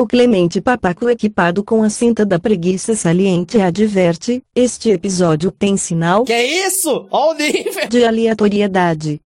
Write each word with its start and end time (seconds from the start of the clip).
O 0.00 0.06
Clemente 0.06 0.60
Papaco 0.60 1.08
equipado 1.08 1.64
com 1.64 1.82
a 1.82 1.90
cinta 1.90 2.24
da 2.24 2.38
preguiça 2.38 2.94
saliente 2.94 3.60
adverte, 3.60 4.40
este 4.54 4.90
episódio 4.90 5.50
tem 5.50 5.76
sinal 5.76 6.22
Que 6.22 6.32
é 6.32 6.66
isso? 6.68 7.08
Ó 7.10 7.32
o 7.32 7.34
nível! 7.34 7.88
de 7.88 8.04
aleatoriedade. 8.04 9.20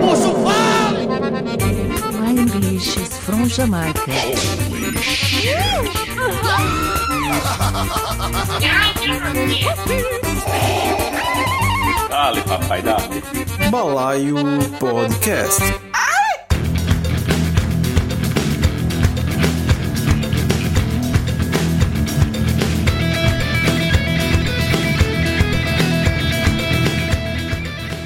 Puxa 0.00 0.28
o! 0.28 0.48
My 2.18 2.40
English 2.40 2.98
is 2.98 3.18
from 3.18 3.46
Jamaica. 3.46 4.00
Dale, 12.08 12.40
papai, 12.42 12.82
dale. 12.82 13.22
Balaio 13.70 14.36
Podcast. 14.78 15.62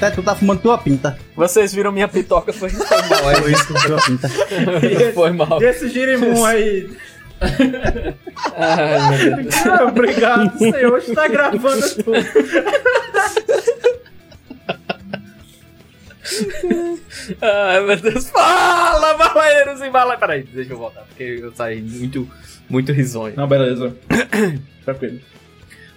Até 0.03 0.15
tu 0.15 0.21
tá 0.21 0.35
fumando 0.35 0.59
tua 0.59 0.77
pinta. 0.77 1.17
Vocês 1.33 1.73
viram 1.73 1.89
minha 1.89 2.09
pitoca, 2.09 2.51
foi, 2.51 2.67
foi 2.75 3.01
mal, 3.07 3.41
Foi 3.41 3.51
isso, 3.53 3.73
tua 3.87 4.01
pinta. 4.01 4.29
Foi 5.13 5.31
mal. 5.31 5.63
E 5.63 5.65
esse 5.65 5.87
girimum 5.87 6.43
aí? 6.43 6.89
Ai, 8.53 9.17
meu 9.17 9.43
Deus. 9.43 9.55
Ah, 9.65 9.85
obrigado, 9.85 10.57
senhor. 10.57 10.97
Está 10.97 11.27
gravando 11.29 11.95
tudo. 11.95 12.11
Ai, 17.41 17.85
meu 17.85 17.95
Deus. 17.95 18.29
Fala, 18.29 19.13
balaeiros 19.13 19.81
e 19.81 19.89
balaeiros. 19.89 20.19
Peraí, 20.19 20.43
deixa 20.43 20.73
eu 20.73 20.77
voltar, 20.77 21.03
porque 21.03 21.23
eu 21.23 21.53
saí 21.55 21.81
muito, 21.81 22.29
muito 22.69 22.91
risonho. 22.91 23.35
Não, 23.37 23.47
beleza. 23.47 23.95
Tranquilo. 24.83 25.21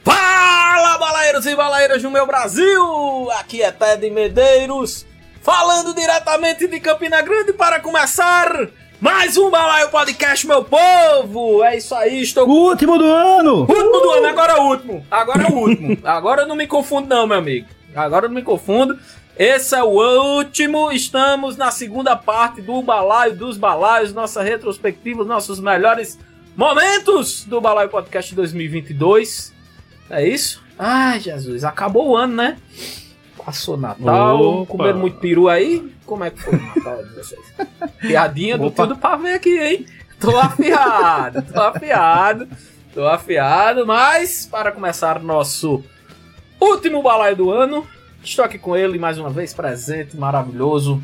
Fala, 0.06 0.96
balaeiros 0.98 1.46
e 1.46 1.56
balaeiras 1.56 2.00
do 2.00 2.12
meu 2.12 2.24
Brasil! 2.24 3.28
Aqui 3.40 3.60
é 3.60 3.72
Ted 3.72 4.08
Medeiros, 4.08 5.04
falando 5.42 5.92
diretamente 5.92 6.68
de 6.68 6.78
Campina 6.78 7.20
Grande 7.22 7.52
para 7.52 7.80
começar 7.80 8.68
mais 9.00 9.36
um 9.36 9.50
Balaio 9.50 9.90
Podcast, 9.90 10.46
meu 10.46 10.62
povo! 10.62 11.64
É 11.64 11.76
isso 11.76 11.92
aí, 11.92 12.22
estou... 12.22 12.48
O 12.48 12.68
último 12.68 12.96
do 12.96 13.04
ano! 13.04 13.62
Último 13.62 14.00
do 14.00 14.10
ano, 14.12 14.26
agora 14.28 14.52
é 14.52 14.60
o 14.60 14.62
último. 14.62 15.06
Agora 15.10 15.42
é 15.42 15.50
o 15.50 15.54
último. 15.56 15.98
Agora 16.06 16.42
eu 16.42 16.46
não 16.46 16.54
me 16.54 16.68
confundo 16.68 17.08
não, 17.08 17.26
meu 17.26 17.38
amigo. 17.38 17.66
Agora 17.92 18.26
eu 18.26 18.28
não 18.28 18.36
me 18.36 18.42
confundo. 18.42 18.96
Esse 19.36 19.74
é 19.74 19.82
o 19.82 19.88
último. 19.88 20.92
Estamos 20.92 21.56
na 21.56 21.72
segunda 21.72 22.14
parte 22.14 22.62
do 22.62 22.80
Balaio 22.80 23.34
dos 23.34 23.58
Balaios, 23.58 24.14
nossa 24.14 24.40
retrospectiva, 24.40 25.22
os 25.22 25.28
nossos 25.28 25.58
melhores 25.58 26.16
momentos 26.56 27.44
do 27.44 27.60
Balaio 27.60 27.88
Podcast 27.88 28.32
2022. 28.36 29.55
É 30.10 30.26
isso? 30.26 30.62
Ai, 30.78 31.20
Jesus, 31.20 31.64
acabou 31.64 32.10
o 32.10 32.16
ano, 32.16 32.34
né? 32.34 32.56
Passou 33.44 33.76
Natal, 33.76 34.40
Opa. 34.40 34.72
comeram 34.72 34.98
muito 34.98 35.18
peru 35.18 35.48
aí. 35.48 35.92
Como 36.04 36.24
é 36.24 36.30
que 36.30 36.40
foi 36.40 36.54
o 36.54 36.62
Natal 36.62 37.04
de 37.04 37.14
vocês? 37.14 37.54
Piadinha 38.00 38.58
do 38.58 38.70
tudo 38.70 38.96
pra 38.96 39.16
ver 39.16 39.34
aqui, 39.34 39.58
hein? 39.58 39.86
Tô 40.18 40.36
afiado, 40.38 41.42
tô 41.42 41.60
afiado, 41.60 42.48
tô 42.94 43.06
afiado, 43.06 43.86
mas 43.86 44.46
para 44.46 44.72
começar 44.72 45.22
nosso 45.22 45.84
último 46.60 47.02
balaio 47.02 47.36
do 47.36 47.50
ano, 47.50 47.86
estou 48.24 48.44
aqui 48.44 48.58
com 48.58 48.76
ele 48.76 48.98
mais 48.98 49.18
uma 49.18 49.30
vez, 49.30 49.52
presente, 49.52 50.16
maravilhoso. 50.16 51.02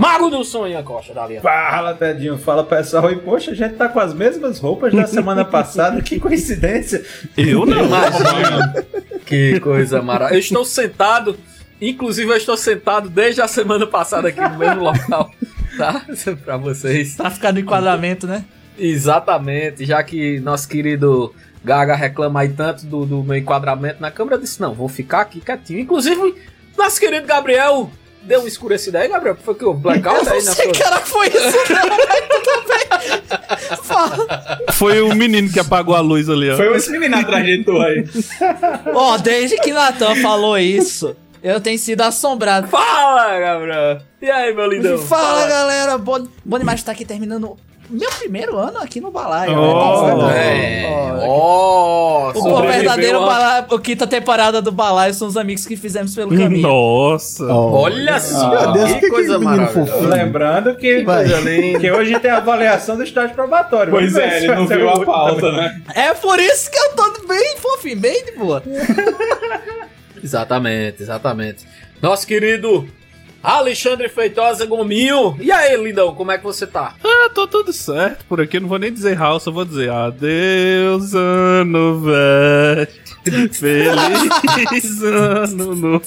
Mago 0.00 0.30
do 0.30 0.42
Sonho, 0.42 0.82
Costa 0.82 1.12
da 1.12 1.24
Aliança. 1.24 1.42
Fala, 1.42 1.92
Tedinho. 1.92 2.38
Fala, 2.38 2.64
pessoal. 2.64 3.12
E, 3.12 3.16
poxa, 3.16 3.50
a 3.50 3.54
gente 3.54 3.74
tá 3.74 3.86
com 3.86 4.00
as 4.00 4.14
mesmas 4.14 4.58
roupas 4.58 4.94
da 4.94 5.06
semana 5.06 5.44
passada. 5.44 6.00
Que 6.00 6.18
coincidência. 6.18 7.04
Eu 7.36 7.66
não. 7.66 7.84
Imagina. 7.84 8.86
Que 9.26 9.60
coisa 9.60 10.00
maravilhosa. 10.00 10.36
Eu 10.36 10.40
estou 10.40 10.64
sentado, 10.64 11.38
inclusive 11.78 12.30
eu 12.30 12.36
estou 12.38 12.56
sentado 12.56 13.10
desde 13.10 13.42
a 13.42 13.46
semana 13.46 13.86
passada 13.86 14.28
aqui 14.28 14.40
no 14.40 14.56
mesmo 14.56 14.82
local, 14.84 15.30
tá? 15.76 16.06
pra 16.46 16.56
vocês. 16.56 17.16
Pra 17.16 17.30
ficar 17.30 17.52
no 17.52 17.60
enquadramento, 17.60 18.26
né? 18.26 18.46
Exatamente, 18.78 19.84
já 19.84 20.02
que 20.02 20.40
nosso 20.40 20.66
querido 20.66 21.34
Gaga 21.62 21.94
reclama 21.94 22.40
aí 22.40 22.48
tanto 22.48 22.86
do, 22.86 23.04
do 23.04 23.22
meu 23.22 23.36
enquadramento 23.36 24.00
na 24.00 24.10
câmera, 24.10 24.36
eu 24.36 24.40
disse, 24.40 24.62
não, 24.62 24.72
vou 24.72 24.88
ficar 24.88 25.20
aqui 25.20 25.40
quietinho. 25.40 25.80
Inclusive, 25.80 26.36
nosso 26.78 26.98
querido 26.98 27.26
Gabriel 27.26 27.90
deu 28.22 28.40
uma 28.40 28.48
escurecida 28.48 28.98
aí, 29.00 29.08
Gabriel, 29.08 29.36
foi 29.42 29.54
que 29.54 29.64
o 29.64 29.74
blackout 29.74 30.28
aí 30.28 30.42
na 30.42 30.54
sua... 30.54 30.72
cara 30.72 31.00
foi 31.00 31.28
isso, 31.28 31.58
Fala. 33.82 34.58
Foi 34.72 35.00
o 35.00 35.14
menino 35.14 35.50
que 35.50 35.60
apagou 35.60 35.94
a 35.94 36.00
luz 36.00 36.28
ali, 36.28 36.50
ó. 36.50 36.56
Foi 36.56 36.76
esse 36.76 36.90
menino 36.90 37.16
atrás 37.16 37.44
de 37.44 37.64
tu 37.64 37.76
aí. 37.80 38.04
Ó, 38.94 39.16
desde 39.18 39.56
que 39.56 39.72
Natan 39.72 40.16
falou 40.16 40.58
isso, 40.58 41.16
eu 41.42 41.60
tenho 41.60 41.78
sido 41.78 42.02
assombrado. 42.02 42.68
Fala, 42.68 43.38
Gabriel! 43.38 44.00
E 44.20 44.30
aí, 44.30 44.54
meu 44.54 44.66
lindão? 44.66 44.98
Fala, 44.98 45.46
galera. 45.46 45.98
Bom, 45.98 46.26
bom 46.44 46.58
demais 46.58 46.80
estar 46.80 46.92
aqui 46.92 47.04
terminando 47.04 47.56
meu 47.90 48.10
primeiro 48.18 48.56
ano 48.56 48.78
aqui 48.78 49.00
no 49.00 49.10
Balaio. 49.10 49.58
Oh, 49.58 50.26
né? 50.28 50.82
É, 50.84 51.26
ó, 51.26 52.32
O 52.34 52.62
verdadeiro 52.62 53.22
a- 53.22 53.26
Balaio, 53.26 53.66
a 53.74 53.80
quinta 53.80 54.06
temporada 54.06 54.62
do 54.62 54.70
Balaio 54.72 55.12
são 55.14 55.26
os 55.28 55.36
amigos 55.36 55.66
que 55.66 55.76
fizemos 55.76 56.14
pelo 56.14 56.30
caminho. 56.36 56.62
Nossa. 56.68 57.44
Olha 57.46 58.20
só, 58.20 58.48
Meu 58.48 58.72
Deus, 58.72 58.92
que, 58.92 59.00
que 59.00 59.08
coisa 59.08 59.38
menino 59.38 59.56
maravilhosa. 59.58 60.08
Lembrando 60.08 60.76
que, 60.76 61.04
que 61.80 61.90
hoje 61.90 62.18
tem 62.20 62.30
a 62.30 62.36
avaliação 62.38 62.96
do 62.96 63.02
estágio 63.02 63.34
probatório. 63.34 63.90
Pois 63.92 64.14
é, 64.16 64.38
ele 64.38 64.54
não 64.54 64.66
viu 64.66 64.86
o 64.86 64.90
a 64.90 65.04
pauta, 65.04 65.52
né? 65.52 65.82
É 65.94 66.14
por 66.14 66.38
isso 66.38 66.70
que 66.70 66.78
eu 66.78 66.92
tô 66.94 67.26
bem 67.26 67.56
fofinho, 67.56 67.98
bem 68.00 68.24
de 68.24 68.32
boa. 68.32 68.62
Exatamente, 70.22 71.02
exatamente. 71.02 71.66
Nosso 72.02 72.26
querido 72.26 72.86
Alexandre 73.42 74.08
Feitosa 74.08 74.66
Gominho. 74.66 75.36
E 75.40 75.50
aí, 75.50 75.76
lindão, 75.76 76.14
como 76.14 76.30
é 76.30 76.38
que 76.38 76.44
você 76.44 76.66
tá? 76.66 76.94
Ah, 77.02 77.30
tô 77.34 77.46
tudo 77.46 77.72
certo 77.72 78.24
por 78.26 78.40
aqui. 78.40 78.58
Eu 78.58 78.62
não 78.62 78.68
vou 78.68 78.78
nem 78.78 78.92
dizer 78.92 79.16
house, 79.16 79.46
eu 79.46 79.52
vou 79.52 79.64
dizer 79.64 79.90
adeus, 79.90 81.14
ano 81.14 82.00
velho. 82.00 82.88
Feliz 83.52 85.02
ano 85.02 85.74
novo. 85.74 86.04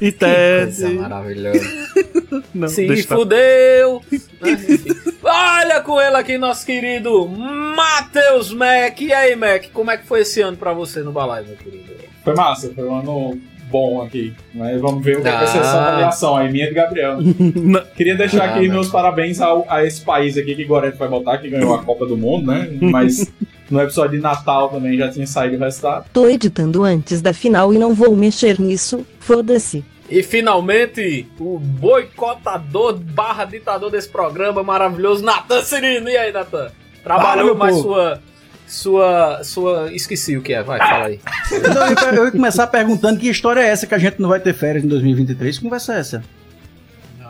E 0.00 0.12
Coisa 0.12 0.90
maravilhosa. 0.90 1.86
Não, 2.54 2.68
Se 2.68 3.02
fudeu. 3.02 4.02
Olha 5.22 5.80
com 5.80 6.00
ele 6.00 6.16
aqui, 6.16 6.38
nosso 6.38 6.64
querido 6.64 7.26
Matheus 7.28 8.52
Mac. 8.52 9.00
E 9.00 9.12
aí, 9.12 9.34
Mac, 9.36 9.66
como 9.72 9.90
é 9.90 9.96
que 9.96 10.06
foi 10.06 10.20
esse 10.20 10.40
ano 10.40 10.56
pra 10.56 10.72
você 10.72 11.00
no 11.00 11.12
Balaio, 11.12 11.46
meu 11.48 11.56
querido? 11.56 11.94
Foi 12.24 12.34
massa, 12.34 12.72
foi 12.74 12.84
um 12.84 12.98
ano 12.98 13.40
bom 13.70 14.02
aqui. 14.02 14.32
Mas 14.54 14.80
vamos 14.80 15.04
ver 15.04 15.18
o 15.18 15.22
que 15.22 15.28
Ah. 15.28 15.38
vai 15.38 15.46
ser 15.46 15.58
essa 15.58 15.80
avaliação 15.88 16.36
aí, 16.36 16.50
minha 16.52 16.66
e 16.66 16.68
do 16.68 16.74
Gabriel. 16.74 17.18
Não. 17.56 17.82
Queria 17.96 18.14
deixar 18.16 18.42
Ah, 18.42 18.50
aqui 18.50 18.60
mas- 18.66 18.70
meus 18.72 18.88
parabéns 18.88 19.40
ao- 19.40 19.64
a 19.68 19.84
esse 19.84 20.00
país 20.02 20.36
aqui 20.36 20.54
que 20.54 20.64
Goretti 20.64 20.98
vai 20.98 21.08
botar, 21.08 21.38
que 21.38 21.48
ganhou 21.50 21.74
a 21.74 21.82
Copa 21.82 22.06
do 22.06 22.16
Mundo, 22.16 22.50
né? 22.52 22.68
Mas 22.80 23.32
no 23.70 23.80
episódio 23.80 24.16
de 24.16 24.22
Natal 24.22 24.68
também 24.68 24.96
já 24.96 25.08
tinha 25.10 25.26
saído 25.26 25.56
o 25.56 25.58
resultado. 25.60 26.06
Tô 26.12 26.28
editando 26.28 26.84
antes 26.84 27.20
da 27.20 27.32
final 27.32 27.72
e 27.74 27.78
não 27.78 27.94
vou 27.94 28.16
mexer 28.16 28.60
nisso, 28.60 29.04
foda-se. 29.20 29.84
E 30.08 30.22
finalmente, 30.22 31.26
o 31.40 31.58
boicotador 31.58 32.96
barra 32.96 33.44
ditador 33.44 33.90
desse 33.90 34.08
programa 34.08 34.62
maravilhoso, 34.62 35.24
Natan 35.24 35.62
Cirino. 35.62 36.08
E 36.08 36.16
aí, 36.16 36.32
Natan? 36.32 36.68
Trabalhou 37.02 37.46
meu 37.46 37.54
mais 37.56 37.74
povo. 37.76 37.88
sua. 37.88 38.20
Sua. 38.66 39.40
Sua. 39.44 39.92
Esqueci 39.92 40.36
o 40.36 40.42
que 40.42 40.52
é, 40.52 40.62
vai, 40.62 40.78
fala 40.78 41.06
aí. 41.06 41.20
Então, 41.52 41.86
eu, 41.86 41.92
ia- 41.92 42.14
eu 42.18 42.24
ia 42.26 42.30
começar 42.32 42.66
perguntando 42.66 43.18
que 43.20 43.28
história 43.28 43.60
é 43.60 43.66
essa 43.68 43.86
que 43.86 43.94
a 43.94 43.98
gente 43.98 44.20
não 44.20 44.28
vai 44.28 44.40
ter 44.40 44.52
férias 44.54 44.84
em 44.84 44.88
2023. 44.88 45.56
Que 45.58 45.64
conversa 45.64 45.94
é 45.94 45.98
essa? 46.00 46.24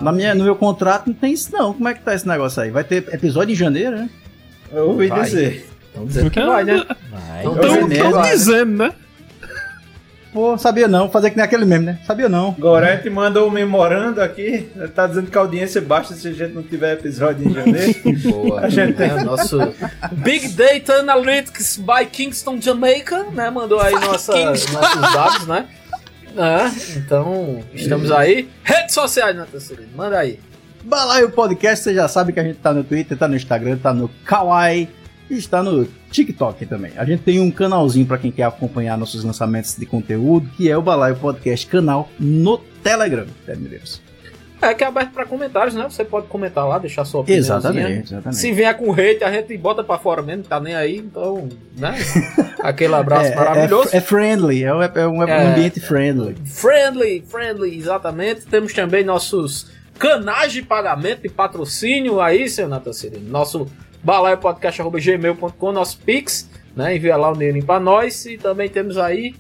Na 0.01 0.13
minha, 0.13 0.35
no 0.35 0.45
meu 0.45 0.57
contrato 0.57 1.07
não 1.07 1.15
tem 1.15 1.33
isso 1.33 1.51
não. 1.53 1.73
Como 1.73 1.89
é 1.89 1.95
que 1.95 2.01
tá 2.03 2.15
esse 2.15 2.27
negócio 2.29 2.63
aí? 2.63 2.71
Vai 2.71 2.85
ter 2.85 2.99
episódio 3.13 3.53
em 3.53 3.57
janeiro, 3.57 3.97
né? 3.97 4.11
Eu 4.73 4.89
ouvi 4.91 5.09
Vai. 5.09 5.23
dizer. 5.23 5.67
Estão 5.89 6.05
dizendo 6.07 6.31
que 6.31 6.41
vai, 6.43 6.65
né? 6.65 6.85
Vai. 7.11 7.87
Mesmo. 7.89 8.23
dizendo, 8.23 8.77
né? 8.77 8.93
Pô, 10.37 10.59
sabia 10.59 10.87
não. 10.87 11.09
Fazer 11.09 11.31
que 11.31 11.37
nem 11.37 11.45
aquele 11.47 11.65
mesmo, 11.65 11.87
né? 11.87 11.99
Sabia 12.07 12.29
não. 12.29 12.53
Goretti 12.59 13.09
mandou 13.09 13.49
um 13.49 13.51
memorando 13.51 14.21
aqui. 14.21 14.69
Tá 14.95 15.07
dizendo 15.07 15.31
que 15.31 15.39
a 15.39 15.41
audiência 15.41 15.81
baixa 15.81 16.13
se 16.13 16.29
a 16.29 16.33
gente 16.33 16.53
não 16.53 16.63
tiver 16.63 16.93
episódio 16.93 17.49
em 17.49 17.55
janeiro. 17.55 17.95
Boa. 18.31 18.61
A 18.61 18.69
gente 18.69 18.93
tem- 18.93 19.09
É, 19.09 19.15
o 19.15 19.25
nosso 19.25 19.59
Big 20.13 20.49
Data 20.49 20.93
Analytics 20.97 21.79
by 21.79 22.05
Kingston 22.05 22.61
Jamaica, 22.61 23.25
né? 23.33 23.49
Mandou 23.49 23.81
aí 23.81 23.95
nossa, 23.95 24.35
nossos 24.37 24.71
dados, 25.15 25.47
né? 25.47 25.65
É, 26.37 26.99
então, 26.99 27.63
estamos 27.73 28.13
aí. 28.13 28.47
Redes 28.63 28.93
sociais, 28.93 29.35
Natan 29.35 29.59
Cirino, 29.59 29.89
manda 29.97 30.19
aí. 30.19 30.39
Balaio 30.85 31.31
Podcast, 31.31 31.83
você 31.83 31.95
já 31.95 32.07
sabe 32.09 32.35
que 32.35 32.39
a 32.41 32.43
gente 32.45 32.59
tá 32.59 32.75
no 32.75 32.85
Twitter, 32.85 33.17
tá 33.17 33.27
no 33.27 33.37
Instagram, 33.37 33.79
tá 33.79 33.95
no 33.95 34.11
Kawaii 34.23 34.87
e 35.31 35.35
está 35.37 35.63
no 35.63 35.87
TikTok 36.11 36.65
também. 36.67 36.93
A 36.97 37.05
gente 37.05 37.23
tem 37.23 37.41
um 37.41 37.51
canalzinho 37.51 38.07
para 38.07 38.19
quem 38.19 38.31
quer 38.31 38.45
acompanhar 38.45 38.97
nossos 38.97 39.25
lançamentos 39.25 39.77
de 39.77 39.85
conteúdo, 39.87 40.49
que 40.57 40.71
é 40.71 40.77
o 40.77 40.83
Balaio 40.83 41.17
Podcast 41.17 41.67
canal 41.67 42.09
no 42.19 42.59
Telegram, 42.83 43.27
Ted 43.45 43.61
Medeiros. 43.61 44.01
É 44.63 44.73
que 44.73 44.83
é 44.83 44.87
aberto 44.87 45.11
pra 45.13 45.27
comentários, 45.27 45.75
né? 45.75 45.85
Você 45.89 46.03
pode 46.03 46.29
comentar 46.29 46.67
lá, 46.67 46.79
deixar 46.79 47.05
sua 47.05 47.21
opinião. 47.21 47.39
Exatamente, 47.39 48.09
exatamente. 48.15 48.37
Se 48.41 48.53
vier 48.53 48.75
com 48.75 48.91
hate, 48.91 49.23
a 49.23 49.31
gente 49.31 49.55
bota 49.59 49.85
pra 49.85 49.99
fora 49.99 50.23
mesmo, 50.23 50.45
tá 50.45 50.59
nem 50.59 50.75
aí, 50.75 50.97
então, 50.97 51.47
né? 51.77 51.95
Aquele 52.61 52.95
abraço 52.95 53.27
É, 53.29 53.33
é- 53.33 53.37
maravilhoso. 53.37 53.91
É, 53.93 54.01
friendly, 54.01 54.65
é, 54.65 54.75
um- 54.75 54.83
é 54.83 54.89
um, 55.07 55.23
é 55.23 55.27
um 55.27 55.29
É. 55.29 55.47
ambiente 55.49 55.79
friendly. 55.79 56.35
Friendly, 56.47 57.23
friendly, 57.29 57.77
exatamente. 57.77 58.47
Temos 58.47 58.73
também 58.73 59.05
nossos 59.05 59.71
canais 59.99 60.53
de 60.55 60.63
pagamento 60.63 61.21
e 61.27 61.29
patrocínio 61.29 62.19
aí, 62.21 62.49
seu 62.49 62.67
Nathan 62.67 62.95
Cirino. 62.95 63.29
Nosso 63.29 63.69
balaiopodcast.gmail.com, 64.07 65.73
nosso 65.73 65.99
Pix, 65.99 66.49
né? 66.77 66.97
Envia 66.97 67.17
lá 67.17 67.33
o 67.33 67.35
dinheirinho 67.35 67.67
pra 67.67 67.81
nós. 67.81 68.25
E 68.25 68.39
também 68.39 68.69
temos 68.69 68.97
aí 68.97 69.35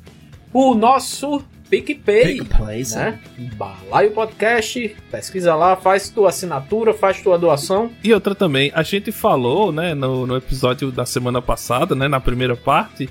o 0.52 0.74
nosso 0.74 1.40
PicPay, 1.70 2.38
PicPay, 2.38 2.84
né? 2.94 3.20
Balaio 3.56 4.10
Podcast, 4.10 4.96
pesquisa 5.10 5.54
lá, 5.54 5.76
faz 5.76 6.08
tua 6.08 6.30
assinatura, 6.30 6.92
faz 6.92 7.22
tua 7.22 7.38
doação. 7.38 7.90
E 8.02 8.12
outra 8.12 8.34
também, 8.34 8.72
a 8.74 8.82
gente 8.82 9.12
falou, 9.12 9.72
né, 9.72 9.94
no, 9.94 10.26
no 10.26 10.36
episódio 10.36 10.90
da 10.90 11.06
semana 11.06 11.40
passada, 11.40 11.94
né, 11.94 12.08
na 12.08 12.20
primeira 12.20 12.56
parte, 12.56 13.08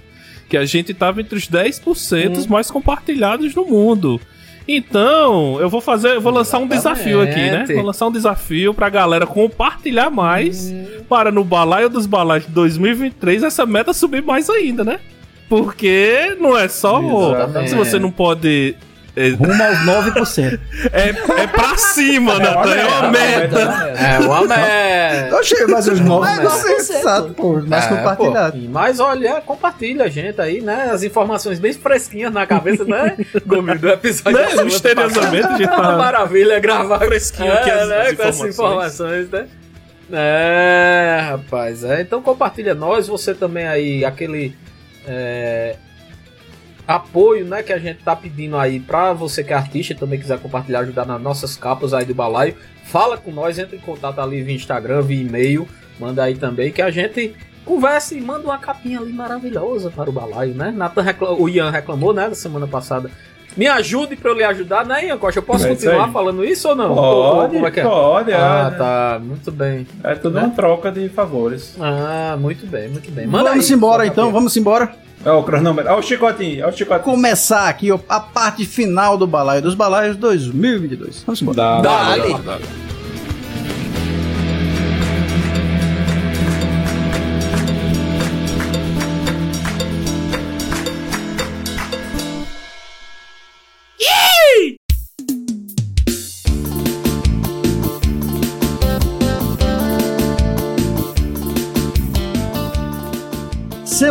que 0.49 0.57
a 0.57 0.65
gente 0.65 0.93
tava 0.93 1.21
entre 1.21 1.37
os 1.37 1.49
10% 1.49 2.47
mais 2.47 2.69
compartilhados 2.69 3.55
no 3.55 3.65
mundo. 3.65 4.19
Então, 4.67 5.59
eu 5.59 5.69
vou 5.69 5.79
fazer, 5.79 6.15
eu 6.15 6.21
vou 6.21 6.33
lançar 6.33 6.57
um 6.57 6.67
desafio 6.67 7.21
aqui, 7.21 7.35
né? 7.51 7.65
Vou 7.75 7.85
lançar 7.85 8.07
um 8.07 8.11
desafio 8.11 8.73
pra 8.73 8.89
galera 8.89 9.27
compartilhar 9.27 10.09
mais 10.09 10.73
para 11.07 11.31
no 11.31 11.43
Balaio 11.43 11.87
dos 11.89 12.05
Balaios 12.07 12.45
de 12.47 12.51
2023 12.51 13.43
essa 13.43 13.65
meta 13.65 13.93
subir 13.93 14.23
mais 14.23 14.49
ainda, 14.49 14.83
né? 14.83 14.99
Porque 15.47 16.35
não 16.39 16.57
é 16.57 16.67
só. 16.67 16.99
Exatamente. 17.35 17.69
Se 17.69 17.75
você 17.75 17.99
não 17.99 18.09
pode. 18.11 18.75
É, 19.15 19.29
Rumo 19.29 19.53
aos 19.63 19.77
9%. 20.13 20.59
é, 20.91 21.09
é 21.41 21.47
pra 21.47 21.77
cima, 21.77 22.37
Natan. 22.37 22.75
É 22.75 22.85
uma 22.85 23.09
meta. 23.11 23.59
É 23.97 24.19
uma. 24.19 25.29
Eu 25.29 25.39
achei 25.39 25.65
mais 25.67 25.87
os 25.87 26.01
9%, 26.01 26.41
9%. 26.41 26.95
exato, 26.99 27.33
pô, 27.33 27.61
mais 27.61 27.85
É, 27.85 27.87
compartilhado. 27.89 28.59
pô, 28.59 28.67
mas 28.69 28.99
olha, 28.99 29.41
compartilha 29.41 30.03
a 30.05 30.07
gente 30.09 30.41
aí, 30.41 30.59
né? 30.61 30.89
As 30.91 31.01
informações 31.03 31.59
bem 31.59 31.71
fresquinhas 31.73 32.33
na 32.33 32.45
cabeça, 32.45 32.83
né? 32.83 33.15
Gomes, 33.47 33.79
do 33.79 33.87
episódio. 33.89 34.37
Né? 34.37 34.63
Misteriosamente 34.65 35.47
a 35.47 35.51
gente. 35.57 35.63
É 35.63 35.67
tá. 35.67 35.95
maravilha 35.97 36.59
gravar 36.59 36.99
Fresquinho 36.99 37.53
aqui 37.53 37.69
as- 37.71 37.87
né? 37.87 38.01
as 38.09 38.13
com 38.17 38.23
essas 38.23 38.49
informações, 38.49 39.29
né? 39.29 39.47
É, 40.11 41.19
rapaz. 41.31 41.83
É, 41.83 42.01
então 42.01 42.21
compartilha 42.21 42.75
nós, 42.75 43.07
você 43.07 43.33
também 43.33 43.65
aí, 43.67 44.05
aquele 44.05 44.55
é, 45.07 45.75
apoio, 46.87 47.45
né, 47.45 47.63
que 47.63 47.73
a 47.73 47.79
gente 47.79 48.03
tá 48.03 48.15
pedindo 48.15 48.57
aí 48.57 48.79
pra 48.79 49.13
você 49.13 49.43
que 49.43 49.51
é 49.53 49.55
artista 49.55 49.93
e 49.93 49.95
também 49.95 50.19
quiser 50.19 50.39
compartilhar, 50.39 50.79
ajudar 50.79 51.05
nas 51.05 51.21
nossas 51.21 51.55
capas 51.55 51.93
aí 51.93 52.05
do 52.05 52.13
balaio. 52.13 52.55
Fala 52.83 53.17
com 53.17 53.31
nós, 53.31 53.57
entre 53.57 53.77
em 53.77 53.81
contato 53.81 54.19
ali 54.19 54.41
via 54.41 54.55
Instagram, 54.55 55.01
via 55.01 55.21
e-mail, 55.21 55.67
manda 55.99 56.23
aí 56.23 56.35
também 56.35 56.71
que 56.71 56.81
a 56.81 56.91
gente 56.91 57.35
conversa 57.65 58.15
e 58.15 58.21
manda 58.21 58.45
uma 58.45 58.59
capinha 58.59 58.99
ali 58.99 59.11
maravilhosa 59.11 59.89
para 59.89 60.09
o 60.09 60.13
balaio, 60.13 60.53
né? 60.53 60.71
Nathan 60.71 61.03
o 61.39 61.49
Ian 61.49 61.71
reclamou, 61.71 62.13
né, 62.13 62.29
da 62.29 62.35
semana 62.35 62.67
passada. 62.67 63.09
Me 63.55 63.67
ajude 63.67 64.15
pra 64.15 64.31
eu 64.31 64.35
lhe 64.35 64.43
ajudar, 64.43 64.85
né, 64.85 65.05
Ian 65.07 65.17
Costa? 65.17 65.39
Eu 65.39 65.43
posso 65.43 65.65
É 65.65 65.69
continuar 65.69 66.11
falando 66.11 66.43
isso 66.43 66.67
ou 66.69 66.75
não? 66.75 66.93
Pode, 66.93 67.53
Como 67.53 67.67
é 67.67 67.71
que 67.71 67.79
é? 67.79 67.83
pode. 67.83 68.33
Ah, 68.33 68.71
é, 68.73 68.77
tá, 68.77 69.21
muito 69.23 69.51
bem. 69.51 69.87
é 70.03 70.15
tudo 70.15 70.35
Né? 70.35 70.41
uma 70.41 70.49
troca 70.51 70.91
de 70.91 71.07
favores. 71.09 71.75
Ah, 71.79 72.35
muito 72.39 72.67
bem, 72.67 72.89
muito 72.89 73.09
bem. 73.11 73.25
Manda 73.27 73.49
Vamos 73.51 73.69
aí, 73.69 73.75
embora 73.75 74.05
então, 74.05 74.15
capinha. 74.25 74.33
vamos 74.33 74.57
embora. 74.57 74.91
É 75.23 75.31
o 75.31 75.41
cronômetro. 75.41 75.89
Olha 75.91 75.99
o 75.99 76.03
chicotinho, 76.03 76.65
olha 76.65 76.73
o 76.73 76.77
chicotinho. 76.77 77.03
Começar 77.03 77.67
aqui 77.67 77.89
a 78.09 78.19
parte 78.19 78.65
final 78.65 79.17
do 79.17 79.25
Balaio 79.25 79.61
dos 79.61 79.73
Balaios 79.73 80.17
2022. 80.17 81.23
Vamos 81.25 81.41
embora. 81.41 81.57
Dá, 81.57 81.81
Dá-lhe. 81.81 82.84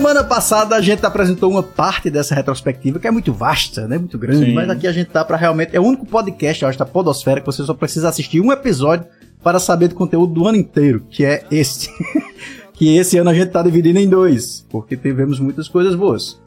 Semana 0.05 0.23
passada 0.23 0.77
a 0.77 0.83
gente 0.83 1.07
apresentou 1.07 1.51
uma 1.51 1.63
parte 1.63 2.11
dessa 2.11 2.35
retrospectiva 2.35 2.99
que 2.99 3.07
é 3.07 3.11
muito 3.11 3.33
vasta, 3.33 3.89
né? 3.89 3.97
Muito 3.97 4.19
grande, 4.19 4.45
Sim. 4.45 4.53
mas 4.53 4.69
aqui 4.69 4.87
a 4.87 4.93
gente 4.93 5.09
tá 5.09 5.25
pra 5.25 5.35
realmente. 5.35 5.75
É 5.75 5.81
o 5.81 5.83
único 5.83 6.05
podcast, 6.05 6.63
eu 6.63 6.69
acho, 6.69 6.79
da 6.79 6.85
Podosfera 6.85 7.41
que 7.41 7.47
você 7.47 7.65
só 7.65 7.73
precisa 7.73 8.11
assistir 8.11 8.39
um 8.39 8.53
episódio 8.53 9.07
para 9.43 9.59
saber 9.59 9.89
do 9.89 9.95
conteúdo 9.95 10.35
do 10.35 10.47
ano 10.47 10.59
inteiro, 10.59 11.07
que 11.09 11.25
é 11.25 11.47
este. 11.51 11.89
que 12.75 12.99
esse 12.99 13.17
ano 13.17 13.31
a 13.31 13.35
gente 13.35 13.49
tá 13.49 13.63
dividindo 13.63 13.99
em 13.99 14.07
dois, 14.07 14.67
porque 14.69 14.95
tivemos 14.95 15.41
muitas 15.41 15.69
coisas 15.69 15.95
boas. 15.95 16.39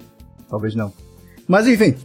Talvez 0.48 0.76
não. 0.76 0.94
Mas 1.48 1.68
enfim. 1.68 1.96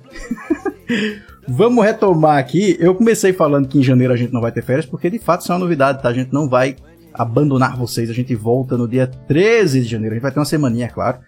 Vamos 1.47 1.85
retomar 1.85 2.39
aqui. 2.39 2.79
Eu 2.81 2.95
comecei 2.95 3.35
falando 3.35 3.69
que 3.69 3.79
em 3.79 3.83
janeiro 3.83 4.15
a 4.15 4.17
gente 4.17 4.33
não 4.33 4.41
vai 4.41 4.53
ter 4.53 4.63
férias, 4.63 4.87
porque 4.87 5.11
de 5.11 5.19
fato 5.19 5.43
isso 5.43 5.53
é 5.53 5.55
uma 5.55 5.61
novidade, 5.61 6.01
tá? 6.01 6.09
A 6.09 6.15
gente 6.15 6.33
não 6.33 6.49
vai 6.49 6.77
abandonar 7.13 7.77
vocês. 7.77 8.09
A 8.09 8.15
gente 8.15 8.35
volta 8.35 8.79
no 8.79 8.89
dia 8.89 9.07
13 9.07 9.83
de 9.83 9.87
janeiro. 9.87 10.15
A 10.15 10.17
gente 10.17 10.23
vai 10.23 10.33
ter 10.33 10.39
uma 10.39 10.47
semaninha, 10.47 10.87
é 10.87 10.89
claro. 10.89 11.19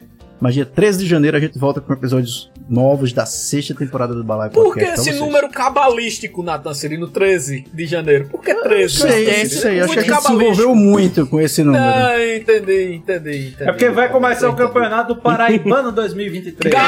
Mas 0.45 0.53
dia 0.53 0.67
13 0.67 0.99
de 0.99 1.07
janeiro 1.07 1.39
a 1.39 1.41
gente 1.41 1.59
volta 1.59 1.81
com 1.81 1.91
episódios 1.91 2.53
novos 2.69 3.15
da 3.15 3.25
sexta 3.25 3.75
temporada 3.75 4.13
do 4.15 4.23
Balai 4.23 4.51
Por 4.51 4.75
que 4.75 4.85
esse 4.85 5.15
número 5.15 5.49
cabalístico, 5.49 6.43
Nathan 6.43 6.75
Cirino, 6.75 7.09
13 7.09 7.65
de 7.73 7.87
janeiro? 7.87 8.29
Por 8.29 8.43
que 8.43 8.55
13? 8.55 8.95
Sei, 8.95 9.47
sei. 9.47 9.81
Acho 9.81 9.95
que 9.95 10.01
a 10.01 10.03
gente 10.03 10.21
se 10.21 10.33
envolveu 10.35 10.75
muito 10.75 11.27
com 11.27 11.41
esse 11.41 11.65
número. 11.65 11.83
Ah, 11.83 12.13
entendi, 12.37 12.93
entendi, 12.93 13.49
entendi. 13.49 13.57
É 13.59 13.73
porque 13.73 13.89
vai 13.89 14.11
começar 14.11 14.51
o 14.51 14.55
campeonato 14.55 15.15
do 15.15 15.21
Paraibano 15.23 15.91
2023. 15.91 16.75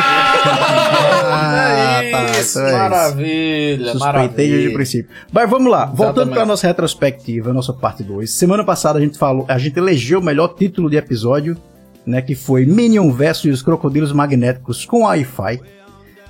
Ah, 1.28 2.04
é 2.04 2.40
isso, 2.40 2.58
então 2.58 2.66
é 2.66 2.70
isso. 2.70 2.78
maravilha, 2.78 3.92
Suspeitei 3.92 3.98
maravilha. 3.98 4.36
desde 4.36 4.68
o 4.68 4.74
princípio. 4.74 5.10
Mas 5.32 5.50
vamos 5.50 5.70
lá, 5.70 5.86
voltando 5.86 6.30
para 6.30 6.44
nossa 6.44 6.66
retrospectiva, 6.66 7.52
nossa 7.54 7.72
parte 7.72 8.02
2. 8.02 8.30
Semana 8.30 8.64
passada 8.64 8.98
a 8.98 9.02
gente 9.02 9.18
falou, 9.18 9.46
a 9.48 9.58
gente 9.58 9.78
elegeu 9.78 10.20
o 10.20 10.22
melhor 10.22 10.48
título 10.48 10.90
de 10.90 10.96
episódio, 10.96 11.56
né, 12.06 12.22
que 12.22 12.34
foi 12.34 12.64
Minion 12.64 13.10
vs 13.10 13.44
os 13.46 13.62
Crocodilos 13.62 14.12
Magnéticos 14.12 14.84
com 14.84 15.02
Wi-Fi. 15.02 15.60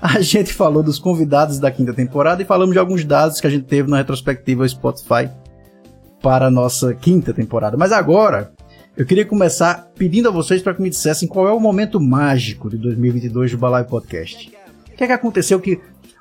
A 0.00 0.20
gente 0.20 0.52
falou 0.52 0.82
dos 0.82 0.98
convidados 0.98 1.58
da 1.58 1.70
quinta 1.70 1.92
temporada 1.92 2.42
e 2.42 2.44
falamos 2.44 2.72
de 2.74 2.78
alguns 2.78 3.04
dados 3.04 3.40
que 3.40 3.46
a 3.46 3.50
gente 3.50 3.64
teve 3.64 3.90
na 3.90 3.98
retrospectiva 3.98 4.66
Spotify 4.68 5.28
para 6.22 6.46
a 6.46 6.50
nossa 6.50 6.94
quinta 6.94 7.32
temporada. 7.32 7.76
Mas 7.76 7.92
agora, 7.92 8.52
eu 8.96 9.04
queria 9.06 9.24
começar 9.24 9.90
pedindo 9.96 10.28
a 10.28 10.32
vocês 10.32 10.62
para 10.62 10.74
que 10.74 10.82
me 10.82 10.90
dissessem 10.90 11.28
qual 11.28 11.46
é 11.46 11.52
o 11.52 11.60
momento 11.60 12.00
mágico 12.00 12.68
de 12.70 12.78
2022 12.78 13.52
do 13.52 13.58
Balai 13.58 13.84
Podcast. 13.84 14.50
O 14.92 14.96
que 14.96 15.04
é 15.04 15.06
que 15.06 15.12
aconteceu 15.12 15.60
que 15.60 15.78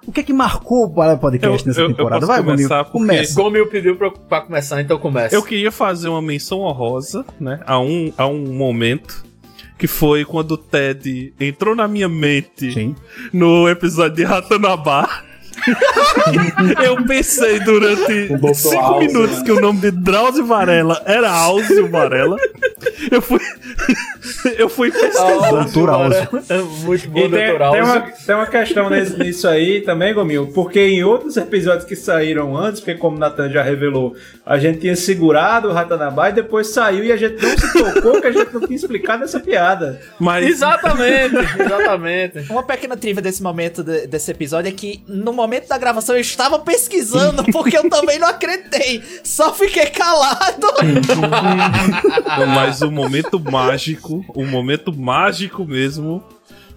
o 0.08 0.12
que 0.12 0.20
é 0.20 0.24
que 0.24 0.34
marcou 0.34 0.84
o 0.84 0.88
Balai 0.88 1.18
Podcast 1.18 1.64
Eu- 1.64 1.68
nessa 1.68 1.80
eu- 1.82 1.86
eu 1.86 1.96
temporada? 1.96 2.28
posso 2.28 2.44
Vai, 2.44 2.44
porque- 2.44 2.92
começa. 2.92 3.34
Gomil 3.42 3.68
pediu 3.68 3.96
pra, 3.96 4.12
pra 4.12 4.42
começar, 4.42 4.80
então 4.80 5.00
começa. 5.00 5.34
Eu 5.34 5.42
queria 5.42 5.72
fazer 5.72 6.10
uma 6.10 6.22
menção 6.22 6.60
honrosa, 6.60 7.26
né? 7.40 7.60
A 7.66 7.80
um, 7.80 8.14
a 8.16 8.28
um 8.28 8.54
momento. 8.54 9.26
Que 9.78 9.88
foi 9.88 10.24
quando 10.24 10.52
o 10.52 10.58
Ted 10.58 11.34
entrou 11.40 11.76
na 11.76 11.88
minha 11.88 12.08
mente 12.08 12.72
Sim. 12.72 12.96
no 13.34 13.68
episódio 13.68 14.16
de 14.16 14.24
Ratanabá. 14.24 15.25
eu 16.84 17.04
pensei 17.06 17.60
durante 17.60 18.28
cinco 18.56 18.78
Áuzio, 18.80 19.08
minutos 19.08 19.38
né? 19.40 19.44
que 19.46 19.52
o 19.52 19.60
nome 19.62 19.80
de 19.82 19.92
Drauzio 19.92 20.46
Varela 20.46 21.02
era 21.06 21.30
Áuzio 21.32 21.88
Varela. 21.90 22.38
Eu 23.12 23.22
fui. 23.22 23.40
eu 24.58 24.70
fui 24.70 24.92
pesquisar. 24.92 25.50
Doutor 25.50 25.90
Áuzio. 25.90 26.28
É 26.50 26.58
Muito 26.58 27.10
bom, 27.10 27.20
tem, 27.22 27.30
doutor 27.30 27.58
tem, 27.58 27.62
Áuzio. 27.68 27.84
uma, 27.84 28.02
tem 28.02 28.36
uma 28.36 28.46
questão 28.48 28.90
nesse- 28.90 29.18
nisso 29.20 29.48
aí 29.48 29.82
também, 29.82 30.14
Gomil, 30.14 30.48
porque 30.54 30.80
em 30.80 31.04
outros 31.04 31.38
episódios 31.38 31.86
que 31.86 31.96
saíram 31.96 32.56
antes, 32.56 32.80
porque 32.80 32.96
como 32.96 33.18
o 33.18 33.20
Nathan 33.20 33.50
já 33.50 33.62
revelou, 33.62 34.16
a 34.46 34.58
gente 34.58 34.80
tinha 34.80 34.96
segurado 34.96 35.70
o 35.70 35.74
Ratanabá 35.74 36.30
e 36.30 36.34
depois 36.34 36.68
saiu 36.68 37.04
e 37.04 37.12
a 37.12 37.18
gente 37.18 37.42
não 37.42 37.58
se 37.58 37.74
tocou 37.94 38.22
que 38.22 38.28
a 38.28 38.32
gente 38.32 38.54
não 38.54 38.62
tinha 38.62 38.76
explicado 38.76 39.24
essa 39.24 39.40
piada. 39.40 40.00
Mas 40.20 40.46
Exatamente, 40.48 41.36
exatamente. 41.60 42.52
Uma 42.52 42.64
pequena 42.64 42.96
trivia 42.98 43.22
desse 43.22 43.42
momento, 43.44 43.84
de- 43.84 44.08
desse 44.08 44.32
episódio, 44.32 44.70
é 44.70 44.72
que 44.72 45.04
no 45.08 45.34
momento 45.34 45.55
da 45.62 45.78
gravação 45.78 46.16
eu 46.16 46.22
estava 46.22 46.60
pesquisando, 46.60 47.44
porque 47.52 47.78
eu 47.78 47.90
também 47.90 48.20
não 48.20 48.28
acreditei. 48.28 49.02
Só 49.24 49.54
fiquei 49.54 49.88
calado. 49.88 50.68
Mas 52.56 52.82
o 52.82 52.92
momento 52.92 53.40
mágico, 53.40 54.26
o 54.30 54.46
momento 54.46 54.94
mágico 54.94 55.66
mesmo, 55.66 56.24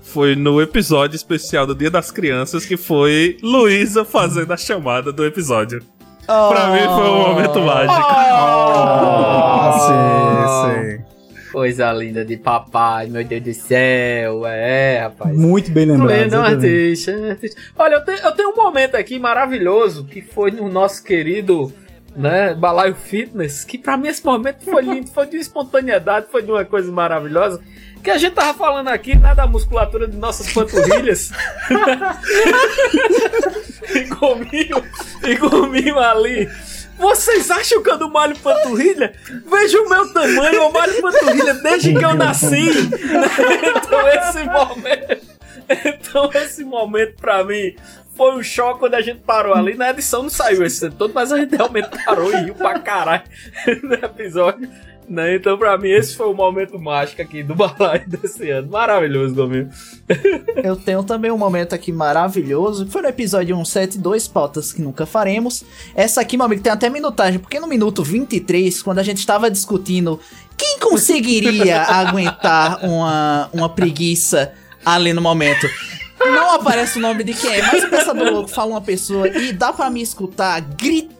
foi 0.02 0.34
no 0.34 0.60
episódio 0.60 1.16
especial 1.16 1.66
do 1.66 1.74
Dia 1.74 1.90
das 1.90 2.10
Crianças, 2.10 2.64
que 2.64 2.76
foi 2.76 3.36
Luísa 3.42 4.04
fazendo 4.04 4.52
a 4.52 4.56
chamada 4.56 5.12
do 5.12 5.24
episódio. 5.24 5.82
Pra 6.26 6.68
mim 6.68 6.84
foi 6.84 7.10
um 7.10 7.28
momento 7.28 7.60
mágico. 7.60 8.06
Ah, 8.10 9.78
sim, 9.86 10.98
sim. 10.98 11.07
Coisa 11.50 11.92
linda 11.92 12.24
de 12.24 12.36
papai, 12.36 13.06
meu 13.06 13.24
Deus 13.24 13.42
do 13.42 13.54
céu. 13.54 14.46
É, 14.46 15.00
rapaz. 15.00 15.36
Muito 15.36 15.70
bem 15.70 15.86
lembrado. 15.86 16.34
Artista, 16.34 17.12
artista. 17.30 17.60
Olha, 17.76 17.94
eu 17.94 18.04
tenho, 18.04 18.18
eu 18.18 18.32
tenho 18.32 18.50
um 18.50 18.56
momento 18.56 18.96
aqui 18.96 19.18
maravilhoso 19.18 20.04
que 20.04 20.20
foi 20.20 20.50
no 20.50 20.68
nosso 20.68 21.02
querido 21.02 21.72
né? 22.18 22.52
Balaio 22.52 22.96
Fitness, 22.96 23.64
que 23.64 23.78
pra 23.78 23.96
mim 23.96 24.08
esse 24.08 24.24
momento 24.24 24.64
foi 24.64 24.82
lindo, 24.82 25.08
foi 25.10 25.26
de 25.26 25.36
uma 25.36 25.40
espontaneidade, 25.40 26.26
foi 26.30 26.42
de 26.42 26.50
uma 26.50 26.64
coisa 26.64 26.90
maravilhosa. 26.90 27.60
Que 28.02 28.10
a 28.10 28.18
gente 28.18 28.34
tava 28.34 28.56
falando 28.56 28.88
aqui, 28.88 29.16
né, 29.16 29.34
da 29.34 29.46
musculatura 29.46 30.08
de 30.08 30.16
nossas 30.16 30.52
panturrilhas. 30.52 31.30
e 33.94 34.04
comigo, 34.08 34.82
e 35.24 35.36
comigo 35.36 35.98
ali. 35.98 36.48
Vocês 36.98 37.50
acham 37.50 37.82
que 37.82 37.90
eu 37.90 37.98
não 37.98 38.10
malho 38.10 38.36
panturrilha? 38.36 39.14
Veja 39.46 39.80
o 39.80 39.88
meu 39.88 40.12
tamanho, 40.12 40.54
eu 40.54 40.72
malho 40.72 41.00
panturrilha 41.00 41.54
desde 41.54 41.94
que 41.94 42.04
eu 42.04 42.14
nasci. 42.14 42.70
então 43.76 44.08
esse 44.08 44.44
momento, 44.44 45.26
então 45.84 46.30
esse 46.34 46.64
momento 46.64 47.14
pra 47.20 47.44
mim 47.44 47.76
foi 48.16 48.34
um 48.34 48.42
choque 48.42 48.80
quando 48.80 48.94
a 48.94 49.00
gente 49.00 49.20
parou 49.20 49.54
ali. 49.54 49.74
Na 49.76 49.90
edição 49.90 50.22
não 50.24 50.30
saiu 50.30 50.64
esse 50.64 50.90
todo, 50.90 51.14
mas 51.14 51.32
a 51.32 51.38
gente 51.38 51.54
realmente 51.54 51.88
parou 52.04 52.32
e 52.32 52.36
riu 52.42 52.54
pra 52.54 52.80
caralho 52.80 53.22
no 53.82 53.94
episódio. 53.94 54.68
Né? 55.08 55.36
Então, 55.36 55.56
pra 55.56 55.78
mim, 55.78 55.88
esse 55.88 56.14
foi 56.14 56.26
o 56.26 56.34
momento 56.34 56.78
mágico 56.78 57.22
aqui 57.22 57.42
do 57.42 57.54
balaio 57.54 58.04
desse 58.06 58.50
ano. 58.50 58.68
Maravilhoso, 58.70 59.34
Domingo. 59.34 59.70
Eu 60.62 60.76
tenho 60.76 61.02
também 61.02 61.30
um 61.30 61.38
momento 61.38 61.74
aqui 61.74 61.90
maravilhoso, 61.90 62.84
que 62.84 62.92
foi 62.92 63.00
no 63.00 63.08
episódio 63.08 63.56
172, 63.56 64.28
pautas 64.28 64.72
que 64.72 64.82
nunca 64.82 65.06
faremos. 65.06 65.64
Essa 65.94 66.20
aqui, 66.20 66.36
meu 66.36 66.44
amigo, 66.44 66.62
tem 66.62 66.72
até 66.72 66.90
minutagem, 66.90 67.38
porque 67.38 67.58
no 67.58 67.66
minuto 67.66 68.02
23, 68.02 68.82
quando 68.82 68.98
a 68.98 69.02
gente 69.02 69.18
estava 69.18 69.50
discutindo 69.50 70.20
quem 70.56 70.78
conseguiria 70.78 71.82
aguentar 71.88 72.84
uma, 72.84 73.48
uma 73.52 73.68
preguiça 73.68 74.52
ali 74.84 75.12
no 75.12 75.22
momento. 75.22 75.66
Não 76.18 76.50
aparece 76.50 76.98
o 76.98 77.00
nome 77.00 77.24
de 77.24 77.32
quem 77.32 77.54
é, 77.54 77.62
mas 77.62 77.84
o 77.84 77.88
Pensador 77.88 78.30
Louco 78.30 78.50
fala 78.50 78.72
uma 78.72 78.80
pessoa 78.80 79.28
e 79.28 79.52
dá 79.52 79.72
pra 79.72 79.88
me 79.88 80.02
escutar 80.02 80.60
gritando 80.60 81.17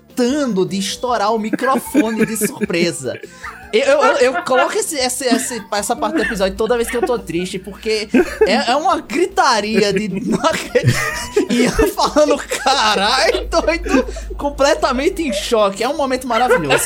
de 0.66 0.78
estourar 0.78 1.32
o 1.34 1.38
microfone 1.38 2.24
de 2.26 2.36
surpresa. 2.36 3.18
Eu, 3.72 3.82
eu, 3.82 4.02
eu 4.32 4.42
coloco 4.44 4.72
esse, 4.78 4.96
esse, 4.96 5.24
esse- 5.26 5.62
essa 5.72 5.94
parte 5.94 6.16
do 6.16 6.22
episódio 6.22 6.56
toda 6.56 6.74
vez 6.76 6.88
que 6.90 6.96
eu 6.96 7.02
tô 7.02 7.18
triste, 7.18 7.58
porque 7.58 8.08
é, 8.46 8.70
é 8.70 8.76
uma 8.76 8.98
gritaria 9.00 9.92
de. 9.92 10.08
E 11.50 11.64
eu 11.64 11.88
falando, 11.88 12.36
caralho, 12.38 13.46
doido, 13.48 14.04
completamente 14.36 15.22
em 15.22 15.32
choque. 15.32 15.82
É 15.82 15.88
um 15.88 15.96
momento 15.96 16.26
maravilhoso. 16.26 16.84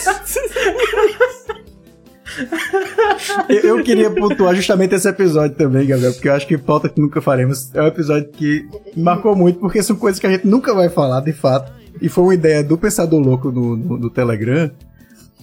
Eu, 3.48 3.76
eu 3.76 3.84
queria 3.84 4.10
pontuar 4.10 4.54
justamente 4.54 4.94
esse 4.94 5.08
episódio 5.08 5.56
também, 5.56 5.86
Gabriel, 5.86 6.12
porque 6.12 6.28
eu 6.28 6.32
acho 6.34 6.46
que 6.46 6.56
pauta 6.56 6.88
que 6.88 7.00
nunca 7.00 7.20
faremos 7.20 7.74
é 7.74 7.82
um 7.82 7.86
episódio 7.86 8.30
que 8.30 8.64
marcou 8.96 9.36
muito, 9.36 9.58
porque 9.58 9.82
são 9.82 9.96
coisas 9.96 10.18
que 10.20 10.26
a 10.26 10.30
gente 10.30 10.46
nunca 10.46 10.72
vai 10.74 10.88
falar, 10.88 11.20
de 11.20 11.32
fato. 11.32 11.72
E 12.02 12.08
foi 12.08 12.24
uma 12.24 12.34
ideia 12.34 12.62
do 12.64 12.76
Pensador 12.76 13.20
Louco 13.20 13.50
no, 13.50 13.76
no, 13.76 13.96
no 13.98 14.10
Telegram. 14.10 14.70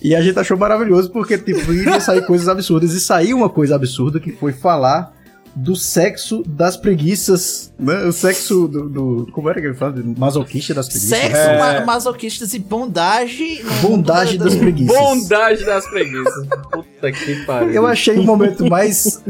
E 0.01 0.15
a 0.15 0.21
gente 0.21 0.37
achou 0.39 0.57
maravilhoso, 0.57 1.09
porque, 1.11 1.37
tipo, 1.37 1.73
iria 1.73 1.99
sair 1.99 2.25
coisas 2.25 2.47
absurdas. 2.47 2.93
E 2.93 2.99
saiu 2.99 3.37
uma 3.37 3.49
coisa 3.49 3.75
absurda, 3.75 4.19
que 4.19 4.31
foi 4.31 4.53
falar 4.53 5.13
do 5.55 5.75
sexo 5.75 6.43
das 6.47 6.77
preguiças, 6.77 7.73
né? 7.77 8.05
O 8.05 8.11
sexo 8.13 8.67
do... 8.67 8.87
do- 8.87 9.31
como 9.31 9.49
era 9.49 9.59
que 9.59 9.67
ele 9.67 9.73
fala? 9.75 9.93
Do 9.93 10.17
Masoquista 10.19 10.73
das 10.73 10.87
preguiças. 10.87 11.09
Sexo, 11.09 11.35
É. 11.37 11.57
ma 11.57 11.85
masoquistas 11.85 12.53
e 12.53 12.59
bondagem. 12.59 13.61
Bondagem 13.81 14.37
da- 14.37 14.45
das 14.45 14.55
preguiças. 14.55 14.95
Bondade 14.95 15.65
das 15.65 15.89
preguiças. 15.89 16.47
Puta 16.71 17.11
que 17.11 17.45
pariu. 17.45 17.71
Eu 17.71 17.87
achei 17.87 18.17
o 18.17 18.23
momento 18.23 18.69
mais 18.69 19.21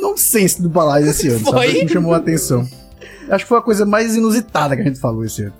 nonsense 0.00 0.62
do 0.62 0.68
balaio 0.68 1.04
desse 1.06 1.28
ano, 1.28 1.40
sabe? 1.40 1.50
Foi? 1.50 1.72
Que 1.74 1.84
me 1.84 1.90
chamou 1.90 2.14
a 2.14 2.18
atenção. 2.18 2.66
Acho 3.28 3.44
que 3.44 3.48
foi 3.48 3.58
a 3.58 3.62
coisa 3.62 3.84
mais 3.84 4.14
inusitada 4.16 4.74
que 4.76 4.82
a 4.82 4.84
gente 4.84 4.98
falou 5.00 5.24
esse 5.24 5.42
ano. 5.42 5.52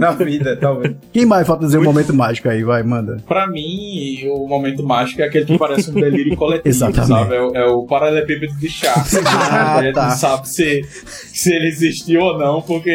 Na 0.00 0.10
vida, 0.12 0.56
talvez. 0.56 0.96
Quem 1.12 1.26
mais 1.26 1.46
falta 1.46 1.64
dizer 1.66 1.78
um 1.78 1.84
momento 1.84 2.14
mágico 2.14 2.48
aí? 2.48 2.62
Vai, 2.64 2.82
manda. 2.82 3.18
Pra 3.28 3.46
mim, 3.46 4.16
o 4.28 4.46
momento 4.48 4.82
mágico 4.82 5.20
é 5.22 5.26
aquele 5.26 5.44
que 5.44 5.58
parece 5.58 5.90
um 5.90 5.94
delírio 5.94 6.36
coletivo, 6.36 6.68
Exatamente. 6.68 7.06
sabe? 7.08 7.34
É, 7.34 7.40
o- 7.42 7.56
é 7.56 7.66
o 7.66 7.82
paralelepípedo 7.86 8.54
de 8.54 8.68
chá. 8.68 8.94
Ah, 9.50 9.76
a 9.78 9.82
gente 9.82 9.94
tá. 9.94 10.08
não 10.08 10.16
sabe 10.16 10.48
se, 10.48 10.82
se 10.88 11.52
ele 11.54 11.68
existiu 11.68 12.20
ou 12.20 12.38
não, 12.38 12.60
porque 12.62 12.90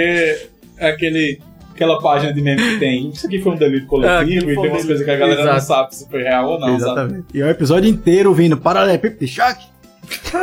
é 0.77 0.89
aquele, 0.89 1.39
aquela 1.74 2.00
página 2.01 2.33
de 2.33 2.41
meme 2.41 2.62
que 2.62 2.79
tem. 2.79 3.09
Isso 3.09 3.27
aqui 3.27 3.41
foi 3.41 3.53
um 3.53 3.57
delírio 3.57 3.85
Ah, 3.85 3.89
coletivo 3.89 4.19
aquilo 4.21 4.51
e 4.51 4.55
tem 4.55 4.65
um 4.65 4.74
umas 4.74 4.85
coisas 4.85 5.05
que 5.05 5.12
a 5.12 5.15
galera 5.15 5.43
não 5.45 5.51
Exato. 5.55 5.65
sabe 5.67 5.95
se 5.95 6.09
foi 6.09 6.24
real 6.24 6.50
ou 6.50 6.59
não, 6.59 6.67
sabe? 6.79 6.81
Exatamente. 6.81 7.25
E 7.33 7.41
é 7.41 7.45
o 7.45 7.50
episódio 7.50 7.89
inteiro 7.89 8.33
vindo 8.33 8.57
paralelepípedo 8.57 9.19
de 9.19 9.27
choque. 9.27 9.65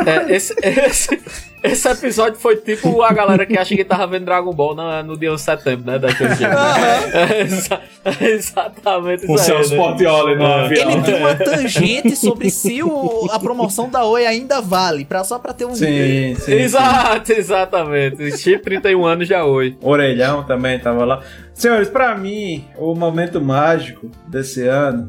É, 0.05 0.33
esse, 0.35 0.53
esse, 0.61 1.19
esse 1.63 1.87
episódio 1.89 2.39
foi 2.39 2.57
tipo 2.57 3.01
a 3.01 3.13
galera 3.13 3.45
que 3.45 3.57
acha 3.57 3.75
que 3.75 3.83
tava 3.85 4.05
vendo 4.07 4.25
Dragon 4.25 4.51
Ball 4.53 4.75
na- 4.75 5.01
no 5.01 5.17
dia 5.17 5.31
11 5.31 5.41
de 5.43 5.45
setembro, 5.45 5.85
né? 5.91 5.97
Daquele 5.99 6.35
jeito. 6.35 6.53
É, 6.53 7.41
exa- 7.41 7.81
é 8.05 8.25
exatamente 8.31 9.25
Com 9.25 9.35
isso 9.35 9.43
aí, 9.51 9.57
seus 9.57 9.71
né? 9.71 9.77
portioli 9.77 10.35
no 10.35 10.43
É. 10.43 10.65
avião. 10.65 10.91
Ele 10.91 11.01
tem 11.01 11.15
uma 11.15 11.35
tangente 11.35 12.15
sobre 12.15 12.49
se 12.49 12.83
o- 12.83 13.27
a 13.31 13.39
promoção 13.39 13.89
da 13.89 14.03
Oi 14.05 14.25
ainda 14.25 14.61
vale, 14.61 15.05
pra, 15.05 15.23
só 15.23 15.39
pra 15.39 15.53
ter 15.53 15.65
um. 15.65 15.73
Sim, 15.73 16.35
sim. 16.37 16.53
Exato, 16.53 17.31
exatamente. 17.31 18.37
Chip 18.37 18.63
31 18.63 19.05
anos 19.05 19.27
já 19.27 19.45
oi. 19.45 19.77
Orelhão 19.81 20.43
também 20.43 20.77
tava 20.79 21.05
lá. 21.05 21.21
Senhores, 21.53 21.87
pra 21.89 22.15
mim, 22.17 22.65
o 22.77 22.93
momento 22.95 23.39
mágico 23.39 24.09
desse 24.27 24.67
ano. 24.67 25.07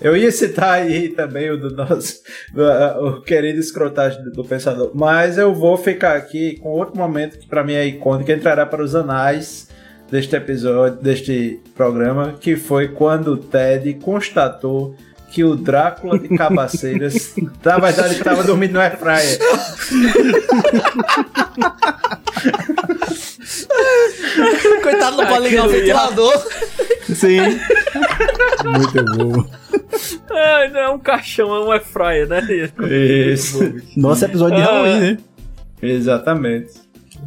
Eu 0.00 0.16
ia 0.16 0.30
citar 0.30 0.74
aí 0.74 1.08
também 1.08 1.50
o 1.50 1.56
do 1.56 1.74
nosso 1.74 2.20
o 3.00 3.20
querido 3.22 3.58
escrotagem 3.58 4.22
do, 4.24 4.30
do 4.30 4.44
pensador, 4.44 4.90
mas 4.94 5.38
eu 5.38 5.54
vou 5.54 5.76
ficar 5.76 6.16
aqui 6.16 6.58
com 6.58 6.70
outro 6.70 6.96
momento 6.96 7.38
que 7.38 7.46
pra 7.46 7.64
mim 7.64 7.74
é 7.74 7.86
icônico, 7.86 8.26
que 8.26 8.32
entrará 8.32 8.66
para 8.66 8.82
os 8.82 8.94
anais 8.94 9.68
deste 10.10 10.36
episódio, 10.36 11.00
deste 11.00 11.60
programa, 11.74 12.34
que 12.38 12.56
foi 12.56 12.88
quando 12.88 13.32
o 13.32 13.36
Ted 13.36 13.94
constatou 13.94 14.94
que 15.30 15.42
o 15.42 15.56
Drácula 15.56 16.18
de 16.18 16.28
Cabaceiras, 16.28 17.34
na 17.64 17.78
verdade, 17.78 18.14
estava 18.14 18.44
dormindo 18.44 18.74
no 18.74 18.80
airfryer. 18.80 19.38
Coitado, 24.82 25.16
não 25.16 25.26
pode 25.26 25.48
ligar 25.48 25.66
o 25.66 25.68
ventilador. 25.68 26.46
Sim. 27.14 27.40
Muito 28.64 29.04
bom. 29.16 29.65
Ai, 30.30 30.70
não 30.70 30.80
é 30.80 30.90
um 30.90 30.98
caixão, 30.98 31.54
é 31.54 31.60
um 31.64 31.70
airfryer, 31.72 32.28
né? 32.28 32.40
Isso. 33.32 33.58
Nosso 33.96 34.24
episódio 34.24 34.56
de 34.56 34.62
Ah. 34.62 34.66
Halloween, 34.66 35.00
né? 35.00 35.18
Exatamente. 35.82 36.72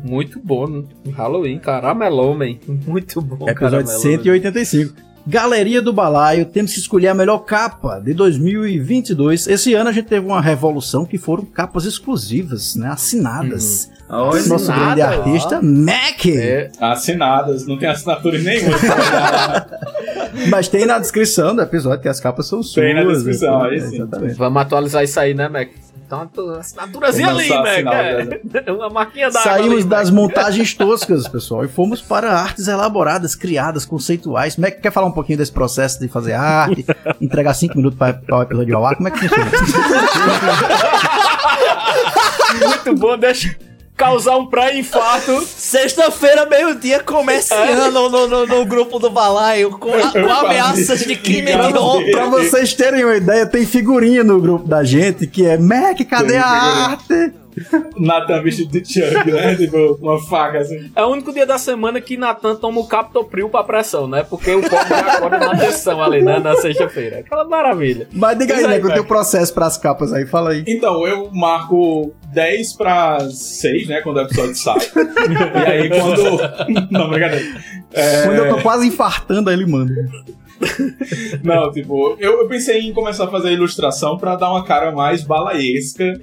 Muito 0.03 0.39
bom, 0.39 0.67
né? 0.67 0.83
Halloween, 1.13 1.59
caramelou, 1.59 2.33
man. 2.35 2.55
Muito 2.67 3.21
bom, 3.21 3.47
Episódio 3.49 3.55
caramelou, 3.55 3.99
185. 4.01 4.93
Galeria 5.25 5.81
do 5.81 5.93
Balaio, 5.93 6.45
temos 6.45 6.73
que 6.73 6.79
escolher 6.79 7.09
a 7.09 7.13
melhor 7.13 7.39
capa 7.39 7.99
de 7.99 8.13
2022. 8.13 9.47
Esse 9.47 9.73
ano 9.73 9.89
a 9.89 9.93
gente 9.93 10.07
teve 10.07 10.25
uma 10.25 10.41
revolução 10.41 11.05
que 11.05 11.17
foram 11.17 11.45
capas 11.45 11.85
exclusivas, 11.85 12.75
né? 12.75 12.89
Assinadas. 12.89 13.89
Olha, 14.09 14.41
Nosso 14.47 14.71
assinada, 14.71 14.95
grande 14.95 15.01
ó. 15.01 15.05
artista, 15.05 15.61
Mac. 15.61 16.25
É, 16.25 16.71
Assinadas, 16.79 17.67
não 17.67 17.77
tem 17.77 17.87
assinatura 17.87 18.39
nenhuma. 18.39 18.75
Mas 20.49 20.67
tem 20.67 20.85
na 20.85 20.97
descrição 20.97 21.55
do 21.55 21.61
episódio 21.61 22.01
que 22.01 22.07
as 22.07 22.19
capas 22.19 22.47
são 22.47 22.63
suas. 22.63 22.83
Tem 22.83 22.95
na 22.95 23.03
descrição, 23.03 23.63
né? 23.63 23.69
aí 23.69 23.81
sim. 23.81 23.95
Exatamente. 23.95 24.33
vamos 24.33 24.61
atualizar 24.61 25.03
isso 25.03 25.19
aí, 25.19 25.33
né, 25.33 25.47
Mac? 25.47 25.69
Então, 26.09 26.27
assinaturazinha 26.59 27.29
ali, 27.29 27.49
lançar 27.49 27.63
Mac. 27.63 27.73
assinado, 27.73 28.39
É. 28.65 28.71
Uma 28.71 28.89
marquinha 28.89 29.29
da 29.29 29.39
Saímos 29.39 29.85
das 29.85 30.09
montagens 30.09 30.73
toscas, 30.73 31.27
pessoal, 31.27 31.63
e 31.63 31.67
fomos 31.67 32.01
para 32.01 32.31
artes 32.31 32.67
elaboradas, 32.67 33.35
criadas, 33.35 33.85
conceituais. 33.85 34.55
Como 34.55 34.67
é 34.67 34.71
que 34.71 34.81
quer 34.81 34.91
falar 34.91 35.07
um 35.07 35.11
pouquinho 35.11 35.37
desse 35.37 35.51
processo 35.51 35.99
de 35.99 36.07
fazer 36.07 36.33
arte, 36.33 36.85
entregar 37.21 37.53
cinco 37.53 37.77
minutos 37.77 37.97
para 37.97 38.37
o 38.37 38.41
episódio 38.41 38.77
ao 38.77 38.85
ar? 38.85 38.95
Como 38.95 39.07
é 39.07 39.11
que 39.11 39.19
funciona? 39.19 39.51
Muito 42.65 42.95
bom, 42.95 43.17
deixa 43.17 43.55
causar 43.99 44.37
um 44.37 44.45
pré-infarto. 44.45 45.43
Sexta-feira, 45.45 46.45
meio-dia, 46.45 47.01
comerciando 47.01 48.09
no, 48.09 48.27
no, 48.27 48.45
no 48.47 48.65
grupo 48.65 48.97
do 48.97 49.09
Balaio 49.09 49.71
com, 49.77 49.93
a- 49.93 50.11
com 50.11 50.31
ameaças 50.45 51.01
de 51.01 51.15
crime 51.17 51.51
de 51.51 51.77
honra. 51.77 52.05
Pra 52.11 52.25
vocês 52.29 52.73
terem 52.73 53.03
uma 53.03 53.17
ideia, 53.17 53.45
tem 53.45 53.65
figurinha 53.65 54.23
no 54.23 54.39
grupo 54.39 54.65
da 54.67 54.83
gente 54.85 55.27
que 55.27 55.45
é 55.45 55.57
Mac, 55.57 55.97
cadê 56.09 56.29
Tem 56.29 56.37
a 56.39 56.43
figurinha. 56.43 56.85
arte? 56.87 57.33
Natan 57.97 58.41
vestido 58.41 58.71
de 58.71 58.85
Chuck, 58.85 59.31
né? 59.31 59.55
Tipo, 59.59 59.97
uma 60.01 60.19
faca 60.21 60.59
assim. 60.59 60.91
É 60.95 61.03
o 61.03 61.09
único 61.09 61.33
dia 61.33 61.45
da 61.45 61.57
semana 61.57 61.99
que 61.99 62.17
Natan 62.17 62.55
toma 62.55 62.81
o 62.81 62.87
captopril 62.87 63.49
pra 63.49 63.63
pressão, 63.63 64.07
né? 64.07 64.23
Porque 64.23 64.51
o 64.51 64.61
já 64.61 65.13
acorda 65.13 65.39
na 65.39 65.57
tensão 65.57 66.01
ali, 66.01 66.21
né? 66.21 66.39
Na 66.39 66.55
sexta-feira. 66.55 67.19
Aquela 67.19 67.45
maravilha. 67.45 68.07
Mas 68.13 68.37
diga 68.37 68.55
aí, 68.55 68.67
né, 68.67 68.79
que 68.79 68.87
o 68.87 68.93
teu 68.93 69.05
processo 69.05 69.53
pras 69.53 69.77
capas 69.77 70.13
aí, 70.13 70.25
fala 70.25 70.51
aí. 70.51 70.63
Então, 70.67 71.05
eu 71.05 71.29
marco 71.31 72.13
10 72.33 72.73
pra 72.73 73.19
6, 73.29 73.87
né? 73.87 74.01
Quando 74.01 74.17
o 74.17 74.21
episódio 74.21 74.55
sai. 74.55 74.77
e 74.77 75.71
aí, 75.71 75.89
quando. 75.89 76.89
Não, 76.91 77.09
brincadeira. 77.09 77.45
É, 77.93 78.23
Quando 78.23 78.37
eu 78.37 78.55
tô 78.55 78.61
quase 78.61 78.87
infartando, 78.87 79.49
aí 79.49 79.55
ele 79.55 79.65
manda. 79.65 79.93
Não, 81.43 81.71
tipo, 81.71 82.15
eu, 82.19 82.41
eu 82.41 82.47
pensei 82.47 82.81
em 82.81 82.93
começar 82.93 83.25
a 83.25 83.31
fazer 83.31 83.51
ilustração 83.51 84.17
pra 84.17 84.35
dar 84.35 84.51
uma 84.51 84.63
cara 84.63 84.91
mais 84.91 85.23
balaesca 85.23 86.19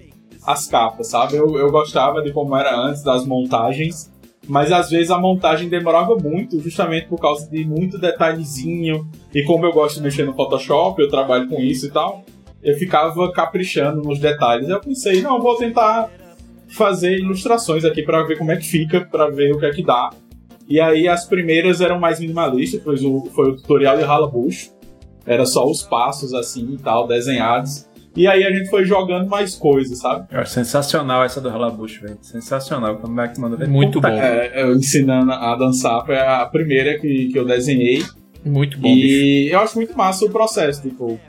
às 0.46 0.66
capas, 0.66 1.08
sabe? 1.08 1.36
Eu, 1.36 1.58
eu 1.58 1.70
gostava 1.70 2.22
de 2.22 2.32
como 2.32 2.56
era 2.56 2.78
antes, 2.78 3.02
das 3.02 3.26
montagens. 3.26 4.10
Mas 4.48 4.70
às 4.70 4.88
vezes 4.88 5.10
a 5.10 5.18
montagem 5.18 5.68
demorava 5.68 6.14
muito, 6.14 6.60
justamente 6.60 7.08
por 7.08 7.20
causa 7.20 7.50
de 7.50 7.64
muito 7.64 7.98
detalhezinho. 7.98 9.08
E 9.34 9.42
como 9.42 9.66
eu 9.66 9.72
gosto 9.72 9.96
de 9.96 10.02
mexer 10.02 10.24
no 10.24 10.34
Photoshop, 10.34 11.02
eu 11.02 11.08
trabalho 11.08 11.48
com 11.48 11.60
isso 11.60 11.86
e 11.86 11.90
tal, 11.90 12.24
eu 12.62 12.76
ficava 12.76 13.32
caprichando 13.32 14.02
nos 14.02 14.20
detalhes. 14.20 14.68
Eu 14.68 14.80
pensei, 14.80 15.20
não, 15.20 15.42
vou 15.42 15.56
tentar 15.56 16.08
fazer 16.68 17.18
ilustrações 17.18 17.84
aqui 17.84 18.02
para 18.02 18.22
ver 18.22 18.38
como 18.38 18.52
é 18.52 18.56
que 18.56 18.66
fica, 18.66 19.00
para 19.00 19.28
ver 19.28 19.52
o 19.52 19.58
que 19.58 19.66
é 19.66 19.70
que 19.70 19.82
dá. 19.82 20.10
E 20.68 20.80
aí 20.80 21.08
as 21.08 21.24
primeiras 21.24 21.80
eram 21.80 21.98
mais 21.98 22.18
minimalistas, 22.20 22.82
foi 22.82 22.96
o, 23.04 23.26
foi 23.26 23.50
o 23.50 23.56
tutorial 23.56 23.96
de 23.96 24.04
Halabush. 24.04 24.72
Era 25.24 25.44
só 25.44 25.68
os 25.68 25.82
passos 25.82 26.32
assim 26.32 26.74
e 26.74 26.78
tal, 26.78 27.06
desenhados. 27.06 27.85
E 28.16 28.26
aí 28.26 28.44
a 28.44 28.50
gente 28.50 28.70
foi 28.70 28.84
jogando 28.84 29.28
mais 29.28 29.54
coisas, 29.54 29.98
sabe? 29.98 30.26
Eu 30.30 30.40
acho 30.40 30.52
sensacional 30.52 31.22
essa 31.22 31.40
do 31.40 31.50
Halabush, 31.50 31.98
velho. 31.98 32.18
Sensacional. 32.22 32.96
Como 32.96 33.20
é 33.20 33.28
que 33.28 33.38
manda 33.38 33.56
ver? 33.56 33.68
Muito 33.68 34.00
Puta 34.00 34.08
bom. 34.08 34.16
É, 34.16 34.62
eu 34.62 34.74
ensinando 34.74 35.30
a 35.30 35.54
dançar 35.54 36.04
foi 36.06 36.18
a 36.18 36.46
primeira 36.46 36.98
que, 36.98 37.28
que 37.28 37.38
eu 37.38 37.44
desenhei. 37.44 38.02
Muito 38.44 38.78
bom, 38.78 38.94
bicho. 38.94 39.06
E 39.06 39.50
eu 39.50 39.60
acho 39.60 39.76
muito 39.76 39.96
massa 39.96 40.24
o 40.24 40.30
processo, 40.30 40.80
tipo, 40.80 41.20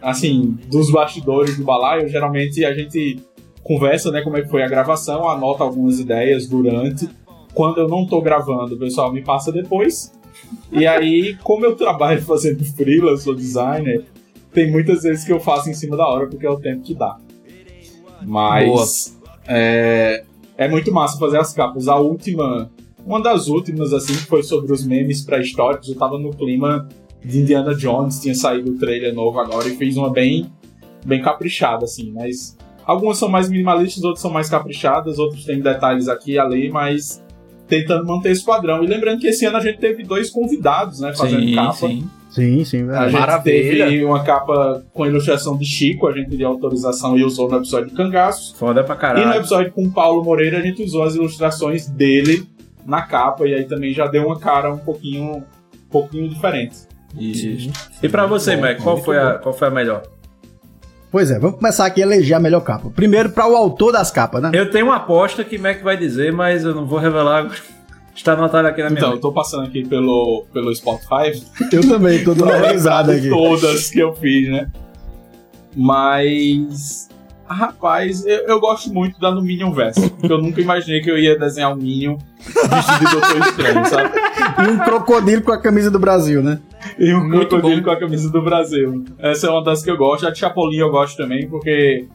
assim, 0.00 0.56
dos 0.70 0.90
bastidores 0.90 1.58
do 1.58 1.64
balaio, 1.64 2.08
geralmente 2.08 2.64
a 2.64 2.72
gente 2.72 3.20
conversa, 3.62 4.10
né, 4.10 4.22
como 4.22 4.36
é 4.36 4.42
que 4.42 4.48
foi 4.48 4.62
a 4.62 4.68
gravação, 4.68 5.28
anota 5.28 5.62
algumas 5.62 5.98
ideias 5.98 6.46
durante. 6.48 7.08
Quando 7.52 7.78
eu 7.78 7.88
não 7.88 8.06
tô 8.06 8.20
gravando, 8.22 8.74
o 8.74 8.78
pessoal 8.78 9.12
me 9.12 9.22
passa 9.22 9.52
depois. 9.52 10.12
E 10.70 10.86
aí, 10.86 11.36
como 11.42 11.64
eu 11.64 11.76
trabalho 11.76 12.22
fazendo 12.22 12.64
freela, 12.64 13.16
sou 13.16 13.34
designer, 13.34 14.04
tem 14.52 14.70
muitas 14.70 15.02
vezes 15.02 15.24
que 15.24 15.32
eu 15.32 15.40
faço 15.40 15.68
em 15.70 15.74
cima 15.74 15.96
da 15.96 16.06
hora, 16.06 16.26
porque 16.26 16.46
é 16.46 16.50
o 16.50 16.60
tempo 16.60 16.82
que 16.82 16.94
dá. 16.94 17.16
Mas 18.22 19.18
é, 19.46 20.24
é 20.56 20.68
muito 20.68 20.92
massa 20.92 21.18
fazer 21.18 21.38
as 21.38 21.52
capas. 21.52 21.88
A 21.88 21.96
última, 21.96 22.70
uma 23.04 23.20
das 23.20 23.48
últimas, 23.48 23.92
assim, 23.92 24.12
que 24.12 24.26
foi 24.26 24.42
sobre 24.42 24.72
os 24.72 24.86
memes 24.86 25.22
pré-históricos, 25.22 25.88
eu 25.88 25.96
tava 25.96 26.18
no 26.18 26.30
clima 26.30 26.88
de 27.24 27.40
Indiana 27.40 27.74
Jones, 27.74 28.20
tinha 28.20 28.34
saído 28.34 28.72
o 28.72 28.78
trailer 28.78 29.14
novo 29.14 29.38
agora 29.38 29.68
e 29.68 29.76
fiz 29.76 29.96
uma 29.96 30.10
bem, 30.10 30.52
bem 31.04 31.22
caprichada, 31.22 31.84
assim, 31.84 32.12
mas 32.12 32.56
algumas 32.84 33.18
são 33.18 33.28
mais 33.28 33.48
minimalistas, 33.48 34.02
outras 34.02 34.20
são 34.20 34.30
mais 34.30 34.48
caprichadas, 34.48 35.18
outros 35.18 35.44
têm 35.44 35.60
detalhes 35.60 36.08
aqui 36.08 36.32
e 36.32 36.38
ali, 36.38 36.70
mas 36.70 37.22
tentando 37.68 38.04
manter 38.04 38.32
esse 38.32 38.44
padrão. 38.44 38.82
E 38.82 38.86
lembrando 38.86 39.20
que 39.20 39.28
esse 39.28 39.46
ano 39.46 39.56
a 39.56 39.60
gente 39.60 39.78
teve 39.78 40.02
dois 40.02 40.30
convidados, 40.30 41.00
né, 41.00 41.14
fazendo 41.14 41.42
Sim, 41.42 41.54
capa. 41.54 41.72
sim. 41.72 42.10
Sim, 42.32 42.64
sim, 42.64 42.82
A 42.82 42.86
verdade. 42.86 43.10
gente 43.10 43.20
Maravilha. 43.20 43.84
teve 43.88 44.04
uma 44.04 44.24
capa 44.24 44.82
com 44.94 45.06
ilustração 45.06 45.56
de 45.56 45.64
Chico, 45.66 46.06
a 46.08 46.12
gente 46.12 46.34
deu 46.34 46.48
autorização 46.48 47.16
e 47.18 47.22
usou 47.24 47.48
no 47.50 47.58
episódio 47.58 47.90
de 47.90 47.94
Cangaços. 47.94 48.54
Foda 48.58 48.82
pra 48.82 48.94
E 48.94 48.96
no 48.96 49.00
caralho. 49.00 49.38
episódio 49.38 49.70
com 49.72 49.84
o 49.84 49.90
Paulo 49.92 50.24
Moreira, 50.24 50.58
a 50.58 50.62
gente 50.62 50.82
usou 50.82 51.02
as 51.02 51.14
ilustrações 51.14 51.86
dele 51.88 52.48
na 52.86 53.02
capa, 53.02 53.46
e 53.46 53.54
aí 53.54 53.64
também 53.64 53.92
já 53.92 54.06
deu 54.06 54.26
uma 54.26 54.38
cara 54.40 54.72
um 54.72 54.78
pouquinho, 54.78 55.36
um 55.36 55.42
pouquinho 55.90 56.28
diferente. 56.28 56.76
Isso. 57.18 57.70
E 58.02 58.08
pra 58.08 58.24
você, 58.26 58.56
Mac, 58.56 58.78
qual 58.82 58.96
foi, 58.96 59.18
a, 59.18 59.34
qual 59.34 59.52
foi 59.54 59.68
a 59.68 59.70
melhor? 59.70 60.02
Pois 61.10 61.30
é, 61.30 61.38
vamos 61.38 61.56
começar 61.58 61.84
aqui 61.84 62.02
a 62.02 62.06
eleger 62.06 62.38
a 62.38 62.40
melhor 62.40 62.60
capa. 62.62 62.88
Primeiro, 62.88 63.28
para 63.28 63.46
o 63.46 63.54
autor 63.54 63.92
das 63.92 64.10
capas, 64.10 64.42
né? 64.42 64.50
Eu 64.54 64.70
tenho 64.70 64.86
uma 64.86 64.96
aposta 64.96 65.44
que 65.44 65.58
Mac 65.58 65.82
vai 65.82 65.94
dizer, 65.98 66.32
mas 66.32 66.64
eu 66.64 66.74
não 66.74 66.86
vou 66.86 66.98
revelar 66.98 67.40
agora. 67.40 67.54
Está 68.14 68.34
anotado 68.34 68.68
aqui 68.68 68.82
na 68.82 68.90
minha 68.90 68.98
Então, 68.98 69.08
eu 69.10 69.14
mente. 69.14 69.22
tô 69.22 69.32
passando 69.32 69.64
aqui 69.66 69.84
pelo, 69.86 70.44
pelo 70.52 70.74
Spotify, 70.74 71.42
Eu 71.72 71.88
também, 71.88 72.22
tô 72.22 72.34
dando 72.34 72.52
uma 72.54 72.68
risada 72.68 73.12
aqui. 73.14 73.28
todas 73.30 73.90
que 73.90 73.98
eu 74.00 74.14
fiz, 74.14 74.48
né? 74.50 74.70
Mas. 75.74 77.08
Rapaz, 77.46 78.24
eu, 78.24 78.46
eu 78.46 78.60
gosto 78.60 78.90
muito 78.94 79.20
da 79.20 79.30
no 79.30 79.42
Minion 79.42 79.72
Verso, 79.72 80.08
porque 80.10 80.32
eu 80.32 80.40
nunca 80.40 80.60
imaginei 80.62 81.02
que 81.02 81.10
eu 81.10 81.18
ia 81.18 81.38
desenhar 81.38 81.70
um 81.72 81.76
Minion 81.76 82.16
vestido 82.38 82.98
de 82.98 83.10
Doutor 83.12 83.38
Estranho, 83.46 83.86
sabe? 83.86 84.10
E 84.64 84.70
um 84.70 84.78
crocodilo 84.78 85.42
com 85.42 85.52
a 85.52 85.60
camisa 85.60 85.90
do 85.90 85.98
Brasil, 85.98 86.42
né? 86.42 86.58
E 86.98 87.12
um 87.12 87.22
Muito 87.28 87.48
crocodilo 87.48 87.82
bom. 87.82 87.88
com 87.88 87.90
a 87.90 87.98
camisa 87.98 88.30
do 88.30 88.40
Brasil. 88.42 89.04
Essa 89.18 89.48
é 89.48 89.50
uma 89.50 89.62
das 89.62 89.82
que 89.82 89.90
eu 89.90 89.98
gosto. 89.98 90.26
A 90.26 90.30
de 90.30 90.38
Chapolin 90.38 90.78
eu 90.78 90.90
gosto 90.90 91.14
também, 91.16 91.46
porque 91.46 92.06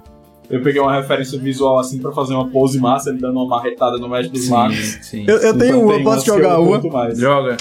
eu 0.50 0.62
peguei 0.62 0.82
uma 0.82 0.96
referência 0.96 1.38
visual 1.40 1.80
assim 1.80 2.00
pra 2.00 2.12
fazer 2.12 2.34
uma 2.34 2.48
pose 2.50 2.80
massa, 2.80 3.10
ele 3.10 3.20
dando 3.20 3.40
uma 3.40 3.48
marretada 3.48 3.98
no 3.98 4.10
Mestre 4.10 4.32
dos 4.32 4.48
Magos. 4.50 4.78
Sim, 4.78 5.02
sim. 5.02 5.26
Eu, 5.28 5.38
eu 5.38 5.58
tenho 5.58 5.78
Então 5.78 5.88
uma, 5.98 6.04
posso 6.04 6.26
jogar 6.26 6.54
eu 6.56 6.64
uma? 6.64 7.16
Joga. 7.16 7.58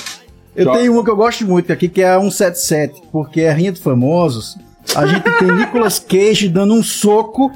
Eu 0.55 0.65
Joga. 0.65 0.79
tenho 0.79 0.93
uma 0.93 1.05
que 1.05 1.11
eu 1.11 1.17
gosto 1.17 1.47
muito 1.47 1.73
aqui, 1.73 1.89
que 1.89 2.01
é 2.01 2.09
a 2.11 2.21
177, 2.21 3.03
porque 3.13 3.43
é 3.43 3.53
Rinha 3.53 3.73
de 3.73 3.81
Famosos. 3.81 4.57
A 4.95 5.07
gente 5.07 5.23
tem 5.39 5.53
Nicolas 5.53 5.99
Cage 5.99 6.49
dando 6.49 6.73
um 6.75 6.83
soco. 6.83 7.51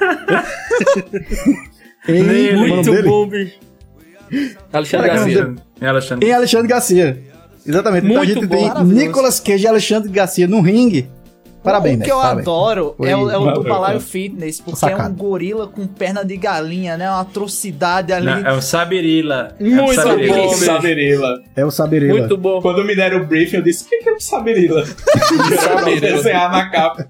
em, 2.08 2.22
Nele. 2.22 2.56
Muito 2.56 2.90
dele? 2.90 3.08
bom, 3.08 3.26
bicho. 3.26 3.58
Alexandre 4.72 5.06
Garcia. 5.08 5.54
É 5.80 5.86
Alexandre. 5.88 6.28
Em 6.28 6.32
Alexandre 6.32 6.68
Garcia. 6.68 7.22
Exatamente. 7.66 8.06
então 8.06 8.22
a 8.22 8.24
Muito 8.24 8.34
gente 8.40 8.46
bom, 8.46 8.74
tem. 8.74 8.84
Nicolas 8.84 9.38
Cage 9.40 9.64
e 9.64 9.68
Alexandre 9.68 10.10
Garcia 10.10 10.48
no 10.48 10.60
ringue. 10.60 11.08
Parabéns, 11.62 12.00
O 12.00 12.02
que 12.02 12.10
eu 12.10 12.16
parabéns. 12.16 12.40
adoro 12.48 12.94
Foi 12.96 13.08
é 13.08 13.16
o, 13.16 13.30
é 13.30 13.38
o 13.38 13.52
do. 13.52 13.62
Balaio 13.62 14.00
Fitness, 14.00 14.60
porque 14.60 14.84
é 14.84 14.96
um 14.96 15.14
gorila 15.14 15.68
com 15.68 15.86
perna 15.86 16.24
de 16.24 16.36
galinha, 16.36 16.96
né? 16.96 17.08
Uma 17.08 17.20
atrocidade 17.20 18.12
ali. 18.12 18.26
Não, 18.26 18.38
é 18.46 18.52
o 18.52 18.60
Sabirila. 18.60 19.54
É 19.60 19.62
o 19.62 19.66
Muito 19.68 19.94
Sabirila. 19.94 20.36
bom. 20.36 20.48
Saberila. 20.54 21.42
É 21.54 21.64
o 21.64 21.70
Sabirila. 21.70 22.18
Muito 22.18 22.36
bom. 22.36 22.60
Quando 22.60 22.84
me 22.84 22.96
deram 22.96 23.22
o 23.22 23.26
briefing, 23.26 23.56
eu 23.56 23.62
disse: 23.62 23.84
o 23.84 23.88
que 23.88 23.98
que 23.98 24.08
é 24.08 24.12
o 24.12 24.20
Saberila? 24.20 24.84
Saberila. 25.60 26.00
desenhar 26.00 26.50
na 26.50 26.68
capa. 26.68 27.08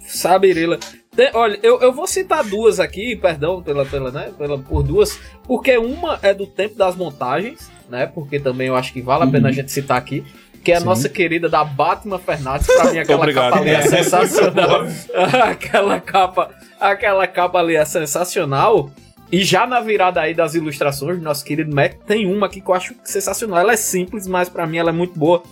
Sabirila. 0.00 0.78
Tem- 1.16 1.30
olha, 1.32 1.58
eu, 1.62 1.80
eu 1.80 1.92
vou 1.92 2.06
citar 2.06 2.44
duas 2.44 2.80
aqui, 2.80 3.16
perdão 3.16 3.62
pela, 3.62 3.86
pela, 3.86 4.10
né, 4.10 4.30
pela, 4.36 4.58
por 4.58 4.82
duas, 4.82 5.18
porque 5.44 5.78
uma 5.78 6.18
é 6.22 6.34
do 6.34 6.46
tempo 6.46 6.76
das 6.76 6.96
montagens, 6.96 7.70
né? 7.88 8.06
Porque 8.06 8.38
também 8.40 8.66
eu 8.68 8.76
acho 8.76 8.92
que 8.92 9.00
vale 9.00 9.22
a 9.24 9.26
pena 9.26 9.48
a 9.48 9.52
gente 9.52 9.70
citar 9.72 9.96
aqui. 9.96 10.24
Que 10.64 10.72
é 10.72 10.76
a 10.76 10.80
Sim. 10.80 10.86
nossa 10.86 11.08
querida 11.08 11.48
da 11.48 11.62
Batman 11.62 12.18
Fernandes, 12.18 12.66
pra 12.66 12.90
mim 12.90 12.98
aquela 13.00 13.20
Obrigado. 13.20 13.52
capa 13.52 13.60
ali 13.60 13.70
é 13.70 13.82
sensacional. 13.82 14.80
aquela 15.44 16.00
capa, 16.00 16.50
aquela 16.80 17.26
capa 17.26 17.58
ali 17.58 17.76
é 17.76 17.84
sensacional. 17.84 18.90
E 19.30 19.42
já 19.42 19.66
na 19.66 19.80
virada 19.80 20.20
aí 20.20 20.32
das 20.32 20.54
ilustrações 20.54 21.18
do 21.18 21.24
nosso 21.24 21.44
querido 21.44 21.74
Mac, 21.74 21.94
tem 22.06 22.26
uma 22.26 22.46
aqui 22.46 22.60
que 22.60 22.68
eu 22.68 22.74
acho 22.74 22.94
sensacional. 23.04 23.58
Ela 23.58 23.72
é 23.72 23.76
simples, 23.76 24.26
mas 24.26 24.48
pra 24.48 24.66
mim 24.66 24.78
ela 24.78 24.90
é 24.90 24.92
muito 24.92 25.18
boa. 25.18 25.42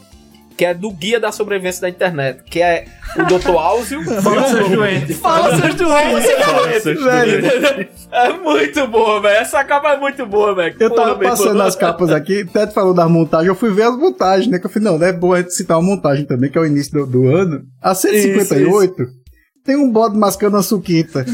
Que 0.56 0.64
é 0.64 0.74
do 0.74 0.90
Guia 0.90 1.18
da 1.18 1.32
Sobrevivência 1.32 1.82
da 1.82 1.88
Internet. 1.88 2.42
Que 2.44 2.60
é 2.62 2.84
o 3.16 3.24
Dr. 3.24 3.50
Áuzio. 3.50 4.02
Fala 4.22 4.48
seus 4.48 4.70
doentes. 4.70 5.16
Fala 5.18 5.60
seus 5.60 5.74
doentes, 5.74 7.02
velho. 7.02 7.88
É 8.10 8.32
muito 8.32 8.86
boa, 8.88 9.20
velho. 9.20 9.36
Essa 9.36 9.64
capa 9.64 9.92
é 9.92 9.96
muito 9.98 10.26
boa, 10.26 10.54
velho. 10.54 10.76
Eu 10.78 10.90
tava 10.90 11.14
Porra, 11.16 11.30
passando 11.30 11.62
as 11.62 11.76
capas 11.76 12.10
aqui, 12.10 12.42
o 12.42 12.46
Ted 12.46 12.72
falou 12.72 12.94
das 12.94 13.10
montagens, 13.10 13.48
eu 13.48 13.54
fui 13.54 13.70
ver 13.70 13.84
as 13.84 13.96
montagens, 13.96 14.48
né? 14.48 14.58
Que 14.58 14.66
eu 14.66 14.70
falei, 14.70 14.90
não, 14.90 14.98
não 14.98 15.06
é 15.06 15.12
bom 15.12 15.32
a 15.32 15.40
gente 15.40 15.54
citar 15.54 15.78
uma 15.78 15.86
montagem 15.86 16.24
também, 16.24 16.50
que 16.50 16.58
é 16.58 16.60
o 16.60 16.66
início 16.66 16.92
do, 16.92 17.06
do 17.06 17.28
ano. 17.28 17.62
A 17.80 17.94
158 17.94 19.22
tem 19.64 19.76
um 19.76 19.90
bode 19.90 20.18
mascando 20.18 20.56
a 20.56 20.62
suquita. 20.62 21.24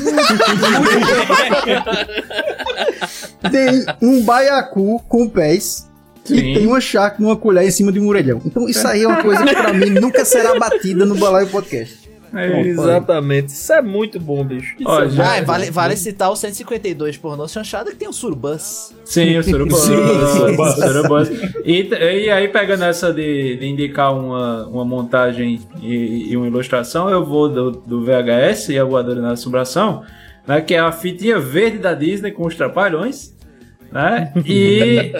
tem 3.51 3.87
um 4.03 4.23
baiacu 4.23 5.03
com 5.09 5.29
pés. 5.29 5.88
Sim. 6.29 6.37
E 6.37 6.55
tem 6.55 6.67
uma 6.67 6.81
chácara 6.81 7.23
numa 7.23 7.37
colher 7.37 7.65
em 7.65 7.71
cima 7.71 7.91
de 7.93 7.99
um 8.01 8.07
orelhão. 8.09 8.41
Então 8.45 8.69
isso 8.69 8.87
aí 8.87 9.03
é 9.03 9.09
uma 9.09 9.23
coisa 9.23 9.45
que 9.45 9.55
pra 9.55 9.73
mim 9.73 9.91
nunca 9.91 10.25
será 10.25 10.59
batida 10.59 11.05
no 11.05 11.15
Balaio 11.17 11.49
Podcast. 11.49 12.09
É, 12.35 12.61
Exatamente. 12.61 13.49
Isso 13.49 13.73
é 13.73 13.81
muito 13.81 14.21
bom, 14.21 14.45
bicho. 14.45 14.75
Isso 14.79 14.87
Ó, 14.87 15.03
é 15.03 15.09
já- 15.09 15.37
Ah, 15.39 15.43
vale, 15.43 15.67
bom. 15.69 15.73
vale 15.73 15.97
citar 15.97 16.31
o 16.31 16.37
152 16.37 17.17
pornô 17.17 17.49
chanchada 17.49 17.91
que 17.91 17.97
tem 17.97 18.07
o 18.07 18.13
Surbus. 18.13 18.95
Sim, 19.03 19.39
o 19.39 19.43
Surubus. 19.43 19.79
Sim, 19.79 19.95
o 19.95 20.73
Surubus. 20.75 21.29
E, 21.65 21.89
e 21.89 22.31
aí, 22.31 22.49
pegando 22.49 22.85
essa 22.85 23.15
de, 23.15 23.57
de 23.57 23.67
indicar 23.67 24.15
uma, 24.15 24.67
uma 24.67 24.85
montagem 24.85 25.59
e, 25.83 26.31
e 26.31 26.37
uma 26.37 26.47
ilustração, 26.47 27.09
eu 27.09 27.25
vou 27.25 27.49
do, 27.49 27.71
do 27.71 28.05
VHS 28.05 28.69
e 28.69 28.79
a 28.79 28.85
voadora 28.85 29.23
na 29.23 29.33
assombração, 29.33 30.03
né, 30.47 30.61
que 30.61 30.75
é 30.75 30.81
a 30.81 30.93
fitinha 30.93 31.39
verde 31.41 31.79
da 31.79 31.95
Disney 31.95 32.31
com 32.33 32.47
os 32.47 32.55
trapalhões. 32.55 33.35
Né? 33.91 34.33
E, 34.45 35.13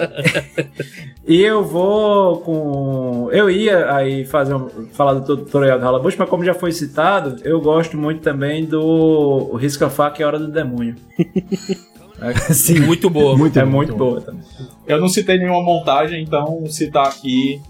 e 1.27 1.41
eu 1.41 1.63
vou 1.63 2.41
com. 2.41 3.29
Eu 3.31 3.49
ia 3.49 3.91
aí 3.91 4.25
fazer 4.25 4.53
um, 4.53 4.69
falar 4.93 5.15
do 5.15 5.37
tutorial 5.37 5.79
do 5.79 5.85
Halabush, 5.85 6.15
mas 6.17 6.29
como 6.29 6.45
já 6.45 6.53
foi 6.53 6.71
citado, 6.71 7.37
eu 7.43 7.59
gosto 7.59 7.97
muito 7.97 8.21
também 8.21 8.65
do 8.65 9.55
Risca 9.55 9.89
Faca 9.89 10.21
e 10.21 10.23
a 10.23 10.27
Hora 10.27 10.39
do 10.39 10.47
Demônio. 10.47 10.95
Sim, 12.51 12.81
muito 12.81 13.09
boa. 13.09 13.37
Muito 13.37 13.57
é 13.57 13.63
bom, 13.63 13.71
muito 13.71 13.95
boa 13.95 14.21
também. 14.21 14.43
Eu 14.85 14.99
não 14.99 15.07
citei 15.07 15.37
nenhuma 15.37 15.63
montagem, 15.63 16.21
então 16.21 16.65
citar 16.67 17.07
aqui 17.07 17.61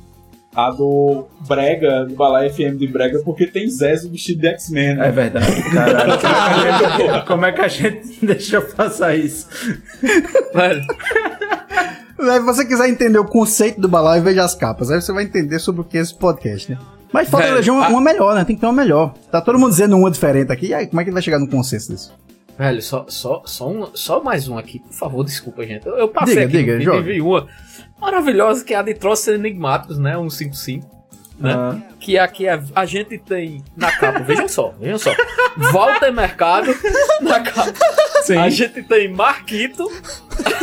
a 0.55 0.71
do 0.71 1.27
Brega, 1.47 2.05
do 2.05 2.15
Balai 2.15 2.49
FM 2.49 2.77
de 2.77 2.87
Brega, 2.87 3.19
porque 3.23 3.45
tem 3.47 3.69
Zezo 3.69 4.09
vestido 4.09 4.41
de 4.41 4.47
X-Men, 4.47 4.89
É 4.89 4.95
né? 4.95 5.11
verdade, 5.11 5.63
caralho. 5.71 6.19
Como 6.19 6.25
é, 6.25 6.81
que 6.81 6.81
a 6.85 6.97
gente, 7.17 7.25
como 7.27 7.45
é 7.45 7.51
que 7.51 7.61
a 7.61 7.67
gente 7.67 8.25
deixa 8.25 8.61
passar 8.61 9.15
isso? 9.15 9.47
Velho, 10.53 10.83
Se 12.17 12.39
você 12.41 12.65
quiser 12.65 12.89
entender 12.89 13.19
o 13.19 13.25
conceito 13.25 13.79
do 13.79 13.87
balaio, 13.87 14.21
veja 14.23 14.43
as 14.43 14.53
capas. 14.55 14.91
Aí 14.91 15.01
você 15.01 15.13
vai 15.13 15.23
entender 15.23 15.59
sobre 15.59 15.81
o 15.81 15.83
que 15.83 15.97
é 15.97 16.01
esse 16.01 16.13
podcast, 16.15 16.71
né? 16.71 16.77
Mas 17.11 17.27
falta 17.29 17.47
eleger 17.47 17.73
uma, 17.73 17.85
a- 17.85 17.89
uma 17.89 18.01
melhor, 18.01 18.35
né? 18.35 18.43
Tem 18.43 18.55
que 18.55 18.59
ter 18.61 18.67
uma 18.67 18.73
melhor. 18.73 19.13
Tá 19.31 19.41
todo 19.41 19.57
mundo 19.57 19.71
dizendo 19.71 19.95
uma 19.97 20.11
diferente 20.11 20.51
aqui. 20.51 20.67
E 20.67 20.73
aí, 20.73 20.85
como 20.87 20.99
é 20.99 21.03
que 21.03 21.09
ele 21.09 21.13
vai 21.15 21.23
chegar 21.23 21.39
no 21.39 21.47
consenso 21.47 21.91
disso? 21.91 22.13
Velho, 22.57 22.81
só, 22.81 23.05
só, 23.07 23.41
só, 23.45 23.69
um, 23.69 23.87
só 23.95 24.21
mais 24.21 24.47
um 24.49 24.57
aqui, 24.57 24.79
por 24.79 24.91
favor, 24.93 25.23
desculpa, 25.23 25.65
gente. 25.65 25.87
Eu, 25.87 25.95
eu 25.97 26.07
passei 26.09 26.45
Diga, 26.45 26.45
aqui 26.45 26.57
diga, 26.57 26.79
joga. 26.81 26.97
teve 27.03 27.21
uma 27.21 27.47
maravilhosa 27.99 28.63
que 28.63 28.73
é 28.73 28.77
a 28.77 28.81
de 28.81 28.93
troços 28.93 29.27
enigmáticos, 29.27 29.97
né? 29.97 30.15
155. 30.15 30.99
Né? 31.39 31.53
Ah. 31.53 31.77
Que 31.99 32.17
aqui 32.17 32.47
a, 32.49 32.61
a 32.75 32.85
gente 32.85 33.17
tem 33.17 33.63
na 33.75 33.91
capa, 33.91 34.19
vejam 34.19 34.47
só, 34.47 34.73
vejam 34.79 34.99
só. 34.99 35.11
Walter 35.71 36.11
Mercado 36.11 36.75
na 37.21 37.39
capa. 37.39 37.73
A 38.41 38.49
gente 38.49 38.83
tem 38.83 39.07
Marquito, 39.07 39.89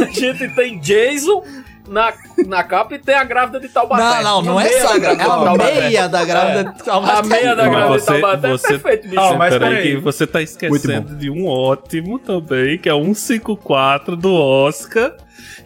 a 0.00 0.04
gente 0.10 0.54
tem 0.54 0.78
Jason 0.78 1.42
na, 1.88 2.12
na 2.46 2.62
capa 2.64 2.94
e 2.94 2.98
tem 2.98 3.14
a 3.14 3.24
grávida 3.24 3.60
de 3.60 3.68
Taubaté. 3.68 4.22
Não, 4.22 4.22
não, 4.22 4.42
não 4.42 4.60
é 4.60 4.64
meia 4.64 4.80
só 4.82 4.88
da 4.88 4.94
a 4.94 4.98
grávida 5.14 5.62
é 5.62 5.78
a 5.78 5.80
meia 5.80 6.08
da 6.08 6.24
grávida 6.24 6.64
de 6.72 6.82
Taubaté. 6.84 7.18
A 7.18 7.22
meia 7.22 7.56
da 7.56 7.68
grávida 7.68 7.98
de 7.98 8.06
Taubaté 8.06 8.52
é 8.54 8.58
perfeito, 8.58 9.08
bicho. 9.08 9.20
Ah, 9.20 9.34
mas 9.36 9.52
Peraí, 9.54 9.70
peraí. 9.70 9.94
que 9.96 10.00
você 10.02 10.26
tá 10.26 10.42
esquecendo 10.42 11.14
de 11.16 11.30
um 11.30 11.46
ótimo 11.46 12.18
também, 12.18 12.78
que 12.78 12.88
é 12.88 12.92
154 12.92 14.16
do 14.16 14.34
Oscar, 14.34 15.12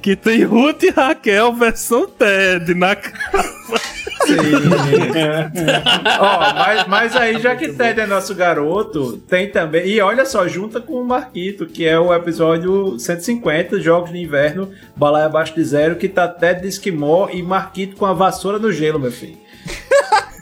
que 0.03 0.17
tem 0.17 0.45
Ruth 0.45 0.83
e 0.83 0.91
Raquel 0.91 1.53
versão 1.53 2.07
TED 2.09 2.75
na 2.75 2.95
capa. 2.97 3.60
Ó, 6.21 6.55
mas, 6.55 6.87
mas 6.87 7.17
aí, 7.17 7.41
já 7.41 7.57
que 7.57 7.73
Ted 7.73 8.01
é 8.01 8.07
nosso 8.07 8.35
garoto, 8.35 9.19
tem 9.29 9.51
também. 9.51 9.87
E 9.87 10.01
olha 10.01 10.25
só, 10.25 10.47
junta 10.47 10.81
com 10.81 10.95
o 10.95 11.05
Marquito, 11.05 11.67
que 11.67 11.87
é 11.87 11.99
o 11.99 12.15
episódio 12.15 12.99
150, 12.99 13.81
Jogos 13.81 14.13
de 14.13 14.19
Inverno, 14.19 14.71
Balaia 14.95 15.27
Abaixo 15.27 15.55
de 15.55 15.65
Zero, 15.65 15.97
que 15.97 16.09
tá 16.09 16.29
Ted 16.29 16.63
de 16.63 16.69
Esquimó 16.69 17.29
e 17.31 17.43
Marquito 17.43 17.97
com 17.97 18.07
a 18.07 18.13
vassoura 18.13 18.59
no 18.59 18.73
gelo, 18.73 18.99
meu 18.99 19.13
filho. 19.13 19.39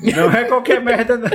Não 0.01 0.31
é 0.31 0.45
qualquer 0.45 0.81
merda, 0.81 1.17
não. 1.17 1.29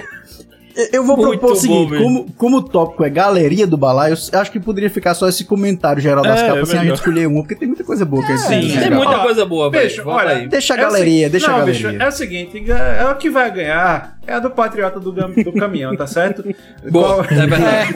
Eu 0.92 1.04
vou 1.06 1.16
Muito 1.16 1.40
propor 1.40 1.54
o 1.54 1.56
seguinte: 1.56 1.98
como, 2.02 2.32
como 2.36 2.58
o 2.58 2.62
tópico 2.64 3.04
é 3.04 3.10
galeria 3.10 3.68
do 3.68 3.78
balaio, 3.78 4.16
eu 4.32 4.40
acho 4.40 4.52
que 4.52 4.60
poderia 4.60 4.90
ficar 4.90 5.14
só 5.14 5.28
esse 5.30 5.46
comentário 5.46 6.02
geral 6.02 6.24
das 6.24 6.42
É, 6.42 6.48
capas 6.48 6.70
sem 6.70 6.80
a 6.80 6.84
gente 6.84 6.96
escolher 6.96 7.28
uma, 7.28 7.42
porque 7.42 7.56
tem 7.56 7.68
muita 7.68 7.84
coisa 7.84 8.04
boa 8.06 8.26
que 8.26 8.32
a 8.32 8.38
gente 8.38 8.72
sim, 8.72 8.80
tem. 8.80 8.92
Ó, 8.92 8.96
muita 8.96 9.20
coisa 9.20 9.46
boa, 9.46 9.70
velho. 9.70 9.88
Bicho, 9.88 10.02
olha, 10.08 10.30
aí. 10.38 10.48
Deixa 10.48 10.74
a 10.74 10.78
É 10.78 10.82
galeria, 10.82 11.12
seguinte- 11.14 11.32
deixa 11.32 11.48
a 11.48 11.50
não, 11.52 11.60
galeria. 11.60 11.90
bicho, 11.92 12.04
é 12.04 12.08
o 12.08 12.12
seguinte, 12.12 12.72
é 12.72 13.06
o 13.12 13.16
que 13.16 13.30
vai 13.30 13.52
ganhar 13.52 14.18
é 14.26 14.34
a 14.34 14.40
do 14.40 14.50
Patriota 14.50 15.00
do, 15.00 15.14
gam- 15.14 15.32
do 15.32 15.54
Caminhão, 15.54 15.96
tá 15.96 16.08
certo? 16.08 16.44
Boa, 16.90 17.24
Qual- 17.24 17.26
é 17.26 17.46
verdade. 17.46 17.94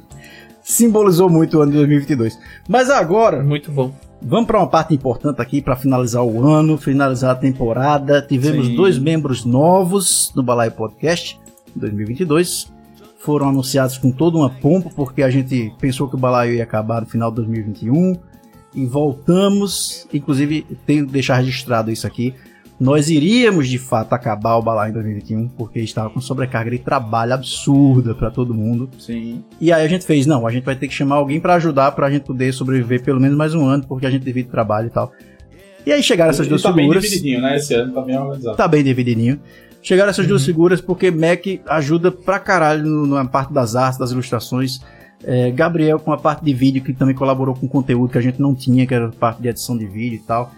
Simbolizou 0.62 1.28
muito 1.28 1.58
o 1.58 1.62
ano 1.62 1.72
de 1.72 1.78
2022. 1.78 2.38
Mas 2.68 2.90
agora, 2.90 3.42
Muito 3.42 3.70
bom. 3.72 3.92
Vamos 4.22 4.46
para 4.46 4.58
uma 4.58 4.66
parte 4.68 4.94
importante 4.94 5.40
aqui 5.40 5.62
para 5.62 5.74
finalizar 5.76 6.22
o 6.22 6.46
ano, 6.46 6.76
finalizar 6.76 7.30
a 7.30 7.34
temporada. 7.34 8.20
Tivemos 8.20 8.66
Sim. 8.66 8.74
dois 8.76 8.98
membros 8.98 9.46
novos 9.46 10.30
no 10.36 10.42
Balaio 10.42 10.72
Podcast 10.72 11.40
2022. 11.78 12.72
Foram 13.18 13.50
anunciados 13.50 13.98
com 13.98 14.10
toda 14.10 14.38
uma 14.38 14.48
pompa, 14.50 14.90
porque 14.96 15.22
a 15.22 15.30
gente 15.30 15.72
pensou 15.78 16.08
que 16.08 16.14
o 16.14 16.18
Balaio 16.18 16.54
ia 16.54 16.62
acabar 16.62 17.00
no 17.02 17.06
final 17.06 17.30
de 17.30 17.36
2021. 17.36 18.16
E 18.74 18.86
voltamos. 18.86 20.06
Inclusive, 20.12 20.66
tenho 20.86 21.06
que 21.06 21.12
deixar 21.12 21.36
registrado 21.36 21.90
isso 21.90 22.06
aqui. 22.06 22.34
Nós 22.78 23.10
iríamos 23.10 23.68
de 23.68 23.76
fato 23.76 24.14
acabar 24.14 24.56
o 24.56 24.62
Balaio 24.62 24.90
em 24.90 24.94
2021, 24.94 25.48
porque 25.48 25.80
estava 25.80 26.08
com 26.08 26.18
sobrecarga 26.18 26.70
de 26.70 26.78
trabalho 26.78 27.34
absurda 27.34 28.14
para 28.14 28.30
todo 28.30 28.54
mundo. 28.54 28.88
Sim. 28.98 29.44
E 29.60 29.70
aí 29.70 29.84
a 29.84 29.88
gente 29.88 30.06
fez, 30.06 30.24
não, 30.24 30.46
a 30.46 30.50
gente 30.50 30.64
vai 30.64 30.74
ter 30.74 30.88
que 30.88 30.94
chamar 30.94 31.16
alguém 31.16 31.38
pra 31.38 31.56
ajudar 31.56 31.92
pra 31.92 32.10
gente 32.10 32.22
poder 32.22 32.50
sobreviver 32.54 33.02
pelo 33.02 33.20
menos 33.20 33.36
mais 33.36 33.54
um 33.54 33.66
ano, 33.66 33.84
porque 33.86 34.06
a 34.06 34.10
gente 34.10 34.24
divide 34.24 34.48
trabalho 34.48 34.86
e 34.86 34.90
tal. 34.90 35.12
E 35.84 35.92
aí 35.92 36.02
chegaram 36.02 36.30
essas 36.30 36.46
E 36.46 36.48
duas 36.48 36.62
tá 36.62 36.72
bem 36.72 36.84
figuras. 36.84 37.02
divididinho, 37.02 37.42
né? 37.42 37.56
Esse 37.56 37.74
ano 37.74 37.92
tá 37.92 38.00
bem 38.00 38.16
organizado. 38.18 38.56
Tá 38.56 38.66
bem 38.66 38.82
divididinho. 38.82 39.38
Chegaram 39.82 40.10
essas 40.10 40.26
duas 40.26 40.44
figuras 40.44 40.80
porque 40.80 41.10
Mac 41.10 41.44
ajuda 41.66 42.10
pra 42.12 42.38
caralho 42.38 43.06
na 43.06 43.24
parte 43.24 43.52
das 43.52 43.74
artes, 43.74 43.98
das 43.98 44.10
ilustrações. 44.10 44.80
É, 45.24 45.50
Gabriel 45.50 45.98
com 45.98 46.12
a 46.12 46.16
parte 46.18 46.44
de 46.44 46.52
vídeo, 46.54 46.82
que 46.82 46.92
também 46.94 47.14
colaborou 47.14 47.54
com 47.54 47.68
conteúdo 47.68 48.10
que 48.10 48.18
a 48.18 48.22
gente 48.22 48.40
não 48.40 48.54
tinha, 48.54 48.86
que 48.86 48.94
era 48.94 49.06
a 49.08 49.12
parte 49.12 49.40
de 49.42 49.48
edição 49.48 49.76
de 49.76 49.86
vídeo 49.86 50.16
e 50.16 50.20
tal. 50.26 50.50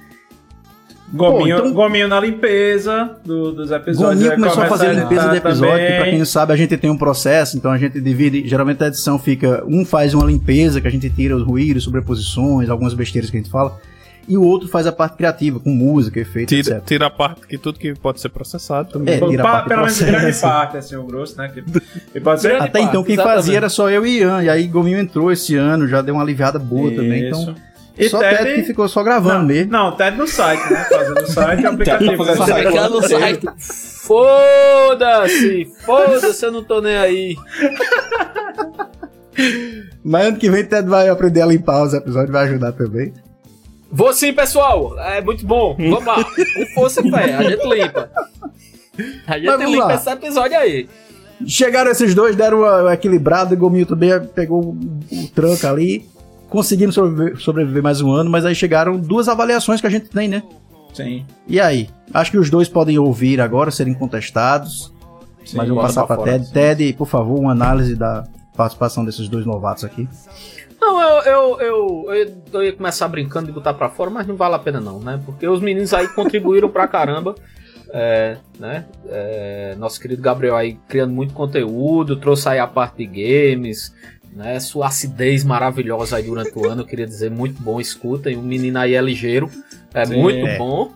Gominho, 1.12 1.56
Pô, 1.56 1.62
então- 1.66 1.72
gominho 1.74 2.08
na 2.08 2.18
limpeza 2.18 3.16
do- 3.24 3.52
dos 3.52 3.70
episódios. 3.70 4.14
Gominho 4.22 4.34
começou 4.34 4.62
a 4.62 4.66
fazer 4.66 4.86
a 4.86 4.92
limpeza 4.94 5.28
do 5.28 5.36
episódio, 5.36 5.86
que 5.86 5.92
pra 5.96 6.04
quem 6.04 6.18
não 6.18 6.24
sabe, 6.24 6.52
a 6.54 6.56
gente 6.56 6.76
tem 6.78 6.90
um 6.90 6.96
processo, 6.96 7.56
então 7.58 7.70
a 7.70 7.76
gente 7.76 8.00
divide, 8.00 8.48
geralmente 8.48 8.82
a 8.82 8.86
edição 8.86 9.18
fica, 9.18 9.62
um 9.68 9.84
faz 9.84 10.14
uma 10.14 10.24
limpeza, 10.24 10.80
que 10.80 10.88
a 10.88 10.90
gente 10.90 11.10
tira 11.10 11.36
os 11.36 11.42
ruídos, 11.42 11.84
sobreposições, 11.84 12.70
algumas 12.70 12.94
besteiras 12.94 13.30
que 13.30 13.36
a 13.36 13.40
gente 13.40 13.50
fala, 13.50 13.78
e 14.28 14.36
o 14.36 14.42
outro 14.42 14.68
faz 14.68 14.86
a 14.86 14.92
parte 14.92 15.16
criativa, 15.16 15.58
com 15.60 15.70
música, 15.70 16.20
efeito, 16.20 16.48
Tira, 16.48 16.76
etc. 16.76 16.84
tira 16.86 17.06
a 17.06 17.10
parte 17.10 17.46
que 17.46 17.58
tudo 17.58 17.78
que 17.78 17.94
pode 17.94 18.20
ser 18.20 18.28
processado 18.28 18.90
também. 18.92 19.14
É, 19.14 19.18
tira 19.20 19.42
a 19.42 19.46
Pa- 19.46 19.52
parte 19.52 19.68
pelo 19.68 19.80
menos 19.82 20.00
grande 20.02 20.38
parte, 20.40 20.76
assim, 20.76 20.96
o 20.96 21.04
grosso, 21.04 21.36
né? 21.38 21.48
Que, 21.52 21.62
que 22.12 22.20
pode 22.20 22.40
ser. 22.40 22.52
Até 22.56 22.68
parte, 22.70 22.84
então 22.86 23.02
quem 23.04 23.14
exatamente. 23.14 23.36
fazia 23.38 23.56
era 23.56 23.68
só 23.68 23.90
eu 23.90 24.06
e 24.06 24.18
Ian, 24.20 24.42
e 24.42 24.48
aí 24.48 24.66
Gominho 24.68 24.98
entrou 24.98 25.30
esse 25.32 25.56
ano, 25.56 25.86
já 25.88 26.00
deu 26.02 26.14
uma 26.14 26.22
aliviada 26.22 26.58
boa 26.58 26.90
também, 26.90 27.26
então 27.26 27.40
Isso. 27.42 27.54
E 27.98 28.08
só 28.08 28.20
Ted- 28.20 28.38
Ted 28.38 28.54
que 28.54 28.62
ficou 28.68 28.88
só 28.88 29.02
gravando 29.02 29.40
não, 29.40 29.44
mesmo. 29.46 29.70
Não, 29.70 29.92
Ted 29.96 30.16
no 30.16 30.26
site, 30.26 30.72
né? 30.72 30.86
Fazendo 30.88 31.20
o 31.20 31.26
site 31.30 31.60
e 31.60 31.66
o 31.66 31.68
aplicativo. 31.70 32.24
fazendo 32.24 32.32
o 32.42 32.46
site. 32.46 32.62
Fabricando 32.64 32.98
o 32.98 33.02
site. 33.02 33.46
Foda-se! 34.06 35.68
Foda-se, 35.84 36.44
eu 36.46 36.52
não 36.52 36.64
tô 36.64 36.80
nem 36.80 36.96
aí. 36.96 37.36
Mas 40.04 40.26
ano 40.26 40.36
que 40.38 40.50
vem 40.50 40.64
Ted 40.64 40.88
vai 40.88 41.08
aprender 41.08 41.40
a 41.42 41.46
limpar 41.46 41.82
os 41.82 41.94
episódios, 41.94 42.30
vai 42.30 42.44
ajudar 42.44 42.72
também. 42.72 43.12
Vou 43.92 44.12
sim, 44.14 44.32
pessoal. 44.32 44.98
É 44.98 45.20
muito 45.20 45.46
bom. 45.46 45.76
Vamos 45.78 46.04
lá. 46.06 46.24
Com 46.24 46.66
força 46.74 47.06
e 47.06 47.10
fé. 47.12 47.34
A 47.34 47.42
gente 47.42 47.68
limpa. 47.68 48.10
A 49.26 49.38
gente 49.38 49.46
Mas 49.46 49.60
limpa 49.70 49.84
lá. 49.84 49.94
esse 49.94 50.10
episódio 50.10 50.58
aí. 50.58 50.88
Chegaram 51.46 51.90
esses 51.90 52.14
dois, 52.14 52.34
deram 52.36 52.60
uma, 52.60 52.82
uma 52.82 52.94
equilibrada, 52.94 53.54
Gominho 53.56 53.84
também 53.84 54.10
pegou 54.34 54.62
o, 54.62 55.28
tranco 55.34 55.66
ali, 55.66 56.08
conseguiram 56.48 56.92
sobreviver, 56.92 57.40
sobreviver 57.40 57.82
mais 57.82 58.00
um 58.00 58.12
ano, 58.12 58.30
mas 58.30 58.44
aí 58.46 58.54
chegaram 58.54 58.96
duas 58.96 59.28
avaliações 59.28 59.80
que 59.80 59.86
a 59.86 59.90
gente 59.90 60.08
tem, 60.08 60.28
né? 60.28 60.42
Sim. 60.94 61.26
E 61.48 61.58
aí? 61.60 61.88
Acho 62.14 62.30
que 62.30 62.38
os 62.38 62.48
dois 62.48 62.68
podem 62.68 62.98
ouvir 62.98 63.40
agora, 63.40 63.70
serem 63.72 63.92
contestados. 63.92 64.92
Sim, 65.44 65.56
mas 65.56 65.68
eu 65.68 65.74
vou 65.74 65.82
passar 65.82 66.06
pra 66.06 66.16
para 66.16 66.32
Ted. 66.32 66.46
sim. 66.46 66.52
Ted, 66.52 66.92
por 66.92 67.08
favor, 67.08 67.40
uma 67.40 67.50
análise 67.52 67.96
da 67.96 68.24
participação 68.56 69.04
desses 69.04 69.28
dois 69.28 69.44
novatos 69.44 69.82
aqui. 69.84 70.08
Não, 70.82 71.00
eu, 71.00 71.22
eu, 71.22 71.60
eu, 71.60 72.34
eu, 72.52 72.64
ia 72.64 72.72
começar 72.72 73.06
brincando 73.06 73.46
de 73.46 73.52
botar 73.52 73.72
pra 73.72 73.88
fora, 73.88 74.10
mas 74.10 74.26
não 74.26 74.34
vale 74.34 74.56
a 74.56 74.58
pena 74.58 74.80
não, 74.80 74.98
né? 74.98 75.20
Porque 75.24 75.46
os 75.46 75.60
meninos 75.60 75.94
aí 75.94 76.08
contribuíram 76.08 76.68
pra 76.68 76.88
caramba. 76.88 77.34
É, 77.94 78.38
né? 78.58 78.86
É, 79.06 79.74
nosso 79.78 80.00
querido 80.00 80.22
Gabriel 80.22 80.56
aí 80.56 80.78
criando 80.88 81.12
muito 81.12 81.34
conteúdo, 81.34 82.16
trouxe 82.16 82.48
aí 82.48 82.58
a 82.58 82.66
parte 82.66 82.96
de 82.96 83.06
games, 83.06 83.94
né? 84.34 84.58
Sua 84.60 84.86
acidez 84.86 85.44
maravilhosa 85.44 86.16
aí 86.16 86.22
durante 86.22 86.58
o 86.58 86.66
ano, 86.66 86.80
eu 86.80 86.86
queria 86.86 87.06
dizer, 87.06 87.30
muito 87.30 87.60
bom, 87.60 87.78
escutem. 87.78 88.34
O 88.34 88.40
menino 88.40 88.78
aí 88.78 88.94
é 88.94 89.00
ligeiro, 89.02 89.50
é 89.92 90.06
Sim. 90.06 90.22
muito 90.22 90.46
É. 90.46 90.56
bom. 90.56 90.90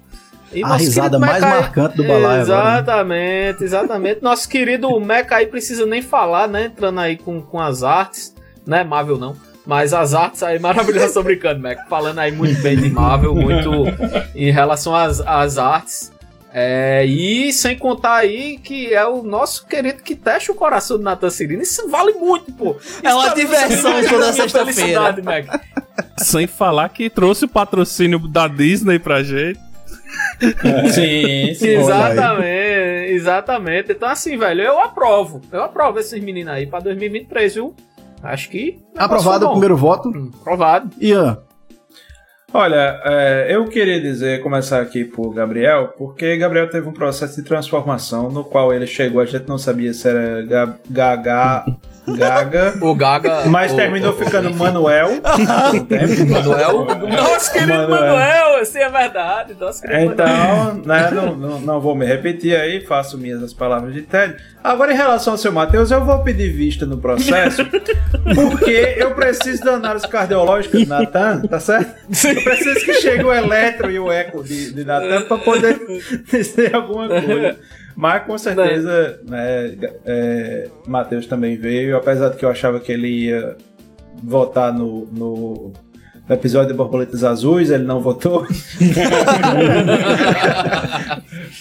E 0.51 0.65
A 0.65 0.77
risada 0.77 1.19
mais 1.19 1.43
Meca 1.45 1.61
marcante 1.61 1.97
do 1.99 2.05
balaio 2.05 2.43
agora, 2.45 2.65
né? 2.65 2.73
Exatamente, 2.79 3.65
exatamente. 3.65 4.23
Nosso 4.23 4.49
querido 4.49 4.99
Mecha 4.99 5.35
aí 5.35 5.47
precisa 5.47 5.85
nem 5.85 6.01
falar, 6.01 6.49
né? 6.49 6.65
Entrando 6.65 6.99
aí 6.99 7.19
com, 7.19 7.43
com 7.43 7.61
as 7.61 7.83
artes, 7.83 8.35
né? 8.67 8.83
Marvel 8.83 9.19
não. 9.19 9.37
Mas 9.67 9.93
as 9.93 10.15
artes 10.15 10.43
aí 10.43 10.59
maravilhosas, 10.59 11.13
tô 11.13 11.23
brincando, 11.23 11.61
Mac. 11.61 11.89
Falando 11.89 12.21
aí 12.21 12.31
muito 12.31 12.61
bem 12.63 12.77
de 12.77 12.89
Marvel, 12.89 13.35
muito 13.35 13.71
em 14.35 14.51
relação 14.51 14.95
às, 14.95 15.21
às 15.21 15.59
artes. 15.59 16.13
É, 16.59 17.05
e 17.05 17.53
sem 17.53 17.77
contar 17.77 18.15
aí 18.15 18.57
que 18.57 18.95
é 18.95 19.05
o 19.07 19.23
nosso 19.23 19.67
querido 19.67 20.03
que 20.03 20.15
testa 20.15 20.53
o 20.53 20.55
coração 20.55 20.97
do 20.97 21.03
Nathan 21.03 21.29
Cirino. 21.29 21.63
Isso 21.63 21.87
vale 21.91 22.13
muito, 22.13 22.51
pô. 22.53 22.77
É 23.03 23.13
uma 23.13 23.27
Isso 23.27 23.35
tá 23.35 23.41
diversão 23.41 23.93
toda 24.09 24.33
sexta-feira. 24.33 24.73
felicidade, 24.73 25.23
Mac. 25.23 25.47
Sem 26.17 26.47
falar 26.47 26.89
que 26.89 27.11
trouxe 27.11 27.45
o 27.45 27.49
patrocínio 27.49 28.19
da 28.21 28.49
Disney 28.49 28.99
pra 28.99 29.23
gente. 29.23 29.61
Sim, 30.95 31.53
sim. 31.59 31.69
Exatamente, 31.69 33.13
exatamente. 33.13 33.93
Então, 33.93 34.09
assim, 34.09 34.39
velho, 34.39 34.63
eu 34.63 34.81
aprovo. 34.81 35.43
Eu 35.53 35.63
aprovo 35.63 35.99
esses 35.99 36.23
meninos 36.23 36.53
aí 36.55 36.67
pra 36.67 36.81
2023, 36.81 37.55
viu? 37.55 37.75
Acho 38.27 38.49
que. 38.51 38.79
Aprovado 38.97 39.47
o 39.47 39.51
primeiro 39.53 39.77
voto. 39.77 40.09
Hum, 40.09 40.31
Aprovado. 40.41 40.91
Ian, 41.01 41.39
Olha, 42.55 43.01
é, 43.05 43.49
eu 43.51 43.65
queria 43.67 44.01
dizer, 44.01 44.41
começar 44.43 44.81
aqui 44.81 45.05
por 45.05 45.35
Gabriel, 45.35 45.89
porque 45.99 46.37
Gabriel 46.39 46.71
teve 46.71 46.89
um 46.89 46.93
processo 46.93 47.37
de 47.37 47.43
transformação 47.43 48.31
no 48.31 48.45
qual 48.45 48.73
ele 48.73 48.87
chegou, 48.87 49.21
a 49.21 49.27
gente 49.27 49.47
não 49.49 49.59
sabia 49.59 49.93
se 49.93 50.09
era 50.09 50.43
Ga- 50.43 51.67
Gaga, 52.09 52.75
O 52.81 52.95
Gaga. 52.95 53.45
mas 53.47 53.73
o- 53.73 53.77
terminou 53.77 54.13
o- 54.13 54.17
ficando 54.17 54.53
Manuel. 54.55 55.09
o 55.75 55.85
tempo. 55.85 56.31
Manuel. 56.31 56.85
Nosso 57.09 57.53
querido 57.53 57.73
Manuel. 57.73 58.01
Manuel, 58.17 58.57
assim 58.61 58.79
é 58.79 58.89
verdade. 58.89 59.55
Nosso 59.59 59.83
querido 59.83 60.15
Manuel. 60.17 60.73
Então, 60.75 60.83
né, 60.85 61.11
não, 61.13 61.37
não, 61.37 61.61
não 61.61 61.81
vou 61.81 61.95
me 61.95 62.07
repetir 62.07 62.55
aí, 62.57 62.81
faço 62.87 63.19
minhas 63.19 63.43
as 63.43 63.53
palavras 63.53 63.93
de 63.95 64.03
Ted. 64.03 64.37
Agora, 64.63 64.93
em 64.93 64.97
relação 64.97 65.35
ao 65.35 65.39
seu 65.39 65.53
Matheus, 65.53 65.91
eu 65.91 66.05
vou 66.05 66.21
pedir 66.25 66.51
vista 66.53 66.85
no 66.87 66.99
processo, 66.99 67.65
porque 68.35 68.95
eu 68.99 69.13
preciso 69.15 69.65
da 69.65 69.75
análise 69.75 70.09
cardiológica 70.09 70.77
de 70.79 70.87
Natan, 70.87 71.43
tá 71.43 71.61
certo? 71.61 71.95
Eu 72.27 72.43
preciso 72.43 72.85
que 72.85 72.95
chegue 72.95 73.25
o 73.25 73.33
eletro 73.33 73.91
e 73.91 73.99
o 73.99 74.11
eco 74.11 74.43
de, 74.43 74.73
de 74.73 74.85
Natan 74.85 75.23
para 75.23 75.39
poder 75.39 75.79
dizer 76.31 76.75
alguma 76.75 77.09
coisa. 77.09 77.57
Mas 77.97 78.25
com 78.25 78.37
certeza, 78.37 79.19
né, 79.27 79.75
é, 80.05 80.69
Matheus 80.87 81.27
também 81.27 81.57
veio, 81.57 81.97
apesar 81.97 82.29
de 82.29 82.37
que 82.37 82.45
eu 82.45 82.51
achava 82.51 82.79
que 82.79 82.93
ele 82.93 83.09
ia 83.09 83.57
votar 84.23 84.71
no, 84.73 85.07
no, 85.13 85.73
no 86.29 86.35
episódio 86.35 86.69
de 86.69 86.75
Borboletas 86.75 87.25
Azuis, 87.25 87.71
ele 87.71 87.85
não 87.85 88.01
votou. 88.01 88.47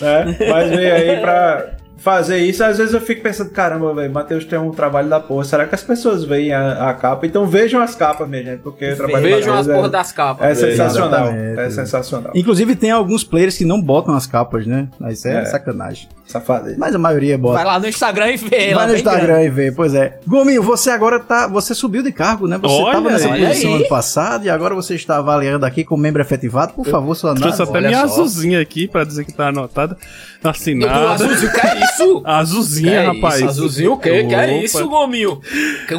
né? 0.01 0.37
Mas 0.49 0.69
veio 0.69 0.93
aí 0.93 1.19
pra 1.21 1.75
fazer 1.97 2.37
isso. 2.37 2.63
Às 2.63 2.77
vezes 2.77 2.93
eu 2.93 3.01
fico 3.01 3.21
pensando, 3.23 3.49
caramba, 3.49 3.93
velho, 3.93 4.13
Matheus 4.13 4.45
tem 4.45 4.59
um 4.59 4.69
trabalho 4.71 5.09
da 5.09 5.19
porra. 5.19 5.43
Será 5.43 5.65
que 5.65 5.73
as 5.73 5.83
pessoas 5.83 6.23
veem 6.23 6.53
a, 6.53 6.89
a 6.89 6.93
capa? 6.93 7.25
Então 7.25 7.47
vejam 7.47 7.81
as 7.81 7.95
capas, 7.95 8.29
minha 8.29 8.43
gente, 8.43 8.59
porque 8.61 8.91
o 8.91 8.95
trabalho 8.95 9.23
Vejam 9.23 9.55
as 9.55 9.65
porra 9.67 9.87
é, 9.87 9.89
das 9.89 10.11
capas. 10.11 10.47
é 10.47 10.55
sensacional. 10.55 11.27
Exatamente. 11.27 11.59
É 11.59 11.69
sensacional. 11.71 12.31
Inclusive 12.35 12.75
tem 12.75 12.91
alguns 12.91 13.23
players 13.23 13.57
que 13.57 13.65
não 13.65 13.81
botam 13.81 14.13
as 14.15 14.27
capas, 14.27 14.67
né? 14.67 14.87
Mas 14.99 15.17
isso 15.19 15.27
é, 15.27 15.41
É. 15.41 15.45
sacanagem. 15.45 16.07
Safadeza. 16.27 16.75
Mas 16.79 16.95
a 16.95 16.97
maioria 16.97 17.37
bota. 17.37 17.55
Vai 17.57 17.65
lá 17.65 17.79
no 17.79 17.87
Instagram 17.87 18.31
e 18.31 18.37
vê. 18.37 18.73
lá 18.73 18.81
Vai 18.81 18.87
no 18.87 18.95
Instagram 18.95 19.25
grande. 19.27 19.45
e 19.45 19.49
vê, 19.49 19.71
pois 19.71 19.93
é. 19.93 20.19
Gominho, 20.25 20.63
você 20.63 20.89
agora 20.89 21.19
tá. 21.19 21.47
Você 21.47 21.75
subiu 21.75 22.01
de 22.01 22.11
cargo, 22.11 22.47
né? 22.47 22.57
Você 22.57 22.73
Olha 22.81 22.93
tava 22.93 23.11
nessa 23.11 23.29
posição 23.29 23.69
aí. 23.71 23.75
ano 23.77 23.87
passado 23.87 24.45
e 24.45 24.49
agora 24.49 24.73
você 24.73 24.95
está 24.95 25.17
avaliando 25.17 25.65
aqui 25.65 25.83
como 25.83 26.01
membro 26.01 26.21
efetivado. 26.21 26.73
Por 26.73 26.85
favor, 26.87 27.13
sua 27.15 27.35
Trouxe 27.35 27.61
análise. 27.61 27.63
até 27.63 27.77
olha 27.77 27.87
minha 27.89 28.07
só. 28.07 28.13
azulzinha 28.13 28.59
aqui 28.59 28.87
pra 28.87 29.03
dizer 29.03 29.23
que 29.23 29.31
tá 29.33 29.49
anotada, 29.49 29.95
Do 30.41 30.49
assinada. 30.49 31.11
azulzinho, 31.11 31.51
que 31.53 31.67
é 31.67 31.83
isso? 31.85 32.21
Azulzinha, 32.25 32.89
Que 32.91 32.97
é 32.97 33.05
rapaz. 33.05 33.35
Isso? 33.35 33.47
Azulzinho 33.49 33.93
o 33.93 33.97
quê? 33.99 34.23
Que 34.23 34.33
é 34.35 34.63
isso, 34.63 34.87
Gominho? 34.89 35.39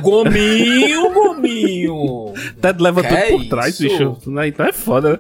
Gominho, 0.03 1.11
Gominho. 1.15 2.33
Ted 2.61 2.83
leva 2.83 3.01
Que 3.03 3.09
tudo 3.09 3.19
é 3.19 3.31
por 3.31 3.45
trás, 3.49 3.79
isso? 3.79 3.83
bicho. 3.85 4.17
Né? 4.27 4.49
Então 4.49 4.67
é 4.67 4.73
foda, 4.73 5.12
né? 5.12 5.19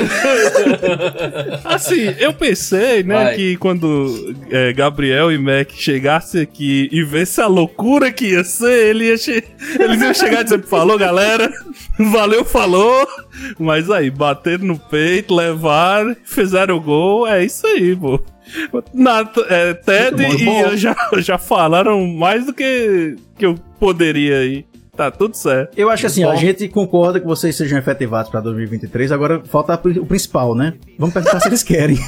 assim, 1.64 2.14
eu 2.18 2.32
pensei, 2.32 3.02
né, 3.02 3.24
Vai. 3.24 3.36
que 3.36 3.56
quando 3.56 4.34
é, 4.50 4.72
Gabriel 4.72 5.30
e 5.32 5.38
Mac 5.38 5.70
chegassem 5.72 6.42
aqui 6.42 6.88
e 6.92 7.02
vissem 7.04 7.42
a 7.44 7.46
loucura 7.46 8.10
que 8.12 8.28
ia 8.32 8.44
ser, 8.44 8.88
ele 8.90 9.06
ia 9.08 9.16
che- 9.18 9.44
eles 9.78 10.00
iam 10.02 10.14
chegar 10.14 10.42
dizendo, 10.42 10.66
falou 10.66 10.96
galera, 10.98 11.50
valeu, 11.98 12.44
falou. 12.44 13.06
Mas 13.58 13.90
aí, 13.90 14.10
bateram 14.10 14.64
no 14.66 14.78
peito, 14.78 15.34
levaram, 15.34 16.16
fizeram 16.24 16.76
o 16.76 16.80
gol, 16.80 17.26
é 17.26 17.44
isso 17.44 17.66
aí, 17.66 17.94
pô. 17.96 18.20
Nat- 18.92 19.36
é, 19.48 19.74
Ted 19.74 20.22
e 20.22 20.44
bom. 20.44 20.60
eu 20.62 20.76
já, 20.76 20.96
já 21.18 21.38
falaram 21.38 22.04
mais 22.06 22.46
do 22.46 22.52
que, 22.52 23.16
que 23.38 23.46
eu 23.46 23.54
poderia 23.78 24.38
aí. 24.38 24.64
Tá 25.00 25.10
tudo 25.10 25.34
certo. 25.34 25.78
Eu 25.78 25.88
acho 25.88 26.02
que 26.02 26.06
assim, 26.08 26.24
a 26.24 26.34
gente 26.34 26.68
concorda 26.68 27.18
que 27.18 27.24
vocês 27.24 27.56
sejam 27.56 27.78
efetivados 27.78 28.30
para 28.30 28.40
2023. 28.42 29.10
Agora 29.10 29.40
falta 29.46 29.72
o 29.98 30.04
principal, 30.04 30.54
né? 30.54 30.74
Vamos 30.98 31.14
perguntar 31.14 31.40
se 31.40 31.48
eles 31.48 31.62
querem. 31.62 31.96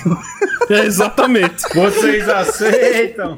É, 0.70 0.84
exatamente. 0.86 1.62
Vocês 1.74 2.28
aceitam? 2.28 3.36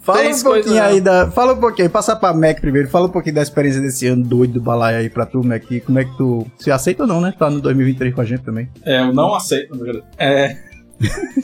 Fala 0.00 0.20
Tem 0.20 0.34
um 0.34 0.40
pouquinho 0.40 0.64
coisa, 0.64 0.84
aí 0.84 1.00
da. 1.00 1.30
Fala 1.30 1.52
um 1.52 1.60
pouquinho, 1.60 1.90
passa 1.90 2.16
pra 2.16 2.32
Mac 2.32 2.58
primeiro. 2.58 2.88
Fala 2.88 3.06
um 3.06 3.10
pouquinho 3.10 3.34
da 3.34 3.42
experiência 3.42 3.80
desse 3.80 4.06
ano 4.06 4.24
doido 4.24 4.54
do 4.54 4.60
balaio 4.60 4.98
aí 4.98 5.10
pra 5.10 5.26
tu, 5.26 5.44
Mac. 5.44 5.62
Como 5.84 5.98
é 5.98 6.04
que 6.04 6.16
tu. 6.16 6.46
Se 6.58 6.70
aceita 6.70 7.02
ou 7.02 7.08
não, 7.08 7.20
né? 7.20 7.34
Tá 7.38 7.50
no 7.50 7.60
2023 7.60 8.14
com 8.14 8.20
a 8.22 8.24
gente 8.24 8.42
também. 8.42 8.68
É, 8.84 9.00
eu 9.00 9.12
não 9.12 9.34
aceito, 9.34 9.76
na 9.76 9.84
verdade. 9.84 10.06
É, 10.18 10.56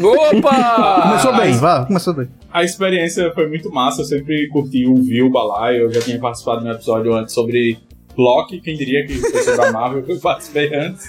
Opa! 0.01 1.03
Começou 1.03 1.37
bem, 1.37 1.53
vá, 1.55 1.85
começou 1.87 2.15
bem. 2.15 2.29
a 2.53 2.63
experiência 2.65 3.33
foi 3.35 3.49
muito 3.49 3.71
massa, 3.73 4.03
eu 4.03 4.05
sempre 4.05 4.49
curti 4.49 4.87
ouvir 4.87 5.23
o 5.23 5.31
balaio, 5.31 5.83
eu 5.83 5.93
já 5.93 6.01
tinha 6.01 6.19
participado 6.19 6.63
de 6.63 6.69
um 6.69 6.73
episódio 6.73 7.15
antes 7.15 7.35
sobre 7.35 7.79
Loki, 8.17 8.61
quem 8.61 8.77
diria 8.77 9.07
que 9.07 9.15
foi 9.15 9.43
sobre 9.43 9.65
a 9.67 9.73
Marvel, 9.73 10.03
que 10.05 10.13
eu 10.13 10.21
participei 10.21 10.75
antes. 10.75 11.07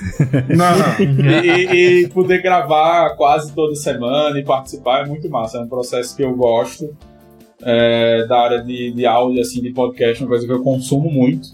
Não. 0.49 1.05
E, 1.43 1.47
e- 1.47 2.03
e 2.03 2.07
poder 2.09 2.41
gravar 2.41 3.15
quase 3.15 3.53
toda 3.53 3.73
semana 3.75 4.37
e 4.39 4.43
participar 4.43 5.05
é 5.05 5.07
muito 5.07 5.29
massa, 5.29 5.57
é 5.57 5.61
um 5.61 5.67
processo 5.67 6.15
que 6.15 6.23
eu 6.23 6.33
gosto. 6.35 6.95
É, 7.61 8.25
da 8.25 8.39
área 8.39 8.63
de, 8.63 8.91
de 8.91 9.05
áudio, 9.05 9.41
assim, 9.41 9.61
de 9.61 9.71
podcast, 9.73 10.21
é 10.21 10.25
uma 10.25 10.29
coisa 10.29 10.45
que 10.47 10.53
eu 10.53 10.63
consumo 10.63 11.11
muito. 11.11 11.49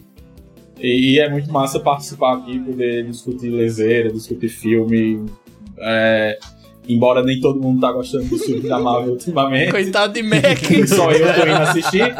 E, 0.79 1.13
e 1.15 1.19
é 1.19 1.27
muito 1.27 1.51
massa 1.51 1.79
participar 1.79 2.36
aqui, 2.36 2.60
poder 2.60 3.05
discutir 3.08 3.49
lezeira, 3.49 4.12
discutir 4.12 4.49
filme. 4.49 5.25
é, 5.79 6.38
embora 6.88 7.24
nem 7.24 7.39
todo 7.39 7.60
mundo 7.62 7.82
tá 7.82 7.91
gostando 7.91 8.26
do 8.26 8.38
filme 8.38 8.67
da 8.67 8.80
Marvel 8.80 9.13
ultimamente. 9.13 9.71
Coitado 9.71 10.13
de 10.13 10.24
Mac. 10.24 10.41
Só 10.88 11.12
eu 11.12 11.34
tô 11.34 11.41
indo 11.41 11.56
assistir. 11.62 12.15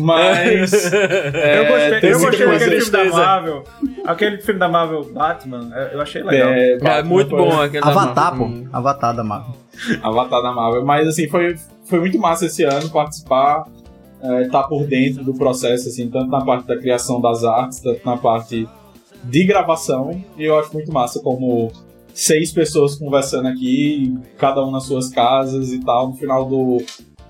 Mas. 0.00 0.92
é, 0.92 1.58
eu 1.58 1.66
gostei, 1.66 2.12
eu 2.12 2.20
gostei 2.20 2.46
daquele 2.46 2.80
filme 2.80 3.10
da. 3.10 3.16
Marvel. 3.16 3.64
Aquele 4.04 4.38
filme 4.38 4.60
da 4.60 4.68
Marvel 4.68 5.04
Batman, 5.12 5.70
é, 5.74 5.94
eu 5.94 6.00
achei 6.00 6.22
legal. 6.22 6.48
É, 6.50 6.78
É 6.98 7.02
muito 7.02 7.30
foi- 7.30 7.38
bom 7.38 7.60
aquele 7.60 7.82
da 7.82 7.88
Avatar, 7.90 8.36
pô. 8.36 8.48
Avatar 8.72 9.16
da 9.16 9.24
Marvel. 9.24 9.54
Avatar 10.02 10.42
da 10.42 10.52
Marvel. 10.52 10.84
Mas 10.84 11.08
assim, 11.08 11.28
foi, 11.28 11.56
foi 11.84 12.00
muito 12.00 12.18
massa 12.18 12.46
esse 12.46 12.62
ano 12.64 12.88
participar, 12.90 13.64
estar 14.44 14.64
por 14.64 14.84
dentro 14.86 15.22
do 15.24 15.34
processo, 15.34 15.88
assim, 15.88 16.08
tanto 16.08 16.28
na 16.30 16.44
parte 16.44 16.66
da 16.66 16.76
criação 16.78 17.20
das 17.20 17.44
artes, 17.44 17.80
tanto 17.80 18.00
na 18.04 18.16
parte 18.16 18.68
de 19.24 19.44
gravação. 19.44 20.22
E 20.38 20.44
eu 20.44 20.58
acho 20.58 20.72
muito 20.72 20.92
massa 20.92 21.20
como 21.20 21.70
seis 22.16 22.50
pessoas 22.50 22.94
conversando 22.96 23.46
aqui, 23.46 24.16
cada 24.38 24.64
um 24.64 24.70
nas 24.70 24.84
suas 24.84 25.10
casas 25.10 25.70
e 25.70 25.78
tal. 25.80 26.08
No 26.08 26.14
final 26.14 26.48
do 26.48 26.78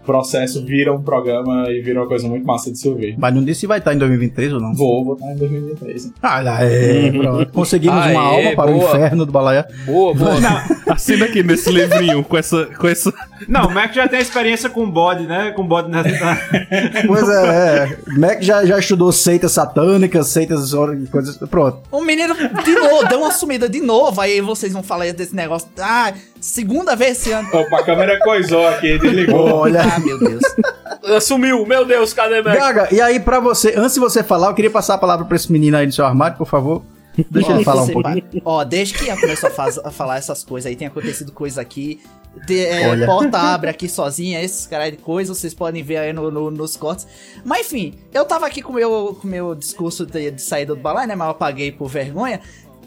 processo 0.07 0.65
vira 0.65 0.95
um 0.95 1.03
programa 1.03 1.69
e 1.71 1.83
vira 1.83 2.01
uma 2.01 2.09
coisa 2.09 2.27
muito 2.29 2.47
massa 2.47 2.71
de 2.71 2.79
se 2.79 2.89
ouvir. 2.89 3.17
Mas 3.19 3.35
não 3.35 3.45
disse 3.45 3.61
se 3.61 3.67
vai 3.67 3.79
estar 3.79 3.93
em 3.93 3.99
2023 3.99 4.53
ou 4.55 4.61
não. 4.61 4.75
Vou 4.75 5.05
votar 5.05 5.33
em 5.33 5.37
2023. 5.37 6.13
Ah, 6.23 6.43
é, 6.63 7.11
pronto. 7.11 7.53
Conseguimos 7.53 7.99
Aê, 7.99 8.13
uma 8.13 8.23
alma 8.23 8.55
para 8.55 8.71
o 8.71 8.77
inferno 8.77 9.27
do 9.27 9.33
balaia. 9.33 9.67
Boa, 9.85 10.15
boa. 10.15 10.37
Assina 10.89 11.25
aqui 11.27 11.43
nesse 11.43 11.71
livrinho 11.71 12.23
com 12.23 12.37
essa. 12.37 12.67
Com 12.67 12.87
essa... 12.87 13.13
Não, 13.49 13.67
o 13.67 13.75
Mac 13.75 13.93
já 13.93 14.07
tem 14.09 14.21
experiência 14.21 14.71
com 14.71 14.89
bode, 14.89 15.27
né? 15.27 15.51
Com 15.51 15.67
bode 15.67 15.91
na. 15.91 16.03
na- 16.03 16.39
Pois 17.07 17.29
é, 17.29 17.99
é. 18.07 18.19
Mac 18.19 18.41
já, 18.41 18.65
já 18.65 18.79
estudou 18.79 19.11
seitas 19.13 19.53
satânicas, 19.53 20.29
seitas 20.29 20.73
e 20.73 21.07
coisas. 21.11 21.37
Pronto. 21.37 21.81
O 21.91 22.03
menino, 22.03 22.35
de 22.35 22.75
novo, 22.75 23.09
deu 23.09 23.19
uma 23.19 23.33
sumida 23.33 23.69
de 23.69 23.81
novo. 23.81 24.21
Aí 24.21 24.41
vocês 24.41 24.73
vão 24.73 24.83
falar 24.83 25.13
desse 25.13 25.35
negócio. 25.35 25.69
Ah, 25.79 26.13
segunda 26.41 26.95
vez 26.97 27.19
esse 27.19 27.33
ano. 27.33 27.49
Opa, 27.53 27.81
a 27.81 27.85
câmera 27.85 28.19
coisou 28.21 28.67
aqui, 28.67 28.99
desligou. 28.99 29.51
Olha. 29.53 29.83
Ah, 29.83 29.99
meu 29.99 30.19
Deus. 30.19 30.43
Sumiu, 31.23 31.65
meu 31.67 31.85
Deus, 31.85 32.13
cadê 32.13 32.43
Mac? 32.43 32.57
Gaga, 32.57 32.89
e 32.93 33.01
aí 33.01 33.21
pra 33.21 33.39
você, 33.41 33.75
antes 33.77 33.95
de 33.95 34.01
você 34.01 34.23
falar, 34.23 34.49
eu 34.49 34.55
queria 34.55 34.71
passar 34.71 34.95
a 34.95 34.99
palavra 34.99 35.25
pra 35.25 35.37
esse 35.37 35.51
menino 35.53 35.77
aí 35.77 35.87
no 35.87 35.93
seu 35.93 36.05
armário, 36.05 36.37
por 36.37 36.47
favor. 36.47 36.83
Deixa 37.31 37.53
ele 37.53 37.65
falar 37.65 37.83
um 37.83 37.89
pouquinho. 37.89 38.25
Ó, 38.45 38.63
desde 38.65 38.93
que 38.95 39.07
começou 39.17 39.49
a, 39.49 39.53
faz- 39.53 39.79
a 39.79 39.91
falar 39.91 40.19
essas 40.19 40.45
coisas 40.45 40.69
aí, 40.69 40.77
tem 40.77 40.87
acontecido 40.87 41.33
coisa 41.33 41.61
aqui. 41.63 42.01
Te- 42.47 42.67
é, 42.67 43.07
porta 43.07 43.39
abre 43.39 43.71
aqui 43.71 43.89
sozinha, 43.89 44.43
esses 44.43 44.67
caralho 44.67 44.93
de 44.93 44.99
coisa, 44.99 45.35
vocês 45.35 45.55
podem 45.55 45.83
ver 45.83 45.97
aí 45.97 46.13
no- 46.13 46.31
no- 46.31 46.51
nos 46.51 46.77
cortes. 46.77 47.07
Mas 47.43 47.67
enfim, 47.67 47.95
eu 48.13 48.27
tava 48.27 48.45
aqui 48.47 48.61
com 48.61 48.71
o 48.73 48.75
meu, 48.75 49.17
com 49.19 49.27
o 49.27 49.31
meu 49.31 49.55
discurso 49.55 50.05
de, 50.05 50.31
de 50.31 50.43
saída 50.43 50.75
do 50.75 50.81
balai, 50.83 51.07
né? 51.07 51.15
Mas 51.15 51.27
eu 51.29 51.31
apaguei 51.33 51.73
por 51.73 51.89
vergonha. 51.89 52.41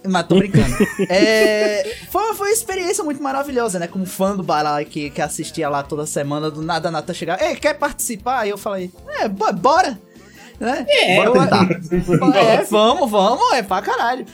Mas 0.07 0.27
tô 0.27 0.35
brincando. 0.35 0.75
É, 1.09 1.95
foi, 2.09 2.33
foi 2.33 2.47
uma 2.49 2.53
experiência 2.53 3.03
muito 3.03 3.21
maravilhosa, 3.21 3.79
né? 3.79 3.87
Como 3.87 4.05
fã 4.05 4.35
do 4.35 4.43
balai 4.43 4.85
que, 4.85 5.09
que 5.09 5.21
assistia 5.21 5.67
lá 5.69 5.83
toda 5.83 6.05
semana, 6.05 6.49
do 6.49 6.61
nada 6.61 6.87
a 6.89 6.91
Nata 6.91 7.13
chegar. 7.13 7.41
Ei, 7.41 7.55
quer 7.55 7.73
participar? 7.75 8.39
Aí 8.39 8.49
eu 8.49 8.57
falei, 8.57 8.91
é, 9.19 9.27
bo- 9.27 9.51
bora! 9.53 9.99
Né? 10.59 10.85
Bora 11.15 11.29
Eu- 11.29 11.33
tentar. 11.33 11.67
é, 12.37 12.63
vamos, 12.63 13.09
vamos, 13.09 13.53
é 13.53 13.63
pra 13.63 13.81
caralho. 13.81 14.25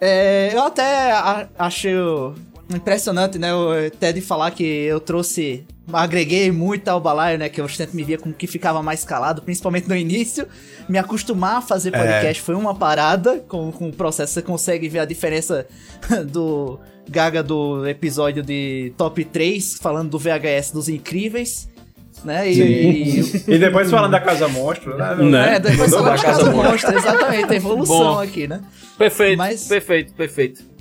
É, 0.00 0.50
eu 0.52 0.62
até 0.64 1.12
achei 1.58 1.96
o- 1.96 2.34
impressionante, 2.70 3.38
né, 3.38 3.52
o 3.54 3.70
Ted 3.98 4.20
falar 4.20 4.50
que 4.50 4.64
eu 4.64 4.98
trouxe, 5.00 5.64
agreguei 5.92 6.50
muito 6.50 6.88
ao 6.88 7.00
balaio, 7.00 7.38
né, 7.38 7.48
que 7.48 7.60
eu 7.60 7.68
sempre 7.68 7.96
me 7.96 8.02
via 8.04 8.16
como 8.18 8.34
que 8.34 8.46
ficava 8.46 8.82
mais 8.82 9.04
calado, 9.04 9.42
principalmente 9.42 9.88
no 9.88 9.96
início. 9.96 10.46
Me 10.88 10.98
acostumar 10.98 11.56
a 11.58 11.60
fazer 11.60 11.90
podcast 11.90 12.42
foi 12.42 12.54
uma 12.54 12.74
parada, 12.74 13.38
com, 13.48 13.70
com 13.72 13.88
o 13.88 13.92
processo 13.92 14.32
você 14.34 14.42
consegue 14.42 14.88
ver 14.88 15.00
a 15.00 15.04
diferença 15.04 15.66
do 16.26 16.78
Gaga 17.08 17.42
do 17.42 17.86
episódio 17.86 18.42
de 18.42 18.92
Top 18.96 19.22
3, 19.24 19.74
falando 19.80 20.10
do 20.10 20.18
VHS 20.18 20.70
dos 20.72 20.88
Incríveis, 20.88 21.68
né, 22.24 22.50
e- 22.50 23.20
e 23.20 23.44
e 23.54 23.58
depois 23.58 23.90
falando 23.90 24.12
da 24.12 24.20
Casa 24.20 24.48
Monstro, 24.48 24.96
né? 24.96 25.14
Né? 25.16 25.56
é, 25.56 25.60
depois 25.60 25.90
falando 25.90 26.06
da 26.06 26.16
da 26.16 26.22
Casa 26.22 26.38
Casa 26.44 26.50
Monstro, 26.52 26.96
exatamente, 26.96 27.52
a 27.52 27.56
evolução 27.56 28.14
Bom. 28.14 28.20
aqui, 28.20 28.48
né. 28.48 28.62
Perfeito, 28.96 29.36
Mas- 29.36 29.66
perfeito, 29.68 30.14
perfeito. 30.14 30.73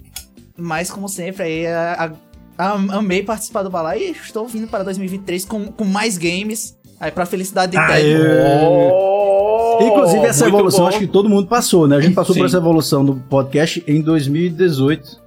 Mas, 0.58 0.90
como 0.92 1.08
sempre, 1.10 1.44
aí, 1.44 1.66
a- 1.68 2.12
a- 2.58 2.66
a- 2.66 2.98
amei 2.98 3.24
participar 3.24 3.64
do 3.64 3.70
balai 3.70 4.00
e 4.00 4.12
estou 4.12 4.48
vindo 4.48 4.68
para 4.68 4.84
2023 4.84 5.46
com, 5.46 5.66
com 5.72 5.84
mais 5.86 6.18
games. 6.18 6.78
Aí, 7.00 7.12
pra 7.12 7.26
felicidade 7.26 7.72
de 7.74 7.88
Ted. 7.88 8.08
Inclusive, 9.82 10.26
essa 10.26 10.44
muito 10.46 10.56
evolução 10.56 10.82
bom. 10.82 10.88
acho 10.88 11.00
que 11.00 11.08
todo 11.08 11.28
mundo 11.28 11.48
passou, 11.48 11.88
né? 11.88 11.98
A 11.98 12.02
gente 12.02 12.14
passou 12.14 12.36
por 12.36 12.42
Sim. 12.42 12.46
essa 12.46 12.58
evolução 12.58 13.04
do 13.04 13.16
podcast 13.16 13.84
em 13.88 14.02
2018. 14.02 15.22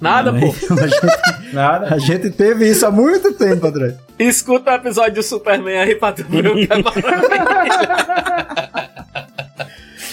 Nada, 0.00 0.30
né? 0.30 0.40
pô. 0.40 0.46
A 0.74 0.86
gente, 0.86 1.54
Nada. 1.54 1.94
a 1.94 1.98
gente 1.98 2.30
teve 2.30 2.68
isso 2.68 2.84
há 2.84 2.90
muito 2.90 3.32
tempo, 3.32 3.66
André. 3.66 3.96
Escuta 4.18 4.72
o 4.72 4.74
episódio 4.74 5.14
do 5.14 5.22
Superman 5.22 5.78
aí 5.78 5.94
pra 5.94 6.12
tu 6.12 6.24
ver 6.24 6.46
o 6.48 6.54
que 6.54 6.68
é. 6.70 6.76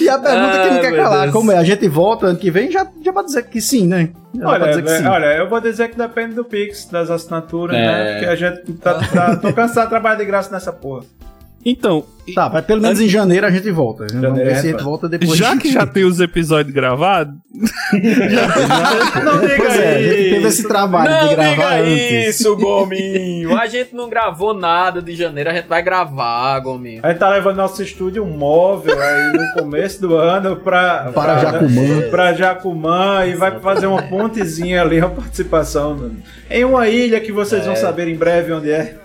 E 0.02 0.10
a 0.10 0.18
pergunta 0.20 0.52
que 0.52 0.58
Ai, 0.58 0.74
não 0.74 0.82
quer 0.82 0.96
calar, 0.96 1.22
Deus. 1.24 1.32
como 1.34 1.52
é? 1.52 1.58
A 1.58 1.64
gente 1.64 1.88
volta 1.88 2.26
ano 2.28 2.38
que 2.40 2.50
vem, 2.52 2.72
já, 2.72 2.88
já 3.04 3.12
vai 3.12 3.24
dizer 3.24 3.44
que 3.44 3.62
sim, 3.62 3.88
né? 3.88 4.10
Já 4.36 4.48
Olha, 4.48 4.68
dizer 4.70 4.84
que 4.84 4.90
sim. 4.98 5.06
olha, 5.08 5.26
eu 5.38 5.48
vou 5.50 5.62
dizer 5.62 5.90
que 5.90 5.98
depende 5.98 6.34
do 6.36 6.44
Pix, 6.44 6.86
das 6.86 7.10
assinaturas, 7.10 7.76
É. 7.78 7.86
né? 7.86 8.12
Porque 8.14 8.26
a 8.28 8.36
gente 8.36 8.74
tá, 8.74 8.94
tá- 8.96 9.36
tô 9.38 9.54
cansado 9.54 9.84
de 9.86 9.90
trabalhar 9.90 10.16
de 10.16 10.26
graça 10.26 10.52
nessa 10.52 10.72
porra. 10.74 11.04
Então, 11.64 12.04
Tá, 12.36 12.50
mas 12.54 12.64
pelo 12.66 12.82
menos 12.82 13.02
em 13.02 13.10
janeiro 13.10 13.46
a 13.46 13.52
gente 13.52 13.70
volta. 13.72 14.06
Vamos 14.08 14.22
Janeiro 14.22 14.50
ver 14.50 14.56
é 14.56 14.56
se 14.56 14.60
a 14.60 14.64
gente 14.64 14.72
foda. 14.74 14.84
volta 14.84 15.10
depois. 15.10 15.38
já 15.38 15.58
que 15.58 15.72
já 15.72 15.86
tem 15.86 16.06
os 16.06 16.20
episódios 16.22 16.74
gravados, 16.74 17.34
Não 17.52 19.40
diga 19.42 19.56
Pois 19.58 19.76
é, 19.80 19.96
a 19.96 20.02
gente 20.02 20.30
teve 20.30 20.48
esse 20.48 20.68
trabalho 20.68 21.10
Não 21.12 21.28
de 21.28 21.36
gravar 21.36 21.52
diga 21.52 21.92
antes. 21.92 22.36
isso, 22.40 22.56
Gominho. 22.56 23.58
A 23.58 23.68
gente 23.68 23.94
não 23.96 24.10
gravou 24.10 24.54
nada 24.54 25.02
de 25.02 25.14
janeiro, 25.16 25.50
a 25.50 25.54
gente 25.54 25.68
vai 25.68 25.82
gravar, 25.82 26.60
Gominho. 26.60 27.02
A 27.04 27.10
gente 27.10 27.20
tá 27.20 27.30
levando 27.30 27.58
nosso 27.58 27.82
estúdio 27.84 28.26
móvel 28.26 28.98
aí 29.02 29.34
no 29.34 29.54
começo 29.54 30.00
do 30.02 30.16
ano 30.16 30.56
pra, 30.58 31.12
Para 31.14 31.40
Jacumã. 31.40 32.02
pra 32.10 32.34
Jacumã 32.34 33.26
e 33.26 33.36
vai 33.36 33.60
fazer 33.60 33.88
uma 33.88 34.04
pontezinha 34.04 34.82
ali, 34.84 35.00
uma 35.00 35.10
participação 35.10 36.12
em 36.50 36.64
uma 36.64 36.88
ilha 36.88 37.20
que 37.20 37.32
vocês 37.32 37.66
vão 37.66 37.76
saber 37.76 38.08
em 38.08 38.16
breve 38.16 38.54
onde 38.54 38.72
é. 38.72 38.96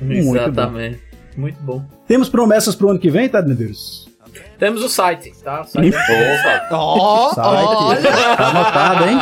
Muito 0.00 0.36
Exatamente. 0.36 1.05
Muito 1.36 1.60
bom. 1.62 1.82
Temos 2.06 2.28
promessas 2.28 2.74
pro 2.74 2.88
ano 2.90 2.98
que 2.98 3.10
vem, 3.10 3.28
tá, 3.28 3.42
Medeiros? 3.42 4.08
Temos 4.58 4.82
o 4.82 4.88
site, 4.88 5.32
tá? 5.42 5.62
O 5.62 5.64
site 5.64 5.94
é 5.94 6.68
Ó, 6.72 7.34
Site. 7.34 8.02
Tá 8.36 8.48
anotado, 8.48 9.04
hein? 9.08 9.18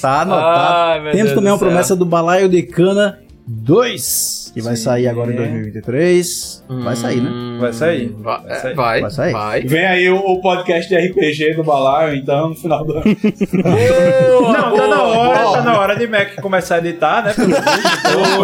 Tá 0.00 0.20
anotado. 0.20 0.74
Ai, 0.90 1.00
Temos 1.12 1.16
Deus 1.16 1.32
também 1.34 1.52
uma 1.52 1.58
céu. 1.58 1.68
promessa 1.68 1.96
do 1.96 2.04
Balaio 2.06 2.48
de 2.48 2.62
Cana 2.62 3.18
2, 3.48 4.50
que 4.54 4.60
vai 4.60 4.74
sair 4.76 5.06
agora 5.06 5.32
em 5.32 5.36
2023. 5.36 6.64
Vai 6.82 6.96
sair, 6.96 7.20
né? 7.20 7.30
Hum, 7.30 7.58
Vai 7.60 7.72
sair. 7.72 8.08
Vai, 8.18 8.42
Vai 8.42 8.60
sair. 8.60 8.74
vai, 8.74 9.00
Vai 9.02 9.10
sair. 9.10 9.32
vai. 9.32 9.60
Vem 9.62 9.86
aí 9.86 10.10
o, 10.10 10.16
o 10.16 10.40
podcast 10.40 10.88
de 10.88 10.96
RPG 10.96 11.54
do 11.54 11.62
Balaio, 11.62 12.16
então, 12.16 12.48
no 12.50 12.54
final 12.56 12.84
do 12.84 12.94
ano. 12.94 13.04
Boa, 13.04 14.52
Não, 14.52 14.76
tá 14.76 14.86
na 14.88 15.02
hora, 15.02 15.42
boa. 15.42 15.58
tá 15.58 15.62
na 15.64 15.78
hora 15.78 15.96
de 15.96 16.06
Mac 16.08 16.34
começar 16.42 16.76
a 16.76 16.78
editar, 16.78 17.22
né? 17.24 17.34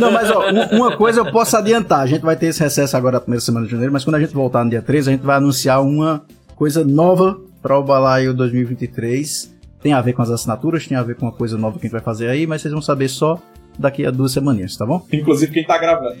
Não, 0.00 0.10
mas 0.10 0.30
ó, 0.30 0.50
um- 0.50 0.76
uma 0.78 0.96
coisa 0.96 1.20
eu 1.20 1.30
posso 1.30 1.56
adiantar. 1.56 2.00
A 2.00 2.06
gente 2.06 2.22
vai 2.22 2.36
ter 2.36 2.46
esse 2.46 2.62
recesso 2.62 2.96
agora 2.96 3.14
na 3.14 3.20
primeira 3.20 3.40
semana 3.40 3.66
de 3.66 3.72
janeiro, 3.72 3.92
mas 3.92 4.04
quando 4.04 4.16
a 4.16 4.20
gente 4.20 4.32
voltar 4.34 4.64
no 4.64 4.70
dia 4.70 4.82
13, 4.82 5.10
a 5.10 5.12
gente 5.12 5.24
vai 5.24 5.36
anunciar 5.36 5.82
uma 5.82 6.22
coisa 6.56 6.84
nova 6.84 7.38
para 7.62 7.78
o 7.78 7.82
Balaio 7.82 8.34
2023. 8.34 9.52
Tem 9.82 9.92
a 9.92 10.00
ver 10.00 10.12
com 10.12 10.22
as 10.22 10.30
assinaturas, 10.30 10.86
tem 10.86 10.96
a 10.96 11.02
ver 11.02 11.16
com 11.16 11.26
uma 11.26 11.32
coisa 11.32 11.58
nova 11.58 11.78
que 11.78 11.86
a 11.86 11.88
gente 11.88 11.92
vai 11.92 12.00
fazer 12.00 12.28
aí, 12.28 12.46
mas 12.46 12.62
vocês 12.62 12.72
vão 12.72 12.82
saber 12.82 13.08
só 13.08 13.38
daqui 13.78 14.06
a 14.06 14.10
duas 14.10 14.32
semaninhas, 14.32 14.76
tá 14.76 14.86
bom? 14.86 15.04
Inclusive 15.12 15.52
quem 15.52 15.64
tá 15.64 15.78
gravando. 15.78 16.16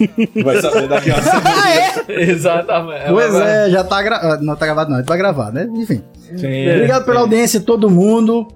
Vai 0.42 0.60
saber 0.60 0.88
daqui 0.88 1.10
a 1.10 1.14
uma 1.16 1.22
semana. 1.22 2.22
Exatamente. 2.22 3.04
Pois 3.08 3.34
é, 3.34 3.70
já 3.70 3.84
tá 3.84 4.02
gravado. 4.02 4.44
Não 4.44 4.56
tá 4.56 4.66
gravado, 4.66 4.90
não, 4.90 4.96
a 4.96 5.00
gente 5.00 5.08
vai 5.08 5.18
gravar, 5.18 5.52
né? 5.52 5.68
Enfim. 5.74 6.02
Sim. 6.36 6.70
Obrigado 6.70 7.04
pela 7.04 7.20
audiência, 7.20 7.60
todo 7.60 7.90
mundo. 7.90 8.48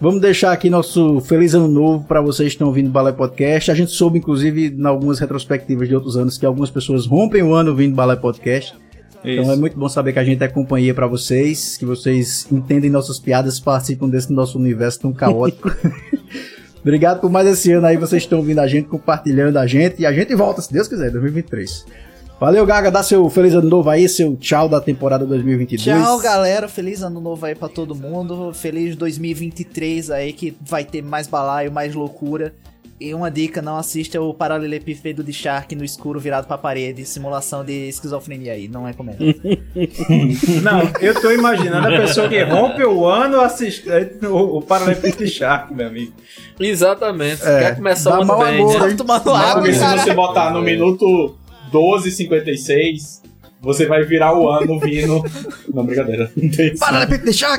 Vamos 0.00 0.20
deixar 0.20 0.52
aqui 0.52 0.68
nosso 0.68 1.20
feliz 1.20 1.54
ano 1.54 1.68
novo 1.68 2.04
para 2.04 2.20
vocês 2.20 2.48
que 2.48 2.54
estão 2.54 2.68
ouvindo 2.68 2.88
o 2.88 2.90
Balé 2.90 3.12
Podcast. 3.12 3.70
A 3.70 3.74
gente 3.74 3.92
soube, 3.92 4.18
inclusive, 4.18 4.74
em 4.76 4.86
algumas 4.86 5.20
retrospectivas 5.20 5.88
de 5.88 5.94
outros 5.94 6.16
anos, 6.16 6.36
que 6.36 6.44
algumas 6.44 6.70
pessoas 6.70 7.06
rompem 7.06 7.42
o 7.42 7.54
ano 7.54 7.70
ouvindo 7.70 7.94
Balé 7.94 8.16
Podcast. 8.16 8.74
Então 9.24 9.44
é 9.44 9.52
Isso. 9.52 9.60
muito 9.60 9.78
bom 9.78 9.88
saber 9.88 10.12
que 10.12 10.18
a 10.18 10.24
gente 10.24 10.42
é 10.42 10.48
companhia 10.48 10.92
para 10.92 11.06
vocês, 11.06 11.76
que 11.76 11.84
vocês 11.84 12.48
entendem 12.50 12.90
nossas 12.90 13.20
piadas, 13.20 13.60
participam 13.60 14.08
desse 14.08 14.32
nosso 14.32 14.58
universo 14.58 15.02
tão 15.02 15.12
caótico. 15.12 15.70
Obrigado 16.82 17.20
por 17.20 17.30
mais 17.30 17.46
esse 17.46 17.72
ano 17.72 17.86
aí, 17.86 17.96
vocês 17.96 18.24
estão 18.24 18.38
ouvindo 18.38 18.58
a 18.58 18.66
gente, 18.66 18.88
compartilhando 18.88 19.56
a 19.56 19.66
gente, 19.66 20.02
e 20.02 20.06
a 20.06 20.12
gente 20.12 20.34
volta, 20.34 20.60
se 20.60 20.72
Deus 20.72 20.88
quiser, 20.88 21.10
2023. 21.10 21.86
Valeu, 22.40 22.66
Gaga, 22.66 22.90
dá 22.90 23.04
seu 23.04 23.30
feliz 23.30 23.54
ano 23.54 23.68
novo 23.70 23.88
aí, 23.88 24.08
seu 24.08 24.34
tchau 24.34 24.68
da 24.68 24.80
temporada 24.80 25.24
2022. 25.24 26.02
Tchau, 26.02 26.18
galera. 26.18 26.66
Feliz 26.66 27.00
ano 27.00 27.20
novo 27.20 27.46
aí 27.46 27.54
pra 27.54 27.68
todo 27.68 27.94
mundo. 27.94 28.52
Feliz 28.52 28.96
2023 28.96 30.10
aí, 30.10 30.32
que 30.32 30.52
vai 30.60 30.84
ter 30.84 31.02
mais 31.02 31.28
balaio, 31.28 31.70
mais 31.70 31.94
loucura. 31.94 32.52
E 33.02 33.12
uma 33.14 33.28
dica, 33.30 33.60
não 33.60 33.76
assista 33.76 34.20
o 34.20 34.32
paralelepípedo 34.32 35.24
de 35.24 35.32
Shark 35.32 35.74
no 35.74 35.84
escuro 35.84 36.20
virado 36.20 36.46
pra 36.46 36.56
parede. 36.56 37.04
Simulação 37.04 37.64
de 37.64 37.88
esquizofrenia 37.88 38.52
aí, 38.52 38.68
não 38.68 38.84
recomendo. 38.84 39.18
Não, 40.62 40.82
eu 41.00 41.20
tô 41.20 41.32
imaginando 41.32 41.88
a 41.88 41.90
pessoa 41.90 42.28
que 42.28 42.40
rompe 42.44 42.84
o 42.84 43.04
ano 43.06 43.40
assistindo 43.40 44.28
o, 44.28 44.58
o 44.58 44.62
Paralympic 44.62 45.26
Shark, 45.26 45.74
meu 45.74 45.88
amigo. 45.88 46.12
Exatamente. 46.60 47.42
É, 47.42 47.58
Quer 47.58 47.76
começar 47.76 48.18
o 48.18 48.22
ano 48.22 48.38
bem, 48.38 48.60
amor, 48.60 48.80
né? 48.80 48.90
hein? 48.90 48.96
Tomando 48.96 49.24
Não, 49.24 49.34
água, 49.34 49.72
se 49.72 49.78
cara. 49.80 49.98
você 50.00 50.14
botar 50.14 50.50
no 50.52 50.62
minuto 50.62 51.36
12,56, 51.72 53.20
você 53.60 53.86
vai 53.86 54.04
virar 54.04 54.38
o 54.38 54.48
ano 54.48 54.78
vindo. 54.78 55.24
Não, 55.74 55.84
brincadeira. 55.84 56.30
Não 56.36 56.50
tem 56.50 56.68
isso. 56.72 56.78
Para 56.78 57.04
de 57.04 57.18
deixar! 57.18 57.58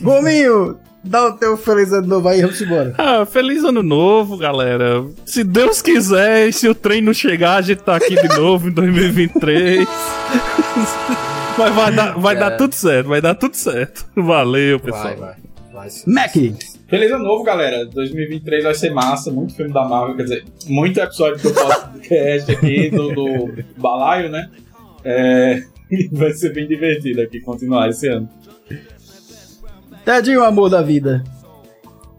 Gominho, 0.00 0.78
dá 1.06 1.26
o 1.26 1.32
teu 1.32 1.56
feliz 1.56 1.92
ano 1.92 2.06
novo 2.06 2.28
aí, 2.28 2.42
vamos 2.42 2.60
embora. 2.60 2.94
Ah, 2.98 3.24
feliz 3.24 3.64
ano 3.64 3.82
novo, 3.82 4.36
galera. 4.36 5.04
Se 5.24 5.42
Deus 5.42 5.80
quiser, 5.80 6.48
e 6.48 6.52
se 6.52 6.68
o 6.68 6.74
trem 6.74 7.00
não 7.00 7.14
chegar, 7.14 7.56
a 7.56 7.62
gente 7.62 7.82
tá 7.82 7.96
aqui 7.96 8.14
de 8.14 8.28
novo 8.36 8.68
em 8.68 8.72
2023. 8.72 9.86
Mas 11.58 11.74
vai 11.74 11.94
dar, 11.94 12.18
vai 12.18 12.36
dar 12.36 12.56
tudo 12.56 12.74
certo, 12.74 13.08
vai 13.08 13.20
dar 13.20 13.34
tudo 13.34 13.54
certo. 13.54 14.06
Valeu, 14.14 14.78
pessoal. 14.78 15.16
Vai, 15.16 15.36
vai. 15.72 15.90
Mac, 16.06 16.32
Feliz 16.88 17.10
ano 17.10 17.24
novo, 17.24 17.42
galera. 17.42 17.84
2023 17.86 18.64
vai 18.64 18.74
ser 18.74 18.90
massa, 18.90 19.30
muito 19.32 19.54
filme 19.54 19.72
da 19.72 19.84
Marvel, 19.84 20.16
quer 20.16 20.22
dizer, 20.22 20.44
muito 20.66 21.00
episódio 21.00 21.42
do 21.42 21.52
podcast 21.52 22.52
aqui 22.52 22.90
do, 22.90 23.12
do 23.12 23.64
Balaio, 23.76 24.30
né? 24.30 24.48
É, 25.04 25.62
vai 26.12 26.32
ser 26.32 26.52
bem 26.52 26.66
divertido 26.66 27.22
aqui 27.22 27.40
continuar 27.40 27.88
esse 27.88 28.08
ano. 28.08 28.28
Tedinho, 30.06 30.44
amor 30.44 30.70
da 30.70 30.80
vida. 30.80 31.22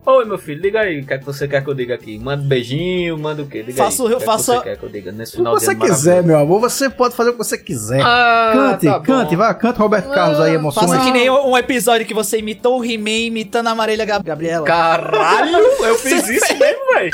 Oi, 0.06 0.23
meu 0.26 0.38
filho, 0.38 0.62
diga 0.62 0.82
aí 0.82 1.00
o 1.02 1.06
que 1.06 1.13
é 1.13 1.17
que 1.17 1.26
você 1.26 1.47
quer 1.50 1.62
que 1.63 1.69
eu 1.69 1.73
diga 1.73 1.95
aqui. 1.95 2.17
Manda 2.19 2.41
um 2.43 2.47
beijinho, 2.47 3.17
manda 3.17 3.41
o 3.41 3.45
quê? 3.47 3.62
Diga 3.63 3.78
Faço- 3.84 4.06
aí. 4.06 4.12
eu 4.12 4.17
o 4.17 4.19
que 4.19 4.26
faço- 4.26 4.52
É 4.54 4.56
que 4.56 4.62
você 4.63 4.69
quer 4.69 4.78
que 4.78 4.84
eu 4.84 4.89
diga 4.89 5.12
nesse 5.12 5.32
O 5.32 5.36
que 5.36 5.38
final 5.39 5.58
de 5.58 5.63
você 5.65 5.76
quiser, 5.76 6.23
meu 6.23 6.38
amor, 6.39 6.60
você 6.62 6.89
pode 6.89 7.13
fazer 7.15 7.30
o 7.30 7.34
que 7.34 7.38
você 7.39 7.58
quiser. 7.58 8.02
Ah, 8.02 8.52
cante, 8.54 8.86
tá 8.86 9.00
bom. 9.00 9.06
cante, 9.06 9.36
vai, 9.38 9.54
cante 9.58 9.80
Roberto 9.80 10.10
Carlos 10.10 10.39
aí, 10.41 10.54
emoções. 10.56 10.89
Faça 10.91 11.04
que 11.04 11.12
nem 11.12 11.30
um 11.30 11.58
episódio 11.58 12.06
que 12.06 12.13
você 12.13 12.39
imitou 12.39 12.80
o 12.80 12.86
He-Man 12.86 13.10
imitando 13.28 13.67
a 13.67 13.76
Marília 13.76 14.06
Gab- 14.06 14.23
Gabriela. 14.26 14.65
Caralho, 14.65 15.58
eu 15.58 15.95
fiz 15.95 16.28
isso 16.30 16.58
mesmo, 16.58 16.82
velho. 16.93 17.12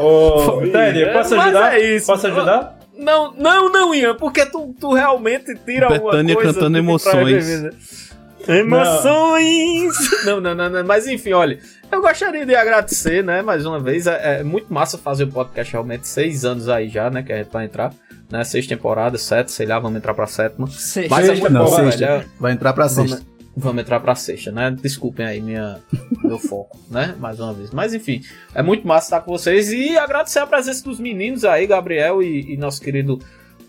Ô, 0.00 0.60
Teddy, 0.72 1.00
eu 1.02 1.12
posso 1.12 1.34
ajudar? 1.38 1.74
é 1.78 1.96
isso. 1.96 2.06
Posso 2.06 2.26
ajudar? 2.28 2.78
Não, 2.98 3.32
não, 3.36 3.70
não, 3.70 3.94
Ian, 3.94 4.14
porque 4.16 4.44
tu, 4.44 4.74
tu 4.80 4.92
realmente 4.92 5.54
tira 5.64 5.86
alguma 5.86 6.10
Betânia 6.12 6.34
coisa... 6.34 6.52
cantando 6.52 6.70
do 6.70 6.72
que 6.74 6.78
emoções. 6.80 8.07
Emoções! 8.48 9.94
Não. 10.24 10.40
não, 10.40 10.54
não, 10.54 10.68
não, 10.70 10.84
mas 10.84 11.06
enfim, 11.06 11.32
olha, 11.32 11.58
eu 11.90 12.00
gostaria 12.00 12.44
de 12.46 12.54
agradecer, 12.54 13.22
né, 13.22 13.42
mais 13.42 13.64
uma 13.66 13.78
vez, 13.78 14.06
é, 14.06 14.40
é 14.40 14.42
muito 14.42 14.72
massa 14.72 14.96
fazer 14.98 15.24
o 15.24 15.28
podcast 15.28 15.72
realmente, 15.72 16.06
seis 16.08 16.44
anos 16.44 16.68
aí 16.68 16.88
já, 16.88 17.10
né, 17.10 17.22
que 17.22 17.32
a 17.32 17.38
gente 17.38 17.50
vai 17.52 17.64
entrar, 17.66 17.92
né, 18.30 18.42
seis 18.44 18.66
temporadas, 18.66 19.22
sete, 19.22 19.52
sei 19.52 19.66
lá, 19.66 19.78
vamos 19.78 19.98
entrar 19.98 20.14
pra 20.14 20.26
sétima, 20.26 20.66
Sei. 20.68 21.08
mas 21.08 21.24
é 21.24 21.28
Sexta, 21.28 21.50
muito 21.50 21.52
Não, 21.62 21.66
sexta. 21.68 22.06
velho, 22.06 22.20
é- 22.22 22.26
Vai 22.40 22.52
entrar 22.52 22.72
pra 22.72 22.86
Vamos, 22.86 23.10
sexta. 23.12 23.26
vamos 23.56 23.82
entrar 23.82 24.00
pra 24.00 24.14
sexta, 24.14 24.50
né? 24.52 24.70
Desculpem 24.80 25.26
aí 25.26 25.40
minha, 25.40 25.78
meu 26.22 26.38
foco, 26.38 26.78
né? 26.90 27.14
Mais 27.18 27.40
uma 27.40 27.52
vez. 27.52 27.70
Mas 27.70 27.92
enfim, 27.94 28.22
é 28.54 28.62
muito 28.62 28.86
massa 28.86 29.06
estar 29.06 29.20
com 29.20 29.32
vocês 29.32 29.70
e 29.72 29.96
agradecer 29.96 30.38
a 30.40 30.46
presença 30.46 30.84
dos 30.84 30.98
meninos 31.00 31.44
aí, 31.44 31.66
Gabriel 31.66 32.22
e, 32.22 32.52
e 32.54 32.56
nosso 32.56 32.80
querido. 32.80 33.18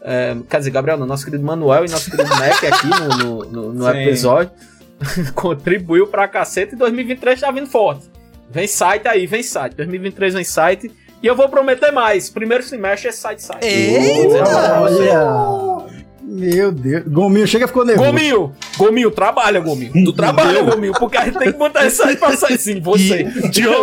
É, 0.02 0.36
quer 0.50 0.58
dizer, 0.60 0.72
Gabriel, 0.72 0.98
não, 0.98 1.06
nosso 1.06 1.26
querido 1.26 1.44
Manuel 1.44 1.86
e 1.86 1.90
nosso 1.90 2.10
querido 2.10 2.30
Mac 2.30 2.64
aqui 2.64 2.88
no, 2.88 3.18
no, 3.18 3.46
no- 3.46 3.74
no 3.74 3.90
episódio. 3.90 4.52
Contribuiu 5.36 6.08
pra 6.08 6.28
cacete 6.28 6.74
e 6.76 6.78
2023 6.78 7.40
tá 7.40 7.52
vindo 7.52 7.68
forte. 7.68 8.10
Vem 8.52 8.68
site 8.68 9.08
aí, 9.08 9.26
vem 9.28 9.44
site. 9.44 9.76
2023 9.76 10.34
vem 10.34 10.44
site. 10.44 10.92
E 11.22 11.28
eu 11.28 11.36
vou 11.36 11.50
prometer 11.50 11.92
mais. 11.92 12.30
Primeiro 12.30 12.64
semestre 12.64 13.10
é 13.10 13.12
site 13.12 13.42
site. 13.44 13.64
Eita! 13.66 14.44
Olha! 14.82 16.00
Meu 16.22 16.72
Deus. 16.72 17.04
Gominho 17.08 17.48
chega 17.48 17.68
ficou 17.68 17.84
nervoso. 17.84 18.10
Gominho, 18.12 18.54
Gominho, 18.78 19.12
trabalha, 19.12 19.60
Gominho. 19.60 19.92
Tu 20.06 20.14
trabalha, 20.14 20.62
Gominho, 20.64 20.94
porque 20.94 21.18
a 21.18 21.26
gente 21.26 21.38
tem 21.40 21.52
que 21.52 21.58
botar 21.58 21.86
isso 21.88 22.04
aí 22.04 22.16
pra 22.16 22.36
sair 22.38 22.58
sim, 22.58 22.80
você. 22.80 23.26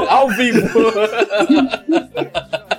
Ao 0.08 0.28
vivo. 0.30 0.66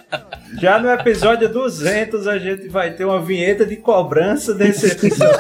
Já 0.60 0.80
no 0.80 0.90
episódio 0.90 1.48
200 1.48 2.28
a 2.28 2.38
gente 2.38 2.68
vai 2.68 2.92
ter 2.92 3.06
uma 3.06 3.22
vinheta 3.22 3.66
de 3.66 3.76
cobrança 3.76 4.54
desse 4.54 4.88
episódio. 4.88 5.38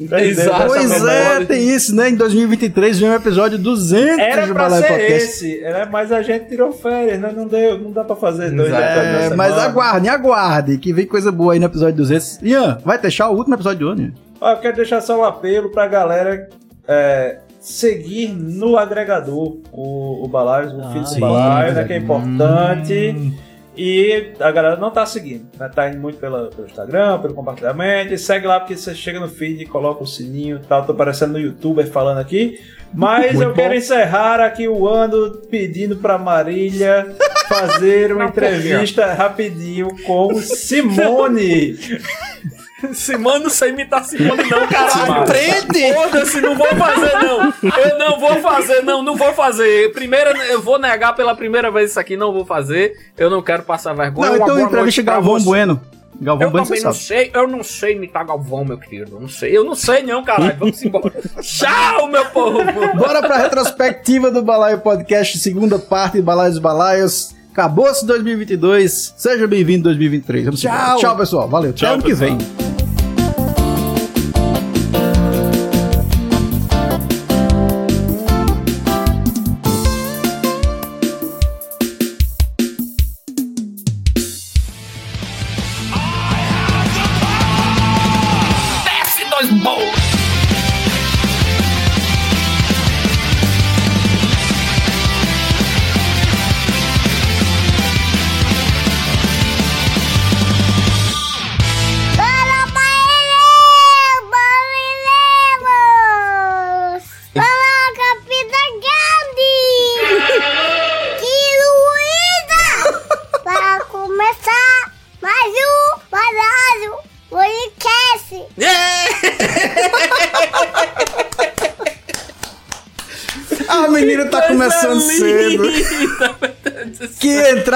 Exato. 0.18 0.66
Pois 0.66 1.04
é, 1.04 1.44
tem 1.44 1.68
isso, 1.68 1.94
né? 1.94 2.10
Em 2.10 2.16
2023 2.16 2.98
vem 2.98 3.10
o 3.10 3.14
episódio 3.14 3.58
200 3.58 4.18
Era 4.18 4.46
do 4.46 4.54
Balé 4.54 4.80
ser 4.80 4.88
Podcast. 4.88 5.14
esse, 5.14 5.60
era, 5.62 5.86
mas 5.86 6.10
a 6.10 6.22
gente 6.22 6.48
tirou 6.48 6.72
férias, 6.72 7.20
né? 7.20 7.32
não, 7.34 7.46
deu, 7.46 7.78
não 7.78 7.92
dá 7.92 8.02
pra 8.02 8.16
fazer 8.16 8.50
dois 8.50 8.72
É, 8.72 9.30
mas 9.34 9.52
aguardem, 9.56 10.10
aguardem, 10.10 10.78
que 10.78 10.92
vem 10.92 11.06
coisa 11.06 11.30
boa 11.30 11.52
aí 11.52 11.58
no 11.58 11.66
episódio 11.66 11.96
200. 11.96 12.42
Ian, 12.42 12.78
vai 12.84 12.98
deixar 12.98 13.28
o 13.28 13.36
último 13.36 13.54
episódio 13.54 13.78
do 13.80 13.88
ano, 13.88 14.02
Ian? 14.02 14.12
Eu 14.50 14.56
quero 14.58 14.76
deixar 14.76 15.00
só 15.00 15.20
um 15.20 15.24
apelo 15.24 15.70
pra 15.70 15.86
galera 15.86 16.48
é, 16.86 17.38
seguir 17.60 18.28
no 18.28 18.76
agregador 18.76 19.58
o, 19.72 20.24
o 20.24 20.28
Balaio, 20.28 20.78
o 20.78 20.92
feed 20.92 21.08
sim, 21.08 21.14
do 21.16 21.20
Balaio, 21.20 21.74
né? 21.74 21.84
Que 21.84 21.92
é 21.92 21.96
importante. 21.98 23.34
E 23.80 24.32
a 24.40 24.50
galera 24.50 24.76
não 24.76 24.90
tá 24.90 25.06
seguindo, 25.06 25.46
né? 25.56 25.70
Tá 25.72 25.88
indo 25.88 26.00
muito 26.00 26.18
pela, 26.18 26.48
pelo 26.48 26.66
Instagram, 26.66 27.20
pelo 27.20 27.32
compartilhamento. 27.32 28.12
E 28.12 28.18
segue 28.18 28.44
lá 28.44 28.58
porque 28.58 28.76
você 28.76 28.92
chega 28.92 29.20
no 29.20 29.28
feed, 29.28 29.66
coloca 29.66 30.02
o 30.02 30.06
sininho 30.06 30.56
e 30.56 30.66
tal. 30.66 30.84
Tô 30.84 30.92
parecendo 30.92 31.34
no 31.34 31.38
youtuber 31.38 31.86
falando 31.86 32.18
aqui. 32.18 32.58
Mas 32.92 33.40
eu 33.40 33.52
quero 33.52 33.74
encerrar 33.74 34.40
aqui 34.40 34.66
o 34.66 34.88
ano 34.88 35.42
pedindo 35.48 35.96
pra 35.96 36.18
Marília 36.18 37.14
fazer 37.48 38.12
uma 38.12 38.24
entrevista 38.26 39.12
rapidinho 39.12 39.88
com 40.04 40.34
Simone. 40.40 41.78
Simone, 42.92 43.42
não 43.44 43.50
sei 43.50 43.70
imitar 43.70 44.04
Simone, 44.04 44.44
não, 44.48 44.66
caralho. 44.68 45.12
Aprende! 45.22 45.92
Foda-se, 45.94 46.40
não 46.40 46.56
vou 46.56 46.66
fazer, 46.68 47.12
não. 47.14 47.54
Eu 47.62 47.98
não 47.98 48.20
vou 48.20 48.36
fazer, 48.40 48.82
não, 48.82 49.02
não 49.02 49.16
vou 49.16 49.32
fazer. 49.34 49.92
Primeiro, 49.92 50.30
eu 50.42 50.60
vou 50.62 50.78
negar 50.78 51.14
pela 51.14 51.34
primeira 51.34 51.70
vez 51.70 51.90
isso 51.90 52.00
aqui, 52.00 52.16
não 52.16 52.32
vou 52.32 52.44
fazer. 52.44 52.92
Eu 53.16 53.28
não 53.30 53.42
quero 53.42 53.62
passar 53.64 53.94
vergonha. 53.94 54.30
Não, 54.30 54.36
Uma 54.36 54.44
então 54.44 54.56
boa 54.56 54.68
entrevista 54.68 55.02
Galvão. 55.02 55.40
Bueno. 55.40 55.80
Galvão 56.20 56.46
Eu 56.48 56.50
Bueno 56.50 56.66
você 56.66 56.74
também 56.74 56.84
não 56.84 56.92
sabe. 56.92 57.04
sei, 57.04 57.30
eu 57.32 57.46
não 57.48 57.62
sei 57.62 57.94
imitar 57.94 58.26
Galvão, 58.26 58.64
meu 58.64 58.78
querido. 58.78 59.16
Eu 59.16 59.20
não 59.20 59.28
sei, 59.28 59.56
eu 59.56 59.64
não 59.64 59.74
sei 59.74 60.02
não, 60.02 60.22
caralho. 60.24 60.56
Vamos 60.58 60.82
embora. 60.82 61.12
Tchau, 61.40 62.08
meu 62.08 62.24
povo. 62.26 62.58
Bora 62.96 63.20
pra 63.22 63.38
retrospectiva 63.38 64.30
do 64.30 64.42
Balaio 64.42 64.78
Podcast, 64.78 65.38
segunda 65.38 65.78
parte, 65.78 66.20
Balaio 66.20 66.50
dos 66.50 66.58
Balaios. 66.60 67.34
Acabou-se 67.52 68.06
2022, 68.06 69.14
seja 69.16 69.46
bem-vindo 69.48 69.84
2023. 69.84 70.44
Vamos 70.44 70.60
Tchau. 70.60 70.72
embora. 70.72 70.98
Tchau, 70.98 71.16
pessoal. 71.16 71.48
Valeu. 71.48 71.70
Até 71.70 71.78
Tchau, 71.78 71.94
ano 71.94 72.02
que 72.02 72.14
vem. 72.14 72.38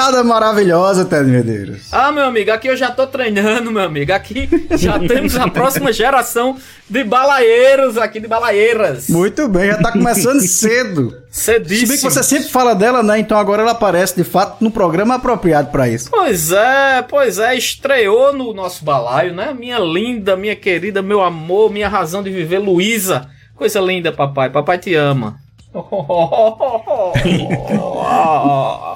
Entrada 0.02 0.24
maravilhosa, 0.24 1.04
Ted 1.04 1.30
Medeiros. 1.30 1.82
Ah, 1.92 2.10
meu 2.10 2.24
amigo, 2.24 2.50
aqui 2.50 2.66
eu 2.66 2.76
já 2.76 2.90
tô 2.90 3.06
treinando, 3.06 3.70
meu 3.70 3.82
amigo. 3.82 4.12
Aqui 4.12 4.48
já 4.72 4.98
temos 4.98 5.36
a 5.36 5.48
próxima 5.48 5.92
geração 5.92 6.56
de 6.90 7.04
balaeiros 7.04 7.96
aqui, 7.96 8.18
de 8.18 8.26
balaeiras. 8.26 9.08
Muito 9.08 9.46
bem, 9.48 9.68
já 9.68 9.78
tá 9.78 9.92
começando 9.92 10.40
cedo. 10.42 11.22
Se 11.30 11.52
Cedíssimo. 11.52 11.88
bem 11.88 11.96
que 11.98 12.02
você 12.02 12.22
sempre 12.22 12.48
fala 12.48 12.74
dela, 12.74 13.02
né? 13.02 13.20
Então 13.20 13.38
agora 13.38 13.62
ela 13.62 13.72
aparece 13.72 14.16
de 14.16 14.24
fato 14.24 14.62
no 14.62 14.70
programa 14.70 15.14
apropriado 15.14 15.70
pra 15.70 15.88
isso. 15.88 16.10
Pois 16.10 16.50
é, 16.50 17.02
pois 17.08 17.38
é, 17.38 17.56
estreou 17.56 18.32
no 18.32 18.52
nosso 18.52 18.84
balaio, 18.84 19.32
né? 19.32 19.54
Minha 19.56 19.78
linda, 19.78 20.36
minha 20.36 20.56
querida, 20.56 21.00
meu 21.00 21.22
amor, 21.22 21.70
minha 21.70 21.88
razão 21.88 22.22
de 22.22 22.30
viver, 22.30 22.58
Luísa. 22.58 23.28
Coisa 23.54 23.80
linda, 23.80 24.10
papai. 24.10 24.50
Papai 24.50 24.78
te 24.78 24.94
ama. 24.94 25.36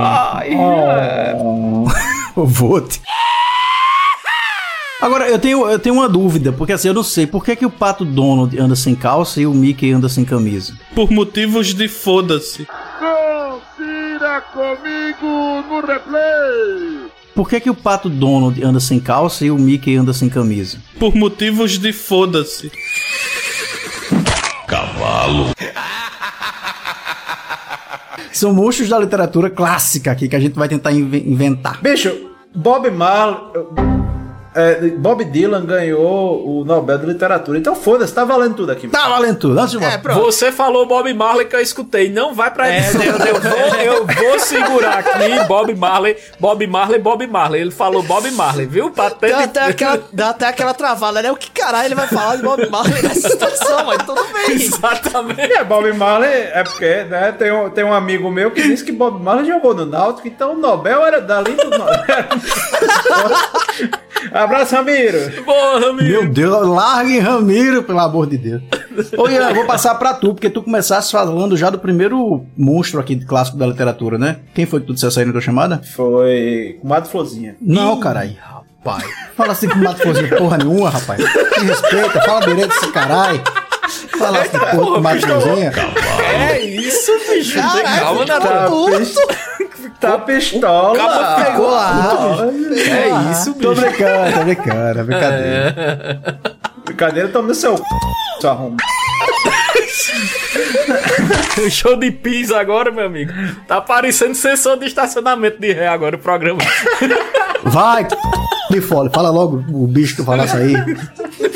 ai, 0.00 0.54
é. 0.54 1.36
Eu 2.36 2.46
vou 2.46 2.80
te. 2.80 3.00
Agora, 5.00 5.28
eu 5.30 5.38
tenho, 5.38 5.66
eu 5.66 5.78
tenho 5.78 5.94
uma 5.94 6.08
dúvida, 6.08 6.52
porque 6.52 6.74
assim, 6.74 6.88
eu 6.88 6.94
não 6.94 7.02
sei 7.02 7.26
por 7.26 7.42
que, 7.42 7.56
que 7.56 7.64
o 7.64 7.70
pato 7.70 8.04
Donald 8.04 8.58
anda 8.60 8.76
sem 8.76 8.94
calça 8.94 9.40
e 9.40 9.46
o 9.46 9.54
Mickey 9.54 9.92
anda 9.92 10.10
sem 10.10 10.26
camisa. 10.26 10.74
Por 10.94 11.10
motivos 11.10 11.72
de 11.72 11.88
foda-se. 11.88 12.68
Por 17.34 17.48
que, 17.48 17.60
que 17.60 17.70
o 17.70 17.74
pato 17.74 18.10
Donald 18.10 18.62
anda 18.62 18.78
sem 18.78 19.00
calça 19.00 19.46
e 19.46 19.50
o 19.50 19.56
Mickey 19.56 19.96
anda 19.96 20.12
sem 20.12 20.28
camisa? 20.28 20.76
Por 20.98 21.14
motivos 21.14 21.78
de 21.78 21.94
foda-se. 21.94 22.70
São 28.32 28.52
monstros 28.54 28.88
da 28.88 28.98
literatura 28.98 29.50
clássica 29.50 30.12
aqui 30.12 30.28
que 30.28 30.36
a 30.36 30.40
gente 30.40 30.54
vai 30.54 30.68
tentar 30.68 30.92
inve- 30.92 31.24
inventar. 31.26 31.80
Bicho, 31.82 32.30
Bob 32.54 32.90
Marley. 32.90 33.38
É, 34.54 34.88
Bob 34.96 35.24
Dylan 35.24 35.64
ganhou 35.64 36.44
o 36.60 36.64
Nobel 36.64 36.98
de 36.98 37.06
Literatura. 37.06 37.58
Então 37.58 37.74
foda-se, 37.76 38.12
tá 38.12 38.24
valendo 38.24 38.54
tudo 38.56 38.72
aqui. 38.72 38.88
Tá 38.88 39.08
valendo 39.08 39.38
tudo, 39.38 39.58
antes 39.58 39.78
de 39.78 39.84
É. 39.84 39.98
Você 40.14 40.50
falou 40.50 40.86
Bob 40.86 41.12
Marley 41.14 41.46
que 41.46 41.54
eu 41.54 41.60
escutei. 41.60 42.10
Não 42.10 42.34
vai 42.34 42.50
pra 42.50 42.68
edição. 42.76 43.00
eu, 43.02 43.40
vou, 43.40 43.80
eu 43.80 44.06
vou 44.06 44.40
segurar 44.40 44.98
aqui 44.98 45.44
Bob 45.46 45.74
Marley, 45.74 46.16
Bob 46.38 46.66
Marley, 46.66 46.98
Bob 46.98 47.26
Marley. 47.26 47.60
Ele 47.60 47.70
falou 47.70 48.02
Bob 48.02 48.28
Marley, 48.32 48.66
viu? 48.66 48.90
De- 48.90 49.00
até, 49.00 49.60
aquela, 49.66 50.02
dá 50.12 50.30
até 50.30 50.46
aquela 50.48 50.74
travada, 50.74 51.22
né? 51.22 51.30
O 51.30 51.36
que 51.36 51.50
caralho 51.50 51.86
ele 51.86 51.94
vai 51.94 52.08
falar 52.08 52.36
de 52.36 52.42
Bob 52.42 52.68
Marley 52.68 53.02
nessa 53.02 53.28
situação, 53.28 53.84
mas 53.86 54.02
tudo 54.02 54.22
bem. 54.32 54.56
Exatamente. 54.56 55.40
É, 55.52 55.64
Bob 55.64 55.92
Marley 55.92 56.30
é 56.30 56.62
porque, 56.64 57.04
né, 57.04 57.32
tem 57.32 57.52
um, 57.52 57.70
tem 57.70 57.84
um 57.84 57.92
amigo 57.94 58.30
meu 58.30 58.50
que 58.50 58.62
disse 58.62 58.84
que 58.84 58.92
Bob 58.92 59.22
Marley 59.22 59.46
jogou 59.46 59.74
no 59.74 59.86
Náutico, 59.86 60.26
então 60.26 60.54
o 60.54 60.56
Nobel 60.58 61.04
era 61.04 61.20
dali 61.20 61.52
do 61.54 61.70
Náutico. 61.70 62.00
Abraço, 64.32 64.74
Ramiro. 64.74 65.18
Porra, 65.44 65.90
amigo. 65.90 66.08
Meu 66.08 66.28
Deus, 66.28 66.66
largue 66.66 67.18
Ramiro, 67.18 67.82
pelo 67.82 68.00
amor 68.00 68.26
de 68.26 68.38
Deus. 68.38 68.62
Ô 69.16 69.28
Ian, 69.28 69.48
eu 69.48 69.54
vou 69.54 69.66
passar 69.66 69.94
pra 69.96 70.14
tu, 70.14 70.34
porque 70.34 70.50
tu 70.50 70.62
começaste 70.62 71.12
falando 71.12 71.56
já 71.56 71.70
do 71.70 71.78
primeiro 71.78 72.44
monstro 72.56 73.00
aqui 73.00 73.14
de 73.14 73.24
clássico 73.24 73.56
da 73.56 73.66
literatura, 73.66 74.18
né? 74.18 74.38
Quem 74.54 74.66
foi 74.66 74.80
que 74.80 74.86
tu 74.86 74.94
dissesse 74.94 75.18
aí 75.18 75.24
na 75.24 75.32
tua 75.32 75.40
chamada? 75.40 75.80
Foi 75.94 76.78
Comadre 76.80 77.08
Florzinha. 77.10 77.56
Não, 77.60 77.98
caralho. 77.98 78.34
Rapaz. 78.40 79.04
Fala 79.36 79.52
assim 79.52 79.68
com 79.68 79.78
mato 79.78 80.02
fosse 80.02 80.26
porra 80.28 80.58
nenhuma, 80.58 80.90
rapaz. 80.90 81.20
Me 81.20 81.66
respeita, 81.66 82.20
fala 82.22 82.40
direito 82.46 82.68
desse 82.68 82.90
caralho. 82.92 83.42
Fala 84.18 84.40
assim 84.42 84.58
porra 84.58 84.94
com 84.94 85.00
mato 85.00 85.26
fozinha. 85.26 85.72
É 86.48 86.60
isso, 86.60 87.12
bicho. 87.28 87.54
Caralho, 87.60 88.00
Calma, 88.00 88.24
Natal. 88.26 88.70
puto. 88.70 89.10
Tá 90.00 90.18
pistola. 90.18 90.94
Acaba- 90.94 91.44
Pegou 91.44 91.70
lá. 91.70 92.38
É 92.72 93.30
isso, 93.32 93.52
Tô 93.54 93.70
bicho. 93.70 93.80
brincando, 93.82 94.32
tô 94.38 94.44
brincando, 94.44 95.00
é 95.00 95.04
brincadeira. 95.04 96.40
Brincadeira, 96.84 97.28
toma 97.28 97.48
no 97.48 97.54
seu 97.54 97.76
c... 97.76 97.82
sua 98.40 98.50
arromba. 98.52 98.82
Show 101.70 101.96
de 101.96 102.10
pizza 102.10 102.58
agora, 102.58 102.90
meu 102.90 103.06
amigo. 103.06 103.32
Tá 103.68 103.80
parecendo 103.80 104.34
sensor 104.34 104.78
de 104.78 104.86
estacionamento 104.86 105.60
de 105.60 105.72
ré 105.72 105.88
agora 105.88 106.16
o 106.16 106.18
programa. 106.18 106.60
Vai, 107.64 108.06
de 108.70 108.80
fole, 108.80 109.10
fala 109.12 109.30
logo 109.30 109.62
o 109.72 109.86
bicho 109.86 110.16
que 110.16 110.22
tu 110.22 110.26
falasse 110.26 110.56
aí. 110.56 110.74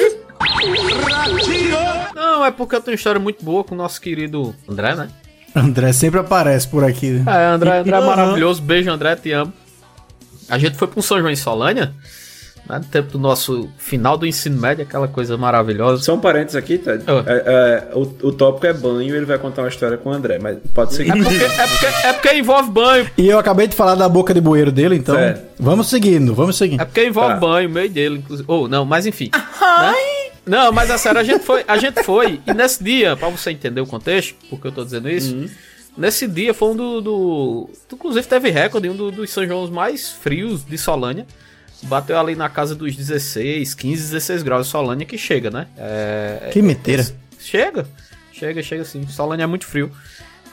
Não, 2.34 2.44
é 2.44 2.50
porque 2.50 2.74
eu 2.74 2.80
tenho 2.80 2.92
uma 2.94 2.96
história 2.98 3.20
muito 3.20 3.44
boa 3.44 3.62
com 3.62 3.74
o 3.74 3.78
nosso 3.78 4.00
querido 4.00 4.54
André, 4.68 4.94
né? 4.96 5.08
André 5.54 5.92
sempre 5.92 6.18
aparece 6.18 6.66
por 6.66 6.82
aqui. 6.82 7.10
né? 7.10 7.24
É, 7.32 7.46
André, 7.46 7.78
André 7.78 7.96
é 7.96 8.00
maravilhoso. 8.00 8.60
Beijo, 8.60 8.90
André, 8.90 9.14
te 9.14 9.30
amo. 9.30 9.52
A 10.48 10.58
gente 10.58 10.76
foi 10.76 10.88
pra 10.88 10.98
um 10.98 11.02
São 11.02 11.18
João 11.20 11.30
em 11.30 11.36
Solânia, 11.36 11.94
né, 12.68 12.78
no 12.78 12.84
tempo 12.86 13.12
do 13.12 13.18
nosso 13.20 13.68
final 13.78 14.16
do 14.18 14.26
ensino 14.26 14.60
médio, 14.60 14.82
aquela 14.84 15.06
coisa 15.06 15.36
maravilhosa. 15.38 16.02
Só 16.02 16.14
um 16.14 16.18
parênteses 16.18 16.56
aqui, 16.56 16.76
Ted. 16.76 17.04
Ah. 17.06 17.22
É, 17.26 17.42
é, 17.92 17.94
o, 17.96 18.00
o 18.26 18.32
tópico 18.32 18.66
é 18.66 18.72
banho 18.72 19.14
ele 19.14 19.24
vai 19.24 19.38
contar 19.38 19.62
uma 19.62 19.68
história 19.68 19.96
com 19.96 20.10
o 20.10 20.12
André, 20.12 20.38
mas 20.42 20.58
pode 20.74 20.92
seguir. 20.94 21.12
É 21.12 21.22
porque, 21.22 21.44
é, 21.44 21.66
porque, 21.68 21.86
é 22.08 22.12
porque 22.14 22.34
envolve 22.34 22.70
banho. 22.70 23.08
E 23.16 23.28
eu 23.28 23.38
acabei 23.38 23.68
de 23.68 23.76
falar 23.76 23.94
da 23.94 24.08
boca 24.08 24.34
de 24.34 24.40
bueiro 24.40 24.72
dele, 24.72 24.96
então 24.96 25.14
Certo. 25.14 25.42
vamos 25.60 25.88
seguindo, 25.88 26.34
vamos 26.34 26.56
seguindo. 26.58 26.80
É 26.80 26.84
porque 26.84 27.06
envolve 27.06 27.34
Tá. 27.34 27.40
banho, 27.40 27.70
meio 27.70 27.88
dele, 27.88 28.16
inclusive. 28.18 28.44
Ou, 28.50 28.66
não, 28.68 28.84
mas 28.84 29.06
enfim. 29.06 29.30
né? 29.32 29.94
Não, 30.46 30.70
mas 30.72 30.90
a 30.90 30.98
sério, 30.98 31.20
a 31.20 31.24
gente 31.24 31.42
foi, 31.44 31.64
a 31.66 31.76
gente 31.78 32.02
foi, 32.02 32.40
e 32.46 32.52
nesse 32.52 32.82
dia, 32.84 33.16
pra 33.16 33.28
você 33.28 33.50
entender 33.50 33.80
o 33.80 33.86
contexto, 33.86 34.34
porque 34.50 34.66
eu 34.66 34.72
tô 34.72 34.84
dizendo 34.84 35.08
isso, 35.08 35.34
nesse 35.96 36.26
dia 36.28 36.52
foi 36.52 36.68
um 36.70 36.76
do. 36.76 37.00
do 37.00 37.70
inclusive 37.92 38.26
teve 38.26 38.50
recorde, 38.50 38.88
um 38.88 38.96
do- 38.96 39.10
dos 39.10 39.30
São 39.30 39.46
João 39.46 39.66
mais 39.70 40.10
frios 40.10 40.64
de 40.64 40.76
Solânia. 40.76 41.26
Bateu 41.84 42.18
ali 42.18 42.34
na 42.34 42.48
casa 42.48 42.74
dos 42.74 42.96
16, 42.96 43.74
15, 43.74 44.02
16 44.12 44.42
graus 44.42 44.66
de 44.66 44.72
Solânia, 44.72 45.04
que 45.04 45.18
chega, 45.18 45.50
né? 45.50 45.66
É, 45.76 46.48
Que 46.52 46.62
meteira. 46.62 47.04
Chega, 47.38 47.86
chega, 48.32 48.62
chega 48.62 48.82
assim. 48.82 49.06
Solânia 49.08 49.44
é 49.44 49.46
muito 49.46 49.66
frio. 49.66 49.90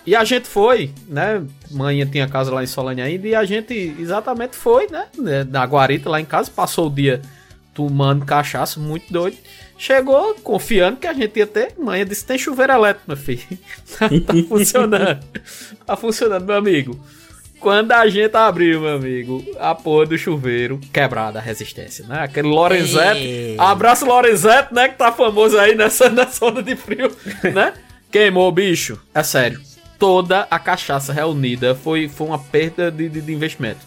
E 0.06 0.14
a 0.16 0.24
gente 0.26 0.48
foi, 0.48 0.92
né? 1.08 1.42
Manhã 1.70 2.06
tinha 2.06 2.28
casa 2.28 2.52
lá 2.52 2.64
em 2.64 2.68
Solânia 2.68 3.06
ainda, 3.06 3.28
e 3.28 3.36
a 3.36 3.46
gente 3.46 3.96
exatamente 4.00 4.56
foi, 4.58 4.88
né? 4.88 5.06
né, 5.18 5.44
Na 5.46 5.64
guarita 5.66 6.10
lá 6.10 6.20
em 6.20 6.26
casa, 6.26 6.50
passou 6.54 6.88
o 6.88 6.90
dia 6.90 7.22
tomando 7.74 8.26
cachaça, 8.26 8.80
muito 8.80 9.12
doido. 9.14 9.38
Chegou 9.82 10.36
confiando 10.44 10.98
que 10.98 11.08
a 11.08 11.14
gente 11.14 11.40
ia 11.40 11.48
ter. 11.48 11.74
Manhã 11.76 12.06
disse: 12.06 12.24
tem 12.24 12.38
chuveiro 12.38 12.72
elétrico, 12.72 13.06
meu 13.08 13.18
filho. 13.18 13.42
tá 13.98 14.08
funcionando. 14.48 15.20
Tá 15.88 15.98
funcionando, 15.98 16.46
meu 16.46 16.56
amigo. 16.56 17.04
Quando 17.60 17.92
a 17.92 18.08
gente 18.08 18.38
abriu, 18.38 18.82
meu 18.82 18.96
amigo, 18.98 19.44
a 19.60 19.74
porra 19.74 20.06
do 20.06 20.18
chuveiro 20.20 20.80
quebrada 20.94 21.40
a 21.40 21.42
resistência, 21.42 22.06
né? 22.06 22.20
Aquele 22.20 22.48
Lorenzetti. 22.48 23.22
Ei. 23.22 23.56
Abraço 23.58 24.06
Lorenzetti, 24.06 24.72
né? 24.72 24.88
Que 24.88 25.00
tá 25.00 25.12
famoso 25.12 25.58
aí 25.58 25.74
nessa, 25.74 26.10
nessa 26.14 26.46
onda 26.46 26.62
de 26.62 26.76
frio, 26.76 27.12
né? 27.52 27.74
Queimou 28.12 28.50
o 28.50 28.52
bicho. 28.52 29.02
É 29.16 29.24
sério. 29.24 29.60
Toda 29.98 30.48
a 30.52 30.60
cachaça 30.60 31.12
reunida 31.12 31.74
foi, 31.74 32.08
foi 32.08 32.28
uma 32.28 32.38
perda 32.38 32.92
de, 32.92 33.10
de, 33.10 33.20
de 33.20 33.34
investimento. 33.34 33.80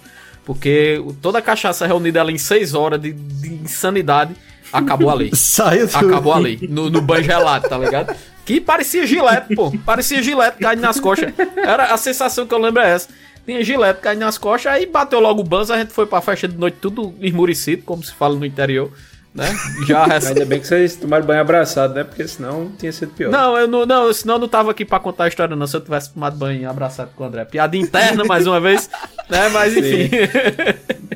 Porque 0.45 1.01
toda 1.23 1.39
a 1.39 1.43
cachaça 1.43 1.87
reunida 1.87 2.21
ali 2.21 2.33
em 2.33 2.39
6 2.39 2.75
horas 2.75 3.01
de, 3.01 3.13
de 3.13 3.55
insanidade 3.55 4.35
acabou 4.75 5.11
ali. 5.11 5.31
Saiu 5.37 5.89
tudo. 5.89 6.09
Acabou 6.09 6.33
ali, 6.33 6.69
no, 6.69 6.91
no 6.91 7.01
banho 7.01 7.25
gelado, 7.25 7.69
tá 7.69 7.79
ligado? 7.79 8.15
Que 8.45 8.61
parecia 8.61 9.07
gilete, 9.07 9.55
pô. 9.55 9.73
Parecia 9.85 10.23
gilete 10.23 10.59
caindo 10.59 10.81
nas 10.81 11.01
coxas. 11.01 11.33
Era 11.57 11.95
a 11.95 11.97
sensação 11.97 12.47
que 12.47 12.53
eu 12.53 12.59
lembro 12.59 12.83
é 12.83 12.91
essa. 12.91 13.09
Tinha 13.47 13.63
gilete 13.63 14.01
caindo 14.01 14.21
nas 14.21 14.39
coxas, 14.39 14.73
aí 14.73 14.87
bateu 14.87 15.21
logo 15.21 15.41
o 15.41 15.45
banzo, 15.45 15.73
a 15.73 15.79
gente 15.79 15.93
foi 15.93 16.07
pra 16.07 16.21
festa 16.21 16.49
de 16.49 16.57
noite 16.57 16.79
tudo 16.81 17.15
esmurecido, 17.21 17.83
como 17.83 18.03
se 18.03 18.13
fala 18.13 18.35
no 18.35 18.45
interior, 18.45 18.91
né? 19.35 19.53
Já 19.87 20.05
Ainda 20.05 20.45
bem 20.45 20.61
que 20.61 20.67
vocês 20.67 20.95
tomaram 20.95 21.27
banho 21.27 21.41
abraçado, 21.41 21.93
né? 21.93 22.05
Porque 22.05 22.27
senão 22.29 22.71
tinha 22.79 22.93
sido 22.93 23.13
pior. 23.13 23.31
Não, 23.31 23.59
eu 23.59 23.67
não, 23.67 23.85
não, 23.85 24.13
senão 24.13 24.35
eu 24.35 24.41
não 24.41 24.49
tava 24.49 24.71
aqui 24.71 24.85
pra 24.85 25.01
contar 25.01 25.25
a 25.25 25.29
história, 25.29 25.57
não. 25.57 25.67
Se 25.67 25.77
eu 25.77 25.81
tivesse 25.81 26.13
tomado 26.13 26.37
banho 26.37 26.71
abraçado 26.71 27.11
com 27.17 27.25
o 27.25 27.27
André. 27.27 27.45
Piada 27.45 27.77
interna, 27.77 28.23
mais 28.27 28.47
uma 28.47 28.61
vez, 28.61 28.89
né? 29.29 29.49
Mas 29.49 29.77
enfim. 29.77 30.09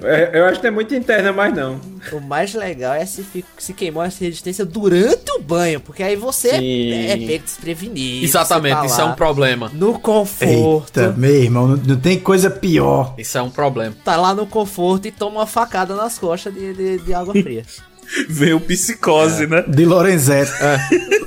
É, 0.03 0.31
eu 0.33 0.45
acho 0.47 0.61
que 0.61 0.65
não 0.65 0.73
é 0.73 0.75
muito 0.75 0.95
interna, 0.95 1.33
mas 1.33 1.55
não. 1.55 1.81
O 2.13 2.21
mais 2.21 2.55
legal 2.55 2.95
é 2.95 3.05
se, 3.07 3.25
se 3.57 3.73
queimou 3.73 4.03
essa 4.03 4.25
resistência 4.25 4.65
durante 4.65 5.31
o 5.33 5.41
banho, 5.41 5.81
porque 5.81 6.03
aí 6.03 6.17
você 6.17 6.51
Sim. 6.51 6.93
é, 6.93 7.17
pego 7.17 7.45
desprevenido. 7.45 8.25
Exatamente, 8.25 8.77
tá 8.77 8.87
isso 8.87 9.01
é 9.01 9.05
um 9.05 9.15
problema. 9.15 9.71
No 9.73 9.99
conforto. 9.99 10.99
Eita, 10.99 11.13
meu 11.17 11.35
irmão, 11.35 11.69
não, 11.69 11.77
não 11.77 11.97
tem 11.97 12.19
coisa 12.19 12.51
pior. 12.51 13.15
Isso 13.19 13.39
é 13.39 13.43
um 13.43 13.51
problema. 13.51 13.95
Tá 14.05 14.17
lá 14.17 14.35
no 14.35 14.47
conforto 14.47 15.07
e 15.07 15.13
toma 15.13 15.41
uma 15.41 15.47
facada 15.47 15.95
nas 15.95 16.19
costas 16.19 16.53
de, 16.55 16.73
de, 16.73 16.99
de 16.99 17.15
água 17.15 17.33
fria. 17.33 17.65
Veio 18.29 18.59
psicose, 18.61 19.47
né? 19.47 19.65
De 19.67 19.85
Lorenzetti. 19.85 20.53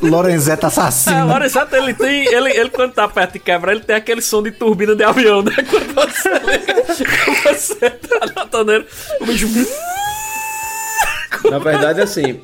Lorenzetti 0.01 0.63
É, 0.65 0.67
assassino. 0.67 1.25
o 1.25 1.27
Lorenzetti, 1.27 1.75
ele 1.75 1.93
tem. 1.93 2.25
Ele, 2.33 2.49
ele, 2.51 2.69
quando 2.69 2.93
tá 2.93 3.07
perto 3.07 3.33
de 3.33 3.39
quebrar, 3.39 3.71
ele 3.73 3.81
tem 3.81 3.95
aquele 3.95 4.21
som 4.21 4.41
de 4.41 4.51
turbina 4.51 4.95
de 4.95 5.03
avião, 5.03 5.41
né? 5.41 5.51
Quando 5.69 5.93
você, 5.93 6.29
quando 7.05 7.57
você 7.57 7.89
tá 7.89 8.25
na 8.35 8.45
torneira, 8.45 8.85
o 9.19 9.25
bicho. 9.25 9.47
Na 11.49 11.59
verdade, 11.59 12.01
assim, 12.01 12.39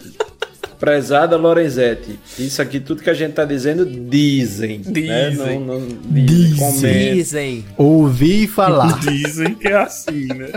prezada 0.80 1.36
Lorenzetti, 1.38 2.20
isso 2.40 2.62
aqui 2.62 2.80
tudo 2.80 3.02
que 3.04 3.10
a 3.10 3.14
gente 3.14 3.34
tá 3.34 3.46
dizendo 3.46 3.86
dizem. 3.86 4.80
Né? 4.86 5.30
Dizem. 5.30 5.60
Não, 5.60 5.80
não, 5.80 5.88
Dizem. 6.10 7.14
Dizem. 7.16 7.66
Ouvi 7.78 8.48
falar. 8.48 9.00
Dizem 9.00 9.54
que 9.56 9.68
é 9.68 9.76
assim, 9.78 10.28
né? 10.28 10.50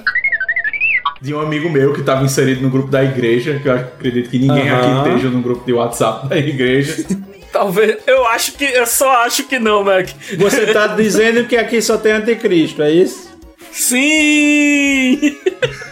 De 1.20 1.34
um 1.34 1.40
amigo 1.40 1.68
meu 1.68 1.92
que 1.92 2.00
estava 2.00 2.24
inserido 2.24 2.62
no 2.62 2.70
grupo 2.70 2.90
da 2.90 3.04
igreja, 3.04 3.58
que 3.62 3.68
eu 3.68 3.74
acredito 3.74 4.30
que 4.30 4.38
ninguém 4.38 4.70
Aham. 4.70 5.02
aqui 5.02 5.08
esteja 5.10 5.28
no 5.28 5.42
grupo 5.42 5.64
de 5.66 5.72
WhatsApp 5.72 6.28
da 6.28 6.36
igreja. 6.36 7.04
Talvez. 7.52 7.98
Eu 8.06 8.26
acho 8.28 8.52
que. 8.52 8.64
Eu 8.64 8.86
só 8.86 9.24
acho 9.24 9.44
que 9.44 9.58
não, 9.58 9.84
Mac. 9.84 10.08
Você 10.38 10.72
tá 10.72 10.86
dizendo 10.96 11.44
que 11.46 11.56
aqui 11.56 11.82
só 11.82 11.98
tem 11.98 12.12
anticristo, 12.12 12.82
é 12.82 12.90
isso? 12.90 13.28
Sim! 13.70 15.36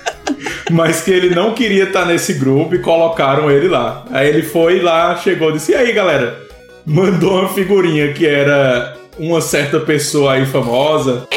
mas 0.70 1.02
que 1.02 1.10
ele 1.10 1.34
não 1.34 1.52
queria 1.54 1.84
estar 1.84 2.04
nesse 2.04 2.34
grupo 2.34 2.74
e 2.74 2.78
colocaram 2.78 3.50
ele 3.50 3.68
lá. 3.68 4.04
Aí 4.10 4.28
ele 4.28 4.42
foi 4.42 4.80
lá, 4.80 5.16
chegou 5.16 5.50
e 5.50 5.54
disse: 5.54 5.72
E 5.72 5.74
aí, 5.74 5.92
galera? 5.92 6.46
Mandou 6.86 7.40
uma 7.40 7.48
figurinha 7.48 8.12
que 8.14 8.26
era 8.26 8.96
uma 9.18 9.42
certa 9.42 9.78
pessoa 9.80 10.34
aí 10.34 10.46
famosa 10.46 11.28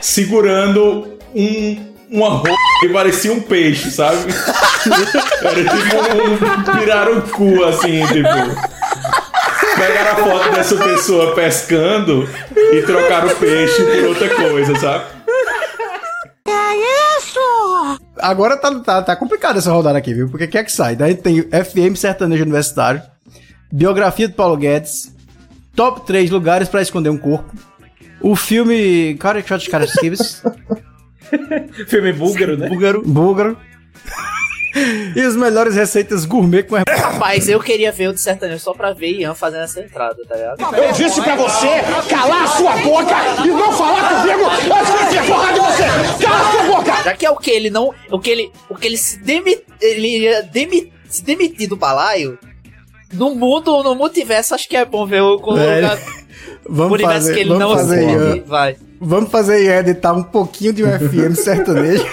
segurando 0.00 1.18
um, 1.34 1.85
uma 2.10 2.28
roupa 2.28 2.54
que 2.80 2.88
parecia 2.88 3.32
um 3.32 3.40
peixe, 3.40 3.90
sabe? 3.90 4.18
Era 5.42 5.64
tipo 5.64 6.74
um 6.74 6.78
pirarucu, 6.78 7.64
assim, 7.64 8.06
tipo. 8.06 8.76
Pegaram 9.76 10.12
a 10.12 10.16
foto 10.16 10.54
dessa 10.54 10.76
pessoa 10.76 11.34
pescando 11.34 12.28
e 12.72 12.82
trocaram 12.82 13.28
o 13.28 13.36
peixe 13.36 13.82
por 13.82 14.04
outra 14.08 14.34
coisa, 14.34 14.74
sabe? 14.78 15.04
Agora 18.18 18.56
tá, 18.56 18.80
tá, 18.80 19.02
tá 19.02 19.16
complicado 19.16 19.58
essa 19.58 19.70
rodada 19.70 19.98
aqui, 19.98 20.14
viu? 20.14 20.28
Porque 20.30 20.46
quer 20.46 20.64
que 20.64 20.72
sai? 20.72 20.96
Daí 20.96 21.14
tem 21.14 21.42
FM 21.42 21.94
Sertanejo 21.96 22.42
Universitário, 22.42 23.02
biografia 23.70 24.26
de 24.26 24.34
Paulo 24.34 24.56
Guedes, 24.56 25.14
top 25.74 26.06
3 26.06 26.30
lugares 26.30 26.68
pra 26.68 26.80
esconder 26.80 27.10
um 27.10 27.18
corpo, 27.18 27.52
o 28.22 28.34
filme 28.34 29.14
Cara 29.20 29.42
que 29.42 29.48
Shot 29.48 29.68
Caras 29.68 29.90
Skibs, 29.90 30.42
Filme 31.88 32.12
búlgaro, 32.12 32.56
né? 32.56 32.68
búlgaro, 32.68 33.02
búlgaro, 33.02 33.58
e 35.14 35.20
as 35.20 35.34
melhores 35.34 35.74
receitas 35.74 36.26
gourmet 36.26 36.62
com 36.62 36.76
Rapaz, 36.76 37.48
eu 37.48 37.58
queria 37.60 37.90
ver 37.90 38.08
o 38.08 38.12
de 38.12 38.20
sertanejo 38.20 38.62
só 38.62 38.74
pra 38.74 38.92
ver 38.92 39.20
Ian 39.20 39.34
fazendo 39.34 39.62
essa 39.62 39.80
entrada, 39.80 40.16
tá 40.28 40.36
ligado? 40.36 40.76
Eu 40.76 40.92
disse 40.92 41.22
pra 41.22 41.34
você 41.36 41.66
calar 42.10 42.44
a 42.44 42.46
sua 42.48 42.76
boca 42.78 43.14
e 43.42 43.48
não 43.48 43.72
falar 43.72 44.20
comigo 44.20 44.44
antes 44.44 44.90
que 44.90 44.96
eu 44.96 45.02
enfie 45.06 45.18
a 45.18 45.24
porra 45.24 45.52
de 45.52 45.60
você! 45.60 46.24
Cala 46.24 46.36
a 46.36 46.52
sua 46.52 46.62
boca! 46.64 47.02
Já 47.04 47.14
que 47.14 47.26
é 47.26 47.30
o 47.30 47.36
que 47.36 47.50
ele 47.50 47.70
não. 47.70 47.94
O 48.10 48.20
que 48.20 48.30
ele. 48.30 48.52
O 48.68 48.74
que 48.74 48.86
ele 48.86 48.98
se 48.98 49.18
demi, 49.18 49.58
ele 49.80 50.18
ia 50.18 50.42
demi, 50.42 50.92
se 51.08 51.24
demitir 51.24 51.68
do 51.68 51.76
balaio. 51.76 52.38
No 53.12 53.34
mundo, 53.34 53.82
no 53.82 53.94
multiverso, 53.94 54.54
acho 54.54 54.68
que 54.68 54.76
é 54.76 54.84
bom 54.84 55.06
ver 55.06 55.22
o, 55.22 55.36
É, 55.56 55.98
Vamos 56.68 56.92
universo 56.94 57.28
fazer, 57.28 57.34
que 57.34 57.40
ele 57.40 57.50
vamos 57.50 57.64
não 57.64 57.76
fazer. 57.76 58.10
Ian, 58.10 58.42
Vai. 58.44 58.76
Vamos 59.00 59.30
fazer 59.30 59.64
Ian 59.64 59.78
editar 59.80 60.12
um 60.12 60.22
pouquinho 60.22 60.72
de 60.72 60.84
um 60.84 60.88
FM 60.88 61.34
sertanejo. 61.38 62.06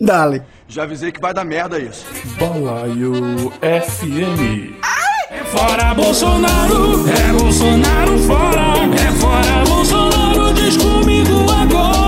Dale. 0.00 0.42
Já 0.68 0.82
avisei 0.84 1.10
que 1.10 1.20
vai 1.20 1.32
dar 1.32 1.44
merda 1.44 1.78
isso. 1.78 2.04
Balaio 2.38 3.50
FM. 3.60 4.78
Fora 5.50 5.94
Bolsonaro, 5.94 7.04
é 7.08 7.32
Bolsonaro 7.32 8.18
fora, 8.18 8.60
é 8.94 9.12
fora 9.12 9.64
Bolsonaro, 9.66 10.52
diz 10.52 10.76
comigo 10.76 11.50
agora. 11.50 12.07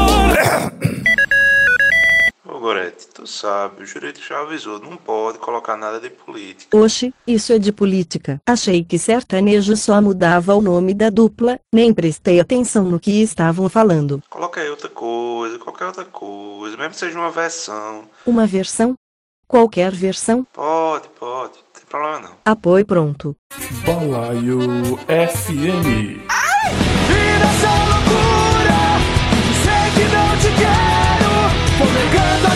Gorete, 2.71 3.09
tu 3.13 3.27
sabe, 3.27 3.83
o 3.83 3.87
jurídico 3.87 4.25
já 4.25 4.43
avisou, 4.43 4.79
não 4.79 4.97
pode 4.97 5.39
colocar 5.39 5.77
nada 5.77 5.99
de 5.99 6.09
política. 6.09 6.77
Oxe, 6.77 7.13
isso 7.27 7.53
é 7.53 7.59
de 7.59 7.73
política. 7.73 8.41
Achei 8.47 8.85
que 8.85 8.97
sertanejo 8.97 9.77
só 9.77 10.01
mudava 10.01 10.55
o 10.55 10.63
nome 10.63 10.95
da 10.95 11.11
dupla, 11.11 11.59
nem 11.75 11.93
prestei 11.93 12.39
atenção 12.39 12.85
no 12.85 13.01
que 13.01 13.23
estavam 13.23 13.69
falando. 13.69 14.23
Coloca 14.31 14.61
aí 14.61 14.71
outra 14.71 14.89
coisa, 14.89 15.59
qualquer 15.59 15.87
outra 15.87 16.05
coisa, 16.05 16.77
mesmo 16.77 16.91
que 16.91 16.97
seja 16.99 17.19
uma 17.19 17.33
versão. 17.33 18.05
Uma 18.25 18.47
versão? 18.47 18.95
Qualquer 19.49 19.91
versão? 19.91 20.47
Pode, 20.53 21.09
pode, 21.19 21.55
não 21.55 21.73
tem 21.75 21.85
problema 21.89 22.21
não. 22.21 22.37
Apoio 22.45 22.87
pronto. 22.87 23.35
Balaio 23.85 24.97
FM. 25.09 26.23
Vira 27.09 27.47
essa 27.51 27.71
loucura, 27.91 28.81
sei 29.65 29.91
que 29.97 30.05
não 30.15 30.37
te 30.39 30.51
quero. 30.57 31.11
Vou 31.81 31.91
negando 31.93 32.50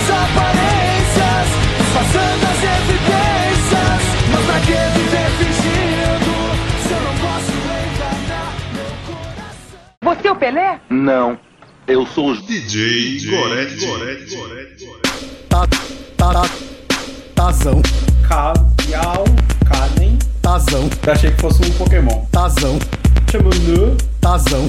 Você 10.25 10.29
é 10.29 10.33
o 10.33 10.37
Pelé? 10.37 10.81
Não, 10.89 11.39
eu 11.87 12.07
sou 12.07 12.31
os 12.31 12.41
DJ 12.47 13.27
Gorete, 13.29 13.85
Gorete, 13.85 14.35
Gorete. 14.35 14.89
Tá, 15.51 15.67
tá, 16.17 16.33
tá, 16.33 16.43
tazão, 17.35 17.83
Cadial, 18.27 19.25
Canem. 19.69 20.19
tazão, 20.41 20.89
Eu 21.07 21.13
achei 21.13 21.31
que 21.31 21.39
fosse 21.43 21.63
um 21.63 21.71
Pokémon. 21.73 22.25
tazão, 22.33 22.79
Chamanu, 23.31 23.99
tazão, 24.19 24.67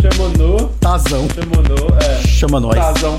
Chamanu, 0.00 0.68
tazão. 0.78 1.26
Chamanu, 1.28 1.96
é. 2.00 2.28
Chama 2.28 2.60
nós. 2.60 2.76
Tazão. 2.76 3.18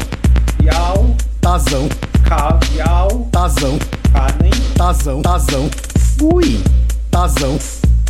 Yau, 0.64 1.14
Tazão, 1.42 1.90
Cadial, 2.24 3.28
tazão, 3.34 3.78
Canem. 4.14 4.52
tazão, 4.78 5.22
tazão. 5.22 5.70
Ui. 6.22 6.58
Tazão, 7.12 7.60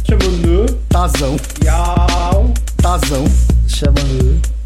Chamanu, 0.07 0.67
tazão, 0.87 1.35
Yau, 1.63 2.53
tazão, 2.85 3.25
Chama 3.67 3.95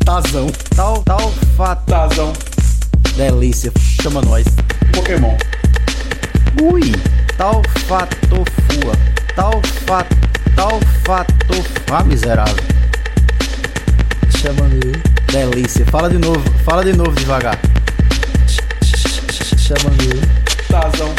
tazão. 0.03 0.47
Tal, 0.75 1.01
tal, 1.03 1.31
fato. 1.55 1.85
Tazão. 1.85 2.33
Delícia, 3.15 3.71
chama 4.01 4.21
nós. 4.21 4.45
Pokémon. 4.93 5.37
Ui. 6.61 6.91
Tal, 7.37 7.61
fato, 7.87 8.17
fua. 8.67 8.91
Tal, 9.33 9.61
fato, 9.85 10.17
tal, 10.53 10.81
fato. 11.05 11.33
Ah, 11.89 12.03
miserável. 12.03 12.61
Chama 14.37 14.67
no. 14.67 15.31
Delícia. 15.31 15.85
Fala 15.85 16.09
de 16.09 16.17
novo, 16.17 16.43
fala 16.65 16.83
de 16.83 16.91
novo 16.91 17.11
devagar. 17.11 17.57
Chama 19.57 19.91
no. 19.91 20.67
Tazão. 20.67 21.15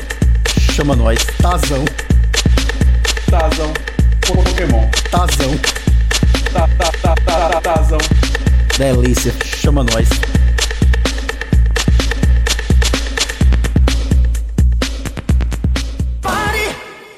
Chama 0.74 0.94
nós. 0.94 1.18
Tazão, 1.40 1.82
Tazão. 3.30 3.72
Pokémon. 4.20 4.88
tazão, 5.10 5.58
tá, 6.52 6.68
tá, 6.78 6.90
tá, 7.02 7.14
tá, 7.24 7.60
tazão. 7.60 7.98
Delícia, 8.78 9.32
chama 9.44 9.84
nós. 9.84 10.08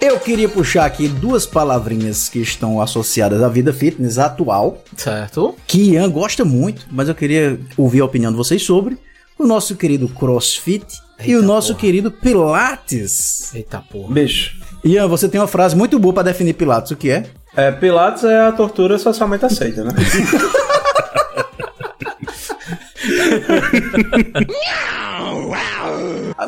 Eu 0.00 0.18
queria 0.18 0.48
puxar 0.48 0.84
aqui 0.84 1.06
duas 1.06 1.46
palavrinhas 1.46 2.28
que 2.28 2.40
estão 2.40 2.80
associadas 2.80 3.40
à 3.42 3.48
vida 3.48 3.72
fitness 3.72 4.18
atual, 4.18 4.82
Certo. 4.96 5.54
que 5.66 5.92
Ian 5.92 6.10
gosta 6.10 6.44
muito, 6.44 6.86
mas 6.90 7.08
eu 7.08 7.14
queria 7.14 7.58
ouvir 7.76 8.00
a 8.00 8.04
opinião 8.04 8.32
de 8.32 8.36
vocês 8.36 8.62
sobre. 8.64 8.98
O 9.38 9.46
nosso 9.46 9.76
querido 9.76 10.08
CrossFit 10.08 10.84
e 11.24 11.34
o 11.36 11.42
nosso 11.42 11.74
querido 11.76 12.10
Pilates. 12.10 13.54
Eita 13.54 13.80
porra. 13.80 14.12
Bicho. 14.12 14.56
Ian, 14.84 15.06
você 15.06 15.28
tem 15.28 15.40
uma 15.40 15.46
frase 15.46 15.76
muito 15.76 15.98
boa 15.98 16.12
pra 16.12 16.22
definir 16.24 16.54
Pilates, 16.54 16.90
o 16.90 16.96
que 16.96 17.10
é? 17.10 17.24
É, 17.54 17.70
Pilates 17.70 18.24
é 18.24 18.40
a 18.40 18.52
tortura 18.52 18.98
socialmente 18.98 19.44
aceita, 19.44 19.84
né? 19.84 19.92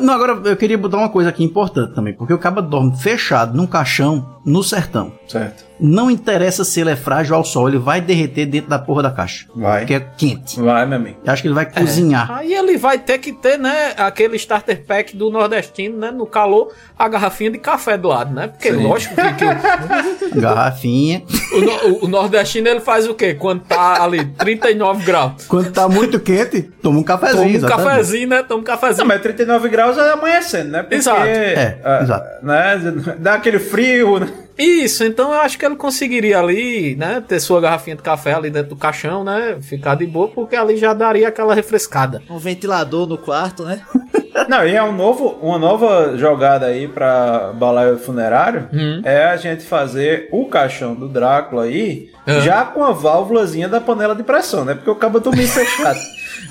Não, 0.01 0.13
agora 0.13 0.39
eu 0.49 0.55
queria 0.57 0.77
botar 0.77 0.97
uma 0.97 1.09
coisa 1.09 1.29
aqui 1.29 1.43
importante 1.43 1.93
também, 1.93 2.13
porque 2.13 2.33
o 2.33 2.37
cara 2.37 2.61
dorme 2.61 2.95
fechado 2.97 3.55
num 3.55 3.67
caixão 3.67 4.35
no 4.45 4.63
sertão. 4.63 5.11
Certo. 5.27 5.65
Não 5.79 6.09
interessa 6.09 6.63
se 6.63 6.79
ele 6.79 6.91
é 6.91 6.95
frágil 6.95 7.35
ao 7.35 7.43
sol, 7.43 7.67
ele 7.67 7.77
vai 7.77 7.99
derreter 7.99 8.45
dentro 8.45 8.69
da 8.69 8.79
porra 8.79 9.03
da 9.03 9.11
caixa. 9.11 9.45
Vai. 9.53 9.79
Porque 9.79 9.93
é 9.95 9.99
quente. 9.99 10.59
Vai, 10.61 10.85
meu 10.85 10.97
amigo. 10.97 11.17
Eu 11.25 11.33
acho 11.33 11.41
que 11.41 11.47
ele 11.49 11.55
vai 11.55 11.65
cozinhar. 11.65 12.31
Aí 12.31 12.53
ele 12.53 12.77
vai 12.77 12.97
ter 12.97 13.17
que 13.17 13.33
ter, 13.33 13.57
né, 13.57 13.93
aquele 13.97 14.37
starter 14.37 14.85
pack 14.85 15.15
do 15.17 15.29
nordestino, 15.29 15.97
né, 15.97 16.11
no 16.11 16.25
calor, 16.25 16.71
a 16.97 17.07
garrafinha 17.09 17.51
de 17.51 17.57
café 17.57 17.97
do 17.97 18.07
lado, 18.07 18.33
né? 18.33 18.47
Porque 18.47 18.71
Sim. 18.71 18.83
lógico 18.87 19.15
que, 19.15 19.33
que 19.33 19.45
Garrafinha. 20.39 21.23
o, 21.53 21.59
no- 21.61 21.89
o- 21.95 22.05
o 22.05 22.07
nordestino 22.07 22.67
ele 22.67 22.79
faz 22.79 23.07
o 23.07 23.13
quê? 23.13 23.33
Quando 23.33 23.61
tá 23.63 24.01
ali 24.03 24.23
39 24.25 25.03
graus. 25.03 25.45
Quando 25.47 25.71
tá 25.71 25.89
muito 25.89 26.19
quente, 26.19 26.61
toma 26.61 26.99
um 26.99 27.03
cafezinho. 27.03 27.37
Toma 27.43 27.51
um 27.51 27.55
exatamente. 27.55 27.85
cafezinho, 27.89 28.27
né? 28.29 28.43
Toma 28.43 28.61
um 28.61 28.63
cafezinho. 28.63 28.99
Não, 28.99 29.07
mas 29.07 29.21
39 29.21 29.67
graus 29.69 29.74
é 29.81 30.11
amanhecendo, 30.11 30.71
né? 30.71 30.81
Porque, 30.81 30.95
Exato. 30.95 31.25
É, 31.25 31.77
ah, 31.83 31.99
exato. 32.01 32.45
Né, 32.45 33.15
dá 33.17 33.33
aquele 33.35 33.59
frio, 33.59 34.19
né? 34.19 34.27
Isso, 34.57 35.03
então 35.03 35.33
eu 35.33 35.39
acho 35.41 35.57
que 35.57 35.65
ele 35.65 35.75
conseguiria 35.75 36.39
ali, 36.39 36.95
né, 36.95 37.21
ter 37.27 37.39
sua 37.39 37.59
garrafinha 37.59 37.95
de 37.95 38.01
café 38.01 38.33
ali 38.33 38.49
dentro 38.49 38.69
do 38.69 38.75
caixão, 38.75 39.23
né, 39.23 39.57
ficar 39.61 39.95
de 39.95 40.05
boa, 40.05 40.27
porque 40.29 40.55
ali 40.55 40.77
já 40.77 40.93
daria 40.93 41.27
aquela 41.27 41.53
refrescada. 41.53 42.21
Um 42.29 42.37
ventilador 42.37 43.05
no 43.07 43.17
quarto, 43.17 43.63
né? 43.63 43.81
Não, 44.49 44.65
e 44.67 44.75
é 44.75 44.83
um 44.83 44.91
novo, 44.91 45.39
uma 45.41 45.57
nova 45.57 46.17
jogada 46.17 46.65
aí 46.67 46.87
pra 46.87 47.51
balaio 47.53 47.97
funerário 47.97 48.67
Hum. 48.73 49.01
é 49.03 49.23
a 49.25 49.37
gente 49.37 49.63
fazer 49.63 50.27
o 50.31 50.45
caixão 50.45 50.93
do 50.93 51.07
Drácula 51.07 51.63
aí 51.63 52.09
Ah. 52.27 52.39
já 52.41 52.63
com 52.65 52.83
a 52.83 52.91
válvulazinha 52.91 53.67
da 53.69 53.79
panela 53.79 54.13
de 54.15 54.23
pressão, 54.23 54.65
né? 54.65 54.73
Porque 54.75 54.89
o 54.89 54.95
cabo 54.95 55.19
dormir 55.19 55.47
fechado. 55.47 55.99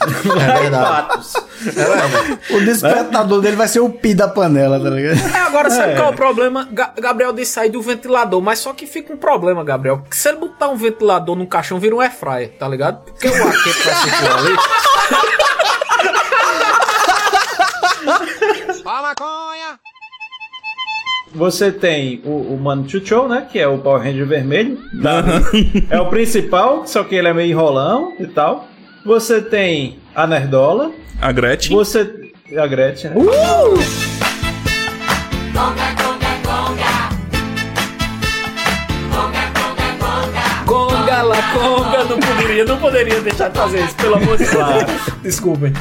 É 0.00 0.61
verdade. 0.61 0.84
Patos. 1.09 1.32
O 2.50 2.61
despertador 2.64 3.40
dele 3.40 3.55
vai 3.55 3.68
ser 3.68 3.80
o 3.80 3.90
pi 3.90 4.14
da 4.14 4.26
panela, 4.26 4.80
tá 4.80 4.90
ligado? 4.90 5.18
É, 5.36 5.40
agora 5.40 5.70
sabe 5.70 5.92
É. 5.92 5.96
qual 5.96 6.09
é 6.09 6.11
o 6.11 6.16
problema? 6.16 6.68
Ga- 6.72 6.92
Gabriel 7.00 7.32
disse 7.32 7.52
sair 7.52 7.68
do 7.70 7.80
ventilador, 7.82 7.93
mas 8.40 8.59
só 8.59 8.72
que 8.72 8.86
fica 8.86 9.12
um 9.12 9.16
problema, 9.16 9.64
Gabriel. 9.64 10.03
que 10.09 10.16
Se 10.16 10.28
ele 10.28 10.38
botar 10.38 10.68
um 10.68 10.76
ventilador 10.76 11.36
num 11.36 11.47
caixão, 11.47 11.78
vira 11.78 11.95
um 11.95 12.01
air 12.01 12.12
fryer, 12.12 12.53
tá 12.59 12.68
ligado? 12.68 13.05
Porque 13.05 13.28
o 13.28 13.34
ar 13.34 13.53
quente 13.62 13.84
vai 13.84 13.95
circular 13.95 14.38
ali. 14.38 14.57
Você 21.34 21.72
tem 21.72 22.22
o, 22.24 22.55
o 22.55 22.61
Mano 22.61 22.88
Chuchou, 22.88 23.28
né? 23.28 23.47
Que 23.51 23.59
é 23.59 23.66
o 23.66 23.78
Power 23.78 24.01
Ranger 24.03 24.26
vermelho. 24.26 24.78
é 25.90 26.01
o 26.01 26.09
principal, 26.09 26.86
só 26.86 27.03
que 27.03 27.16
ele 27.16 27.26
é 27.28 27.34
meio 27.34 27.51
enrolão 27.51 28.12
e 28.20 28.26
tal. 28.26 28.68
Você 29.05 29.42
tem 29.42 29.99
a 30.14 30.26
Nerdola. 30.26 30.92
A 31.20 31.32
Gretchen. 31.32 31.76
Você. 31.76 32.32
A 32.57 32.66
Gretchen, 32.66 33.11
né? 33.11 33.16
Conga, 35.53 36.13
la 41.22 41.36
conga, 41.52 42.04
não 42.04 42.18
poderia, 42.20 42.64
não 42.64 42.78
poderia 42.78 43.20
deixar 43.20 43.48
de 43.48 43.58
fazer 43.58 43.84
isso, 43.84 43.94
pelo 43.96 44.14
amor 44.16 44.36
de 44.38 44.44
Deus. 44.44 45.22
Desculpem. 45.22 45.72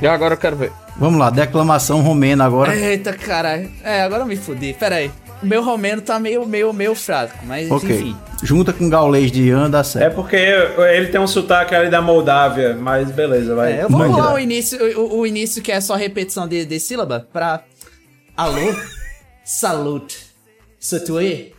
E 0.00 0.06
agora 0.06 0.34
eu 0.34 0.38
quero 0.38 0.56
ver. 0.56 0.70
Vamos 0.96 1.18
lá, 1.18 1.30
declamação 1.30 2.02
romena 2.02 2.44
agora. 2.44 2.76
Eita, 2.76 3.12
caralho. 3.14 3.70
É, 3.82 4.02
agora 4.02 4.22
eu 4.22 4.26
me 4.26 4.36
fudi. 4.36 4.74
Pera 4.74 4.96
aí. 4.96 5.10
O 5.42 5.46
meu 5.46 5.62
romeno 5.62 6.02
tá 6.02 6.18
meio, 6.18 6.44
meio, 6.46 6.72
meio 6.72 6.94
fraco, 6.94 7.38
mas 7.44 7.70
ok. 7.70 7.88
enfim. 7.88 8.16
Junta 8.42 8.72
com 8.72 8.86
o 8.86 8.90
gaulês 8.90 9.30
de 9.32 9.42
Ian, 9.48 9.70
dá 9.70 9.80
É 9.80 9.84
certo. 9.84 10.14
porque 10.16 10.36
ele 10.36 11.06
tem 11.08 11.20
um 11.20 11.26
sotaque 11.26 11.74
ali 11.74 11.88
da 11.88 12.02
Moldávia, 12.02 12.74
mas 12.74 13.10
beleza, 13.10 13.54
vai. 13.54 13.80
É, 13.80 13.88
Manda. 13.88 14.06
rolar 14.06 14.34
o 14.34 14.38
início, 14.38 14.78
o, 15.00 15.20
o 15.20 15.26
início 15.26 15.62
que 15.62 15.70
é 15.72 15.80
só 15.80 15.94
repetição 15.94 16.46
de, 16.46 16.64
de 16.64 16.78
sílaba 16.80 17.26
pra. 17.32 17.62
Alô? 18.36 18.74
Salut. 19.44 20.18
Satue. 20.78 21.54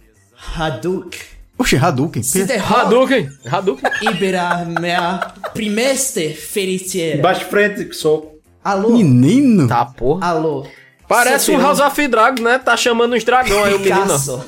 Haduk. 0.58 1.18
Oxe, 1.58 1.76
Hadouken. 1.76 2.22
Hadouken! 2.62 3.30
Hadouken! 3.46 3.92
Ibera 4.02 4.66
mea 4.66 5.34
primeste 5.54 6.34
feritier. 6.34 7.22
Baixo 7.22 7.46
frente, 7.46 7.84
que 7.84 7.94
soco. 7.94 8.40
Alô? 8.64 8.90
Menino. 8.92 9.68
Tá, 9.68 9.86
porra. 9.86 10.28
Alô? 10.28 10.66
Parece 11.08 11.52
um 11.52 11.56
Sateu. 11.56 11.68
House 11.68 11.80
of 11.80 12.08
Dragons, 12.08 12.42
né? 12.42 12.60
Tá 12.60 12.78
chamando 12.78 13.16
uns 13.16 13.24
dragões 13.24 13.66
aí, 13.66 13.74
o 13.74 13.80
menino. 13.80 14.04
Picasso. 14.04 14.46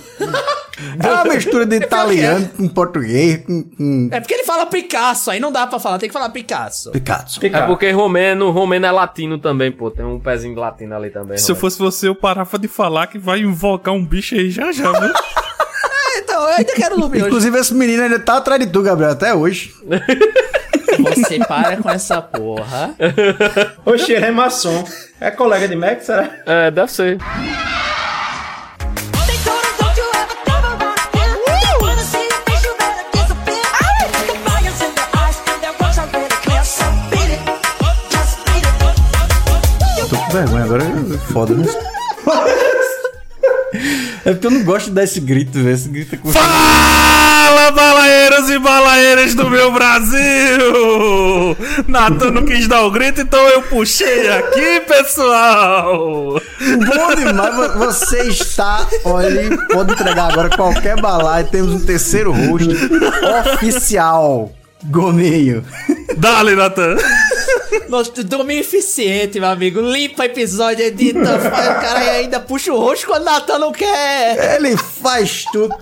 É 1.03 1.11
uma 1.11 1.25
mistura 1.25 1.65
de 1.65 1.75
italiano 1.83 2.49
com 2.55 2.67
português, 2.67 3.43
com, 3.45 3.63
com 3.63 4.09
É 4.11 4.19
porque 4.19 4.33
ele 4.35 4.43
fala 4.43 4.65
Picasso, 4.65 5.31
aí 5.31 5.39
não 5.39 5.51
dá 5.51 5.67
pra 5.67 5.79
falar, 5.79 5.97
tem 5.97 6.07
que 6.07 6.13
falar 6.13 6.29
Picasso. 6.29 6.91
Picasso. 6.91 7.39
É 7.45 7.65
porque 7.65 7.91
romeno, 7.91 8.51
romeno 8.51 8.85
é 8.85 8.91
latino 8.91 9.37
também, 9.37 9.71
pô. 9.71 9.91
Tem 9.91 10.05
um 10.05 10.19
pezinho 10.19 10.53
de 10.53 10.59
latino 10.59 10.95
ali 10.95 11.09
também. 11.09 11.37
Se 11.37 11.51
eu 11.51 11.55
fosse 11.55 11.77
você, 11.77 12.07
eu 12.07 12.15
parava 12.15 12.57
de 12.57 12.67
falar 12.67 13.07
que 13.07 13.17
vai 13.17 13.39
invocar 13.39 13.93
um 13.93 14.05
bicho 14.05 14.35
aí 14.35 14.49
já 14.49 14.71
já, 14.71 14.91
viu? 16.11 16.21
Então, 16.21 16.41
eu 16.43 16.55
ainda 16.55 16.73
quero 16.73 16.99
Lumi 16.99 17.17
hoje. 17.17 17.27
Inclusive, 17.27 17.59
esse 17.59 17.73
menino 17.73 18.03
ainda 18.03 18.19
tá 18.19 18.37
atrás 18.37 18.59
de 18.59 18.67
tu, 18.67 18.81
Gabriel, 18.81 19.11
até 19.11 19.33
hoje. 19.33 19.73
Você 20.99 21.39
para 21.39 21.77
com 21.77 21.89
essa 21.89 22.21
porra. 22.21 22.93
Oxe, 23.85 24.11
ele 24.11 24.25
é 24.25 24.31
maçom. 24.31 24.83
É 25.19 25.31
colega 25.31 25.67
de 25.67 25.75
Mac, 25.75 26.01
será? 26.01 26.29
É, 26.45 26.69
deve 26.71 26.91
ser. 26.91 27.17
Tô 40.09 40.17
com 40.17 40.29
vergonha 40.31 40.63
agora, 40.65 40.83
é 40.83 41.17
foda, 41.31 41.53
né? 41.53 41.90
É 44.25 44.31
porque 44.31 44.47
eu 44.47 44.51
não 44.51 44.63
gosto 44.63 44.87
de 44.87 44.91
dar 44.93 45.03
esse 45.03 45.19
grito, 45.19 45.53
velho. 45.53 45.71
Esse 45.71 45.89
grito 45.89 46.15
é 46.15 46.17
com... 46.17 46.31
Fala, 46.31 47.71
balaeiros 47.71 48.49
e 48.49 48.59
balaeiras 48.59 49.33
do 49.35 49.49
meu 49.49 49.71
Brasil! 49.71 51.57
Natan 51.87 52.31
não 52.31 52.45
quis 52.45 52.67
dar 52.67 52.81
o 52.83 52.91
grito, 52.91 53.21
então 53.21 53.39
eu 53.49 53.61
puxei 53.63 54.29
aqui, 54.29 54.81
pessoal! 54.87 56.39
Bom 56.59 57.15
demais, 57.15 57.55
vo- 57.55 57.79
você 57.85 58.21
está. 58.29 58.85
Olha, 59.05 59.57
pode 59.71 59.93
entregar 59.93 60.31
agora 60.31 60.49
qualquer 60.55 60.99
balaio. 61.01 61.47
Temos 61.47 61.71
um 61.73 61.79
terceiro 61.85 62.31
host 62.31 62.67
oficial. 63.53 64.51
Gominho. 64.85 65.63
Dale, 66.17 66.55
Natan! 66.55 66.95
Nossa, 67.89 68.23
domínio 68.23 68.61
eficiente, 68.61 69.39
meu 69.39 69.49
amigo. 69.49 69.81
Limpa 69.81 70.25
episódio, 70.25 70.85
edita, 70.85 71.19
faz 71.39 71.67
o 71.67 71.81
cara 71.81 72.03
e 72.03 72.09
ainda 72.09 72.39
puxa 72.39 72.73
o 72.73 72.79
rosto 72.79 73.07
quando 73.07 73.23
o 73.23 73.25
Natan 73.25 73.59
não 73.59 73.71
quer. 73.71 74.55
Ele 74.55 74.75
faz 74.77 75.45
tudo. 75.51 75.75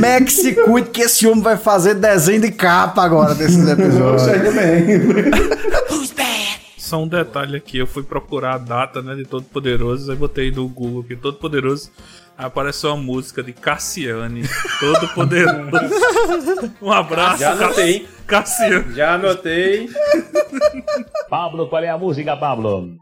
Max 0.00 0.34
se 0.34 0.54
cuide 0.54 0.90
que 0.90 1.02
esse 1.02 1.26
homem 1.26 1.42
vai 1.42 1.56
fazer 1.56 1.94
desenho 1.94 2.40
de 2.40 2.52
capa 2.52 3.02
agora 3.02 3.34
desses 3.34 3.66
episódios. 3.68 4.22
Só 6.76 7.02
um 7.02 7.08
detalhe 7.08 7.56
aqui, 7.56 7.78
eu 7.78 7.86
fui 7.86 8.04
procurar 8.04 8.54
a 8.54 8.58
data, 8.58 9.02
né, 9.02 9.16
de 9.16 9.24
Todo 9.24 9.44
Poderoso, 9.44 10.08
aí 10.08 10.16
botei 10.16 10.52
no 10.52 10.68
Google 10.68 11.00
aqui, 11.00 11.16
Todo 11.16 11.36
Poderoso, 11.36 11.90
aí 12.36 12.46
apareceu 12.46 12.90
uma 12.90 13.02
música 13.02 13.42
de 13.42 13.52
Cassiane, 13.52 14.42
Todo 14.78 15.08
Poderoso. 15.14 16.72
Um 16.80 16.92
abraço, 16.92 17.38
Já 17.38 17.52
anotei. 17.52 18.08
Cassiane. 18.26 18.94
Já 18.94 19.14
anotei. 19.14 19.88
Pablo, 21.28 21.68
qual 21.68 21.82
é 21.82 21.88
a 21.88 21.98
música, 21.98 22.36
Pablo? 22.36 22.96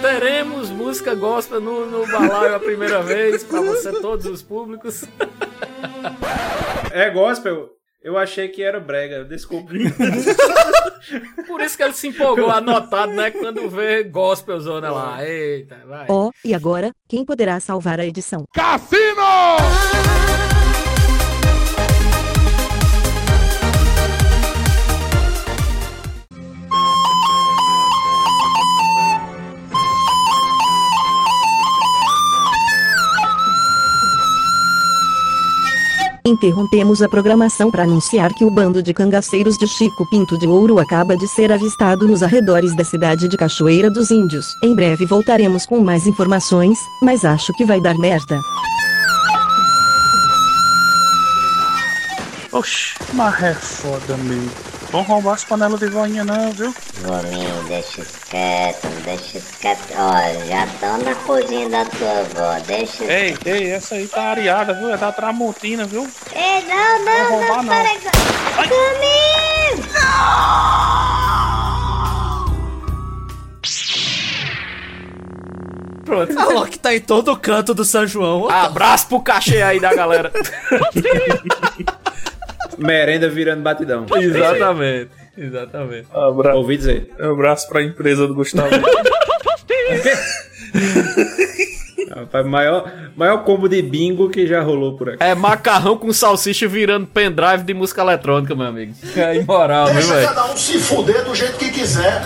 Teremos 0.00 0.68
música 0.70 1.14
gospel 1.14 1.60
no, 1.60 1.86
no 1.86 2.06
balaio 2.06 2.56
a 2.56 2.58
primeira 2.58 3.00
vez 3.02 3.44
pra 3.44 3.60
você, 3.60 3.92
todos 4.00 4.26
os 4.26 4.42
públicos. 4.42 5.04
É 6.90 7.08
gospel. 7.08 7.70
Eu 8.02 8.18
achei 8.18 8.48
que 8.48 8.62
era 8.62 8.80
brega, 8.80 9.16
eu 9.16 9.24
descobri. 9.24 9.84
Por 11.46 11.60
isso 11.60 11.76
que 11.76 11.82
ele 11.84 11.92
se 11.92 12.08
empolgou, 12.08 12.50
anotado, 12.50 13.12
né? 13.12 13.30
Quando 13.30 13.68
vê 13.70 14.02
gospel 14.02 14.58
zona 14.60 14.90
lá. 14.90 15.24
Eita, 15.24 15.78
vai. 15.86 16.06
Ó, 16.08 16.30
e 16.44 16.52
agora, 16.52 16.92
quem 17.08 17.24
poderá 17.24 17.60
salvar 17.60 18.00
a 18.00 18.06
edição? 18.06 18.44
Cassino! 18.52 20.21
Interrompemos 36.24 37.02
a 37.02 37.08
programação 37.08 37.68
para 37.68 37.82
anunciar 37.82 38.32
que 38.32 38.44
o 38.44 38.50
bando 38.50 38.80
de 38.80 38.94
cangaceiros 38.94 39.58
de 39.58 39.66
Chico 39.66 40.08
Pinto 40.08 40.38
de 40.38 40.46
Ouro 40.46 40.78
acaba 40.78 41.16
de 41.16 41.26
ser 41.26 41.50
avistado 41.50 42.06
nos 42.06 42.22
arredores 42.22 42.76
da 42.76 42.84
cidade 42.84 43.26
de 43.26 43.36
Cachoeira 43.36 43.90
dos 43.90 44.12
Índios. 44.12 44.46
Em 44.62 44.72
breve 44.72 45.04
voltaremos 45.04 45.66
com 45.66 45.80
mais 45.80 46.06
informações, 46.06 46.78
mas 47.02 47.24
acho 47.24 47.52
que 47.54 47.64
vai 47.64 47.80
dar 47.80 47.98
merda. 47.98 48.40
Oxi, 52.52 52.94
mas 53.14 53.42
é 53.42 53.54
foda, 53.54 54.14
amigo. 54.14 54.71
Vamos 54.92 55.08
roubar 55.08 55.32
as 55.32 55.42
panelas 55.44 55.80
de 55.80 55.86
voinha 55.86 56.22
não, 56.22 56.52
viu? 56.52 56.74
Gominho, 57.00 57.64
deixa 57.66 58.04
quieto, 58.28 58.86
deixa 59.06 59.40
quieto. 59.58 59.80
Olha, 59.96 60.44
já 60.44 60.66
estão 60.66 60.98
na 60.98 61.14
cozinha 61.14 61.66
da 61.70 61.86
tua 61.86 62.18
avó, 62.20 62.60
deixa 62.66 63.02
Ei, 63.04 63.34
ei, 63.46 63.70
essa 63.70 63.94
aí 63.94 64.06
tá 64.06 64.22
areada, 64.22 64.74
viu? 64.74 64.92
É 64.92 64.98
da 64.98 65.10
Tramontina, 65.10 65.86
viu? 65.86 66.06
Ei, 66.34 66.62
não, 66.66 67.04
não, 67.06 67.30
roubar, 67.30 67.56
não, 67.56 67.62
não. 67.62 67.74
peraí. 67.74 67.98
Caminho! 68.54 69.32
Pronto. 76.04 76.38
A 76.38 76.44
Loki 76.52 76.78
tá 76.78 76.94
em 76.94 77.00
todo 77.00 77.34
canto 77.38 77.72
do 77.72 77.86
São 77.86 78.06
João. 78.06 78.46
Abraço 78.50 79.06
pro 79.06 79.22
cachê 79.22 79.62
aí 79.62 79.80
da 79.80 79.94
galera. 79.94 80.30
Merenda 82.78 83.28
virando 83.28 83.62
batidão. 83.62 84.06
Exatamente. 84.16 85.10
Exatamente. 85.36 86.06
Abra... 86.12 86.54
Ouvi 86.54 86.76
dizer. 86.76 87.10
Abraço 87.18 87.68
pra 87.68 87.82
empresa 87.82 88.26
do 88.26 88.34
Gustavo. 88.34 88.70
Rapaz, 92.14 92.44
maior, 92.46 92.92
maior 93.16 93.38
combo 93.44 93.68
de 93.68 93.80
bingo 93.80 94.28
que 94.28 94.46
já 94.46 94.60
rolou 94.62 94.96
por 94.96 95.08
aqui. 95.10 95.22
É 95.22 95.34
macarrão 95.34 95.96
com 95.96 96.12
salsicha 96.12 96.68
virando 96.68 97.06
pendrive 97.06 97.62
de 97.64 97.72
música 97.72 98.02
eletrônica, 98.02 98.54
meu 98.54 98.66
amigo. 98.66 98.94
É 99.16 99.36
imoral, 99.36 99.86
viu, 99.86 99.94
Deixa 99.96 100.14
velho? 100.14 100.28
cada 100.28 100.52
um 100.52 100.56
se 100.56 100.78
fuder 100.78 101.24
do 101.24 101.34
jeito 101.34 101.56
que 101.56 101.70
quiser. 101.70 102.22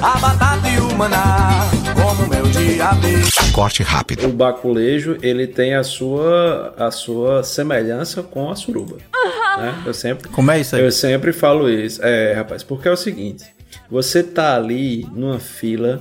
A 0.00 0.18
batata 0.18 0.68
e 0.68 0.78
o 0.78 0.96
maná, 0.96 1.66
como 1.94 2.28
meu 2.28 2.42
diabetes. 2.46 3.34
Corte 3.52 3.82
rápido. 3.82 4.26
O 4.28 4.32
baculejo, 4.32 5.18
ele 5.22 5.46
tem 5.46 5.74
a 5.74 5.82
sua, 5.82 6.74
a 6.78 6.90
sua 6.90 7.42
semelhança 7.42 8.22
com 8.22 8.50
a 8.50 8.56
suruba. 8.56 8.96
né? 9.58 9.74
Eu 9.84 9.92
sempre, 9.92 10.28
Como 10.28 10.50
é 10.50 10.60
isso 10.60 10.76
aí? 10.76 10.82
Eu 10.82 10.92
sempre 10.92 11.32
falo 11.32 11.68
isso. 11.68 12.00
É, 12.04 12.32
rapaz, 12.34 12.62
porque 12.62 12.88
é 12.88 12.92
o 12.92 12.96
seguinte: 12.96 13.44
você 13.90 14.22
tá 14.22 14.54
ali 14.56 15.06
numa 15.12 15.38
fila, 15.40 16.00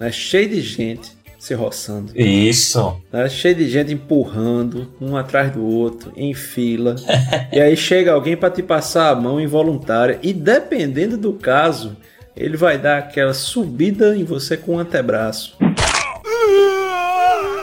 né, 0.00 0.10
cheio 0.10 0.48
de 0.48 0.62
gente 0.62 1.20
se 1.38 1.54
roçando. 1.54 2.12
Isso. 2.18 3.00
Né, 3.12 3.28
cheio 3.28 3.54
de 3.54 3.68
gente 3.68 3.92
empurrando, 3.92 4.92
um 5.00 5.16
atrás 5.16 5.52
do 5.52 5.64
outro, 5.64 6.12
em 6.16 6.34
fila. 6.34 6.96
e 7.52 7.60
aí 7.60 7.76
chega 7.76 8.12
alguém 8.12 8.36
para 8.36 8.50
te 8.50 8.62
passar 8.62 9.10
a 9.10 9.14
mão 9.14 9.40
involuntária. 9.40 10.18
E 10.22 10.32
dependendo 10.32 11.16
do 11.16 11.34
caso, 11.34 11.96
ele 12.36 12.56
vai 12.56 12.78
dar 12.78 12.98
aquela 12.98 13.34
subida 13.34 14.16
em 14.16 14.24
você 14.24 14.56
com 14.56 14.76
o 14.76 14.78
antebraço. 14.78 15.56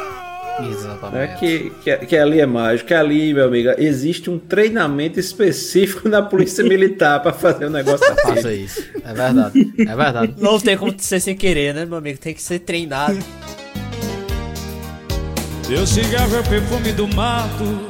É 1.13 1.27
que, 1.27 1.71
que, 1.83 1.97
que 1.97 2.17
ali 2.17 2.39
é 2.39 2.45
mágico, 2.45 2.87
que 2.87 2.93
ali, 2.93 3.33
meu 3.33 3.45
amigo, 3.45 3.69
existe 3.77 4.29
um 4.29 4.39
treinamento 4.39 5.19
específico 5.19 6.07
na 6.09 6.21
polícia 6.21 6.63
militar 6.63 7.21
pra 7.21 7.31
fazer 7.31 7.65
o 7.65 7.69
negócio 7.69 8.05
assim. 8.11 8.21
Faça 8.21 8.53
isso. 8.53 8.83
É 9.03 9.13
verdade. 9.13 9.73
É 9.79 9.95
verdade. 9.95 10.33
Não 10.37 10.59
tem 10.59 10.77
como 10.77 10.93
ser 10.97 11.19
sem 11.19 11.35
querer, 11.35 11.73
né, 11.73 11.85
meu 11.85 11.97
amigo? 11.97 12.17
Tem 12.17 12.33
que 12.33 12.41
ser 12.41 12.59
treinado. 12.59 13.19
Meu 15.69 15.85
cigarro 15.85 16.35
é 16.35 16.39
o 16.39 16.43
perfume 16.43 16.91
do 16.93 17.07
mato. 17.09 17.87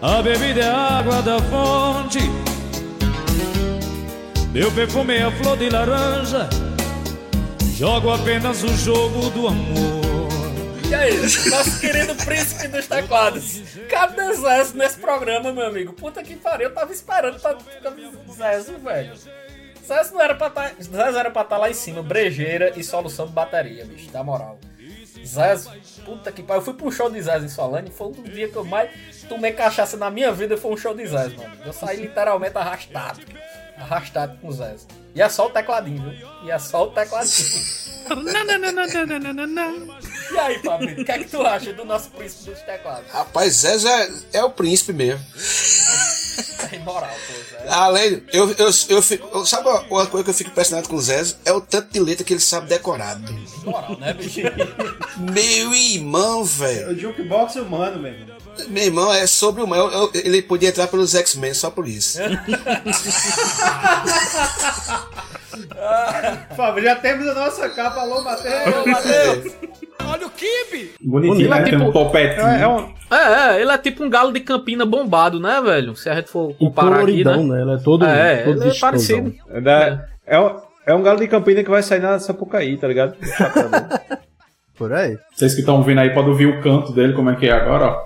A 0.00 0.22
bebida 0.22 0.60
é 0.60 0.68
a 0.68 0.98
água 0.98 1.20
da 1.22 1.38
fonte. 1.40 2.20
Meu 4.52 4.70
perfume 4.70 5.14
é 5.14 5.22
a 5.24 5.30
flor 5.32 5.56
de 5.58 5.68
laranja. 5.68 6.48
Jogo 7.76 8.10
apenas 8.10 8.62
o 8.62 8.68
jogo 8.68 9.28
do 9.30 9.48
amor. 9.48 10.15
E 10.88 10.94
aí, 10.94 11.20
nosso 11.50 11.80
querido 11.80 12.14
príncipe 12.14 12.68
dos 12.68 12.86
teclados. 12.86 13.60
Cadê 13.90 14.34
Zezo 14.34 14.76
nesse 14.76 14.98
programa, 14.98 15.52
meu 15.52 15.66
amigo? 15.66 15.92
Puta 15.92 16.22
que 16.22 16.36
pariu, 16.36 16.68
eu 16.68 16.74
tava 16.74 16.92
esperando 16.92 17.40
pra 17.40 17.56
Zezo, 18.32 18.78
velho. 18.78 19.14
Zezo 19.84 20.14
não 20.14 20.20
era 20.20 20.34
pra 20.34 20.48
tá, 20.48 20.70
Zezo 20.80 21.18
era 21.18 21.30
pra 21.30 21.42
estar 21.42 21.58
lá 21.58 21.68
em 21.68 21.74
cima, 21.74 22.02
brejeira 22.02 22.72
e 22.76 22.84
solução 22.84 23.26
de 23.26 23.32
bateria, 23.32 23.84
bicho, 23.84 24.10
na 24.12 24.22
moral. 24.22 24.60
Zezo, 25.24 25.72
puta 26.04 26.30
que 26.30 26.42
pariu. 26.42 26.60
Eu 26.60 26.64
fui 26.64 26.74
pro 26.74 26.92
show 26.92 27.10
de 27.10 27.20
Zezo 27.20 27.46
em 27.46 27.48
Solane, 27.48 27.90
foi 27.90 28.06
um 28.06 28.12
dias 28.12 28.52
que 28.52 28.56
eu 28.56 28.64
mais 28.64 28.90
tomei 29.28 29.52
cachaça 29.52 29.96
na 29.96 30.08
minha 30.08 30.30
vida, 30.30 30.56
foi 30.56 30.70
um 30.70 30.76
show 30.76 30.94
de 30.94 31.04
Zezo, 31.04 31.36
mano. 31.36 31.56
Eu 31.64 31.72
saí 31.72 31.96
literalmente 31.96 32.56
arrastado. 32.56 33.20
Arrastado 33.76 34.38
com 34.38 34.48
o 34.48 34.52
Zezo. 34.52 34.86
E 35.14 35.20
é 35.20 35.28
só 35.28 35.46
o 35.46 35.50
tecladinho, 35.50 36.02
viu? 36.10 36.28
E 36.44 36.50
é 36.50 36.58
só 36.58 36.84
o 36.84 36.90
tecladinho. 36.92 37.86
E 40.32 40.38
aí, 40.38 40.58
Fabrício, 40.60 41.02
o 41.02 41.04
que 41.04 41.12
é 41.12 41.18
que 41.18 41.24
tu 41.30 41.40
acha 41.42 41.72
do 41.72 41.84
nosso 41.84 42.10
príncipe 42.10 42.50
dos 42.50 42.60
teclados? 42.60 43.10
Rapaz, 43.10 43.52
Zezo 43.54 43.86
é, 43.88 44.10
é 44.34 44.44
o 44.44 44.50
príncipe 44.50 44.92
mesmo. 44.92 45.24
É 46.72 46.76
imoral, 46.76 47.10
pô, 47.26 47.32
Zezo. 47.32 47.68
Além, 47.72 48.22
eu, 48.32 48.50
eu, 48.52 48.70
eu, 48.88 49.02
fico- 49.02 49.28
eu- 49.32 49.46
sabe 49.46 49.68
uma 49.68 50.06
coisa 50.06 50.24
que 50.24 50.30
eu 50.30 50.34
fico 50.34 50.50
impressionado 50.50 50.88
com 50.88 50.96
o 50.96 51.00
Zezo? 51.00 51.36
É 51.44 51.52
o 51.52 51.60
tanto 51.60 51.92
de 51.92 52.00
letra 52.00 52.24
que 52.24 52.32
ele 52.32 52.40
sabe 52.40 52.68
decorado. 52.68 53.22
Imoral, 53.62 53.98
né, 53.98 54.12
bicho? 54.12 54.40
Meu 55.16 55.74
irmão, 55.74 56.44
velho. 56.44 56.90
O 56.90 56.98
jukebox 56.98 57.56
humano, 57.56 58.00
mesmo. 58.00 58.35
Meu 58.68 58.82
irmão, 58.84 59.12
é 59.12 59.26
sobre 59.26 59.62
o 59.62 59.66
mal. 59.66 59.90
eu- 59.90 60.10
Ele 60.14 60.42
podia 60.42 60.68
entrar 60.70 60.86
pelos 60.88 61.14
X-Men 61.14 61.54
só 61.54 61.70
por 61.70 61.86
isso. 61.86 62.18
Fábio, 66.56 66.82
já 66.82 66.96
temos 66.96 67.26
a 67.28 67.34
nossa 67.34 67.68
capa. 67.68 68.00
Alô, 68.00 68.22
Matheus. 68.22 69.54
Olha 70.08 70.26
o 70.26 70.30
kibe! 70.30 70.92
Bonitinho, 71.00 71.50
né? 71.50 71.62
Tem 71.62 71.76
um 71.80 71.92
topetinho. 71.92 72.46
É, 72.46 72.62
é 72.62 72.68
um- 72.68 72.94
é, 73.10 73.56
é, 73.56 73.60
ele 73.60 73.70
é 73.70 73.78
tipo 73.78 74.02
um 74.04 74.10
galo 74.10 74.32
de 74.32 74.40
campina 74.40 74.84
bombado, 74.84 75.38
né, 75.40 75.60
velho? 75.62 75.94
Se 75.96 76.08
a 76.08 76.14
gente 76.14 76.28
for 76.30 76.54
comparar 76.54 77.00
aqui, 77.02 77.24
né? 77.24 77.36
Né? 77.36 77.62
Ele 77.62 77.72
é 77.74 77.78
todo. 77.78 78.04
É, 78.04 78.36
todo 78.42 78.62
ele 78.62 78.70
é 78.70 78.78
parecido. 78.78 79.34
É, 79.50 79.60
da- 79.60 80.04
é, 80.26 80.38
um, 80.40 80.60
é 80.86 80.94
um 80.94 81.02
galo 81.02 81.18
de 81.20 81.28
Campina 81.28 81.62
que 81.62 81.70
vai 81.70 81.82
sair 81.82 82.00
na 82.00 82.18
Sapucaí, 82.18 82.76
tá 82.76 82.88
ligado? 82.88 83.14
Por 84.76 84.92
aí. 84.92 85.16
Vocês 85.34 85.54
que 85.54 85.60
estão 85.60 85.76
ouvindo 85.76 86.00
aí 86.00 86.10
podem 86.10 86.30
ouvir 86.30 86.46
o 86.46 86.60
canto 86.62 86.92
dele, 86.92 87.12
como 87.14 87.30
é 87.30 87.36
que 87.36 87.46
é 87.48 87.52
agora, 87.52 87.86
ó. 87.86 88.04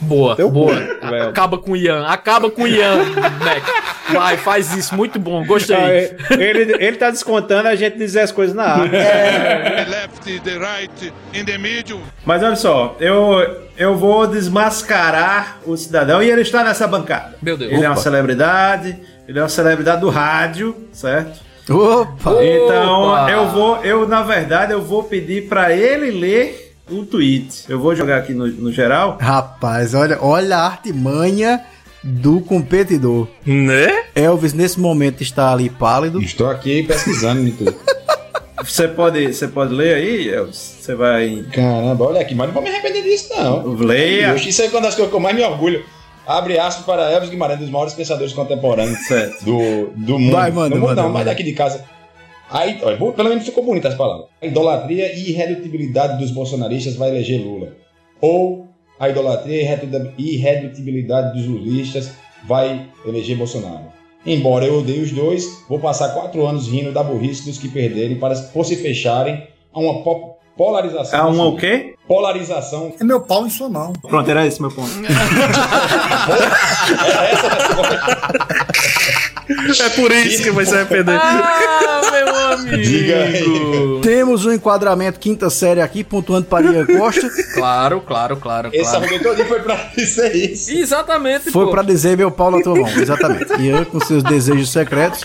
Boa, 0.00 0.36
Teu 0.36 0.50
boa. 0.50 0.74
velho. 0.74 1.28
Acaba 1.28 1.58
com 1.58 1.72
o 1.72 1.76
Ian, 1.76 2.06
acaba 2.06 2.50
com 2.50 2.62
o 2.62 2.68
Ian, 2.68 2.96
Mac. 3.42 3.64
Vai, 4.12 4.36
faz 4.36 4.72
isso, 4.76 4.94
muito 4.94 5.18
bom, 5.18 5.44
gostei. 5.44 5.74
Ah, 5.76 5.90
é, 5.90 6.16
ele, 6.38 6.76
ele 6.78 6.96
tá 6.96 7.10
descontando 7.10 7.66
a 7.66 7.74
gente 7.74 7.98
dizer 7.98 8.20
as 8.20 8.30
coisas 8.30 8.54
na 8.54 8.64
arte. 8.64 8.90
The 8.90 9.86
left, 9.88 10.40
the 10.40 10.58
right, 10.58 11.12
in 11.34 11.44
the 11.44 11.58
middle. 11.58 12.00
Mas 12.24 12.40
olha 12.42 12.54
só, 12.54 12.96
eu, 13.00 13.66
eu 13.76 13.96
vou 13.96 14.28
desmascarar 14.28 15.58
o 15.66 15.76
cidadão 15.76 16.22
e 16.22 16.30
ele 16.30 16.42
está 16.42 16.62
nessa 16.62 16.86
bancada. 16.86 17.34
Meu 17.42 17.56
Deus. 17.56 17.72
Ele 17.72 17.84
é 17.84 17.88
uma 17.88 17.94
Opa. 17.94 18.02
celebridade, 18.02 18.96
ele 19.26 19.38
é 19.38 19.42
uma 19.42 19.48
celebridade 19.48 20.00
do 20.02 20.08
rádio, 20.08 20.76
certo? 20.92 21.40
Opa! 21.68 22.44
Então, 22.44 23.02
Opa. 23.02 23.30
eu 23.30 23.48
vou, 23.50 23.76
eu 23.84 24.08
na 24.08 24.22
verdade, 24.22 24.72
eu 24.72 24.82
vou 24.82 25.02
pedir 25.02 25.48
pra 25.48 25.72
ele 25.72 26.10
ler 26.10 26.74
o 26.90 27.04
tweet. 27.04 27.64
Eu 27.68 27.80
vou 27.80 27.94
jogar 27.94 28.18
aqui 28.18 28.32
no, 28.32 28.46
no 28.46 28.72
geral. 28.72 29.18
Rapaz, 29.20 29.94
olha, 29.94 30.18
olha 30.20 30.56
a 30.56 30.66
artimanha 30.66 31.64
do 32.02 32.40
competidor. 32.40 33.26
Né? 33.44 34.04
Elvis, 34.14 34.52
nesse 34.52 34.78
momento, 34.78 35.22
está 35.22 35.52
ali 35.52 35.68
pálido. 35.68 36.22
Estou 36.22 36.48
aqui 36.48 36.84
pesquisando 36.84 37.42
no 37.42 37.50
Twitter. 37.50 37.96
Você 38.64 38.88
pode, 38.88 39.32
você 39.32 39.46
pode 39.46 39.72
ler 39.72 39.94
aí, 39.94 40.28
Elvis? 40.28 40.78
Você 40.80 40.94
vai. 40.94 41.44
Caramba, 41.52 42.04
olha 42.04 42.20
aqui, 42.20 42.34
mas 42.34 42.46
não 42.46 42.54
vou 42.54 42.62
me 42.62 42.70
arrepender 42.70 43.02
disso, 43.02 43.28
não. 43.36 43.74
Leia. 43.74 44.34
Isso 44.34 44.60
aí 44.60 44.68
é 44.68 44.70
uma 44.70 44.80
das 44.80 44.94
coisas 44.94 45.10
que 45.10 45.16
eu 45.16 45.20
mais 45.20 45.36
me 45.36 45.42
orgulho. 45.42 45.84
Abre 46.26 46.58
aspas 46.58 46.84
para 46.84 47.10
Elvis 47.12 47.30
Guimarães, 47.30 47.58
um 47.58 47.62
dos 47.62 47.70
maiores 47.70 47.94
pensadores 47.94 48.32
contemporâneos 48.32 48.98
do, 49.42 49.90
do 49.94 50.18
mundo. 50.18 50.32
Vai, 50.32 50.50
manda, 50.50 50.74
mundo 50.74 50.88
manda, 50.88 51.02
não, 51.02 51.10
mas 51.10 51.24
daqui 51.24 51.44
de 51.44 51.52
casa. 51.52 51.84
Aí, 52.50 52.78
olha, 52.82 52.96
pelo 52.96 53.28
menos 53.28 53.44
ficou 53.44 53.64
bonita 53.64 53.88
as 53.88 53.94
palavras. 53.94 54.26
A 54.42 54.46
idolatria 54.46 55.12
e 55.12 55.30
irredutibilidade 55.30 56.18
dos 56.18 56.30
bolsonaristas 56.32 56.96
vai 56.96 57.10
eleger 57.10 57.40
Lula. 57.40 57.72
Ou 58.20 58.66
a 58.98 59.08
idolatria 59.08 59.78
e 60.18 60.34
irredutibilidade 60.34 61.36
dos 61.36 61.46
lulistas 61.46 62.10
vai 62.44 62.88
eleger 63.04 63.36
Bolsonaro. 63.36 63.92
Embora 64.24 64.64
eu 64.64 64.78
odeie 64.78 65.02
os 65.02 65.12
dois, 65.12 65.64
vou 65.68 65.78
passar 65.78 66.08
quatro 66.08 66.44
anos 66.44 66.66
rindo 66.66 66.92
da 66.92 67.02
burrice 67.02 67.44
dos 67.44 67.58
que 67.58 67.68
perderem 67.68 68.18
para, 68.18 68.34
por 68.36 68.64
se 68.64 68.74
fecharem 68.76 69.46
a 69.72 69.78
uma 69.78 70.02
polarização. 70.56 71.20
A 71.20 71.26
uma 71.26 71.44
o 71.46 71.56
quê? 71.56 71.94
Polarização. 72.06 72.92
É 72.98 73.04
meu 73.04 73.20
pau 73.20 73.46
em 73.46 73.50
sua 73.50 73.68
mão. 73.68 73.92
Pronto, 73.94 74.30
era 74.30 74.46
esse 74.46 74.60
meu 74.60 74.70
ponto. 74.70 74.90
É 79.48 79.88
por 79.90 80.10
isso 80.10 80.42
que 80.42 80.50
vai 80.50 80.66
se 80.66 80.74
arrepender. 80.74 81.14
Ah, 81.14 82.00
meu 82.10 82.74
amigo. 82.74 84.00
Temos 84.02 84.44
um 84.44 84.52
enquadramento 84.52 85.20
quinta 85.20 85.48
série 85.48 85.80
aqui, 85.80 86.02
pontuando 86.02 86.46
para 86.46 86.66
Ian 86.66 86.86
Costa. 86.86 87.28
Claro, 87.56 88.00
claro, 88.00 88.36
claro. 88.36 88.70
Esse 88.72 88.90
claro. 88.90 89.04
argumento 89.04 89.22
todo 89.24 89.44
foi 89.46 89.60
pra 89.60 89.76
dizer 89.96 90.34
isso. 90.34 90.72
Exatamente, 90.72 91.50
Foi 91.50 91.64
pô. 91.64 91.70
pra 91.70 91.82
dizer 91.82 92.16
meu 92.16 92.30
pau 92.30 92.50
na 92.50 92.60
tua 92.60 92.74
mão, 92.74 92.88
exatamente. 92.88 93.52
Ian 93.60 93.84
com 93.84 93.98
seus 94.00 94.22
desejos 94.22 94.70
secretos. 94.70 95.24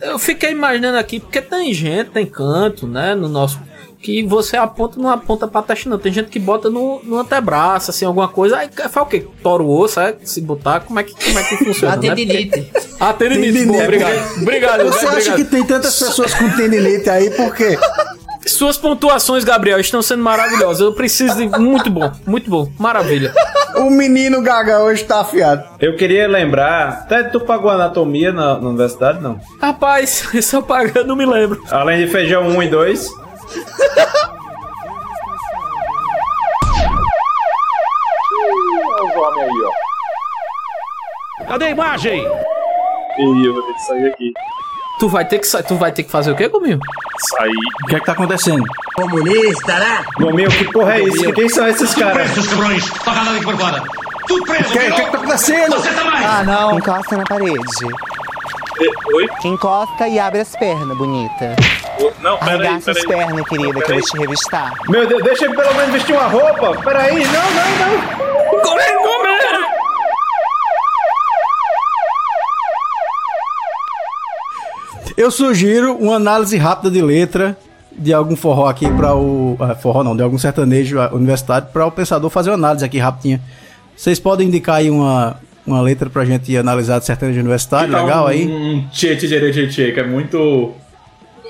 Eu 0.00 0.18
fiquei 0.18 0.50
imaginando 0.50 0.98
aqui, 0.98 1.18
porque 1.18 1.40
tem 1.40 1.72
gente, 1.72 2.10
tem 2.10 2.26
canto, 2.26 2.86
né, 2.86 3.14
no 3.14 3.28
nosso. 3.28 3.58
Que 4.02 4.26
você 4.26 4.56
aponta, 4.56 5.00
não 5.00 5.08
aponta 5.08 5.46
pra 5.46 5.62
teste, 5.62 5.88
não. 5.88 5.96
Tem 5.96 6.12
gente 6.12 6.28
que 6.28 6.40
bota 6.40 6.68
no, 6.68 7.00
no 7.04 7.18
antebraço, 7.20 7.90
assim, 7.90 8.04
alguma 8.04 8.26
coisa. 8.28 8.56
Aí 8.58 8.68
faz 8.68 8.96
o 8.96 9.06
quê? 9.08 9.26
Tora 9.42 9.62
o 9.62 9.70
osso, 9.78 10.00
é? 10.00 10.16
Se 10.24 10.40
botar, 10.40 10.80
como 10.80 10.98
é 10.98 11.04
que, 11.04 11.12
como 11.24 11.38
é 11.38 11.42
que 11.44 11.56
funciona? 11.64 11.94
A 11.94 11.96
né? 11.96 12.02
tendinite. 12.08 12.62
Porque- 12.62 12.86
A 12.98 13.12
tendinite, 13.12 13.52
Tendinite. 13.52 13.72
boa, 13.72 13.84
obrigado. 13.84 14.42
Obrigado, 14.42 14.78
Você 14.84 15.06
obrigado. 15.06 15.16
acha 15.18 15.34
que 15.36 15.44
tem 15.44 15.64
tantas 15.64 15.98
pessoas 15.98 16.34
com 16.34 16.50
tendinite 16.50 17.08
aí, 17.08 17.30
por 17.30 17.54
quê? 17.54 17.78
Suas 18.44 18.76
pontuações, 18.76 19.44
Gabriel, 19.44 19.78
estão 19.78 20.02
sendo 20.02 20.20
maravilhosas. 20.24 20.80
Eu 20.80 20.92
preciso 20.92 21.36
de. 21.36 21.46
Muito 21.60 21.88
bom, 21.88 22.10
muito 22.26 22.50
bom. 22.50 22.68
Maravilha. 22.76 23.32
O 23.76 23.88
menino 23.88 24.42
Gaga 24.42 24.80
hoje 24.80 25.04
tá 25.04 25.20
afiado. 25.20 25.62
Eu 25.78 25.94
queria 25.96 26.26
lembrar. 26.26 26.88
Até 27.04 27.22
tu 27.22 27.38
pagou 27.38 27.70
anatomia 27.70 28.32
na, 28.32 28.58
na 28.58 28.68
universidade, 28.68 29.20
não? 29.22 29.38
Rapaz, 29.60 30.24
se 30.42 30.56
eu 30.56 30.62
pagar, 30.62 30.96
eu 30.96 31.06
não 31.06 31.14
me 31.14 31.24
lembro. 31.24 31.62
Além 31.70 32.04
de 32.04 32.10
feijão 32.10 32.48
1 32.48 32.62
e 32.64 32.68
2. 32.68 33.08
Olha 38.84 39.04
os 39.04 39.16
homens 39.16 39.48
aí, 39.48 39.62
ó. 41.40 41.44
Cadê 41.48 41.64
a 41.66 41.70
imagem? 41.70 42.20
Ih, 43.18 43.46
eu 43.46 43.52
vou 43.54 43.62
ter 43.62 43.72
que 43.74 43.82
sair 43.86 44.06
aqui. 44.12 44.32
Tu 44.98 45.08
vai 45.08 45.24
ter 45.24 45.38
que, 45.40 45.46
sa- 45.46 45.62
tu 45.62 45.74
vai 45.76 45.90
ter 45.92 46.04
que 46.04 46.10
fazer 46.10 46.30
o 46.30 46.36
quê 46.36 46.48
comigo? 46.48 46.80
Sair. 47.36 47.50
O 47.84 47.86
que 47.88 47.96
é 47.96 48.00
que 48.00 48.06
tá 48.06 48.12
acontecendo? 48.12 48.62
Comunista, 48.94 49.74
né? 49.78 50.04
Gominho, 50.18 50.48
que 50.50 50.64
porra 50.72 50.94
é 50.94 51.02
isso? 51.02 51.32
Quem 51.32 51.48
são 51.48 51.66
esses 51.66 51.94
caras? 51.94 52.30
cabrões. 52.48 52.90
Toca 52.90 53.10
lá 53.22 53.40
por 53.42 53.56
fora. 53.58 53.82
Tudo 54.28 54.44
preso, 54.44 54.68
O 54.68 54.72
que, 54.72 54.78
que, 54.78 54.90
que 55.02 55.10
tá 55.10 55.18
acontecendo? 55.18 55.76
Você 55.76 55.92
também. 55.92 56.24
Ah, 56.24 56.42
não. 56.44 56.78
Encosta 56.78 57.16
na 57.16 57.24
parede. 57.24 57.58
Oi? 59.14 59.28
Encosta 59.44 60.08
e 60.08 60.18
abre 60.18 60.40
as 60.40 60.54
pernas, 60.56 60.96
bonita. 60.96 61.56
Não, 62.20 62.38
peraí, 62.38 62.66
Arregaça 62.66 62.90
as 62.90 63.04
pernas, 63.04 63.46
querida, 63.48 63.80
que 63.80 63.92
eu 63.92 63.98
vou 63.98 64.02
te 64.02 64.18
revistar. 64.18 64.72
Meu 64.88 65.06
Deus, 65.06 65.22
deixa 65.22 65.44
ele 65.44 65.54
pelo 65.54 65.74
menos 65.74 65.92
vestir 65.92 66.14
uma 66.14 66.26
roupa. 66.26 66.82
Peraí, 66.82 67.24
não, 67.24 67.50
não, 67.52 67.70
não. 67.78 68.60
Comer, 68.60 68.94
comer! 68.96 69.42
Eu 75.16 75.30
sugiro 75.30 75.94
uma 75.96 76.16
análise 76.16 76.56
rápida 76.56 76.90
de 76.90 77.02
letra 77.02 77.56
de 77.92 78.12
algum 78.12 78.34
forró 78.34 78.66
aqui 78.66 78.90
para 78.90 79.14
o. 79.14 79.56
ah, 79.60 79.74
forró 79.74 80.02
não, 80.02 80.16
de 80.16 80.22
algum 80.22 80.38
sertanejo 80.38 80.98
universitário 81.12 81.68
para 81.72 81.86
o 81.86 81.90
pensador 81.90 82.30
fazer 82.30 82.50
uma 82.50 82.56
análise 82.56 82.84
aqui 82.84 82.98
rapidinha. 82.98 83.40
Vocês 83.96 84.18
podem 84.18 84.48
indicar 84.48 84.76
aí 84.76 84.90
uma, 84.90 85.36
uma 85.66 85.80
letra 85.80 86.08
pra 86.10 86.24
gente 86.24 86.56
analisar 86.56 86.98
de 86.98 87.06
sertanejo 87.06 87.40
universitário, 87.40 87.92
legal 87.94 88.24
um, 88.24 88.26
aí? 88.28 88.46
Um 88.46 88.88
tchê 88.90 89.16
tchê 89.16 89.28
tchê 89.28 89.52
tchê 89.52 89.66
tchê, 89.68 89.92
que 89.92 90.00
é 90.00 90.06
muito 90.06 90.72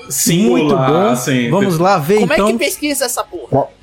singular, 0.09 0.57
Muito 0.59 0.93
bom. 0.93 1.07
assim. 1.09 1.49
Vamos 1.49 1.77
lá 1.79 1.97
ver 1.97 2.19
Como 2.21 2.33
então. 2.33 2.47
é 2.49 2.51
que 2.53 2.57
pesquisa 2.59 3.05
essa 3.05 3.23
porra? 3.23 3.47
Qual- 3.49 3.73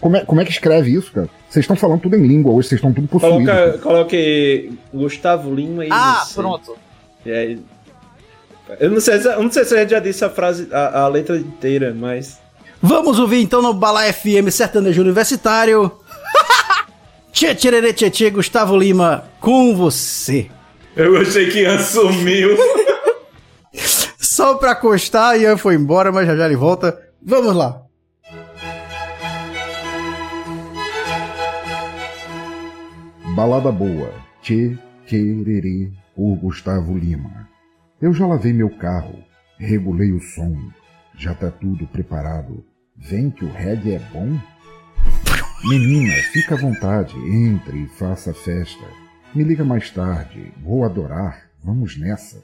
Como 0.00 0.16
é, 0.16 0.20
como 0.24 0.40
é 0.40 0.44
que 0.44 0.50
escreve 0.50 0.92
isso, 0.92 1.10
cara? 1.12 1.28
Vocês 1.48 1.62
estão 1.64 1.74
falando 1.76 2.00
tudo 2.00 2.16
em 2.16 2.26
língua 2.26 2.52
hoje, 2.52 2.68
vocês 2.68 2.78
estão 2.78 2.92
tudo 2.92 3.08
possuídos. 3.08 3.38
Coloca, 3.46 3.78
coloque 3.78 4.72
Gustavo 4.92 5.52
Lima 5.54 5.84
e 5.86 5.88
Ah, 5.90 6.22
você. 6.24 6.34
pronto. 6.34 6.76
E 7.24 7.30
aí- 7.32 7.58
Eu 8.80 8.90
não 8.90 9.00
sei, 9.00 9.20
se- 9.20 9.28
eu 9.28 9.42
não 9.42 9.50
sei 9.50 9.64
se 9.64 9.74
a 9.74 9.78
gente 9.78 9.90
já 9.90 9.98
disse 10.00 10.24
a 10.24 10.28
frase, 10.28 10.68
a, 10.72 11.02
a 11.02 11.08
letra 11.08 11.36
inteira, 11.38 11.94
mas. 11.96 12.38
Vamos 12.82 13.18
ouvir 13.18 13.40
então 13.40 13.62
no 13.62 13.72
Bala 13.72 14.02
FM 14.12 14.50
Sertanejo 14.50 15.00
Universitário. 15.00 15.90
Tchê, 17.36 17.54
tchê, 17.54 17.92
tchê, 17.92 18.10
tchê, 18.10 18.30
Gustavo 18.30 18.74
Lima, 18.74 19.28
com 19.42 19.76
você. 19.76 20.50
Eu 20.96 21.18
gostei 21.18 21.50
que 21.50 21.64
Ian 21.64 21.78
sumiu. 21.78 22.56
Só 24.18 24.54
pra 24.54 24.74
constar, 24.74 25.38
Ian 25.38 25.58
foi 25.58 25.74
embora, 25.74 26.10
mas 26.10 26.26
já 26.26 26.34
já 26.34 26.46
ele 26.46 26.56
volta. 26.56 26.98
Vamos 27.22 27.54
lá. 27.54 27.82
Balada 33.34 33.70
boa. 33.70 34.14
Tchê, 34.40 34.74
tchererê, 35.04 35.92
por 36.14 36.36
Gustavo 36.36 36.96
Lima. 36.96 37.50
Eu 38.00 38.14
já 38.14 38.26
lavei 38.26 38.54
meu 38.54 38.70
carro, 38.70 39.22
regulei 39.58 40.10
o 40.10 40.20
som. 40.22 40.56
Já 41.18 41.34
tá 41.34 41.50
tudo 41.50 41.86
preparado. 41.88 42.64
Vem 42.96 43.28
que 43.28 43.44
o 43.44 43.52
reggae 43.52 43.96
é 43.96 43.98
bom? 44.10 44.38
Menina, 45.64 46.12
fica 46.32 46.54
à 46.54 46.58
vontade, 46.58 47.16
entre 47.16 47.84
e 47.84 47.88
faça 47.88 48.32
festa. 48.32 48.84
Me 49.34 49.42
liga 49.42 49.64
mais 49.64 49.90
tarde, 49.90 50.52
vou 50.62 50.84
adorar, 50.84 51.48
vamos 51.64 51.98
nessa. 51.98 52.42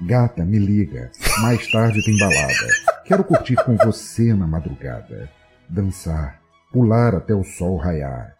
Gata, 0.00 0.44
me 0.44 0.58
liga, 0.58 1.10
mais 1.40 1.70
tarde 1.70 2.04
tem 2.04 2.18
balada. 2.18 2.68
Quero 3.04 3.24
curtir 3.24 3.56
com 3.56 3.76
você 3.76 4.34
na 4.34 4.46
madrugada. 4.46 5.30
Dançar, 5.68 6.40
pular 6.72 7.14
até 7.14 7.34
o 7.34 7.44
sol 7.44 7.76
raiar. 7.78 8.34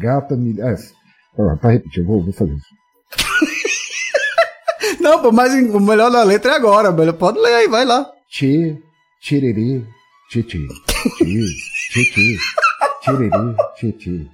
Gata, 0.00 0.36
me. 0.36 0.54
Ó, 1.38 1.56
pra 1.56 1.70
repetir, 1.70 2.00
eu 2.00 2.06
vou, 2.06 2.22
vou 2.22 2.32
fazer 2.32 2.52
isso. 2.52 2.74
Não, 5.00 5.32
mas 5.32 5.54
o 5.54 5.80
melhor 5.80 6.10
da 6.10 6.22
letra 6.24 6.52
é 6.52 6.56
agora, 6.56 6.92
velho. 6.92 7.14
Pode 7.14 7.38
ler 7.38 7.54
aí, 7.54 7.68
vai 7.68 7.84
lá. 7.84 8.10
Tchê, 8.28 8.76
tchererê, 9.20 9.82
tchê 10.28 10.42
tchê. 10.42 10.58
Tchê, 11.18 11.46
tchê 11.90 12.04
tchê. 12.04 12.36
Tchê. 13.02 14.26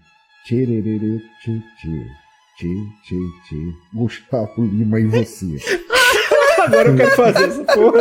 Tchererê, 0.45 1.21
tchê 1.41 1.53
tchê. 1.79 2.07
Tchê, 2.57 2.75
tchê, 3.05 3.17
tchê. 3.47 3.75
Gustavo 3.95 4.65
Lima 4.65 5.01
e 5.01 5.07
você. 5.07 5.57
Agora 6.61 6.89
eu 6.91 6.97
quero 6.97 7.17
fazer 7.17 7.49
essa 7.49 7.65
porra. 7.65 8.01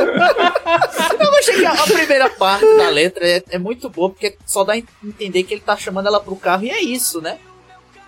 Eu 1.19 1.35
achei 1.37 1.55
que 1.55 1.65
a, 1.65 1.71
a 1.71 1.83
primeira 1.83 2.29
parte 2.29 2.65
da 2.77 2.89
letra 2.89 3.25
é, 3.25 3.43
é 3.51 3.57
muito 3.57 3.89
boa, 3.89 4.09
porque 4.09 4.37
só 4.45 4.63
dá 4.63 4.73
a 4.73 4.77
entender 4.77 5.43
que 5.43 5.53
ele 5.53 5.61
tá 5.61 5.77
chamando 5.77 6.07
ela 6.07 6.19
pro 6.19 6.35
carro 6.35 6.65
e 6.65 6.69
é 6.69 6.81
isso, 6.81 7.21
né? 7.21 7.37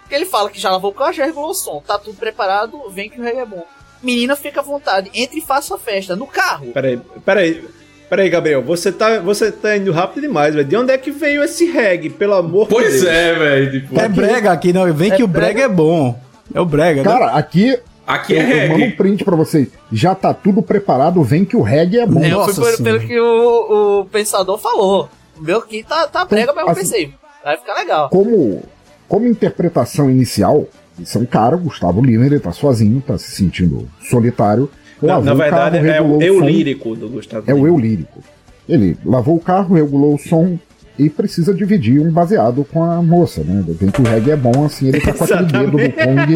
Porque 0.01 0.15
ele 0.15 0.25
fala 0.25 0.49
que 0.49 0.59
já 0.59 0.71
lavou 0.71 0.91
o 0.91 0.93
carro, 0.93 1.13
já 1.13 1.25
regulou 1.25 1.51
o 1.51 1.53
som, 1.53 1.81
tá 1.85 1.97
tudo 1.97 2.17
preparado, 2.17 2.89
vem 2.89 3.09
que 3.09 3.21
o 3.21 3.23
reggae 3.23 3.39
é 3.39 3.45
bom. 3.45 3.65
Menina, 4.01 4.35
fica 4.35 4.59
à 4.59 4.63
vontade, 4.63 5.11
entre 5.13 5.39
e 5.39 5.41
faça 5.41 5.75
a 5.75 5.77
festa 5.77 6.15
no 6.15 6.25
carro. 6.25 6.71
Peraí, 6.73 6.99
peraí. 7.23 7.78
Peraí, 8.09 8.29
Gabriel, 8.29 8.63
você 8.63 8.91
tá, 8.91 9.19
você 9.19 9.51
tá 9.51 9.77
indo 9.77 9.91
rápido 9.91 10.21
demais, 10.23 10.55
velho. 10.55 10.67
De 10.67 10.75
onde 10.75 10.91
é 10.91 10.97
que 10.97 11.11
veio 11.11 11.43
esse 11.43 11.65
reggae, 11.65 12.09
pelo 12.09 12.33
amor 12.33 12.67
de 12.67 12.73
Deus? 12.75 12.81
Pois 12.83 13.03
é, 13.05 13.35
velho. 13.35 13.71
Tipo, 13.71 13.99
É 13.99 14.07
brega 14.09 14.51
aqui, 14.51 14.73
não. 14.73 14.91
Vem 14.93 15.11
que 15.11 15.23
o 15.23 15.27
brega 15.27 15.61
é 15.61 15.67
bom. 15.69 16.19
É 16.53 16.59
o 16.59 16.65
brega, 16.65 17.03
né? 17.03 17.09
Cara, 17.09 17.31
aqui. 17.33 17.77
Aqui 18.07 18.33
eu, 18.33 18.39
é 18.39 18.41
eu 18.65 18.69
mando 18.69 18.79
reggae. 18.79 18.93
um 18.93 18.97
print 18.97 19.23
pra 19.23 19.35
vocês. 19.35 19.67
Já 19.91 20.15
tá 20.15 20.33
tudo 20.33 20.63
preparado, 20.63 21.21
vem 21.21 21.45
que 21.45 21.55
o 21.55 21.61
reggae 21.61 21.99
é 21.99 22.07
bom. 22.07 22.23
É, 22.23 22.31
eu 22.33 22.43
fui 22.45 22.55
por- 22.55 22.83
pelo 22.83 22.99
que 23.01 23.19
o, 23.19 23.99
o 24.01 24.05
pensador 24.05 24.57
falou. 24.57 25.07
O 25.37 25.43
meu 25.43 25.59
aqui 25.59 25.83
tá, 25.87 26.07
tá 26.07 26.25
brega, 26.25 26.51
mas 26.51 26.65
eu 26.65 26.71
assim- 26.71 26.81
pensei, 26.81 27.13
vai 27.45 27.55
ficar 27.57 27.75
legal. 27.75 28.09
Como, 28.09 28.63
como 29.07 29.27
interpretação 29.27 30.09
inicial, 30.09 30.65
isso 30.97 31.19
é 31.19 31.21
um 31.21 31.25
cara, 31.25 31.55
Gustavo 31.55 32.01
Lima, 32.01 32.25
ele 32.25 32.39
tá 32.39 32.51
sozinho, 32.51 32.99
tá 33.05 33.15
se 33.19 33.29
sentindo 33.29 33.87
solitário. 34.09 34.67
Na, 35.01 35.13
lavou 35.17 35.25
na 35.25 35.33
o 35.33 35.37
verdade, 35.37 35.77
carro, 35.77 35.89
é 35.89 36.01
o 36.01 36.21
eu 36.21 36.39
lírico 36.41 36.95
do 36.95 37.09
Gustavo. 37.09 37.49
É 37.49 37.53
o 37.53 37.65
eu 37.65 37.77
lírico. 37.77 38.21
Ele 38.67 38.97
lavou 39.05 39.35
o 39.35 39.39
carro, 39.39 39.75
regulou 39.75 40.15
o 40.15 40.19
som 40.19 40.59
e 40.97 41.09
precisa 41.09 41.53
dividir 41.53 42.01
um 42.01 42.11
baseado 42.11 42.65
com 42.65 42.83
a 42.83 43.01
moça, 43.01 43.41
né? 43.43 43.63
Vem 43.67 43.89
que 43.89 44.01
o 44.01 44.05
reggae 44.05 44.31
é 44.31 44.35
bom, 44.35 44.65
assim, 44.65 44.89
ele 44.89 44.99
tá 44.99 45.13
com 45.13 45.23
aquele 45.23 45.43
dedo 45.45 45.71
do 45.71 45.77
Kong 45.77 46.35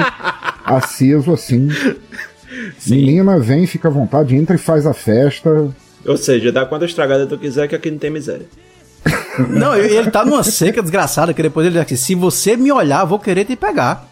aceso, 0.63 1.33
assim. 1.33 1.67
Menina, 2.87 3.37
vem, 3.39 3.67
fica 3.67 3.89
à 3.89 3.91
vontade, 3.91 4.35
entra 4.35 4.55
e 4.55 4.59
faz 4.59 4.85
a 4.85 4.93
festa. 4.93 5.69
Ou 6.05 6.17
seja, 6.17 6.51
dá 6.51 6.65
quanta 6.65 6.85
estragada 6.85 7.27
tu 7.27 7.37
quiser 7.37 7.67
que 7.67 7.75
aqui 7.75 7.91
não 7.91 7.97
tem 7.97 8.09
miséria. 8.09 8.45
Não, 9.49 9.75
ele 9.75 9.95
ele 9.95 10.11
tá 10.11 10.23
numa 10.23 10.43
seca 10.43 10.81
desgraçada, 10.81 11.33
que 11.33 11.41
depois 11.41 11.65
ele 11.65 11.73
diz 11.73 11.83
assim, 11.83 11.95
se 11.95 12.15
você 12.15 12.55
me 12.55 12.71
olhar, 12.71 13.03
vou 13.03 13.19
querer 13.19 13.43
te 13.43 13.55
pegar. 13.55 14.07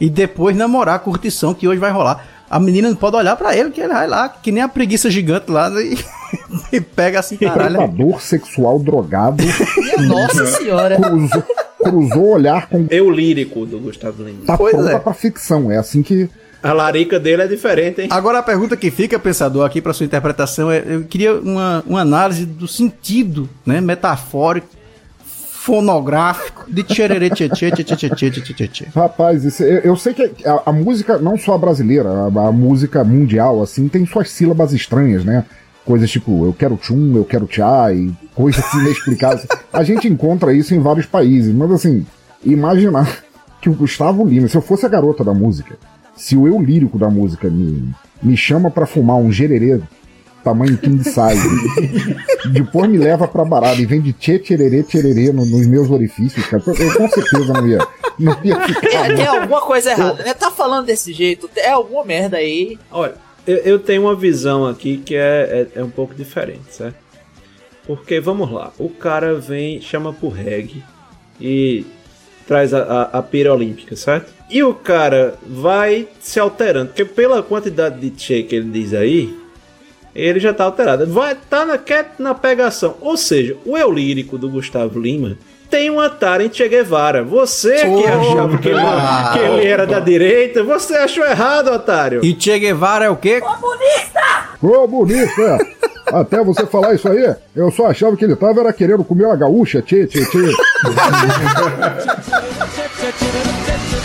E 0.00 0.08
depois 0.08 0.56
namorar 0.56 0.94
a 0.94 0.98
curtição 0.98 1.52
que 1.52 1.68
hoje 1.68 1.78
vai 1.78 1.90
rolar. 1.90 2.26
A 2.52 2.60
menina 2.60 2.90
não 2.90 2.96
pode 2.96 3.16
olhar 3.16 3.34
pra 3.34 3.56
ele, 3.56 3.70
que 3.70 3.80
ele 3.80 3.94
vai 3.94 4.06
lá, 4.06 4.28
que 4.28 4.52
nem 4.52 4.62
a 4.62 4.68
preguiça 4.68 5.10
gigante 5.10 5.50
lá, 5.50 5.70
e, 5.80 5.96
e 6.70 6.82
pega 6.82 7.18
assim, 7.18 7.38
caralho. 7.38 7.78
Predador 7.78 8.20
sexual 8.20 8.78
drogado. 8.78 9.42
Nossa 10.06 10.44
senhora. 10.44 10.96
Cruzou, 11.00 11.44
cruzou 11.82 12.22
o 12.24 12.30
olhar 12.32 12.68
com. 12.68 12.86
Eu 12.90 13.10
lírico 13.10 13.64
do 13.64 13.78
Gustavo 13.78 14.22
Lima. 14.22 14.44
Tá 14.44 14.58
pronta 14.58 15.00
pra 15.00 15.14
ficção. 15.14 15.72
É 15.72 15.78
assim 15.78 16.02
que. 16.02 16.28
A 16.62 16.74
larica 16.74 17.18
dele 17.18 17.40
é 17.40 17.46
diferente, 17.46 18.02
hein? 18.02 18.08
Agora 18.10 18.40
a 18.40 18.42
pergunta 18.42 18.76
que 18.76 18.90
fica, 18.90 19.18
pensador, 19.18 19.64
aqui 19.64 19.80
para 19.80 19.94
sua 19.94 20.04
interpretação 20.04 20.70
é: 20.70 20.84
eu 20.86 21.04
queria 21.04 21.32
uma, 21.32 21.82
uma 21.86 22.02
análise 22.02 22.44
do 22.44 22.68
sentido, 22.68 23.48
né, 23.64 23.80
metafórico, 23.80 24.68
fonográfico 25.62 26.64
de 26.68 26.82
tchererê 26.82 27.30
tchê 27.30 27.48
tchê 27.48 27.70
tchê 27.70 27.84
tchê 27.84 28.30
tchê 28.30 28.68
tchê 28.68 28.86
Rapaz, 28.92 29.44
isso, 29.44 29.62
eu, 29.62 29.78
eu, 29.78 29.96
sei 29.96 30.12
que 30.12 30.44
a, 30.44 30.62
a, 30.66 30.72
música, 30.72 31.18
não 31.18 31.38
só 31.38 31.54
a 31.54 31.58
brasileira, 31.58 32.08
a, 32.10 32.48
a, 32.48 32.52
música 32.52 33.04
mundial, 33.04 33.62
assim, 33.62 33.86
tem 33.86 34.04
suas 34.04 34.28
sílabas 34.30 34.72
estranhas, 34.72 35.24
né? 35.24 35.44
Coisas 35.84 36.10
tipo, 36.10 36.44
eu 36.44 36.52
quero 36.52 36.76
tchum, 36.76 37.16
eu 37.16 37.24
quero 37.24 37.46
tchá, 37.46 37.92
e 37.92 38.12
coisas 38.34 38.64
inexplicáveis. 38.74 39.46
a 39.72 39.84
gente 39.84 40.08
encontra 40.08 40.52
isso 40.52 40.74
em 40.74 40.80
vários 40.80 41.06
países, 41.06 41.54
mas 41.54 41.70
assim, 41.70 42.04
imaginar 42.44 43.22
que 43.60 43.70
o 43.70 43.74
Gustavo 43.74 44.24
Lima, 44.24 44.48
se 44.48 44.56
eu 44.56 44.62
fosse 44.62 44.84
a 44.84 44.88
garota 44.88 45.22
da 45.22 45.32
música, 45.32 45.76
se 46.16 46.36
o 46.36 46.48
eu 46.48 46.60
lírico 46.60 46.98
da 46.98 47.08
música 47.08 47.48
me, 47.48 47.88
me 48.20 48.36
chama 48.36 48.68
para 48.68 48.84
fumar 48.84 49.16
um 49.16 49.30
gererê 49.30 49.80
tamanho 50.42 50.76
king 50.78 51.02
size, 51.04 51.48
depois 52.52 52.88
me 52.90 52.98
leva 52.98 53.26
pra 53.28 53.44
barada 53.44 53.80
e 53.80 53.86
vem 53.86 54.00
de 54.00 54.12
tchê, 54.12 54.38
tchererê, 54.38 54.82
tchererê 54.82 55.32
no- 55.32 55.46
nos 55.46 55.66
meus 55.66 55.90
orifícios, 55.90 56.44
cara, 56.46 56.62
eu 56.66 56.94
com 56.96 57.08
certeza 57.08 57.52
não 57.52 57.66
ia, 57.68 57.78
não 58.18 58.36
ia 58.44 58.60
ficar 58.60 58.80
Tem, 59.06 59.16
tem 59.16 59.26
alguma 59.26 59.60
coisa 59.60 59.90
errada, 59.92 60.22
né? 60.24 60.34
Tá 60.34 60.50
falando 60.50 60.86
desse 60.86 61.12
jeito, 61.12 61.48
é 61.56 61.70
alguma 61.70 62.04
merda 62.04 62.36
aí. 62.38 62.78
Olha, 62.90 63.14
eu, 63.46 63.56
eu 63.58 63.78
tenho 63.78 64.02
uma 64.02 64.14
visão 64.14 64.66
aqui 64.66 64.98
que 64.98 65.14
é, 65.14 65.68
é, 65.74 65.80
é 65.80 65.84
um 65.84 65.90
pouco 65.90 66.14
diferente, 66.14 66.62
certo? 66.70 66.96
Porque, 67.86 68.20
vamos 68.20 68.50
lá, 68.52 68.72
o 68.78 68.88
cara 68.88 69.34
vem, 69.34 69.80
chama 69.80 70.12
pro 70.12 70.28
reggae 70.28 70.82
e 71.40 71.84
traz 72.46 72.72
a, 72.72 72.82
a, 72.82 73.18
a 73.18 73.22
pira 73.22 73.52
olímpica, 73.52 73.96
certo? 73.96 74.32
E 74.50 74.62
o 74.62 74.74
cara 74.74 75.34
vai 75.44 76.06
se 76.20 76.38
alterando, 76.38 76.88
porque 76.88 77.04
pela 77.04 77.42
quantidade 77.42 77.98
de 77.98 78.10
tchê 78.10 78.42
que 78.42 78.54
ele 78.54 78.70
diz 78.70 78.92
aí, 78.94 79.34
ele 80.14 80.40
já 80.40 80.52
tá 80.52 80.64
alterado. 80.64 81.06
Vai 81.06 81.36
tá 81.48 81.64
na, 81.64 81.78
quer 81.78 82.12
na 82.18 82.34
pegação. 82.34 82.96
Ou 83.00 83.16
seja, 83.16 83.56
o 83.64 83.76
eu 83.76 83.90
lírico 83.90 84.36
do 84.38 84.48
Gustavo 84.48 85.00
Lima 85.00 85.36
tem 85.70 85.88
uma 85.88 86.10
tara 86.10 86.44
em 86.44 86.52
Che 86.52 86.68
Guevara. 86.68 87.24
Você 87.24 87.74
que 87.76 87.86
Oh, 87.86 88.06
achava 88.06 88.58
que 88.58 88.68
ele, 88.68 88.80
que 89.32 89.38
ele 89.38 89.66
era 89.66 89.86
da 89.86 90.00
direita, 90.00 90.62
você 90.62 90.96
achou 90.96 91.24
errado, 91.24 91.68
otário. 91.72 92.22
E 92.22 92.36
Che 92.38 92.58
Guevara 92.58 93.06
é 93.06 93.10
o 93.10 93.16
quê? 93.16 93.40
Bonito, 94.88 95.40
é. 95.40 95.58
Até 96.12 96.44
você 96.44 96.66
falar 96.66 96.94
isso 96.94 97.08
aí, 97.08 97.34
eu 97.56 97.70
só 97.70 97.86
achava 97.86 98.14
que 98.16 98.24
ele 98.24 98.36
tava 98.36 98.60
era 98.60 98.72
querendo 98.72 99.02
comer 99.02 99.24
uma 99.24 99.36
gaúcha, 99.36 99.80
tchê, 99.80 100.06
tchê, 100.06 100.22
tchê. 100.26 100.52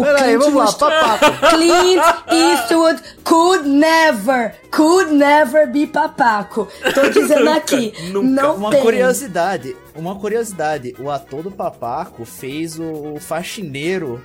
O 0.00 0.04
Peraí, 0.04 0.22
Clint 0.36 0.38
vamos 0.52 0.64
lá, 0.64 0.72
papaco. 0.72 1.48
Clint 1.50 2.02
Eastwood 2.32 3.02
could 3.24 3.68
never, 3.68 4.54
could 4.70 5.12
never 5.12 5.66
be 5.66 5.86
papaco. 5.86 6.68
Tô 6.94 7.08
dizendo 7.10 7.50
aqui, 7.50 7.92
não 8.12 8.56
uma 8.56 8.70
tem. 8.70 8.80
curiosidade, 8.82 9.76
uma 9.94 10.14
curiosidade. 10.16 10.94
O 10.98 11.10
ator 11.10 11.42
do 11.42 11.50
Papaco 11.50 12.24
fez 12.24 12.78
o, 12.78 13.14
o 13.14 13.20
faxineiro 13.20 14.24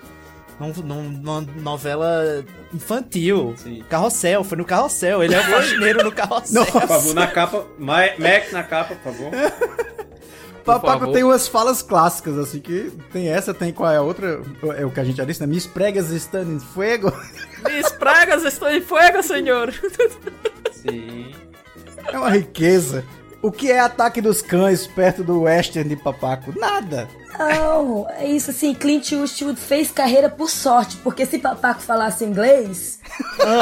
num- 0.60 0.74
num- 0.84 1.10
numa 1.12 1.42
novela 1.58 2.44
infantil. 2.74 3.54
Carrossel, 3.90 4.44
foi 4.44 4.58
no 4.58 4.66
Carrossel. 4.66 5.24
Ele 5.24 5.36
é 5.36 5.40
o 5.40 5.44
faxineiro 5.44 6.04
no 6.04 6.12
Carrossel. 6.12 6.66
Por 6.66 6.88
favor, 6.88 7.14
na 7.14 7.28
capa, 7.28 7.66
Ma- 7.78 8.10
Mac 8.18 8.52
na 8.54 8.64
capa, 8.64 8.96
por 8.96 9.12
favor. 9.14 9.32
Papaco 10.66 11.00
favor. 11.00 11.14
tem 11.14 11.24
umas 11.24 11.48
falas 11.48 11.82
clássicas, 11.82 12.38
assim, 12.38 12.60
que 12.60 12.92
tem 13.14 13.30
essa, 13.30 13.54
tem 13.54 13.72
qual 13.72 13.92
é 13.92 13.98
a 13.98 14.02
outra? 14.02 14.42
É 14.78 14.86
o 14.86 14.90
que 14.90 15.00
a 15.00 15.04
gente 15.04 15.18
já 15.18 15.24
disse, 15.24 15.40
né? 15.40 15.48
Mis 15.48 15.68
pregas 15.68 16.10
estão 16.10 16.42
em 16.42 16.60
fuego. 16.60 17.14
Mis 17.70 17.92
pregas 17.92 18.44
estão 18.44 18.70
em 18.70 18.82
fuego, 18.82 19.22
senhor. 19.22 19.72
Sim. 20.72 21.32
É 22.12 22.18
uma 22.18 22.30
riqueza. 22.30 23.06
O 23.42 23.52
que 23.52 23.72
é 23.72 23.80
ataque 23.80 24.22
dos 24.22 24.42
cães 24.42 24.88
perto 24.88 25.24
do 25.24 25.42
western 25.42 25.88
de 25.88 25.96
Papaco? 25.96 26.58
Nada. 26.58 27.08
Não, 27.38 28.08
é 28.10 28.26
isso 28.26 28.52
assim, 28.52 28.74
Clint 28.74 29.12
Eastwood 29.12 29.60
fez 29.60 29.92
carreira 29.92 30.30
por 30.30 30.50
sorte, 30.50 30.96
porque 30.98 31.26
se 31.26 31.38
Papaco 31.38 31.82
falasse 31.82 32.24
inglês, 32.24 33.00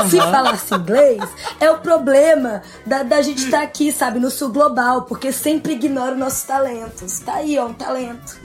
se 0.10 0.18
falasse 0.18 0.76
inglês, 0.76 1.24
é 1.60 1.72
o 1.72 1.80
problema 1.80 2.62
da, 2.86 3.02
da 3.02 3.22
gente 3.22 3.44
estar 3.44 3.64
aqui, 3.64 3.92
sabe, 3.92 4.20
no 4.20 4.30
sul 4.30 4.50
global, 4.50 5.04
porque 5.04 5.32
sempre 5.32 5.74
ignora 5.74 6.14
os 6.14 6.20
nossos 6.20 6.44
talentos. 6.44 7.20
Tá 7.20 7.36
aí, 7.36 7.58
ó, 7.58 7.66
um 7.66 7.74
talento. 7.74 8.40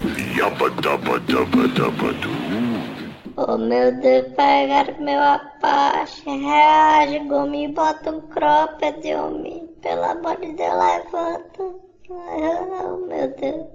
Oh 3.37 3.57
meu 3.57 3.93
Deus, 4.01 4.27
pegaram 4.35 4.99
meu 4.99 5.21
Apache. 5.21 6.23
Reage, 6.25 7.21
Gomi, 7.29 7.69
bota 7.69 8.11
um 8.11 8.21
cropped, 8.23 9.15
homem. 9.15 9.68
Pelo 9.83 10.05
amor 10.05 10.37
de 10.41 10.53
Deus, 10.53 10.75
levanta. 10.75 11.75
Oh 12.11 12.97
meu 13.07 13.29
Deus. 13.37 13.67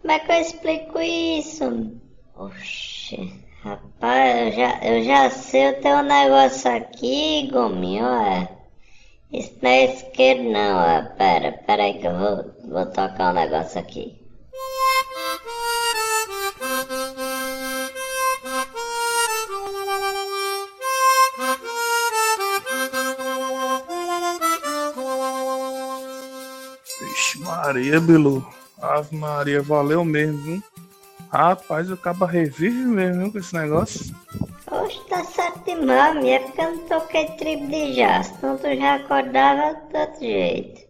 Como 0.00 0.12
é 0.12 0.18
que 0.18 0.32
eu 0.32 0.40
explico 0.40 0.98
isso? 1.00 1.92
Oxe, 2.36 3.32
rapaz, 3.62 4.46
eu 4.46 4.52
já, 4.52 4.80
eu 4.82 5.02
já 5.02 5.30
sei 5.30 5.70
o 5.70 5.80
teu 5.82 6.02
negócio 6.02 6.70
aqui, 6.70 7.50
Gomi, 7.52 8.00
ó. 8.02 8.46
Isso 9.30 9.58
não 9.62 9.70
é 9.70 9.84
isqueiro 9.84 10.50
não, 10.50 10.78
ó. 10.78 11.16
Pera, 11.16 11.52
pera 11.66 11.82
aí 11.84 11.98
que 11.98 12.06
eu 12.06 12.18
vou, 12.18 12.70
vou 12.70 12.86
tocar 12.86 13.30
um 13.30 13.34
negócio 13.34 13.78
aqui. 13.78 14.18
Maria, 27.70 28.00
Bilu. 28.00 28.44
Ave 28.82 29.14
Maria, 29.14 29.62
valeu 29.62 30.04
mesmo, 30.04 30.38
viu? 30.38 30.62
Rapaz, 31.30 31.88
o 31.88 31.96
caba 31.96 32.26
revive 32.26 32.84
mesmo 32.84 33.22
viu, 33.22 33.32
com 33.32 33.38
esse 33.38 33.54
negócio. 33.54 34.12
Oxe, 34.68 35.00
tá 35.08 35.22
certo 35.22 35.64
demais, 35.64 36.16
minha, 36.16 36.34
é 36.34 36.38
porque 36.40 36.60
eu 36.60 36.72
não 36.72 36.78
toquei 36.88 37.26
tribo 37.36 37.68
de 37.68 37.94
jazz, 37.94 38.26
senão 38.40 38.56
tu 38.56 38.74
já 38.74 38.96
acordava 38.96 39.76
de 39.88 39.96
outro 39.96 40.20
jeito. 40.20 40.80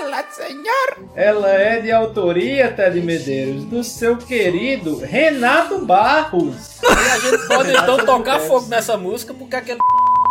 Olá, 0.00 0.24
senhor! 0.30 1.08
Ela 1.14 1.52
é 1.52 1.80
de 1.80 1.92
autoria, 1.92 2.72
Ted 2.72 3.00
Medeiros, 3.00 3.66
do 3.66 3.84
seu 3.84 4.16
querido 4.16 4.98
Renato 4.98 5.86
Barros. 5.86 6.80
E 6.82 7.10
a 7.12 7.18
gente 7.20 7.46
pode 7.46 7.70
então 7.70 8.04
tocar 8.04 8.40
fogo 8.40 8.66
nessa 8.66 8.96
música 8.96 9.32
porque 9.32 9.54
aquele. 9.54 9.78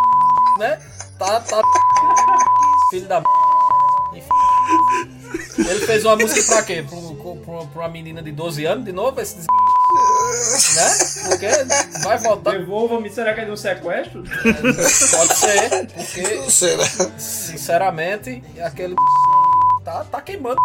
né? 0.60 0.78
Tá. 1.18 1.40
tá. 1.40 1.62
Filho 2.90 3.08
da. 3.08 3.24
Ele 5.58 5.86
fez 5.86 6.04
uma 6.06 6.16
música 6.16 6.44
pra 6.44 6.64
quê? 6.64 6.84
Pra, 6.88 6.98
um- 6.98 7.16
pra, 7.44 7.66
pra 7.68 7.82
uma 7.84 7.90
menina 7.90 8.22
de 8.22 8.32
12 8.32 8.66
anos 8.66 8.86
de 8.86 8.92
novo? 8.92 9.20
Esse 9.22 9.36
des... 9.38 9.46
Né? 10.76 11.30
Porque 11.30 11.48
vai 12.04 12.18
voltar. 12.18 12.52
Devolva-me, 12.52 13.10
será 13.10 13.34
que 13.34 13.42
é 13.42 13.46
de 13.46 13.52
um 13.52 13.56
sequestro? 13.56 14.24
Pode 14.24 15.36
ser, 15.36 15.88
porque. 15.94 16.22
Não 16.36 16.50
sei, 16.50 16.76
né? 16.78 16.84
Sinceramente, 17.18 18.44
aquele. 18.62 18.96
Tá, 19.84 20.04
tá 20.04 20.20
queimando. 20.22 20.58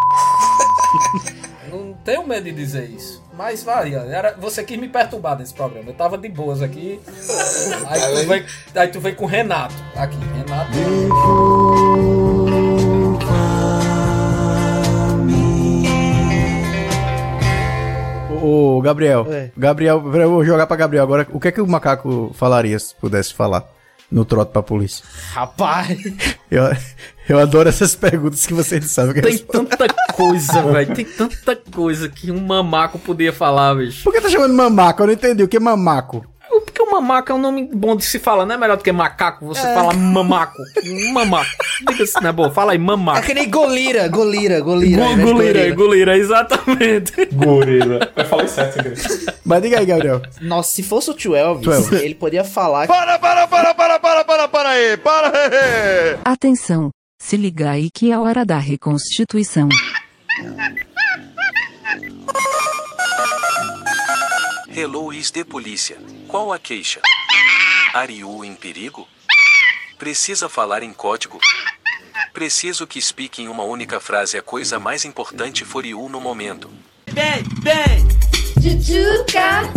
Não 1.70 1.92
tenho 2.04 2.26
medo 2.26 2.44
de 2.44 2.52
dizer 2.52 2.90
isso. 2.90 3.22
Mas 3.34 3.62
varia. 3.62 3.98
Era, 3.98 4.34
você 4.38 4.64
quis 4.64 4.78
me 4.78 4.88
perturbar 4.88 5.38
nesse 5.38 5.54
programa. 5.54 5.90
Eu 5.90 5.94
tava 5.94 6.18
de 6.18 6.28
boas 6.28 6.62
aqui. 6.62 7.00
Aí 7.88 8.00
tu 8.00 8.26
vem, 8.28 8.46
aí 8.74 8.88
tu 8.88 9.00
vem 9.00 9.14
com 9.14 9.24
o 9.24 9.28
Renato. 9.28 9.74
Aqui, 9.94 10.16
Renato. 10.36 10.70
Ô, 18.90 18.92
ô, 18.92 19.24
Gabriel. 19.26 19.26
Gabriel, 19.56 20.02
eu 20.14 20.30
vou 20.30 20.44
jogar 20.44 20.66
pra 20.66 20.76
Gabriel 20.76 21.04
agora. 21.04 21.26
O 21.32 21.40
que 21.40 21.48
é 21.48 21.52
que 21.52 21.60
o 21.60 21.66
macaco 21.66 22.32
falaria 22.34 22.78
se 22.78 22.94
pudesse 22.94 23.32
falar 23.34 23.64
no 24.10 24.24
trote 24.24 24.52
pra 24.52 24.62
polícia? 24.62 25.04
Rapaz. 25.32 25.98
Eu, 26.50 26.64
eu 27.28 27.38
adoro 27.38 27.68
essas 27.68 27.94
perguntas 27.94 28.44
que 28.44 28.52
vocês 28.52 28.80
não 28.82 28.88
sabem 28.88 29.14
que 29.14 29.22
Tem 29.22 29.32
responder. 29.32 29.76
tanta 29.76 29.94
coisa, 30.12 30.62
velho. 30.62 30.94
Tem 30.94 31.04
tanta 31.04 31.54
coisa 31.56 32.08
que 32.08 32.30
um 32.32 32.40
mamaco 32.40 32.98
podia 32.98 33.32
falar, 33.32 33.74
bicho. 33.76 34.02
Por 34.02 34.12
que 34.12 34.20
tá 34.20 34.28
chamando 34.28 34.52
mamaco? 34.54 35.02
Eu 35.02 35.06
não 35.06 35.14
entendi. 35.14 35.42
O 35.44 35.48
que 35.48 35.56
é 35.56 35.60
mamaco? 35.60 36.26
Porque 36.80 36.88
o 36.88 36.90
mamaco 36.92 37.30
é 37.30 37.34
um 37.34 37.38
nome 37.38 37.68
bom 37.72 37.94
de 37.94 38.04
se 38.04 38.18
falar, 38.18 38.46
não 38.46 38.54
é 38.54 38.58
melhor 38.58 38.76
do 38.76 38.82
que 38.82 38.90
macaco? 38.90 39.44
Você 39.46 39.66
É. 39.66 39.74
fala 39.74 39.92
mamaco. 39.92 40.56
Mamaco. 41.12 41.50
Diga 41.88 42.06
se 42.06 42.20
não 42.22 42.30
é 42.30 42.32
bom. 42.32 42.50
Fala 42.50 42.72
aí, 42.72 42.76
É 42.78 42.80
mamaco. 42.80 43.26
que 43.26 43.34
nem 43.34 43.48
golira, 43.50 44.08
golira, 44.08 44.60
golira. 44.60 45.06
De 45.14 45.22
Gulira, 45.22 45.74
gulira, 45.74 46.16
exatamente. 46.16 47.12
Gorila. 47.32 48.10
Eu 48.16 48.24
falei 48.24 48.48
certo. 48.48 48.78
Mas 49.44 49.62
diga 49.62 49.78
aí, 49.78 49.86
Gabriel. 49.86 50.22
Nossa, 50.40 50.70
se 50.72 50.82
fosse 50.82 51.10
o 51.10 51.14
tio 51.14 51.34
Elvis, 51.34 51.62
Tio 51.64 51.72
Elvis. 51.72 52.00
ele 52.02 52.14
poderia 52.14 52.44
falar. 52.44 52.86
Para, 52.86 53.18
para, 53.18 53.46
para, 53.46 53.74
para, 53.74 53.98
para, 53.98 54.24
para, 54.24 54.48
para 54.48 54.68
aí, 54.70 54.96
para! 54.96 55.32
Atenção, 56.24 56.90
se 57.20 57.36
liga 57.36 57.70
aí 57.70 57.90
que 57.90 58.10
é 58.10 58.14
a 58.14 58.20
hora 58.20 58.44
da 58.44 58.58
reconstituição. 58.58 59.68
Hello 64.80 65.12
is 65.12 65.30
de 65.30 65.44
polícia. 65.44 65.98
Qual 66.26 66.50
a 66.50 66.58
queixa? 66.58 67.02
Ariu 67.92 68.42
em 68.42 68.54
perigo? 68.54 69.06
Precisa 69.98 70.48
falar 70.48 70.82
em 70.82 70.90
código? 70.90 71.38
Preciso 72.32 72.86
que 72.86 72.98
explique 72.98 73.42
em 73.42 73.48
uma 73.48 73.62
única 73.62 74.00
frase 74.00 74.38
a 74.38 74.42
coisa 74.42 74.78
mais 74.78 75.04
importante 75.04 75.66
for 75.66 75.84
you 75.84 76.08
no 76.08 76.18
momento. 76.18 76.70
Bem, 77.12 77.44
bem! 77.60 78.08
Jujuca, 78.58 79.68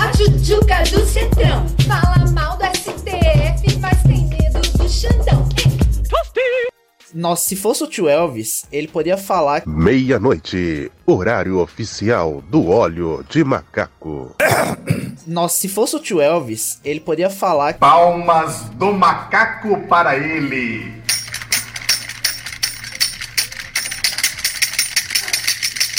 a 0.00 0.16
Jujuca 0.16 0.82
do 0.84 1.04
Centrão. 1.04 1.66
Fala 1.86 2.32
mal 2.32 2.56
do 2.56 2.64
STF, 2.74 3.78
mas 3.80 4.02
tem 4.04 4.28
medo 4.28 4.62
do 4.78 4.88
Xandão. 4.88 5.46
Nossa, 7.14 7.48
se 7.48 7.56
fosse 7.56 7.82
o 7.82 7.86
tio 7.86 8.08
Elvis, 8.08 8.66
ele 8.70 8.86
poderia 8.88 9.16
falar. 9.16 9.62
Meia-noite, 9.66 10.90
horário 11.06 11.58
oficial 11.58 12.42
do 12.50 12.68
óleo 12.68 13.24
de 13.28 13.42
macaco. 13.42 14.34
Nossa, 15.26 15.56
se 15.56 15.68
fosse 15.68 15.96
o 15.96 16.00
tio 16.00 16.20
Elvis, 16.20 16.78
ele 16.84 17.00
poderia 17.00 17.30
falar. 17.30 17.74
Palmas 17.74 18.68
do 18.74 18.92
macaco 18.92 19.78
para 19.88 20.16
ele. 20.16 21.02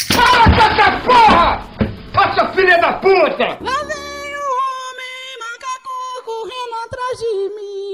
Para 0.09 0.43
com 0.45 0.61
essa 0.61 0.91
porra! 1.01 1.69
Seu 2.35 2.53
filho 2.53 2.81
da 2.81 2.93
puta! 2.93 3.57
Lá 3.61 3.83
vem 3.83 4.35
o 4.35 4.49
homem 4.59 5.37
macaco 5.39 6.23
correndo 6.25 6.75
atrás 6.85 7.17
de 7.17 7.55
mim. 7.55 7.88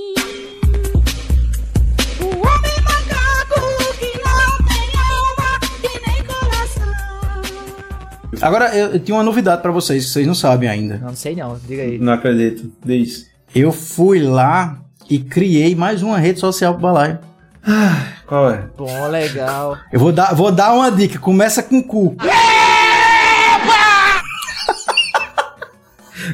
Agora, 8.42 8.76
eu, 8.76 8.94
eu 8.94 9.00
tinha 9.00 9.16
uma 9.16 9.24
novidade 9.24 9.62
pra 9.62 9.72
vocês, 9.72 10.06
que 10.06 10.12
vocês 10.12 10.28
não 10.28 10.36
sabem 10.36 10.70
ainda. 10.70 10.98
Não 10.98 11.16
sei 11.16 11.36
não, 11.36 11.60
diga 11.68 11.84
aí. 11.84 11.98
Não 12.00 12.14
acredito. 12.14 12.72
Diz. 12.84 13.28
Eu 13.54 13.72
fui 13.72 14.22
lá 14.22 14.80
e 15.10 15.20
criei 15.20 15.76
mais 15.76 16.02
uma 16.02 16.18
rede 16.18 16.40
social 16.40 16.74
pro 16.74 16.84
Balaio. 16.84 17.20
Qual 18.28 18.52
é? 18.52 18.66
Bom, 18.78 19.08
legal. 19.08 19.78
Eu 19.92 20.00
vou 20.00 20.12
dar, 20.12 20.34
vou 20.34 20.52
dar 20.52 20.74
uma 20.74 20.92
dica, 20.92 21.20
começa 21.20 21.64
com 21.64 21.82
cu. 21.82 22.16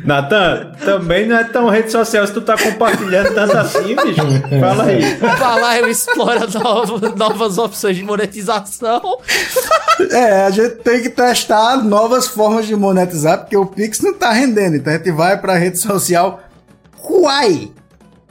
Natan, 0.06 0.72
também 0.84 1.28
não 1.28 1.38
é 1.38 1.44
tão 1.44 1.70
rede 1.70 1.92
social 1.92 2.26
se 2.26 2.34
tu 2.34 2.42
tá 2.42 2.56
compartilhando 2.58 3.34
tanto 3.34 3.58
assim, 3.58 3.96
bicho. 3.96 4.22
Fala 4.60 4.84
aí. 4.86 5.02
O 5.16 5.40
Balaio 5.40 5.88
explora 5.90 6.48
novo- 6.48 7.16
novas 7.16 7.58
opções 7.58 7.96
de 7.96 8.04
monetização. 8.04 9.02
É, 10.12 10.46
a 10.46 10.50
gente 10.50 10.76
tem 10.78 11.02
que 11.02 11.10
testar 11.10 11.78
novas 11.84 12.28
formas 12.28 12.66
de 12.66 12.76
monetizar, 12.76 13.40
porque 13.40 13.56
o 13.58 13.66
Pix 13.66 14.00
não 14.02 14.14
tá 14.14 14.32
rendendo. 14.32 14.76
Então 14.78 14.92
a 14.94 14.98
gente 14.98 15.12
vai 15.12 15.38
pra 15.38 15.56
rede 15.56 15.78
social 15.78 16.40
Quai. 16.98 17.72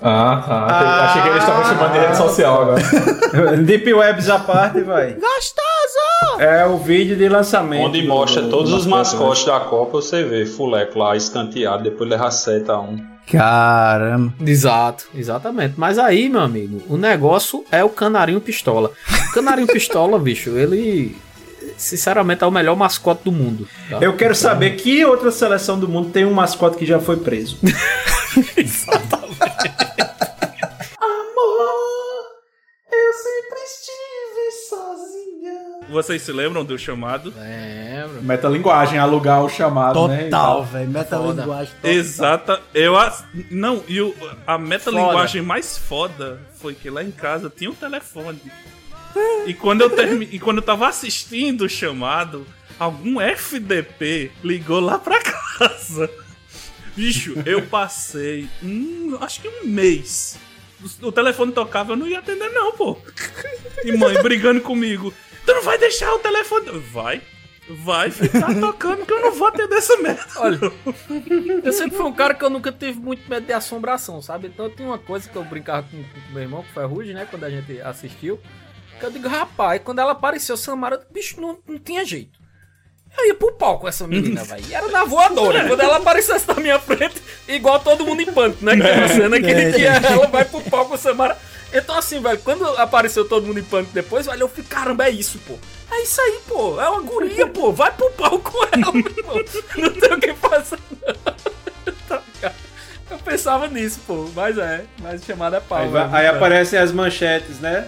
Ah, 0.02 0.42
tá. 0.46 1.04
Achei 1.04 1.22
que 1.22 1.28
eles 1.28 1.40
estavam 1.42 1.64
chamando 1.64 1.92
de 1.92 1.98
rede 1.98 2.16
social 2.16 2.62
agora. 2.62 3.56
Deep 3.58 3.92
Webs 3.92 4.30
à 4.30 4.38
parte, 4.38 4.80
vai. 4.80 5.14
É 6.38 6.64
o 6.66 6.76
vídeo 6.78 7.16
de 7.16 7.28
lançamento. 7.28 7.82
Onde 7.86 8.02
mostra 8.06 8.42
do- 8.42 8.48
todos 8.50 8.70
do 8.70 8.76
os 8.76 8.86
mascote, 8.86 9.22
mascotes 9.22 9.44
da 9.46 9.60
Copa, 9.60 9.92
você 9.92 10.22
vê 10.24 10.44
Fuleco 10.46 10.98
lá 10.98 11.16
escanteado, 11.16 11.82
depois 11.84 12.08
leva 12.08 12.30
7 12.30 12.70
a 12.70 12.78
1 12.78 12.98
Caramba. 13.30 14.32
Exato, 14.44 15.04
exatamente. 15.14 15.74
Mas 15.76 15.98
aí, 15.98 16.28
meu 16.28 16.40
amigo, 16.40 16.82
o 16.88 16.96
negócio 16.96 17.64
é 17.70 17.82
o 17.84 17.88
canarinho 17.88 18.40
pistola. 18.40 18.90
O 19.30 19.32
canarinho 19.34 19.66
pistola, 19.72 20.18
bicho, 20.18 20.50
ele 20.56 21.16
sinceramente 21.76 22.42
é 22.42 22.46
o 22.46 22.50
melhor 22.50 22.74
mascote 22.76 23.22
do 23.24 23.32
mundo. 23.32 23.68
tá? 23.88 23.98
Eu 24.00 24.14
quero 24.16 24.34
saber 24.34 24.76
que 24.76 25.04
outra 25.04 25.30
seleção 25.30 25.78
do 25.78 25.86
mundo 25.88 26.10
tem 26.10 26.24
um 26.24 26.32
mascote 26.34 26.76
que 26.76 26.84
já 26.86 26.98
foi 26.98 27.16
preso. 27.18 27.58
Eu 28.56 29.79
Vocês 35.90 36.22
se 36.22 36.32
lembram 36.32 36.64
do 36.64 36.78
chamado? 36.78 37.32
Lembro. 37.36 38.22
Metalinguagem, 38.22 38.98
alugar 38.98 39.42
o 39.44 39.48
chamado, 39.48 40.08
né? 40.08 40.26
e 40.26 40.30
tal. 40.30 40.64
velho. 40.64 40.88
Metalinguagem 40.88 41.74
total. 41.74 41.90
Exata. 41.90 42.60
Eu 42.72 42.96
as- 42.96 43.24
não, 43.50 43.82
e 43.88 44.00
o, 44.00 44.14
a 44.46 44.56
metalinguagem 44.56 45.42
mais 45.42 45.76
foda 45.76 46.40
foi 46.60 46.74
que 46.74 46.88
lá 46.88 47.02
em 47.02 47.10
casa 47.10 47.52
tinha 47.54 47.70
um 47.70 47.74
telefone. 47.74 48.40
E 49.46 49.52
quando 49.54 49.80
eu 49.80 49.90
termi, 49.90 50.28
e 50.30 50.38
quando 50.38 50.58
eu 50.58 50.62
tava 50.62 50.86
assistindo 50.88 51.62
o 51.62 51.68
chamado, 51.68 52.46
algum 52.78 53.20
FDP 53.20 54.30
ligou 54.44 54.78
lá 54.80 54.98
pra 54.98 55.18
casa. 55.58 56.08
Bicho, 56.94 57.34
eu 57.44 57.62
passei 57.62 58.48
um, 58.62 59.16
acho 59.20 59.40
que 59.40 59.48
um 59.48 59.66
mês. 59.66 60.38
O, 61.02 61.08
o 61.08 61.12
telefone 61.12 61.52
tocava, 61.52 61.92
eu 61.92 61.96
não 61.96 62.06
ia 62.06 62.18
atender 62.20 62.48
não, 62.50 62.72
pô. 62.72 62.96
E 63.84 63.92
mãe 63.92 64.20
brigando 64.22 64.60
comigo. 64.60 65.12
Tu 65.44 65.54
não 65.54 65.62
vai 65.62 65.78
deixar 65.78 66.12
o 66.14 66.18
telefone? 66.18 66.70
Vai. 66.92 67.22
Vai 67.68 68.10
ficar 68.10 68.52
tocando 68.58 69.06
que 69.06 69.12
eu 69.12 69.20
não 69.20 69.32
vou 69.32 69.46
atender 69.46 69.76
essa 69.76 69.96
merda. 69.98 70.26
Olha, 70.36 70.58
eu 71.62 71.72
sempre 71.72 71.96
fui 71.96 72.06
um 72.06 72.12
cara 72.12 72.34
que 72.34 72.44
eu 72.44 72.50
nunca 72.50 72.72
tive 72.72 72.98
muito 72.98 73.28
medo 73.30 73.46
de 73.46 73.52
assombração, 73.52 74.20
sabe? 74.20 74.48
Então 74.48 74.68
tinha 74.68 74.88
uma 74.88 74.98
coisa 74.98 75.28
que 75.28 75.36
eu 75.36 75.44
brincava 75.44 75.86
com, 75.88 76.02
com 76.02 76.32
meu 76.32 76.42
irmão, 76.42 76.62
que 76.64 76.72
foi 76.72 76.82
a 76.82 76.86
Ruge, 76.86 77.14
né? 77.14 77.26
Quando 77.30 77.44
a 77.44 77.50
gente 77.50 77.80
assistiu. 77.80 78.40
Que 78.98 79.06
eu 79.06 79.10
digo, 79.10 79.28
rapaz, 79.28 79.80
quando 79.84 80.00
ela 80.00 80.12
apareceu, 80.12 80.56
Samara, 80.56 81.06
bicho, 81.10 81.40
não, 81.40 81.58
não 81.66 81.78
tinha 81.78 82.04
jeito. 82.04 82.39
Eu 83.18 83.26
ia 83.26 83.34
pro 83.34 83.52
pau 83.52 83.78
com 83.78 83.88
essa 83.88 84.06
menina, 84.06 84.42
velho. 84.44 84.64
E 84.68 84.74
era 84.74 84.88
na 84.88 85.04
voadora. 85.04 85.64
Quando 85.68 85.80
ela 85.80 85.96
aparecesse 85.96 86.46
na 86.48 86.54
minha 86.54 86.78
frente, 86.78 87.16
igual 87.48 87.78
todo 87.80 88.04
mundo 88.04 88.22
em 88.22 88.26
pânico, 88.32 88.64
né? 88.64 88.76
Que 88.76 88.82
uma 88.82 89.08
cena 89.08 89.40
que, 89.40 89.50
É. 89.50 89.72
que 90.00 90.06
ela 90.06 90.26
vai 90.26 90.44
pro 90.44 90.60
pau 90.62 90.86
com 90.86 90.94
a 90.94 90.98
Samara. 90.98 91.36
Então, 91.72 91.96
assim, 91.96 92.20
velho, 92.20 92.38
quando 92.40 92.64
apareceu 92.78 93.24
todo 93.28 93.46
mundo 93.46 93.60
em 93.60 93.64
pânico 93.64 93.92
depois, 93.92 94.26
velho, 94.26 94.40
eu 94.42 94.48
fiquei, 94.48 94.64
caramba, 94.64 95.06
é 95.06 95.10
isso, 95.10 95.38
pô. 95.46 95.54
É 95.92 96.02
isso 96.02 96.20
aí, 96.20 96.40
pô. 96.48 96.80
É 96.80 96.88
uma 96.88 97.02
guria, 97.02 97.46
pô. 97.46 97.72
Vai 97.72 97.90
pro 97.92 98.10
pau 98.12 98.38
com 98.38 98.64
ela, 98.64 98.92
pô. 98.92 99.80
Não 99.80 99.92
tem 99.92 100.12
o 100.12 100.20
que 100.20 100.34
fazer, 100.34 100.78
não. 100.90 101.14
Tá 102.08 102.22
ligado? 102.34 102.54
Eu 103.10 103.18
pensava 103.18 103.68
nisso, 103.68 104.00
pô. 104.06 104.28
Mas 104.34 104.56
é. 104.58 104.84
Mas 105.00 105.24
chamada 105.24 105.56
é 105.58 105.60
pau. 105.60 105.78
Aí, 105.78 105.88
vai- 105.88 106.04
velho. 106.08 106.16
aí 106.16 106.26
aparecem 106.26 106.78
as 106.78 106.90
manchetes, 106.92 107.58
né? 107.60 107.86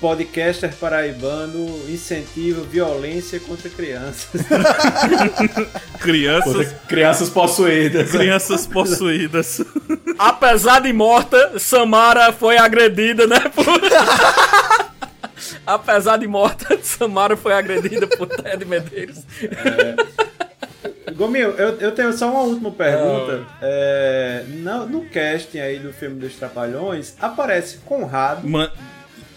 Podcaster 0.00 0.74
paraibano 0.74 1.66
incentiva 1.88 2.62
violência 2.62 3.40
contra 3.40 3.70
crianças. 3.70 4.42
Crianças. 6.00 6.52
Contra 6.52 6.64
crianças 6.88 7.30
possuídas. 7.30 8.10
Crianças 8.10 8.66
possuídas. 8.66 9.60
Apesar 10.18 10.80
de 10.80 10.92
morta, 10.92 11.58
Samara 11.58 12.32
foi 12.32 12.58
agredida, 12.58 13.26
né? 13.26 13.40
por- 13.54 13.64
Apesar 15.66 16.18
de 16.18 16.26
morta, 16.26 16.78
Samara 16.82 17.36
foi 17.36 17.54
agredida 17.54 18.06
por 18.06 18.26
Ted 18.26 18.64
Medeiros. 18.66 19.20
Gominho, 21.16 21.50
eu, 21.50 21.78
eu 21.80 21.92
tenho 21.92 22.12
só 22.12 22.30
uma 22.30 22.40
última 22.42 22.70
pergunta. 22.72 23.46
É, 23.62 24.44
no, 24.48 24.86
no 24.86 25.04
casting 25.08 25.60
aí 25.60 25.78
do 25.78 25.92
filme 25.92 26.18
dos 26.20 26.34
Trapalhões, 26.34 27.14
aparece 27.20 27.78
Conrado. 27.86 28.46
Man... 28.46 28.70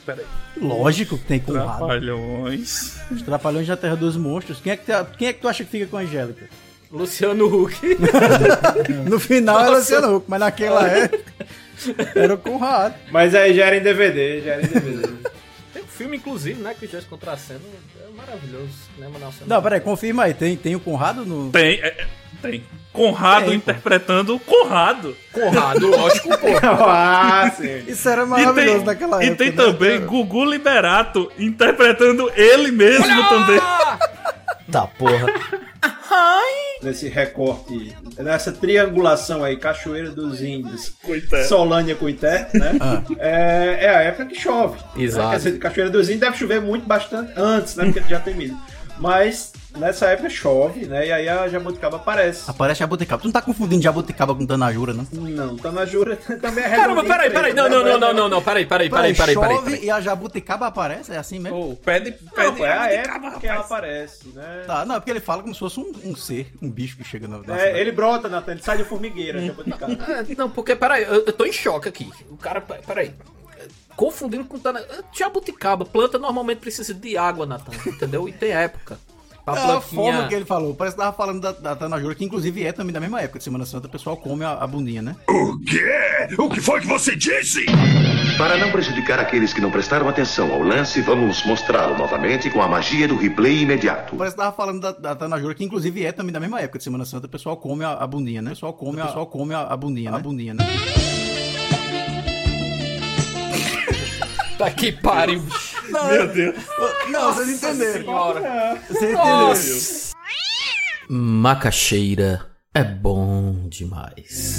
Peraí. 0.05 0.25
Lógico 0.61 1.17
que 1.17 1.25
tem 1.25 1.39
Conrado. 1.39 1.77
Trapalhões. 1.77 2.97
Os 3.11 3.21
Trapalhões 3.21 3.67
da 3.67 3.77
Terra 3.77 3.95
dos 3.95 4.15
Monstros. 4.17 4.59
Quem 4.59 4.73
é 4.73 4.77
que, 4.77 4.85
te- 4.85 5.17
quem 5.17 5.27
é 5.27 5.33
que 5.33 5.39
tu 5.41 5.47
acha 5.47 5.63
que 5.63 5.69
fica 5.71 5.85
com 5.87 5.97
a 5.97 6.01
Angélica? 6.01 6.47
Luciano 6.91 7.45
Huck. 7.45 7.75
No 9.09 9.19
final 9.19 9.59
era 9.59 9.67
Nossa. 9.71 9.79
Luciano 9.79 10.15
Huck, 10.17 10.25
mas 10.29 10.39
naquela 10.39 10.87
época 10.87 11.33
era 12.15 12.33
o 12.33 12.37
Conrado. 12.37 12.95
Mas 13.11 13.35
aí 13.35 13.53
já 13.55 13.65
era 13.65 13.77
em 13.77 13.81
DVD, 13.83 14.41
já 14.41 14.53
era 14.53 14.63
em 14.63 14.67
DVD. 14.69 15.07
Tem 15.73 15.83
um 15.83 15.87
filme, 15.87 16.17
inclusive, 16.17 16.61
né? 16.61 16.73
Que 16.77 16.85
os 16.85 16.91
dois 16.91 17.03
contracenam. 17.05 17.61
É 18.03 18.15
maravilhoso. 18.15 18.69
Cinema 18.95 19.19
nacional. 19.19 19.47
Não, 19.57 19.61
peraí, 19.61 19.79
confirma 19.81 20.23
aí. 20.23 20.33
Tem, 20.33 20.55
tem 20.55 20.75
o 20.75 20.79
Conrado 20.79 21.25
no. 21.25 21.51
Tem, 21.51 21.79
é, 21.81 21.87
é, 21.87 22.07
tem. 22.41 22.63
Conrado 22.97 23.45
Tem, 23.45 23.49
pô. 23.49 23.55
interpretando 23.55 24.35
o 24.35 24.39
Conrado. 24.39 25.15
Conrado, 25.31 25.87
lógico, 25.87 26.29
pô. 26.29 26.47
ah, 26.65 27.51
sim. 27.55 27.83
Isso 27.87 28.09
era 28.09 28.23
E 28.23 28.25
maravilhoso 28.25 28.77
tem, 28.77 28.85
naquela 28.85 29.23
e 29.23 29.27
época. 29.27 29.37
tem 29.43 29.51
né? 29.51 29.55
também 29.55 29.99
Gugu 30.03 30.43
Liberato 30.45 31.31
interpretando 31.37 32.31
ele 32.35 32.71
mesmo 32.71 33.05
também. 33.29 33.61
Tá, 34.71 34.87
porra. 34.87 35.27
nesse 36.81 37.07
recorte, 37.07 37.95
nessa 38.17 38.51
triangulação 38.51 39.43
aí, 39.43 39.57
Cachoeira 39.57 40.09
dos 40.09 40.41
Índios, 40.41 40.89
Coité. 41.03 41.43
Solânia 41.43 41.95
Coité, 41.95 42.49
né? 42.53 42.71
Ah. 42.79 43.03
É, 43.19 43.77
é 43.85 43.89
a 43.89 44.01
época 44.01 44.25
que 44.25 44.35
chove. 44.35 44.79
Exato. 44.97 45.27
Né? 45.27 45.31
Quer 45.31 45.37
dizer, 45.37 45.59
Cachoeira 45.59 45.91
dos 45.91 46.07
Índios 46.07 46.21
deve 46.21 46.37
chover 46.37 46.61
muito 46.61 46.87
bastante 46.87 47.31
antes, 47.37 47.75
né? 47.75 47.85
Porque 47.85 48.09
já 48.09 48.19
tem 48.19 48.33
milho. 48.33 48.57
Mas 48.99 49.53
nessa 49.77 50.07
época 50.07 50.29
chove, 50.29 50.85
né? 50.85 51.07
E 51.07 51.11
aí 51.11 51.29
a 51.29 51.47
jabuticaba 51.47 51.97
aparece. 51.97 52.49
Aparece 52.49 52.79
jabuticaba. 52.79 53.21
Tu 53.21 53.25
não 53.25 53.31
tá 53.31 53.41
confundindo 53.41 53.81
jabuticaba 53.81 54.35
com 54.35 54.45
tanajura, 54.45 54.93
não? 54.93 55.07
Não, 55.11 55.55
Tanajura 55.57 56.15
também 56.41 56.63
é 56.63 56.69
Caramba, 56.69 57.03
peraí, 57.03 57.29
peraí. 57.29 57.53
né? 57.53 57.61
Não, 57.61 57.69
não, 57.69 57.83
não, 57.83 57.91
Mas 57.91 57.99
não, 57.99 58.13
não, 58.13 58.29
não. 58.29 58.41
Peraí, 58.41 58.65
peraí, 58.65 58.89
peraí, 58.89 59.13
peraí, 59.13 59.35
peraí. 59.35 59.55
chove 59.55 59.71
peraí. 59.71 59.85
e 59.85 59.91
a 59.91 60.01
jabuticaba 60.01 60.67
aparece, 60.67 61.11
é 61.11 61.17
assim 61.17 61.39
mesmo? 61.39 61.75
Pede, 61.77 62.15
Não, 62.35 62.65
é 62.65 62.77
a 62.77 62.91
época 62.91 63.39
que 63.39 63.47
ela 63.47 63.61
aparece, 63.61 64.27
né? 64.29 64.63
Tá, 64.65 64.85
não, 64.85 64.95
é 64.95 64.99
porque 64.99 65.11
ele 65.11 65.19
fala 65.19 65.41
como 65.41 65.53
se 65.53 65.59
fosse 65.59 65.79
um, 65.79 65.91
um 66.05 66.15
ser, 66.15 66.51
um 66.61 66.69
bicho 66.69 66.97
que 66.97 67.03
chega 67.03 67.27
na. 67.27 67.37
É, 67.37 67.41
cidade. 67.41 67.79
ele 67.79 67.91
brota, 67.91 68.27
Natan, 68.29 68.51
ele 68.53 68.61
sai 68.61 68.77
de 68.77 68.83
formigueira, 68.83 69.39
jabuticaba. 69.45 69.97
É, 70.07 70.35
Não, 70.35 70.49
porque, 70.49 70.75
peraí, 70.75 71.03
eu, 71.03 71.25
eu 71.25 71.33
tô 71.33 71.45
em 71.45 71.51
choque 71.51 71.89
aqui. 71.89 72.09
O 72.29 72.37
cara, 72.37 72.61
peraí. 72.61 73.13
Confundindo 73.95 74.45
com 74.45 74.59
tana... 74.59 74.83
jabuticaba. 75.11 75.83
Planta 75.83 76.19
normalmente 76.19 76.59
precisa 76.59 76.93
de 76.93 77.17
água, 77.17 77.45
Natan, 77.47 77.71
entendeu? 77.85 78.29
E 78.29 78.31
tem 78.31 78.51
época. 78.51 78.99
A 79.47 79.57
É 79.57 79.77
a 79.77 79.81
forma 79.81 80.27
que 80.27 80.35
ele 80.35 80.43
falou. 80.43 80.75
Parece 80.75 80.97
que 80.97 81.01
tava 81.01 81.15
falando 81.15 81.39
da, 81.39 81.53
da 81.53 81.73
Tanajura, 81.73 82.13
que 82.13 82.25
inclusive 82.25 82.65
é 82.65 82.73
também 82.73 82.91
da 82.91 82.99
mesma 82.99 83.21
época 83.21 83.39
de 83.39 83.45
Semana 83.45 83.65
Santa. 83.65 83.87
O 83.87 83.89
pessoal 83.89 84.17
come 84.17 84.43
a, 84.43 84.51
a 84.51 84.67
bundinha, 84.67 85.01
né? 85.01 85.15
O 85.29 85.57
quê? 85.59 86.35
O 86.37 86.49
que 86.49 86.59
foi 86.59 86.81
que 86.81 86.87
você 86.87 87.15
disse? 87.15 87.65
Para 88.37 88.57
não 88.57 88.69
prejudicar 88.71 89.19
aqueles 89.19 89.53
que 89.53 89.61
não 89.61 89.71
prestaram 89.71 90.09
atenção 90.09 90.51
ao 90.51 90.61
lance, 90.61 91.01
vamos 91.01 91.45
mostrá-lo 91.45 91.97
novamente 91.97 92.49
com 92.49 92.61
a 92.61 92.67
magia 92.67 93.07
do 93.07 93.15
replay 93.15 93.61
imediato. 93.61 94.17
Parece 94.17 94.35
que 94.35 94.41
tava 94.41 94.55
falando 94.55 94.81
da, 94.81 94.91
da 94.91 95.15
Tanajura, 95.15 95.55
que 95.55 95.63
inclusive 95.63 96.03
é 96.03 96.11
também 96.11 96.33
da 96.33 96.41
mesma 96.41 96.59
época 96.59 96.77
de 96.77 96.83
Semana 96.83 97.05
Santa. 97.05 97.27
O 97.27 97.29
pessoal 97.29 97.55
come 97.55 97.85
a, 97.85 97.93
a 97.93 98.05
bundinha, 98.05 98.41
né? 98.41 98.51
O 98.51 98.53
pessoal 98.53 98.73
come, 98.73 98.99
a, 98.99 99.05
o 99.05 99.07
pessoal 99.07 99.25
come 99.27 99.53
a, 99.53 99.61
a 99.61 99.77
bundinha, 99.77 100.11
né? 100.11 100.17
A 100.17 100.19
bundinha, 100.19 100.53
né? 100.53 100.65
Tá 104.57 104.71
que 104.71 104.91
pariu. 104.91 105.43
Meu 105.89 106.27
Deus. 106.27 106.55
Não, 107.09 107.33
vocês 107.33 107.49
entenderam. 107.49 107.93
Senhora. 108.01 108.81
Vocês 108.87 109.03
entenderam. 109.03 109.47
Nossa. 109.47 110.15
Macaxeira 111.09 112.45
é 112.73 112.83
bom 112.83 113.67
demais. 113.69 114.57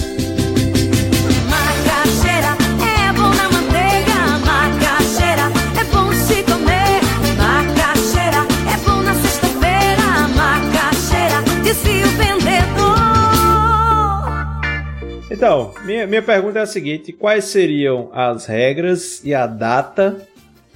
Então, 15.38 15.72
minha, 15.84 16.04
minha 16.04 16.20
pergunta 16.20 16.58
é 16.58 16.62
a 16.62 16.66
seguinte: 16.66 17.12
quais 17.12 17.44
seriam 17.44 18.10
as 18.12 18.44
regras 18.46 19.20
e 19.24 19.32
a 19.32 19.46
data 19.46 20.26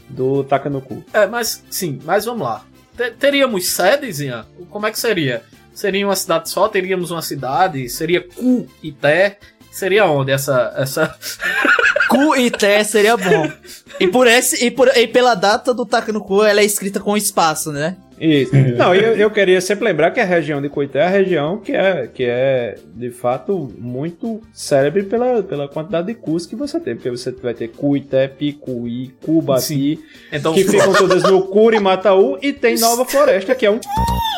do 0.09 0.45
Taca 0.45 0.71
no 0.71 0.81
Cu? 0.81 1.05
É, 1.13 1.27
mas 1.27 1.65
sim, 1.69 1.99
mas 2.05 2.27
vamos 2.27 2.45
lá. 2.47 2.65
Te- 2.97 3.11
Teríamos 3.11 3.69
sedes, 3.71 4.21
Ian? 4.21 4.47
Como 4.71 4.87
é 4.87 4.93
que 4.93 5.01
seria? 5.01 5.43
Seria 5.75 6.07
uma 6.07 6.15
cidade 6.15 6.49
só? 6.49 6.69
Teríamos 6.69 7.11
uma 7.11 7.23
cidade? 7.23 7.89
Seria 7.89 8.21
Cu 8.21 8.69
e 8.81 8.93
Té? 8.93 9.39
Seria 9.73 10.07
onde 10.07 10.31
essa. 10.31 10.73
essa... 10.77 11.13
Cu 12.09 12.37
e 12.37 12.49
Té 12.49 12.85
seria 12.85 13.17
bom. 13.17 13.51
E 13.99 14.07
por 14.07 14.29
esse 14.29 14.65
e, 14.65 14.71
por, 14.71 14.87
e 14.97 15.09
pela 15.09 15.35
data 15.35 15.75
do 15.75 15.85
Taca 15.85 16.13
no 16.13 16.21
Cu, 16.23 16.45
ela 16.45 16.61
é 16.61 16.65
escrita 16.65 17.01
com 17.01 17.17
espaço, 17.17 17.73
né? 17.73 17.97
Isso. 18.25 18.55
Não, 18.77 18.95
eu, 18.95 19.17
eu 19.17 19.31
queria 19.33 19.61
sempre 19.61 19.85
lembrar 19.85 20.13
que 20.13 20.21
a 20.21 20.25
região 20.25 20.63
de 20.63 20.69
Coité 20.69 21.01
é 21.01 21.07
a 21.07 21.09
região 21.09 21.59
que 21.59 21.73
é, 21.73 22.07
que 22.07 22.23
é 22.25 22.77
de 22.95 23.11
fato 23.11 23.73
muito 23.77 24.41
célebre 24.53 25.03
pela, 25.03 25.43
pela 25.43 25.67
quantidade 25.67 26.07
de 26.07 26.15
cus 26.15 26.47
que 26.47 26.55
você 26.55 26.79
tem. 26.79 26.95
Porque 26.95 27.11
você 27.11 27.33
vai 27.33 27.53
ter 27.53 27.69
Cuité, 27.69 28.29
Picuí, 28.29 29.13
Cubati, 29.25 29.99
Então- 30.33 30.55
que 30.55 30.63
ficam 30.65 30.93
todas 30.93 31.25
no 31.25 31.43
Curimataú 31.49 32.39
e 32.41 32.53
tem 32.53 32.79
Nova 32.79 33.05
Floresta, 33.05 33.55
que 33.57 33.67
é 33.67 33.71
um. 33.73 33.81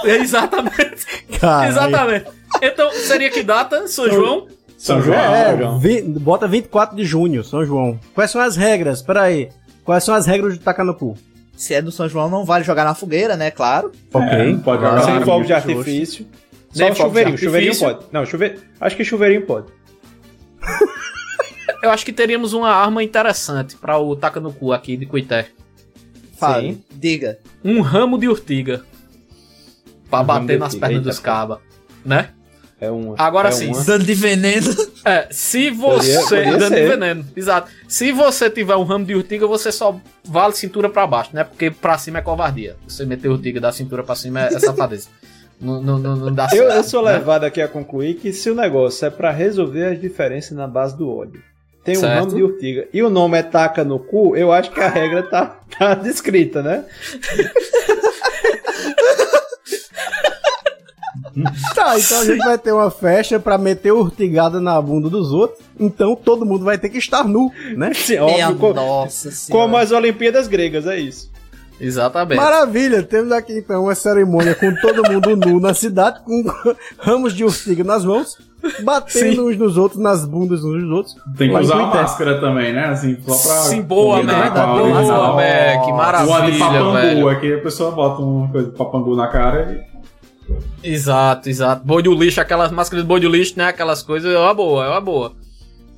Exatamente. 0.05 1.06
Caralho. 1.39 1.70
Exatamente. 1.70 2.27
Então, 2.62 2.90
seria 2.93 3.31
que 3.31 3.43
data? 3.43 3.86
São 3.86 4.09
João? 4.09 4.47
São 4.78 5.02
João. 5.02 5.19
É, 5.19 5.48
São 5.51 5.59
João. 5.59 5.78
vi- 5.78 6.02
bota 6.02 6.47
24 6.48 6.97
de 6.97 7.05
junho, 7.05 7.43
São 7.44 7.65
João. 7.65 7.98
Quais 8.15 8.31
são 8.31 8.40
as 8.40 8.56
regras? 8.56 9.02
Peraí. 9.02 9.48
Quais 9.85 10.05
são 10.05 10.15
as 10.15 10.27
regras 10.27 10.55
de 10.55 10.61
tacar 10.61 10.85
no 10.86 10.94
cu? 10.94 11.16
Se 11.57 11.75
é 11.75 11.81
do 11.83 11.93
São 11.93 12.09
João, 12.09 12.29
não 12.29 12.45
vale 12.45 12.65
jogar 12.65 12.85
na 12.85 12.95
fogueira, 12.95 13.37
né? 13.37 13.51
Claro. 13.51 13.93
Ok. 14.13 14.29
É, 14.29 14.55
pode 14.59 14.83
jogar 14.83 15.03
Sem 15.03 15.15
na 15.15 15.25
fogo 15.25 15.45
de 15.45 15.55
fogueira. 15.55 15.79
artifício. 15.81 16.27
Nem 16.75 16.89
Só 16.89 16.93
de 16.93 16.99
chuveirinho. 16.99 17.39
Chuveirinho 17.39 17.79
pode. 17.79 18.05
Não, 18.11 18.27
chuve... 18.27 18.59
acho 18.81 18.97
que 18.97 19.05
chuveirinho 19.05 19.47
pode. 19.47 19.67
Eu 21.83 21.91
acho 21.91 22.05
que 22.05 22.13
teríamos 22.13 22.53
uma 22.53 22.71
arma 22.71 23.03
interessante 23.03 23.77
para 23.77 23.99
o 23.99 24.17
taca 24.17 24.41
no 24.41 24.53
cu 24.53 24.73
aqui 24.73 24.97
de 24.97 25.07
Cuité. 25.07 25.49
Fale. 26.39 26.75
Sim. 26.75 26.85
Diga. 26.93 27.39
Um 27.63 27.81
ramo 27.81 28.19
de 28.19 28.27
urtiga. 28.29 28.83
Pra 30.11 30.21
Um 30.21 30.25
bater 30.25 30.59
nas 30.59 30.75
pernas 30.75 31.03
dos 31.03 31.19
cabas. 31.19 31.59
Né? 32.05 32.31
É 32.85 32.90
um. 32.90 33.15
Agora 33.19 33.48
é 33.48 33.52
sim. 33.52 33.69
uma- 33.69 33.82
Dano 33.85 34.05
de 34.05 34.15
veneno. 34.15 34.74
É, 35.06 35.28
se 35.31 35.69
você. 35.70 36.15
Poderia- 36.15 36.20
poderia 36.23 36.56
dando 36.56 36.74
ser. 36.74 36.89
veneno. 36.89 37.27
Exato. 37.36 37.70
Se 37.86 38.11
você 38.11 38.48
tiver 38.48 38.74
um 38.77 38.85
ramo 38.85 39.05
de 39.05 39.15
urtiga, 39.15 39.47
você 39.47 39.70
só 39.70 40.01
vale 40.24 40.55
cintura 40.55 40.89
pra 40.89 41.06
baixo, 41.06 41.31
né? 41.35 41.44
Porque 41.44 41.70
pra 41.70 41.98
cima 41.98 42.20
é 42.20 42.23
covardia. 42.23 42.74
Você 42.89 43.05
meter 43.05 43.28
urtiga 43.28 43.61
da 43.61 43.70
cintura 43.70 44.02
pra 44.02 44.15
cima 44.15 44.40
é, 44.47 44.55
é 44.55 44.59
safadeza. 44.59 45.09
não, 45.61 45.82
não, 45.82 45.98
não, 45.98 46.16
não 46.16 46.32
dá 46.35 46.44
Eu, 46.52 46.65
certo. 46.65 46.73
eu 46.77 46.85
sou 46.85 47.05
né? 47.05 47.12
levado 47.19 47.44
aqui 47.44 47.61
a 47.61 47.69
concluir 47.69 48.15
que 48.15 48.32
se 48.32 48.48
o 48.48 48.55
negócio 48.55 49.06
é 49.06 49.11
pra 49.11 49.31
resolver 49.31 49.85
as 49.93 50.01
diferenças 50.01 50.52
na 50.56 50.66
base 50.66 50.97
do 50.97 51.11
óleo, 51.15 51.43
tem 51.85 51.98
um 51.98 52.01
Certo. 52.01 52.19
ramo 52.24 52.35
de 52.35 52.43
urtiga 52.43 52.89
e 52.94 53.02
o 53.02 53.11
nome 53.11 53.36
é 53.39 53.43
taca 53.43 53.85
no 53.85 53.98
cu, 53.98 54.35
eu 54.35 54.51
acho 54.51 54.70
que 54.70 54.81
a 54.81 54.89
regra 54.89 55.23
tá, 55.24 55.61
tá 55.78 55.93
descrita, 55.94 56.62
né? 56.62 56.82
Tá, 61.74 61.98
então 61.98 62.20
a 62.20 62.24
gente 62.24 62.39
vai 62.44 62.56
ter 62.59 62.73
uma 62.73 62.90
festa 62.90 63.39
pra 63.40 63.59
meter 63.59 63.93
urtigada 63.93 64.61
na 64.61 64.81
bunda 64.81 65.09
dos 65.11 65.32
outros. 65.32 65.59
Então 65.78 66.15
todo 66.15 66.47
mundo 66.47 66.65
vai 66.65 66.78
ter 66.78 66.89
que 66.89 66.98
estar 66.98 67.24
nu, 67.24 67.51
né? 67.77 67.93
Sim, 67.94 68.20
Minha 68.20 68.48
óbvio, 68.51 68.59
co- 68.61 68.73
nossa 68.74 69.31
senhora. 69.31 69.65
como 69.65 69.77
as 69.77 69.90
Olimpíadas 69.93 70.47
gregas, 70.47 70.86
é 70.86 70.98
isso. 70.98 71.32
Exatamente. 71.81 72.36
Maravilha, 72.39 73.02
temos 73.02 73.32
aqui 73.32 73.59
então 73.59 73.82
uma 73.82 73.94
cerimônia 73.97 74.55
com 74.55 74.73
todo 74.77 75.02
mundo 75.11 75.35
nu 75.36 75.59
na 75.59 75.74
cidade, 75.74 76.20
com 76.24 76.44
ramos 76.98 77.35
de 77.35 77.43
urtiga 77.44 77.82
nas 77.82 78.05
mãos, 78.05 78.39
batendo 78.85 79.48
uns 79.48 79.56
nos 79.59 79.77
outros, 79.77 80.01
nas 80.01 80.24
bundas 80.24 80.62
uns 80.62 80.81
dos 80.82 80.90
outros. 80.93 81.16
Tem 81.36 81.51
que 81.51 81.56
usar 81.59 81.74
Cuité. 81.81 81.98
máscara 81.98 82.40
também, 82.40 82.73
né? 82.73 82.85
Assim, 82.86 83.16
só 83.27 83.36
pra. 83.48 83.62
Sim, 83.62 83.82
boa, 83.82 84.23
Mac. 84.23 84.55
com 84.55 84.82
original. 84.82 85.35
Mac. 85.35 85.89
Maravilha, 85.97 86.36
Uma 86.39 86.51
de 86.51 86.59
papangu, 86.61 86.93
velho. 86.93 87.28
aqui 87.28 87.55
a 87.55 87.59
pessoa 87.61 87.90
bota 87.90 88.23
uma 88.23 88.48
coisa 88.52 88.70
de 88.70 88.77
papangu 88.77 89.16
na 89.16 89.27
cara 89.27 89.85
e. 89.90 89.94
Exato, 90.83 91.49
exato. 91.49 91.87
Boi 91.87 92.03
de 92.03 92.11
lixo, 92.11 92.41
aquelas 92.41 92.71
máscaras 92.71 93.05
de 93.05 93.09
boi 93.09 93.21
de 93.21 93.29
lixo, 93.29 93.55
né? 93.57 93.69
Aquelas 93.69 94.03
coisas, 94.03 94.33
é 94.33 94.39
uma 94.39 94.55
boa, 94.55 94.85
é 94.85 94.89
uma 94.89 95.01
boa. 95.01 95.35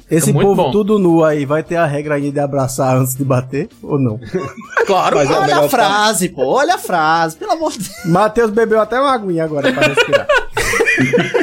Esse 0.08 0.32
povo 0.32 0.54
bom. 0.54 0.70
tudo 0.70 0.98
nu 1.00 1.24
aí, 1.24 1.44
vai 1.44 1.64
ter 1.64 1.74
a 1.74 1.84
regra 1.84 2.14
aí 2.14 2.30
de 2.30 2.38
abraçar 2.38 2.96
antes 2.96 3.16
de 3.16 3.24
bater 3.24 3.68
ou 3.82 3.98
não? 3.98 4.20
claro, 4.86 5.16
Mas 5.16 5.28
é 5.28 5.34
olha 5.34 5.50
é 5.50 5.54
a 5.54 5.68
frase, 5.68 6.28
pô, 6.28 6.44
olha 6.46 6.74
a 6.76 6.78
frase, 6.78 7.36
pelo 7.36 7.52
amor 7.52 7.72
de 7.72 7.78
Deus. 7.78 8.04
Matheus 8.04 8.50
bebeu 8.50 8.80
até 8.80 9.00
uma 9.00 9.12
aguinha 9.12 9.44
agora 9.44 9.72
pra 9.72 9.88
respirar. 9.88 10.28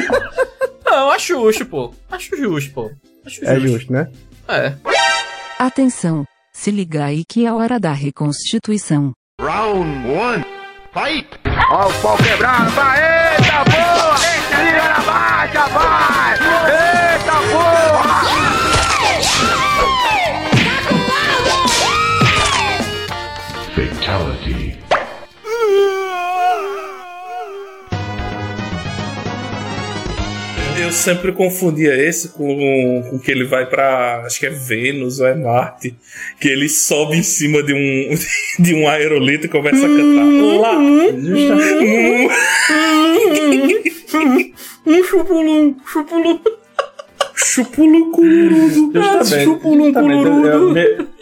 não, 0.86 1.10
acho 1.10 1.34
justo, 1.34 1.66
pô. 1.66 1.92
Acho 2.10 2.34
justo, 2.36 2.72
pô. 2.72 2.90
Acho 3.26 3.44
é 3.44 3.60
justo. 3.60 3.92
né? 3.92 4.08
É. 4.48 4.72
Atenção, 5.58 6.24
se 6.54 6.70
liga 6.70 7.04
aí 7.04 7.22
que 7.28 7.44
é 7.44 7.52
hora 7.52 7.78
da 7.78 7.92
reconstituição. 7.92 9.12
Round 9.38 9.90
1 10.08 10.63
Vai! 10.94 11.26
Ó 11.70 11.88
o 11.88 11.92
pau 11.94 12.16
quebrado, 12.18 12.70
vai! 12.70 13.00
Eita 13.00 13.64
porra! 13.64 14.16
Eita, 14.32 14.62
liga 14.62 14.88
na 14.88 15.00
baixa, 15.00 15.66
vai! 15.70 16.34
Eita 16.70 17.32
porra! 17.50 18.53
Sempre 30.94 31.32
confundia 31.32 31.94
esse 31.94 32.28
com, 32.30 33.02
com 33.10 33.18
que 33.18 33.30
ele 33.30 33.44
vai 33.44 33.66
pra. 33.66 34.22
Acho 34.24 34.38
que 34.40 34.46
é 34.46 34.50
Vênus 34.50 35.20
ou 35.20 35.26
é 35.26 35.34
Marte. 35.34 35.94
Que 36.40 36.48
ele 36.48 36.68
sobe 36.68 37.16
em 37.16 37.22
cima 37.22 37.62
de 37.62 37.72
um, 37.74 38.14
de 38.62 38.74
um 38.74 38.88
aerolito 38.88 39.46
e 39.46 39.48
começa 39.48 39.84
a 39.84 39.88
cantar. 39.88 40.24
Lá! 40.60 40.78
Um 44.86 45.02
chupulum, 45.04 45.74
chupulum. 45.86 46.40
Chupulum 47.34 48.10
cururudo. 48.12 48.92
Justamente. 48.94 49.44
Chupulum 49.44 49.84
Justamente, 49.86 50.26
eu- 50.46 50.76
eu- 50.76 51.13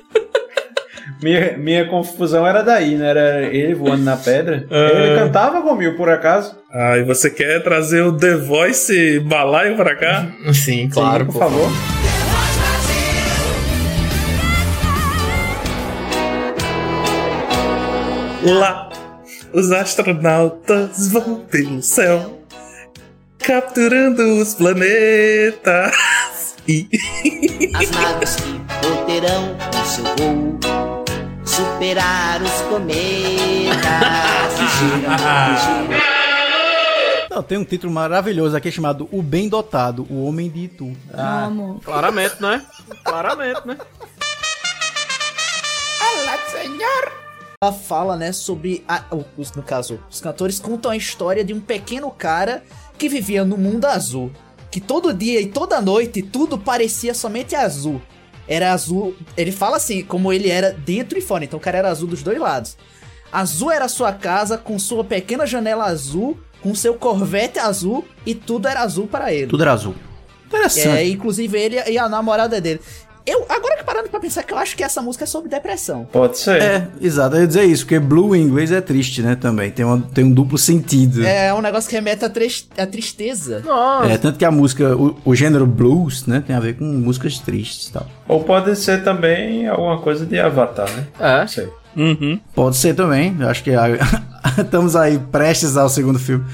Minha, 1.23 1.57
minha 1.57 1.89
confusão 1.89 2.45
era 2.45 2.63
daí, 2.63 2.97
né? 2.97 3.11
Era 3.11 3.43
ele 3.45 3.75
voando 3.75 4.03
na 4.03 4.17
pedra. 4.17 4.67
Ah. 4.71 4.91
Ele 4.93 5.17
cantava, 5.17 5.61
Gomil, 5.61 5.97
por 5.97 6.09
acaso? 6.09 6.57
Ah, 6.73 6.99
e 6.99 7.05
você 7.05 7.31
quer 7.31 7.63
trazer 7.63 8.03
o 8.03 8.17
The 8.17 8.37
Voice 8.37 9.21
balaio 9.21 9.77
pra 9.77 9.95
cá? 9.95 10.27
Sim, 10.53 10.89
claro, 10.89 11.27
por 11.27 11.39
favor. 11.39 11.71
Lá, 18.45 18.89
os 19.53 19.71
astronautas 19.71 21.13
vão 21.13 21.45
pelo 21.49 21.81
céu, 21.81 22.41
capturando 23.39 24.23
os 24.41 24.55
planetas. 24.55 25.93
E. 26.69 26.89
As 27.75 27.91
naves 27.91 28.37
que 28.37 28.61
poderão 28.87 29.57
em 29.75 29.85
seu 29.85 30.05
voo 30.05 30.92
superar 31.45 32.43
os 32.43 32.61
cometas. 32.63 32.93
Giram, 34.79 35.17
giram. 35.89 36.13
Não, 37.31 37.43
tem 37.43 37.57
um 37.57 37.65
título 37.65 37.93
maravilhoso 37.93 38.55
aqui 38.55 38.71
chamado 38.71 39.09
O 39.11 39.23
Bem 39.23 39.49
Dotado, 39.49 40.07
O 40.11 40.27
Homem 40.27 40.51
de 40.51 40.65
Itu. 40.65 40.93
Ah, 41.15 41.51
claramente, 41.83 42.43
né? 42.43 42.63
Claramente, 43.05 43.67
né? 43.67 43.79
Olá, 46.01 46.39
senhor! 46.51 47.13
Ela 47.63 47.73
fala, 47.73 48.17
né, 48.17 48.33
sobre. 48.33 48.85
A, 48.87 49.05
os, 49.39 49.53
no 49.53 49.63
caso, 49.63 49.99
os 50.11 50.21
cantores 50.21 50.61
contam 50.61 50.91
a 50.91 50.97
história 50.97 51.43
de 51.43 51.55
um 51.55 51.61
pequeno 51.61 52.11
cara 52.11 52.63
que 52.99 53.09
vivia 53.09 53.45
no 53.45 53.57
mundo 53.57 53.87
azul. 53.87 54.31
Que 54.71 54.81
todo 54.81 55.15
dia 55.15 55.41
e 55.41 55.47
toda 55.47 55.81
noite 55.81 56.23
tudo 56.23 56.59
parecia 56.59 57.15
somente 57.15 57.55
azul. 57.55 58.03
Era 58.47 58.73
azul. 58.73 59.15
Ele 59.37 59.53
fala 59.53 59.77
assim, 59.77 60.03
como 60.03 60.33
ele 60.33 60.51
era 60.51 60.73
dentro 60.73 61.19
e 61.19 61.21
fora. 61.21 61.45
Então 61.45 61.59
o 61.59 61.63
cara 61.63 61.79
era 61.79 61.91
azul 61.91 62.09
dos 62.09 62.23
dois 62.23 62.39
lados. 62.39 62.77
Azul 63.33 63.71
era 63.71 63.87
a 63.87 63.89
sua 63.89 64.13
casa 64.13 64.59
com 64.59 64.79
sua 64.79 65.03
pequena 65.03 65.47
janela 65.47 65.85
azul, 65.87 66.39
com 66.63 66.75
seu 66.75 66.95
corvette 66.95 67.59
azul 67.59 68.05
e 68.27 68.35
tudo 68.35 68.69
era 68.69 68.81
azul 68.81 69.07
para 69.07 69.33
ele. 69.33 69.47
Tudo 69.47 69.63
era 69.63 69.73
azul. 69.73 69.95
Interessante. 70.47 70.99
É, 70.99 71.09
inclusive 71.09 71.59
ele 71.59 71.77
e 71.91 71.97
a 71.97 72.09
namorada 72.09 72.61
dele. 72.61 72.81
Eu, 73.25 73.45
agora 73.49 73.77
que 73.77 73.85
parando 73.85 74.09
pra 74.09 74.19
pensar 74.21 74.43
que 74.43 74.53
eu 74.53 74.59
acho 74.59 74.77
que 74.77 74.83
essa 74.83 75.01
música 75.01 75.25
é 75.25 75.27
sobre 75.27 75.49
depressão. 75.49 76.05
Pode 76.13 76.39
ser. 76.39 76.61
É, 76.63 76.89
exato. 77.01 77.37
Eu 77.37 77.43
ia 77.43 77.47
dizer 77.47 77.65
isso, 77.65 77.85
porque 77.85 77.99
blue 77.99 78.35
em 78.35 78.43
inglês 78.43 78.73
é 78.73 78.81
triste, 78.81 79.23
né? 79.23 79.37
Também. 79.37 79.71
Tem, 79.71 79.85
uma, 79.85 80.01
tem 80.13 80.25
um 80.25 80.33
duplo 80.33 80.59
sentido. 80.59 81.25
É 81.25 81.53
um 81.55 81.61
negócio 81.61 81.89
que 81.89 81.95
remete 81.95 82.25
à, 82.25 82.29
tris- 82.29 82.67
à 82.77 82.87
tristeza. 82.87 83.63
É, 84.11 84.19
tanto 84.19 84.39
que 84.39 84.45
a 84.45 84.51
música, 84.51 84.97
o, 84.97 85.17
o 85.25 85.35
gênero 85.35 85.67
blues, 85.67 86.27
né? 86.27 86.43
Tem 86.47 86.55
a 86.57 86.61
ver 86.61 86.77
com 86.77 86.85
músicas 86.85 87.39
tristes 87.39 87.89
e 87.89 87.93
tal. 87.93 88.07
Ou 88.27 88.43
pode 88.43 88.75
ser 88.77 89.03
também 89.05 89.69
alguma 89.69 89.99
coisa 90.01 90.27
de 90.27 90.39
Avatar, 90.39 90.91
né? 90.91 91.07
É. 91.21 91.41
Não 91.43 91.49
sei. 91.49 91.69
Pode 92.55 92.77
ser 92.77 92.95
também. 92.95 93.37
Eu 93.39 93.49
acho 93.49 93.63
que 93.63 93.71
a- 93.75 93.89
estamos 94.59 94.95
aí 94.97 95.19
prestes 95.19 95.77
ao 95.77 95.89
segundo 95.89 96.19
filme. 96.19 96.45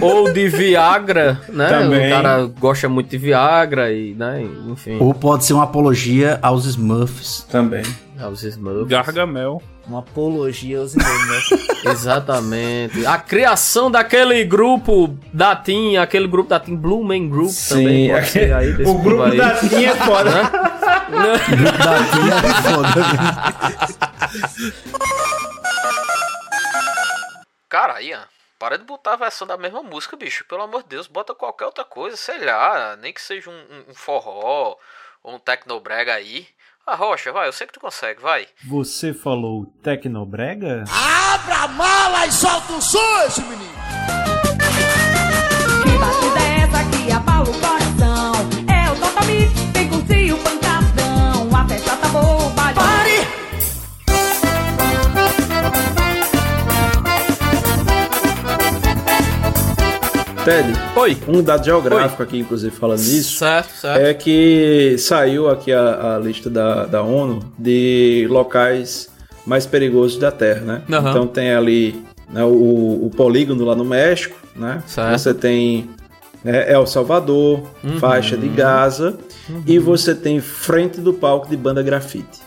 Ou 0.00 0.30
de 0.32 0.46
Viagra, 0.48 1.40
né? 1.48 1.68
Também. 1.68 2.06
O 2.08 2.10
cara 2.14 2.44
gosta 2.60 2.88
muito 2.88 3.08
de 3.08 3.16
Viagra 3.18 3.90
e, 3.92 4.14
né? 4.14 4.44
Enfim. 4.68 4.98
Ou 5.00 5.14
pode 5.14 5.44
ser 5.44 5.54
uma 5.54 5.64
apologia 5.64 6.38
aos 6.42 6.66
Smurfs. 6.66 7.46
Também. 7.50 7.82
Aos 8.20 8.42
Smurfs. 8.42 8.88
Gargamel. 8.88 9.62
Uma 9.88 10.00
apologia 10.00 10.78
aos 10.80 10.94
Smurfs. 10.94 11.68
Exatamente. 11.90 13.06
A 13.06 13.16
criação 13.16 13.90
daquele 13.90 14.44
grupo 14.44 15.16
da 15.32 15.56
Team, 15.56 16.00
aquele 16.00 16.28
grupo 16.28 16.50
da 16.50 16.60
Team 16.60 16.76
Blue 16.76 17.02
Man 17.02 17.28
Group 17.30 17.48
Sim, 17.48 17.74
também 17.76 18.10
pode 18.10 18.26
ser 18.28 18.52
aí 18.52 18.72
desse 18.74 18.90
o 18.90 18.98
grupo 18.98 19.22
aí. 19.22 19.38
da 19.38 19.50
Team 19.54 19.80
é 19.90 19.94
foda. 19.96 20.30
Né? 20.30 20.50
Cara, 27.68 28.00
Ian, 28.02 28.26
para 28.58 28.76
de 28.78 28.84
botar 28.84 29.12
a 29.14 29.16
versão 29.16 29.46
da 29.46 29.56
mesma 29.56 29.82
música, 29.82 30.16
bicho. 30.16 30.44
Pelo 30.46 30.62
amor 30.62 30.82
de 30.82 30.88
Deus, 30.90 31.06
bota 31.06 31.34
qualquer 31.34 31.66
outra 31.66 31.84
coisa, 31.84 32.16
sei 32.16 32.44
lá. 32.44 32.96
Nem 32.96 33.12
que 33.12 33.20
seja 33.22 33.48
um, 33.50 33.54
um- 33.54 33.90
um 33.90 33.94
forró 33.94 34.76
ou 35.22 35.34
um 35.34 35.38
tecnobrega 35.38 36.14
aí. 36.14 36.48
Ah, 36.86 36.96
Rocha, 36.96 37.30
vai, 37.30 37.46
eu 37.46 37.52
sei 37.52 37.66
que 37.66 37.72
tu 37.74 37.78
consegue, 37.80 38.20
vai. 38.20 38.48
Você 38.66 39.14
falou 39.14 39.66
Tecnobrega? 39.82 40.84
Abra 40.90 41.56
a 41.64 41.68
mala 41.68 42.26
e 42.26 42.32
solta 42.32 42.72
o 42.72 42.78
esse 43.26 43.40
menino. 43.42 43.74
Que 45.84 45.98
batida 45.98 46.40
é 46.40 46.60
essa 46.62 46.84
que 46.90 47.12
abala 47.12 47.44
o 47.48 47.52
coração? 47.60 48.32
É 48.74 48.90
o 48.90 48.96
Totami, 48.98 49.46
vem 49.72 49.88
curtir 49.88 50.32
o 50.32 50.38
pancadão. 50.38 51.48
A 51.56 51.68
festa 51.68 51.96
tá 51.96 52.08
boa, 52.08 52.39
Ted, 60.44 60.72
Oi. 60.96 61.18
um 61.28 61.42
dado 61.42 61.64
geográfico 61.64 62.22
aqui, 62.22 62.38
inclusive, 62.38 62.74
falando 62.74 63.00
disso. 63.02 63.38
Certo, 63.38 63.70
certo. 63.76 64.00
É 64.00 64.14
que 64.14 64.96
saiu 64.98 65.48
aqui 65.50 65.70
a, 65.72 66.16
a 66.16 66.18
lista 66.18 66.48
da, 66.48 66.86
da 66.86 67.02
ONU 67.02 67.40
de 67.58 68.26
locais 68.30 69.10
mais 69.44 69.66
perigosos 69.66 70.18
da 70.18 70.30
Terra, 70.32 70.60
né? 70.60 70.82
Aham. 70.90 71.10
Então 71.10 71.26
tem 71.26 71.52
ali 71.52 72.02
né, 72.30 72.42
o, 72.42 72.48
o 73.06 73.10
polígono 73.14 73.64
lá 73.64 73.74
no 73.74 73.84
México, 73.84 74.36
né? 74.56 74.82
Certo. 74.86 75.18
Você 75.18 75.34
tem 75.34 75.90
né, 76.42 76.72
El 76.72 76.86
Salvador, 76.86 77.62
Uhum. 77.84 77.98
faixa 77.98 78.36
de 78.36 78.48
Gaza, 78.48 79.18
e 79.66 79.78
você 79.78 80.14
tem 80.14 80.40
frente 80.40 81.00
do 81.00 81.12
palco 81.12 81.48
de 81.48 81.56
banda 81.56 81.82
grafite. 81.82 82.40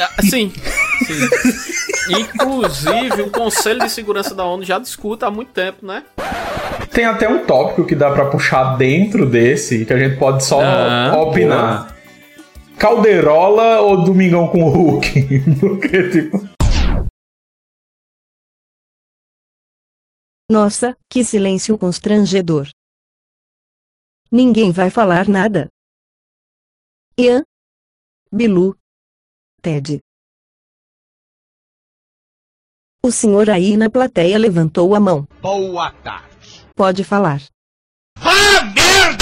Ah, 0.00 0.22
Sim. 0.22 0.52
Sim. 1.06 2.20
Inclusive, 2.20 3.22
o 3.22 3.30
Conselho 3.30 3.80
de 3.80 3.90
Segurança 3.90 4.34
da 4.34 4.44
ONU 4.44 4.64
já 4.64 4.78
discuta 4.78 5.26
há 5.26 5.30
muito 5.30 5.52
tempo, 5.52 5.84
né? 5.86 6.04
Tem 6.92 7.04
até 7.04 7.28
um 7.28 7.44
tópico 7.44 7.86
que 7.86 7.94
dá 7.94 8.10
pra 8.10 8.30
puxar 8.30 8.76
dentro 8.76 9.28
desse, 9.28 9.84
que 9.84 9.92
a 9.92 9.98
gente 9.98 10.18
pode 10.18 10.44
só 10.44 10.60
Ah, 10.60 11.12
opinar. 11.20 11.96
Calderola 12.78 13.80
ou 13.80 14.04
Domingão 14.04 14.48
com 14.48 14.62
o 14.64 14.68
Hulk? 14.70 15.06
Porque, 15.60 16.10
tipo. 16.10 16.38
Nossa, 20.50 20.96
que 21.10 21.22
silêncio 21.24 21.76
constrangedor. 21.76 22.68
Ninguém 24.30 24.72
vai 24.72 24.90
falar 24.90 25.28
nada. 25.28 25.68
Ian? 27.18 27.42
Bilu? 28.32 28.76
Ted? 29.60 29.98
O 33.02 33.12
senhor 33.12 33.48
aí 33.48 33.76
na 33.76 33.88
plateia 33.88 34.36
levantou 34.36 34.92
a 34.94 34.98
mão. 34.98 35.26
Boa 35.40 35.92
tarde. 36.02 36.66
Pode 36.74 37.04
falar. 37.04 37.40
Vá 38.18 38.32
merda, 38.74 39.17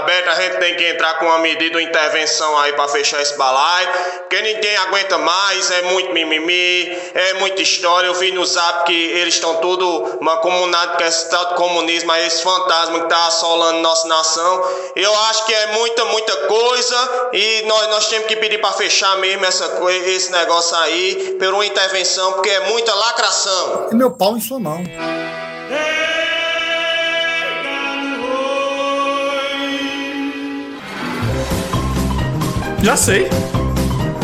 aberto. 0.00 0.28
A 0.28 0.34
gente 0.34 0.56
tem 0.58 0.76
que 0.76 0.84
entrar 0.84 1.18
com 1.18 1.26
uma 1.26 1.38
medida 1.38 1.78
de 1.78 1.84
intervenção 1.84 2.58
aí 2.58 2.72
pra 2.72 2.88
fechar 2.88 3.20
esse 3.20 3.36
balaio. 3.36 3.88
Porque 4.18 4.40
ninguém 4.42 4.76
aguenta 4.76 5.18
mais. 5.18 5.70
É 5.70 5.82
muito 5.82 6.12
mimimi, 6.12 6.96
é 7.14 7.34
muita 7.34 7.62
história. 7.62 8.06
Eu 8.06 8.14
vi 8.14 8.32
no 8.32 8.44
zap 8.44 8.84
que 8.84 8.92
eles 8.92 9.34
estão 9.34 9.56
tudo 9.56 10.18
mancomunados 10.20 10.96
com 10.96 11.04
esse 11.04 11.30
tal 11.30 11.46
de 11.46 11.54
comunismo 11.54 12.10
aí, 12.12 12.26
esse 12.26 12.42
fantasma 12.42 13.00
que 13.00 13.08
tá 13.08 13.26
assolando 13.26 13.80
nossa 13.80 14.06
nação. 14.08 14.64
Eu 14.94 15.14
acho 15.30 15.46
que 15.46 15.54
é 15.54 15.66
muita, 15.72 16.04
muita 16.06 16.36
coisa. 16.46 17.30
E 17.32 17.62
nós, 17.66 17.88
nós 17.88 18.08
temos 18.08 18.26
que 18.26 18.36
pedir 18.36 18.58
pra 18.58 18.72
fechar 18.72 19.16
mesmo 19.18 19.44
essa, 19.44 19.80
esse 20.06 20.30
negócio 20.32 20.76
aí 20.78 21.36
por 21.38 21.52
uma 21.54 21.66
intervenção, 21.66 22.32
porque 22.34 22.50
é 22.50 22.60
muita 22.68 22.94
lacração. 22.94 23.88
E 23.90 23.94
meu 23.94 24.10
pau 24.10 24.36
em 24.36 24.40
sua 24.40 24.58
mão. 24.58 24.82
Já 32.82 32.96
sei. 32.96 33.28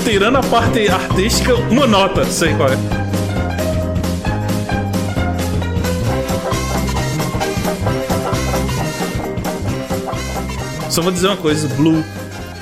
Tirando 0.04 0.36
a 0.36 0.42
parte 0.42 0.88
artística, 0.88 1.54
uma 1.54 1.86
nota, 1.86 2.24
sei 2.24 2.54
qual 2.54 2.68
é. 2.68 2.76
Só 10.88 11.02
vou 11.02 11.10
dizer 11.10 11.26
uma 11.26 11.36
coisa, 11.36 11.66
Blue. 11.74 12.04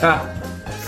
Ah, 0.02 0.22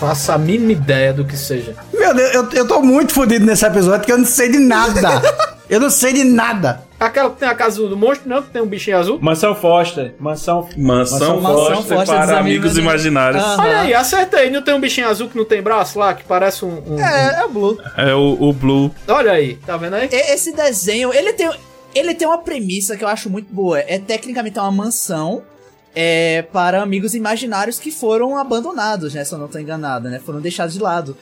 faça 0.01 0.33
a 0.33 0.39
mínima 0.39 0.73
ideia 0.73 1.13
do 1.13 1.25
que 1.25 1.37
seja. 1.37 1.75
Meu 1.93 2.15
Deus, 2.15 2.35
eu, 2.35 2.49
eu 2.51 2.67
tô 2.67 2.81
muito 2.81 3.13
fodido 3.13 3.45
nesse 3.45 3.67
episódio 3.67 4.01
porque 4.01 4.13
eu 4.13 4.19
não 4.19 4.25
sei 4.25 4.49
de 4.51 4.59
nada. 4.59 5.21
eu 5.69 5.79
não 5.79 5.91
sei 5.91 6.15
de 6.15 6.25
nada. 6.25 6.81
Aquela 7.07 7.31
que 7.31 7.39
tem 7.39 7.49
a 7.49 7.55
casa 7.55 7.87
do 7.87 7.97
monstro, 7.97 8.29
não? 8.29 8.43
Que 8.43 8.51
tem 8.51 8.63
um 8.63 8.67
bichinho 8.67 8.99
azul? 8.99 9.19
Mansão 9.21 9.55
Foster. 9.55 10.15
Mansão, 10.19 10.69
Mansão, 10.77 11.41
Foster, 11.41 12.05
para 12.07 12.39
amigos 12.39 12.77
imaginários. 12.79 13.43
Olha 13.59 13.81
aí, 13.81 13.95
acertei. 13.95 14.51
Não 14.51 14.63
tem 14.63 14.75
um 14.75 14.81
bichinho 14.81 15.09
azul 15.09 15.29
que 15.29 15.37
não 15.37 15.45
tem 15.45 15.61
braço 15.63 15.99
lá, 15.99 16.15
que 16.15 16.25
parece 16.25 16.65
um. 16.65 16.95
um- 16.95 16.99
É, 16.99 17.41
é 17.41 17.45
o 17.45 17.49
Blue. 17.51 17.79
É 17.97 18.15
o, 18.15 18.37
o 18.49 18.53
Blue. 18.53 18.91
Olha 19.09 19.33
aí, 19.33 19.57
tá 19.57 19.77
vendo 19.77 19.95
aí? 19.95 20.09
E- 20.11 20.33
Esse 20.35 20.53
desenho, 20.53 21.13
ele 21.13 21.33
tem, 21.33 21.51
ele 21.95 22.15
tem 22.15 22.27
uma 22.27 22.39
premissa 22.39 22.97
que 22.97 23.05
eu 23.05 23.09
acho 23.09 23.29
muito 23.31 23.53
boa. 23.53 23.79
É 23.81 23.99
tecnicamente 23.99 24.59
uma 24.59 24.71
mansão 24.71 25.43
é, 25.95 26.43
para 26.53 26.83
amigos 26.83 27.15
imaginários 27.15 27.79
que 27.79 27.91
foram 27.91 28.37
abandonados, 28.39 29.15
né? 29.15 29.25
Se 29.25 29.33
eu 29.35 29.39
não 29.39 29.49
tô 29.49 29.59
enganado, 29.59 30.09
né? 30.09 30.21
Foram 30.25 30.41
deixados 30.41 30.75
de 30.75 30.81
lado. 30.81 31.17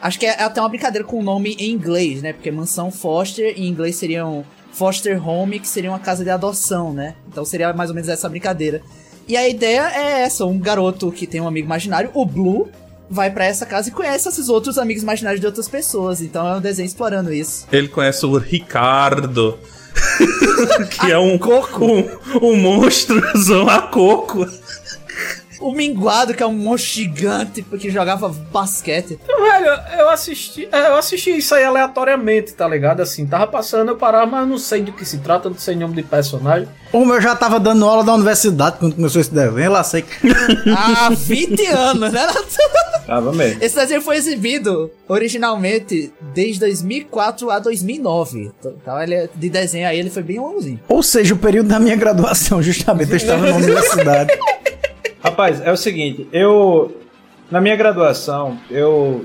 Acho 0.00 0.18
que 0.18 0.26
é 0.26 0.42
até 0.42 0.60
uma 0.60 0.68
brincadeira 0.68 1.04
com 1.06 1.18
o 1.18 1.22
nome 1.22 1.56
em 1.58 1.70
inglês, 1.72 2.22
né? 2.22 2.32
Porque 2.32 2.50
mansão 2.50 2.90
Foster 2.90 3.54
em 3.56 3.66
inglês 3.66 3.96
seriam 3.96 4.44
Foster 4.72 5.26
Home, 5.26 5.58
que 5.58 5.68
seria 5.68 5.90
uma 5.90 5.98
casa 5.98 6.24
de 6.24 6.30
adoção, 6.30 6.92
né? 6.92 7.14
Então 7.28 7.44
seria 7.44 7.72
mais 7.72 7.90
ou 7.90 7.94
menos 7.94 8.08
essa 8.08 8.28
brincadeira. 8.28 8.82
E 9.26 9.36
a 9.36 9.48
ideia 9.48 9.90
é 9.94 10.22
essa: 10.22 10.44
um 10.46 10.58
garoto 10.58 11.12
que 11.12 11.26
tem 11.26 11.40
um 11.40 11.48
amigo 11.48 11.66
imaginário, 11.66 12.10
o 12.14 12.24
Blue, 12.24 12.68
vai 13.10 13.30
pra 13.30 13.44
essa 13.44 13.66
casa 13.66 13.88
e 13.88 13.92
conhece 13.92 14.28
esses 14.28 14.48
outros 14.48 14.78
amigos 14.78 15.02
imaginários 15.02 15.40
de 15.40 15.46
outras 15.46 15.68
pessoas. 15.68 16.20
Então 16.20 16.46
é 16.46 16.56
um 16.56 16.60
desenho 16.60 16.86
explorando 16.86 17.32
isso. 17.32 17.66
Ele 17.70 17.88
conhece 17.88 18.24
o 18.24 18.36
Ricardo. 18.36 19.58
que 20.90 21.10
é 21.10 21.18
um, 21.18 21.34
um, 21.34 22.46
um 22.46 22.56
monstrozão 22.56 23.68
a 23.68 23.82
coco. 23.82 24.46
O 25.60 25.72
Minguado, 25.72 26.34
que 26.34 26.42
é 26.42 26.46
um 26.46 26.52
monstro 26.52 26.92
gigante 26.92 27.62
que 27.62 27.90
jogava 27.90 28.28
basquete. 28.28 29.18
Velho, 29.26 29.80
eu 29.98 30.08
assisti, 30.10 30.68
é, 30.70 30.88
eu 30.88 30.96
assisti 30.96 31.36
isso 31.36 31.54
aí 31.54 31.64
aleatoriamente, 31.64 32.52
tá 32.54 32.66
ligado? 32.68 33.00
Assim, 33.00 33.26
tava 33.26 33.46
passando, 33.46 33.88
eu 33.90 33.96
parava, 33.96 34.26
mas 34.26 34.40
eu 34.42 34.46
não 34.46 34.58
sei 34.58 34.82
do 34.82 34.92
que 34.92 35.04
se 35.04 35.18
trata, 35.18 35.48
não 35.50 35.56
sei 35.58 35.74
nome 35.76 35.94
de 35.94 36.02
personagem. 36.02 36.68
O 36.92 37.04
meu 37.04 37.20
já 37.20 37.34
tava 37.36 37.58
dando 37.60 37.84
aula 37.84 38.02
da 38.04 38.14
universidade 38.14 38.76
quando 38.78 38.94
começou 38.94 39.20
esse 39.20 39.32
desenho, 39.34 39.70
lá 39.72 39.82
sei 39.84 40.02
que. 40.02 40.28
Há 40.76 41.10
20 41.10 41.66
anos, 41.66 42.12
né? 42.12 42.26
Tava 43.06 43.32
mesmo. 43.32 43.62
Esse 43.62 43.74
desenho 43.76 44.00
foi 44.00 44.16
exibido 44.16 44.90
originalmente 45.08 46.12
desde 46.34 46.60
2004 46.60 47.50
a 47.50 47.58
2009. 47.58 48.52
Então, 48.64 49.02
ele 49.02 49.14
é- 49.14 49.28
de 49.34 49.48
desenho 49.50 49.88
aí 49.88 49.98
ele 49.98 50.10
foi 50.10 50.22
bem 50.22 50.38
longinho. 50.38 50.80
Ou 50.88 51.02
seja, 51.02 51.34
o 51.34 51.38
período 51.38 51.68
da 51.68 51.78
minha 51.80 51.96
graduação, 51.96 52.62
justamente, 52.62 53.10
eu 53.10 53.16
estava 53.16 53.46
na 53.50 53.56
universidade. 53.56 54.30
Rapaz, 55.22 55.60
é 55.64 55.72
o 55.72 55.76
seguinte, 55.76 56.28
eu. 56.32 56.94
Na 57.50 57.60
minha 57.60 57.74
graduação, 57.76 58.58
eu 58.70 59.24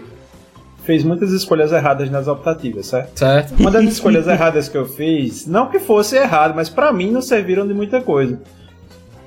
fiz 0.86 1.04
muitas 1.04 1.32
escolhas 1.32 1.72
erradas 1.74 2.10
nas 2.10 2.28
optativas, 2.28 2.88
certo? 2.88 3.18
Certo. 3.20 3.54
Uma 3.60 3.70
das 3.70 3.84
escolhas 3.84 4.28
erradas 4.28 4.70
que 4.70 4.78
eu 4.78 4.86
fiz, 4.86 5.46
não 5.46 5.68
que 5.68 5.80
fosse 5.80 6.16
errado, 6.16 6.54
mas 6.56 6.70
pra 6.70 6.92
mim 6.94 7.12
não 7.12 7.22
serviram 7.22 7.68
de 7.68 7.74
muita 7.74 8.02
coisa. 8.02 8.42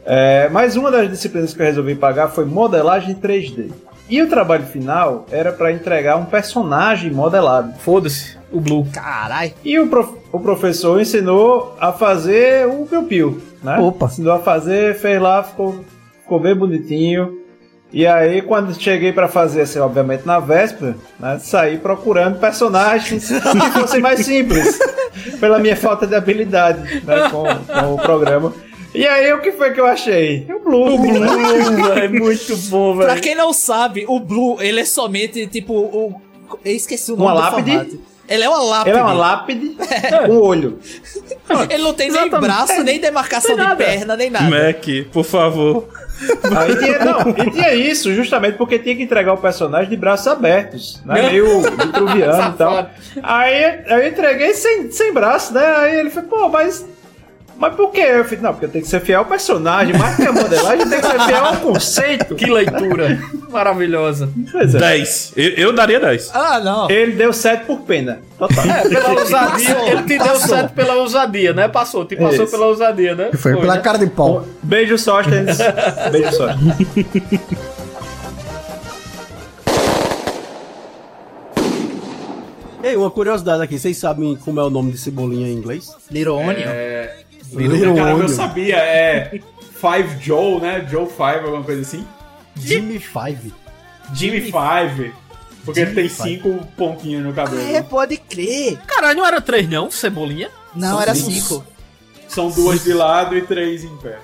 É, 0.04 0.48
mas 0.50 0.76
uma 0.76 0.90
das 0.90 1.10
disciplinas 1.10 1.52
que 1.52 1.60
eu 1.60 1.66
resolvi 1.66 1.94
pagar 1.94 2.28
foi 2.28 2.44
modelagem 2.44 3.14
3D. 3.16 3.70
E 4.08 4.22
o 4.22 4.28
trabalho 4.28 4.64
final 4.64 5.26
era 5.32 5.52
pra 5.52 5.72
entregar 5.72 6.16
um 6.16 6.24
personagem 6.26 7.10
modelado. 7.10 7.74
Foda-se, 7.80 8.36
o 8.52 8.60
Blue. 8.60 8.86
Carai. 8.92 9.52
E 9.64 9.78
o, 9.80 9.88
prof- 9.88 10.16
o 10.32 10.38
professor 10.38 11.00
ensinou 11.00 11.76
a 11.80 11.92
fazer 11.92 12.66
o 12.68 12.86
Piu 12.86 13.02
Piu, 13.02 13.42
né? 13.64 13.78
Opa. 13.78 14.06
Ensinou 14.06 14.32
a 14.34 14.38
fazer, 14.38 14.94
fez 14.94 15.20
lá, 15.20 15.42
ficou, 15.42 15.84
ficou 16.26 16.40
bem 16.40 16.54
bonitinho. 16.56 17.38
E 17.92 18.04
aí, 18.04 18.42
quando 18.42 18.74
cheguei 18.74 19.12
pra 19.12 19.28
fazer, 19.28 19.60
assim, 19.62 19.78
obviamente 19.78 20.26
na 20.26 20.40
véspera, 20.40 20.96
né, 21.20 21.38
saí 21.40 21.78
procurando 21.78 22.38
personagens 22.40 23.28
que 23.28 23.70
fossem 23.80 24.00
mais 24.00 24.26
simples, 24.26 24.76
pela 25.38 25.60
minha 25.60 25.76
falta 25.76 26.04
de 26.04 26.14
habilidade 26.16 26.80
né, 27.04 27.30
com, 27.30 27.44
com 27.44 27.94
o 27.94 27.96
programa. 27.96 28.52
E 28.92 29.06
aí, 29.06 29.32
o 29.32 29.40
que 29.40 29.52
foi 29.52 29.72
que 29.72 29.80
eu 29.80 29.86
achei? 29.86 30.46
O 30.50 30.58
Blue. 30.64 30.94
O 30.94 30.98
Blue, 30.98 31.86
velho, 31.94 32.18
muito 32.24 32.56
bom, 32.68 32.96
Pra 32.96 33.06
velho. 33.08 33.20
quem 33.22 33.34
não 33.36 33.52
sabe, 33.52 34.04
o 34.08 34.18
Blue, 34.18 34.60
ele 34.60 34.80
é 34.80 34.84
somente 34.84 35.46
tipo 35.46 35.72
o. 35.74 36.20
Eu 36.64 36.74
esqueci 36.74 37.12
o 37.12 37.16
nome 37.16 37.30
Uma 37.30 37.34
do 37.34 37.38
lápide? 37.56 37.70
formato. 37.70 38.00
Ele 38.28 38.42
é 38.42 38.48
uma 38.48 38.62
lápide. 38.62 38.90
Ele 38.90 38.98
é 38.98 39.02
uma 39.02 39.12
lápide 39.12 39.76
com 40.26 40.32
um 40.32 40.40
olho. 40.40 40.78
Ele 41.70 41.82
não 41.82 41.94
tem 41.94 42.10
nem 42.10 42.22
Exatamente. 42.22 42.40
braço, 42.52 42.82
nem 42.82 42.98
demarcação 43.00 43.54
Tem 43.56 43.68
de 43.68 43.76
perna, 43.76 44.16
nem 44.16 44.30
nada. 44.30 44.50
Mac, 44.50 44.84
por 45.12 45.24
favor. 45.24 45.88
Aí 46.56 46.76
tinha, 46.76 47.04
não, 47.04 47.20
e 47.30 47.50
tinha 47.50 47.74
isso, 47.74 48.14
justamente 48.14 48.56
porque 48.56 48.78
tinha 48.78 48.96
que 48.96 49.02
entregar 49.02 49.32
o 49.34 49.38
personagem 49.38 49.90
de 49.90 49.96
braços 49.96 50.26
abertos, 50.26 51.00
né? 51.04 51.30
Meio 51.30 51.60
vitruviano 51.60 52.54
e 52.54 52.56
tal. 52.56 52.90
Aí 53.22 53.82
eu 53.86 54.06
entreguei 54.08 54.54
sem, 54.54 54.90
sem 54.90 55.12
braço, 55.12 55.52
né? 55.52 55.64
Aí 55.76 55.96
ele 55.96 56.10
falou, 56.10 56.28
pô, 56.28 56.48
mas. 56.48 56.86
Mas 57.58 57.74
por 57.74 57.90
quê? 57.90 58.00
Eu 58.00 58.24
falei, 58.24 58.40
não, 58.40 58.52
porque 58.52 58.68
tem 58.68 58.82
que 58.82 58.88
ser 58.88 59.00
fiel 59.00 59.20
ao 59.20 59.24
personagem, 59.24 59.96
mais 59.96 60.14
que 60.16 60.26
a 60.26 60.32
modelagem 60.32 60.88
tem 60.88 61.00
que 61.00 61.06
ser 61.06 61.20
fiel 61.22 61.44
ao 61.44 61.56
conceito. 61.56 62.34
Que 62.34 62.46
leitura 62.50 63.18
maravilhosa. 63.48 64.28
Pois 64.52 64.74
é. 64.74 64.78
10. 64.78 65.32
Eu, 65.36 65.50
eu 65.52 65.72
daria 65.72 65.98
10. 65.98 66.30
Ah, 66.34 66.60
não. 66.60 66.90
Ele 66.90 67.12
deu 67.12 67.32
7 67.32 67.64
por 67.64 67.80
pena. 67.80 68.20
Total. 68.38 68.64
É, 68.64 68.88
pela 68.88 69.10
ousadia, 69.20 69.74
Passou, 69.74 69.88
ele 69.88 70.02
te 70.02 70.08
deu 70.08 70.18
passou. 70.18 70.48
certo 70.48 70.74
pela 70.74 70.94
ousadia, 70.96 71.52
né? 71.54 71.68
Passou, 71.68 72.04
te 72.04 72.16
passou 72.16 72.44
Isso. 72.44 72.50
pela 72.52 72.66
ousadia, 72.66 73.14
né? 73.14 73.30
Foi 73.34 73.56
pela 73.56 73.76
né? 73.76 73.80
cara 73.80 73.98
de 73.98 74.06
pau. 74.08 74.44
Beijo, 74.62 74.98
Sóstenes. 74.98 75.56
Beijo, 76.12 76.32
Sóstenes. 76.32 76.76
Ei, 82.82 82.94
uma 82.94 83.10
curiosidade 83.10 83.62
aqui, 83.62 83.78
vocês 83.78 83.96
sabem 83.96 84.36
como 84.36 84.60
é 84.60 84.62
o 84.62 84.70
nome 84.70 84.92
de 84.92 84.98
cebolinha 84.98 85.48
em 85.48 85.54
inglês? 85.54 85.90
Little 86.08 86.36
Onion. 86.36 86.68
É. 86.68 87.16
Little 87.52 87.94
Caramba, 87.94 88.22
eu 88.24 88.28
sabia, 88.28 88.76
é. 88.76 89.40
Five 89.74 90.22
Joe, 90.22 90.60
né? 90.60 90.86
Joe 90.90 91.06
Five, 91.06 91.44
alguma 91.44 91.62
coisa 91.62 91.82
assim. 91.82 92.06
Jimmy 92.56 92.98
Five. 92.98 93.52
Jimmy 94.14 94.40
Five. 94.40 95.12
Porque 95.64 95.80
ele 95.80 95.94
tem 95.94 96.08
Five. 96.08 96.30
cinco 96.30 96.66
pontinhos 96.76 97.24
no 97.24 97.32
cabelo. 97.32 97.60
É, 97.60 97.82
pode 97.82 98.16
crer. 98.16 98.78
Caralho, 98.86 99.18
não 99.18 99.26
era 99.26 99.40
três 99.40 99.68
não, 99.68 99.90
Cebolinha? 99.90 100.48
Não, 100.74 100.90
São 100.92 101.02
era 101.02 101.14
cinco. 101.14 101.30
cinco. 101.30 101.64
São 102.28 102.50
duas 102.50 102.82
de 102.84 102.92
lado 102.92 103.36
e 103.36 103.42
três 103.42 103.84
em 103.84 103.96
pé. 103.98 104.18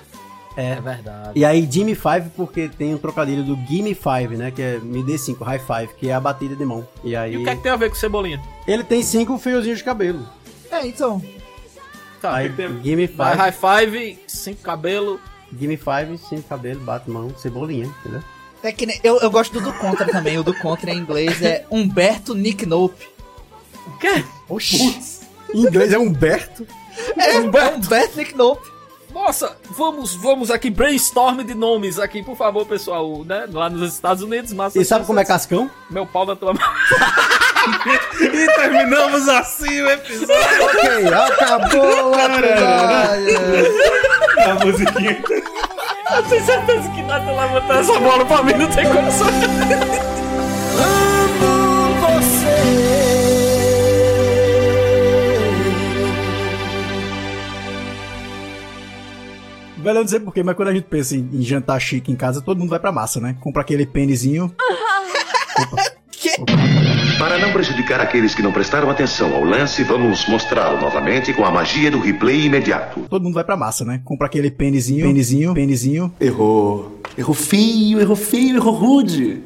É. 0.55 0.79
verdade. 0.79 1.31
E 1.35 1.43
aí 1.43 1.67
Jimmy 1.69 1.95
Five 1.95 2.29
porque 2.35 2.69
tem 2.69 2.93
um 2.93 2.97
trocadilho 2.97 3.43
do 3.43 3.55
Gimme 3.67 3.95
Five, 3.95 4.37
né? 4.37 4.51
Que 4.51 4.61
é 4.61 4.79
me 4.79 5.01
dê 5.03 5.17
cinco, 5.17 5.43
high 5.43 5.59
five, 5.59 5.93
que 5.97 6.09
é 6.09 6.13
a 6.13 6.19
batida 6.19 6.55
de 6.55 6.63
mão. 6.63 6.87
E 7.03 7.15
aí 7.15 7.33
E 7.33 7.37
o 7.37 7.43
que 7.43 7.49
é 7.49 7.55
que 7.55 7.63
tem 7.63 7.71
a 7.71 7.75
ver 7.75 7.89
com 7.89 7.95
Cebolinha? 7.95 8.39
ele 8.67 8.83
tem 8.83 9.01
cinco 9.01 9.37
fiozinhos 9.37 9.79
de 9.79 9.83
cabelo. 9.83 10.27
É, 10.71 10.85
então. 10.85 11.21
Tá, 12.23 12.35
Aí 12.35 12.49
tem- 12.53 12.81
Gimme 12.81 13.05
Vai, 13.05 13.31
Five, 13.35 13.37
high 13.41 13.51
five, 13.51 14.19
cinco 14.27 14.61
cabelo. 14.61 15.19
Gimme 15.59 15.75
Five, 15.75 16.17
cinco 16.17 16.43
cabelo, 16.43 16.79
bate 16.79 17.09
mão, 17.09 17.35
cebolinha, 17.37 17.85
entendeu? 17.99 18.23
É 18.63 18.71
que 18.71 18.85
nem, 18.85 18.97
eu, 19.03 19.19
eu 19.19 19.29
gosto 19.29 19.51
do 19.51 19.59
do 19.59 19.73
Contra 19.73 20.05
também. 20.09 20.37
O 20.39 20.43
do 20.43 20.53
Contra 20.53 20.91
em 20.91 20.99
inglês 20.99 21.41
é 21.41 21.65
Humberto 21.69 22.33
Nick 22.33 22.65
Nope. 22.65 23.09
O 23.87 23.97
quê? 23.97 24.23
Oxi. 24.47 25.19
Em 25.53 25.63
inglês 25.63 25.91
é 25.91 25.97
Humberto. 25.99 26.65
É, 27.17 27.39
Humberto, 27.39 27.77
Humberto 27.85 28.17
Nick 28.17 28.33
Nope. 28.37 28.71
Nossa, 29.13 29.57
vamos, 29.71 30.15
vamos 30.15 30.49
aqui, 30.49 30.69
brainstorm 30.69 31.43
de 31.43 31.53
nomes 31.53 31.99
aqui, 31.99 32.23
por 32.23 32.37
favor, 32.37 32.65
pessoal, 32.65 33.25
né? 33.25 33.47
Lá 33.51 33.69
nos 33.69 33.93
Estados 33.93 34.23
Unidos, 34.23 34.53
mas... 34.53 34.73
E 34.77 34.85
sabe 34.85 35.05
como 35.05 35.19
é 35.19 35.25
Cascão? 35.25 35.69
Meu 35.89 36.05
pau 36.05 36.25
na 36.25 36.37
tua 36.37 36.53
mão. 36.53 36.63
E 38.21 38.47
terminamos 38.55 39.27
assim 39.27 39.81
o 39.81 39.89
episódio. 39.89 40.63
ok, 40.63 41.07
acabou 41.07 42.15
episódio. 42.15 43.83
A 44.45 44.65
musiquinha. 44.65 45.23
Eu 46.15 46.23
tenho 46.23 46.45
certeza 46.45 46.89
que 46.89 47.01
nada 47.03 47.31
levantar 47.31 47.79
essa 47.79 47.99
bola 47.99 48.25
pra 48.25 48.43
mim, 48.43 48.53
não 48.53 48.67
tem 48.67 48.85
condição. 48.85 49.27
Amo 50.77 52.21
Velho, 59.77 59.97
eu 59.97 60.01
não 60.01 60.07
sei 60.07 60.19
porquê, 60.21 60.41
mas 60.43 60.55
quando 60.55 60.69
a 60.69 60.73
gente 60.73 60.85
pensa 60.85 61.15
em, 61.15 61.29
em 61.33 61.41
jantar 61.41 61.77
chique 61.79 62.09
em 62.09 62.15
casa, 62.15 62.41
todo 62.41 62.57
mundo 62.57 62.69
vai 62.69 62.79
pra 62.79 62.91
massa, 62.91 63.19
né? 63.19 63.35
Compra 63.41 63.61
aquele 63.61 63.85
pênisinho. 63.85 64.55
Para 67.17 67.37
não 67.37 67.51
prejudicar 67.51 68.01
aqueles 68.01 68.33
que 68.33 68.41
não 68.41 68.51
prestaram 68.51 68.89
atenção 68.89 69.33
ao 69.35 69.43
lance, 69.43 69.83
vamos 69.83 70.27
mostrá-lo 70.27 70.79
novamente 70.81 71.31
com 71.33 71.45
a 71.45 71.51
magia 71.51 71.91
do 71.91 71.99
replay 71.99 72.45
imediato. 72.45 73.01
Todo 73.09 73.23
mundo 73.23 73.35
vai 73.35 73.43
pra 73.43 73.55
massa, 73.55 73.85
né? 73.85 74.01
Compra 74.03 74.27
aquele 74.27 74.49
pênisinho, 74.49 75.05
pênisinho, 75.05 75.53
pênisinho. 75.53 76.13
Errou. 76.19 76.99
Errou 77.17 77.35
feio, 77.35 77.99
errou 78.01 78.15
feio, 78.15 78.57
errou 78.57 78.73
rude. 78.73 79.43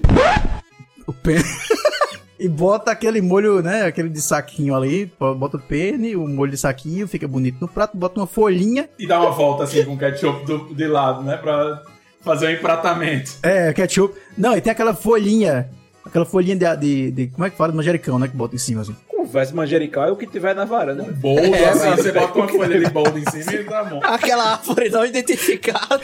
O 1.05 1.13
pênis. 1.13 1.45
e 2.39 2.47
bota 2.47 2.91
aquele 2.91 3.21
molho, 3.21 3.61
né? 3.61 3.83
Aquele 3.83 4.09
de 4.09 4.21
saquinho 4.21 4.73
ali. 4.75 5.11
Bota 5.19 5.57
o 5.57 5.61
pene, 5.61 6.15
o 6.15 6.27
molho 6.27 6.51
de 6.51 6.57
saquinho, 6.57 7.07
fica 7.07 7.27
bonito 7.27 7.57
no 7.59 7.67
prato. 7.67 7.97
Bota 7.97 8.19
uma 8.19 8.27
folhinha. 8.27 8.89
E 8.97 9.05
dá 9.05 9.19
uma 9.19 9.31
volta 9.31 9.65
assim 9.65 9.83
com 9.83 9.93
o 9.93 9.97
ketchup 9.97 10.45
do, 10.45 10.73
de 10.73 10.87
lado, 10.87 11.23
né? 11.23 11.35
Pra 11.37 11.83
fazer 12.21 12.47
um 12.47 12.51
empratamento. 12.51 13.33
É, 13.43 13.73
ketchup. 13.73 14.17
Não, 14.37 14.55
e 14.55 14.61
tem 14.61 14.71
aquela 14.71 14.93
folhinha. 14.93 15.69
Aquela 16.17 16.25
folhinha 16.25 16.55
de, 16.55 16.75
de, 16.77 17.11
de- 17.11 17.27
Como 17.27 17.45
é 17.45 17.49
que 17.49 17.57
fala? 17.57 17.71
De 17.71 17.77
manjericão, 17.77 18.17
né? 18.17 18.27
Que 18.27 18.35
bota 18.35 18.55
em 18.55 18.59
cima 18.59 18.81
assim. 18.81 18.95
Conversa. 19.07 19.53
Manjericão 19.53 20.03
é 20.03 20.11
o 20.11 20.15
que 20.15 20.25
tiver 20.25 20.55
na 20.55 20.65
varanda. 20.65 21.03
Um 21.03 21.11
Boldo, 21.13 21.41
assim, 21.53 21.89
você 21.91 22.11
bota 22.11 22.37
uma 22.39 22.47
folha 22.47 22.79
de 22.79 22.89
boldo 22.89 23.17
em 23.19 23.29
cima 23.29 23.53
e 23.53 23.63
tá 23.63 23.83
bom. 23.83 23.99
Aquela 24.03 24.53
árvore 24.53 24.89
não 24.89 25.05
identificada. 25.05 26.01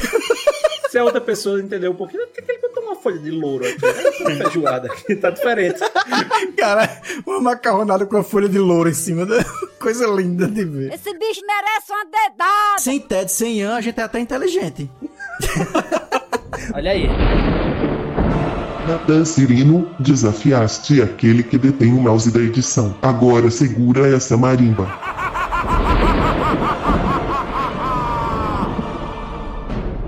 Se 0.89 0.97
a 0.99 1.03
outra 1.03 1.21
pessoa 1.21 1.59
entender 1.59 1.87
um 1.87 1.95
pouquinho, 1.95 2.27
por 2.27 2.33
que 2.35 2.41
que 2.43 2.51
ele 2.51 2.61
botou 2.61 2.83
uma 2.83 2.95
folha 2.95 3.17
de 3.17 3.31
louro 3.31 3.65
aqui? 3.65 4.21
Uma 4.21 4.31
feijoada 4.43 4.87
aqui, 4.91 5.15
tá 5.15 5.29
diferente. 5.31 5.79
Cara, 6.57 7.01
uma 7.25 7.39
macarronada 7.41 8.05
com 8.05 8.17
a 8.17 8.23
folha 8.23 8.47
de 8.47 8.59
louro 8.59 8.89
em 8.89 8.93
cima 8.93 9.25
da 9.25 9.43
coisa 9.79 10.05
linda 10.05 10.45
de 10.47 10.63
ver. 10.65 10.93
Esse 10.93 11.11
bicho 11.17 11.41
merece 11.47 11.91
uma 11.91 12.05
dedada. 12.05 12.77
Sem 12.79 12.99
TED, 12.99 13.31
sem 13.31 13.59
Ian, 13.59 13.75
a 13.75 13.81
gente 13.81 13.99
é 13.99 14.03
até 14.03 14.19
inteligente. 14.19 14.87
Olha 16.75 16.91
aí. 16.91 17.07
Natan 18.87 19.23
Cirino, 19.23 19.87
desafiaste 19.99 21.01
aquele 21.01 21.41
que 21.41 21.57
detém 21.57 21.93
o 21.93 22.01
mouse 22.01 22.31
da 22.31 22.39
edição. 22.39 22.95
Agora 23.01 23.49
segura 23.49 24.13
essa 24.13 24.35
marimba. 24.35 24.87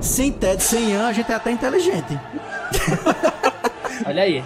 Sem 0.02 0.32
TED, 0.32 0.62
sem 0.62 0.92
Ian, 0.92 1.08
a 1.08 1.14
gente 1.14 1.32
é 1.32 1.36
até 1.36 1.52
inteligente. 1.52 2.20
Olha 4.06 4.24
aí. 4.24 4.44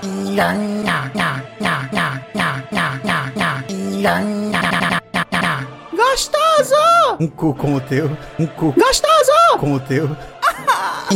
Gostoso! 5.91 6.75
Um 7.19 7.27
cu 7.27 7.53
como 7.53 7.77
o 7.77 7.81
teu. 7.81 8.09
Um 8.39 8.45
cu. 8.45 8.73
Gostoso! 8.77 9.57
Como 9.59 9.75
o 9.75 9.79
teu. 9.79 10.09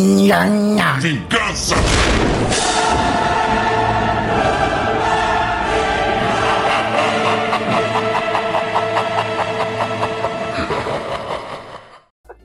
Vingança! 0.99 1.75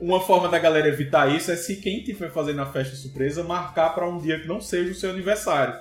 Uma 0.09 0.19
forma 0.21 0.49
da 0.49 0.57
galera 0.57 0.87
evitar 0.87 1.27
isso 1.35 1.51
é 1.51 1.55
se 1.55 1.75
quem 1.75 1.99
estiver 1.99 2.31
fazendo 2.31 2.59
a 2.63 2.65
festa 2.65 2.95
surpresa 2.95 3.43
marcar 3.43 3.93
pra 3.93 4.07
um 4.09 4.17
dia 4.17 4.39
que 4.39 4.47
não 4.47 4.59
seja 4.59 4.89
o 4.91 4.95
seu 4.95 5.11
aniversário. 5.11 5.75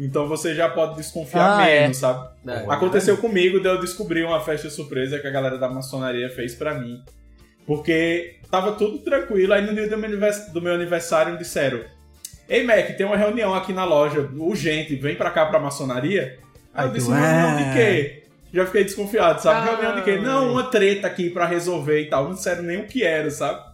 Então 0.00 0.26
você 0.26 0.52
já 0.52 0.68
pode 0.68 0.96
desconfiar 0.96 1.60
Ah, 1.60 1.64
menos, 1.64 1.96
é. 1.96 2.00
sabe? 2.00 2.28
É. 2.48 2.64
Aconteceu 2.68 3.16
comigo 3.18 3.60
de 3.60 3.68
eu 3.68 3.80
descobrir 3.80 4.24
uma 4.24 4.40
festa 4.40 4.68
surpresa 4.68 5.20
que 5.20 5.28
a 5.28 5.30
galera 5.30 5.58
da 5.58 5.68
maçonaria 5.68 6.28
fez 6.28 6.56
pra 6.56 6.74
mim. 6.74 7.00
Porque 7.64 8.36
tava 8.50 8.72
tudo 8.72 8.98
tranquilo, 8.98 9.52
aí 9.52 9.64
no 9.64 9.72
dia 9.72 9.88
do 9.88 9.96
meu 9.96 10.08
anivers- 10.08 10.52
do 10.52 10.60
meu 10.60 10.74
aniversário 10.74 11.38
disseram: 11.38 11.80
Ei 12.48 12.64
Mac, 12.64 12.96
tem 12.96 13.06
uma 13.06 13.16
reunião 13.16 13.54
aqui 13.54 13.72
na 13.72 13.84
loja, 13.84 14.28
urgente, 14.38 14.96
vem 14.96 15.14
pra 15.14 15.30
cá 15.30 15.46
pra 15.46 15.60
maçonaria. 15.60 16.36
Aí 16.74 16.86
eu 16.88 16.92
disse: 16.92 17.08
reunião 17.10 17.58
é. 17.58 17.62
de 17.64 17.72
quê? 17.76 18.22
Já 18.52 18.64
fiquei 18.66 18.82
desconfiado, 18.84 19.40
sabe? 19.40 19.68
Ah. 19.68 19.72
reunião 19.72 19.94
de 19.94 20.02
quê? 20.02 20.16
Não, 20.16 20.50
uma 20.52 20.64
treta 20.64 21.06
aqui 21.06 21.30
pra 21.30 21.44
resolver 21.46 22.00
e 22.00 22.06
tal. 22.06 22.24
Não 22.24 22.34
disseram 22.34 22.62
nem 22.64 22.80
o 22.80 22.86
que 22.86 23.04
era, 23.04 23.30
sabe? 23.30 23.67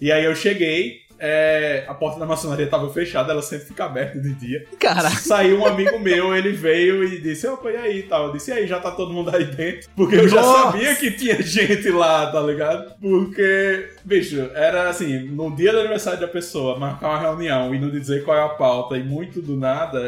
E 0.00 0.12
aí 0.12 0.24
eu 0.24 0.34
cheguei, 0.34 1.08
é, 1.20 1.84
a 1.88 1.94
porta 1.94 2.20
da 2.20 2.26
maçonaria 2.26 2.66
tava 2.68 2.88
fechada, 2.90 3.32
ela 3.32 3.42
sempre 3.42 3.66
fica 3.66 3.84
aberta 3.84 4.20
de 4.20 4.32
dia. 4.34 4.64
Cara. 4.78 5.10
Saiu 5.10 5.58
um 5.58 5.66
amigo 5.66 5.98
meu, 6.00 6.34
ele 6.34 6.52
veio 6.52 7.02
e 7.04 7.20
disse, 7.20 7.46
opa, 7.48 7.70
e 7.70 7.76
aí 7.76 8.02
tal. 8.04 8.26
Eu 8.26 8.32
disse, 8.32 8.50
e 8.50 8.54
aí, 8.54 8.66
já 8.66 8.78
tá 8.78 8.90
todo 8.90 9.12
mundo 9.12 9.34
aí 9.34 9.44
dentro? 9.44 9.88
Porque 9.96 10.14
eu 10.14 10.28
já 10.28 10.40
Nossa! 10.40 10.72
sabia 10.72 10.94
que 10.94 11.10
tinha 11.10 11.42
gente 11.42 11.90
lá, 11.90 12.30
tá 12.30 12.40
ligado? 12.40 12.92
Porque, 13.00 13.90
bicho, 14.04 14.48
era 14.54 14.88
assim, 14.88 15.18
no 15.24 15.54
dia 15.54 15.72
do 15.72 15.80
aniversário 15.80 16.20
da 16.20 16.28
pessoa, 16.28 16.78
marcar 16.78 17.08
uma 17.08 17.18
reunião 17.18 17.74
e 17.74 17.80
não 17.80 17.90
dizer 17.90 18.24
qual 18.24 18.36
é 18.36 18.42
a 18.42 18.48
pauta 18.50 18.96
e 18.96 19.02
muito 19.02 19.42
do 19.42 19.56
nada, 19.56 20.00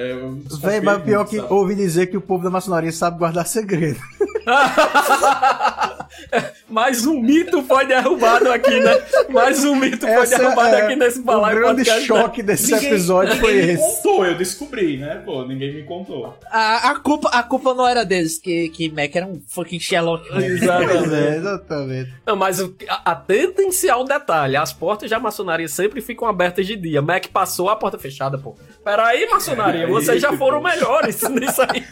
desconfiei 0.45 0.71
Véi, 0.71 0.81
mas 0.81 1.03
pior 1.03 1.19
muito, 1.19 1.31
que 1.31 1.37
sabe? 1.39 1.53
ouvi 1.53 1.75
dizer 1.75 2.07
que 2.07 2.17
o 2.17 2.21
povo 2.21 2.45
da 2.45 2.51
maçonaria 2.51 2.93
sabe 2.93 3.19
guardar 3.19 3.47
segredo. 3.47 4.01
Mais 6.69 7.05
um 7.07 7.21
mito 7.21 7.63
foi 7.63 7.85
derrubado 7.87 8.51
aqui, 8.53 8.79
né? 8.81 9.03
Mais 9.29 9.65
um 9.65 9.75
mito 9.75 10.07
foi 10.07 10.11
Essa 10.23 10.39
derrubado 10.39 10.75
é 10.77 10.83
aqui 10.83 10.97
nesse 10.97 11.19
o 11.19 11.23
balaio 11.25 11.57
grande 11.59 11.85
podcast, 11.85 12.01
né? 12.01 12.07
choque 12.07 12.43
desse 12.43 12.75
episódio 12.75 13.35
foi 13.37 13.53
ninguém 13.55 13.67
me 13.67 13.73
esse. 13.75 13.97
contou, 14.03 14.27
eu 14.27 14.35
descobri, 14.37 14.97
né? 14.97 15.23
Pô, 15.25 15.45
ninguém 15.45 15.75
me 15.75 15.83
contou. 15.85 16.39
A, 16.51 16.91
a 16.91 16.97
culpa, 17.01 17.29
a 17.31 17.43
culpa 17.43 17.75
não 17.75 17.87
era 17.89 18.05
deles, 18.05 18.39
que, 18.39 18.69
que 18.69 18.89
Mac 18.91 19.15
era 19.15 19.27
um 19.27 19.41
fucking 19.49 19.81
Sherlock 19.81 20.29
Holmes. 20.31 20.63
Exatamente. 20.63 21.15
É, 21.15 21.37
exatamente. 21.37 22.15
Não, 22.27 22.37
mas 22.37 22.61
o- 22.61 22.75
atentem-se 23.05 23.89
ao 23.91 24.05
detalhe. 24.05 24.57
As 24.57 24.73
portas 24.73 25.11
da 25.11 25.19
maçonaria 25.19 25.69
sempre 25.69 26.01
ficam 26.01 26.29
abertas 26.29 26.67
de 26.67 26.77
dia. 26.77 27.03
Mac 27.03 27.27
passou 27.29 27.69
a 27.69 27.77
porta 27.77 27.99
fechada, 27.99 28.39
pô. 28.39 28.55
Peraí, 28.85 29.29
maçonaria, 29.31 29.87
vocês 29.87 30.21
já 30.23 30.31
pô. 30.31 30.37
foram 30.37 30.63
melhores 30.63 31.21
nisso 31.29 31.63
aí. 31.63 31.85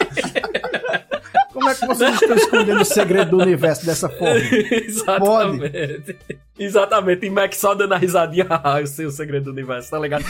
Como 1.59 1.69
é 1.69 1.75
que 1.75 1.85
vocês 1.85 2.13
estão 2.13 2.37
escondendo 2.37 2.81
o 2.81 2.85
segredo 2.85 3.31
do 3.31 3.43
universo 3.43 3.85
dessa 3.85 4.07
forma? 4.07 4.39
Exatamente. 4.71 6.17
Exatamente. 6.57 7.25
E 7.25 7.29
Mac 7.29 7.53
só 7.53 7.75
dando 7.75 7.93
a 7.93 7.97
risadinha. 7.97 8.47
Ah, 8.63 8.81
eu 8.81 8.87
sei 8.87 9.05
o 9.05 9.11
segredo 9.11 9.45
do 9.45 9.51
universo, 9.51 9.91
tá 9.91 9.99
ligado? 9.99 10.23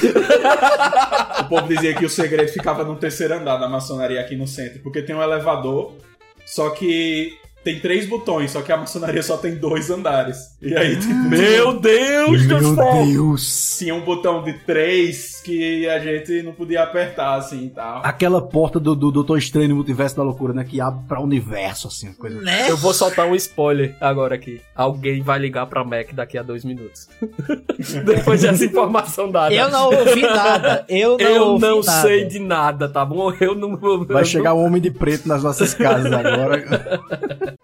O 1.42 1.46
povo 1.46 1.68
dizia 1.68 1.94
que 1.94 2.06
o 2.06 2.10
segredo 2.10 2.50
ficava 2.50 2.84
no 2.84 2.96
terceiro 2.96 3.36
andar 3.36 3.58
da 3.58 3.68
maçonaria 3.68 4.20
aqui 4.20 4.36
no 4.36 4.48
centro, 4.48 4.80
porque 4.80 5.02
tem 5.02 5.16
um 5.16 5.22
elevador, 5.22 5.94
só 6.46 6.70
que 6.70 7.34
tem 7.70 7.80
três 7.80 8.08
botões, 8.08 8.50
só 8.52 8.62
que 8.64 8.72
a 8.72 8.78
maçonaria 8.78 9.22
só 9.22 9.38
tem 9.38 9.56
dois 9.56 9.92
andares. 9.92 10.58
E 10.60 10.76
aí, 10.76 10.96
tipo, 10.98 11.14
Meu 11.14 11.80
Deus 11.80 12.48
do 12.48 12.60
Meu 12.60 12.76
céu! 12.76 13.06
Deus! 13.06 13.76
tinha 13.78 13.94
um 13.94 14.02
botão 14.02 14.44
de 14.44 14.54
três 14.54 15.40
que 15.44 15.88
a 15.88 16.00
gente 16.00 16.42
não 16.42 16.52
podia 16.52 16.84
apertar 16.84 17.36
assim 17.36 17.66
e 17.66 17.70
tal. 17.70 18.02
Aquela 18.04 18.42
porta 18.42 18.80
do, 18.80 18.96
do 18.96 19.12
Doutor 19.12 19.38
Estranho 19.38 19.70
no 19.70 19.76
Multiverso 19.76 20.18
da 20.18 20.24
Loucura, 20.24 20.54
né? 20.54 20.66
Que 20.68 20.82
abre 20.82 21.02
pra 21.08 21.22
universo, 21.22 21.88
assim, 21.88 22.12
coisa. 22.14 22.42
Né? 22.42 22.70
Eu 22.70 22.76
vou 22.76 22.94
soltar 22.94 23.28
um 23.28 23.36
spoiler 23.36 23.96
agora 24.02 24.36
aqui. 24.36 24.60
Alguém 24.76 25.22
vai 25.22 25.38
ligar 25.40 25.66
pra 25.68 25.84
Mac 25.84 26.12
daqui 26.14 26.38
a 26.38 26.44
dois 26.44 26.66
minutos. 26.66 27.08
Depois 28.06 28.42
dessa 28.42 28.66
informação 28.66 29.32
dada. 29.32 29.54
Eu 29.54 29.70
não 29.70 29.86
ouvi 29.86 30.22
nada. 30.22 30.86
Eu 30.90 31.18
não 31.18 31.26
Eu 31.26 31.44
ouvi 31.44 31.62
não 31.62 31.82
nada. 31.82 32.02
sei 32.02 32.26
de 32.26 32.40
nada, 32.40 32.90
tá 32.90 33.06
bom? 33.06 33.32
Eu 33.40 33.54
não 33.56 33.78
vou. 33.78 34.06
Vai 34.06 34.26
chegar 34.26 34.54
um 34.56 34.66
homem 34.66 34.82
de 34.82 34.92
preto 34.92 35.28
nas 35.28 35.44
nossas 35.44 35.74
casas 35.74 36.12
agora. 36.12 37.00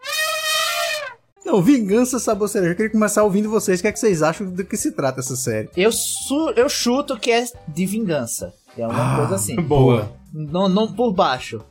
Não, 1.46 1.62
Vingança 1.62 2.18
Sabor 2.18 2.50
Cereja. 2.50 2.72
Eu 2.72 2.76
queria 2.76 2.92
começar 2.92 3.24
ouvindo 3.24 3.50
vocês. 3.50 3.80
O 3.80 3.82
que, 3.84 3.88
é 3.88 3.92
que 3.92 4.00
vocês 4.00 4.24
acham 4.24 4.48
do 4.50 4.64
que 4.66 4.76
se 4.76 4.92
trata 4.92 5.20
essa 5.20 5.36
série? 5.36 5.70
Eu, 5.78 5.92
su- 5.92 6.52
eu 6.56 6.68
chuto 6.68 7.18
que 7.18 7.32
é 7.32 7.46
de 7.68 7.86
vingança. 7.86 8.52
É 8.78 8.86
uma 8.86 9.14
Ah, 9.14 9.18
coisa 9.20 9.36
assim. 9.36 9.56
Boa. 9.56 10.12
Não, 10.34 10.68
não 10.68 10.92
por 10.92 11.14
baixo. 11.14 11.62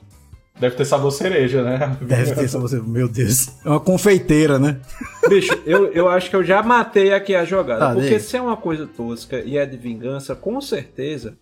Deve 0.60 0.76
ter 0.76 0.84
sabor 0.84 1.10
cereja, 1.10 1.64
né? 1.64 1.98
Deve 2.01 2.32
ter 2.36 2.48
Sabor 2.48 2.68
Cereja. 2.68 2.88
Meu 2.88 3.09
Deus. 3.09 3.48
É 3.64 3.68
uma 3.68 3.80
confeiteira, 3.80 4.56
né? 4.60 4.80
Bicho, 5.28 5.52
eu, 5.66 5.88
eu 5.92 6.09
acho 6.09 6.30
que 6.30 6.36
eu 6.36 6.44
já 6.44 6.62
matei 6.62 7.12
aqui 7.12 7.34
a 7.34 7.44
jogada. 7.44 7.80
Tá, 7.88 7.92
porque 7.92 8.06
diga. 8.10 8.20
se 8.20 8.36
é 8.36 8.40
uma 8.40 8.56
coisa 8.56 8.86
tosca 8.86 9.40
e 9.40 9.59
é 9.59 9.66
de 9.66 9.76
vingança, 9.76 10.36
com 10.36 10.60
certeza. 10.60 11.36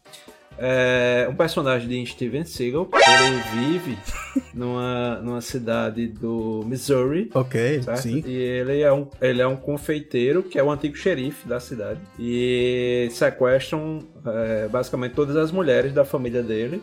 É 0.58 1.26
um 1.30 1.34
personagem 1.34 1.88
de 1.88 2.06
Steven 2.06 2.44
Seagal. 2.44 2.88
Ele 2.92 3.66
vive 3.70 3.98
numa, 4.54 5.16
numa 5.22 5.40
cidade 5.40 6.06
do 6.06 6.62
Missouri. 6.66 7.30
Ok, 7.34 7.82
certo? 7.82 8.00
sim. 8.00 8.22
E 8.26 8.34
ele 8.34 8.80
é, 8.80 8.92
um, 8.92 9.06
ele 9.20 9.42
é 9.42 9.46
um 9.46 9.56
confeiteiro 9.56 10.42
que 10.42 10.58
é 10.58 10.62
o 10.62 10.70
antigo 10.70 10.96
xerife 10.96 11.48
da 11.48 11.60
cidade. 11.60 12.00
E 12.18 13.08
sequestram 13.10 14.00
é, 14.26 14.68
basicamente 14.68 15.14
todas 15.14 15.36
as 15.36 15.50
mulheres 15.50 15.92
da 15.92 16.04
família 16.04 16.42
dele. 16.42 16.82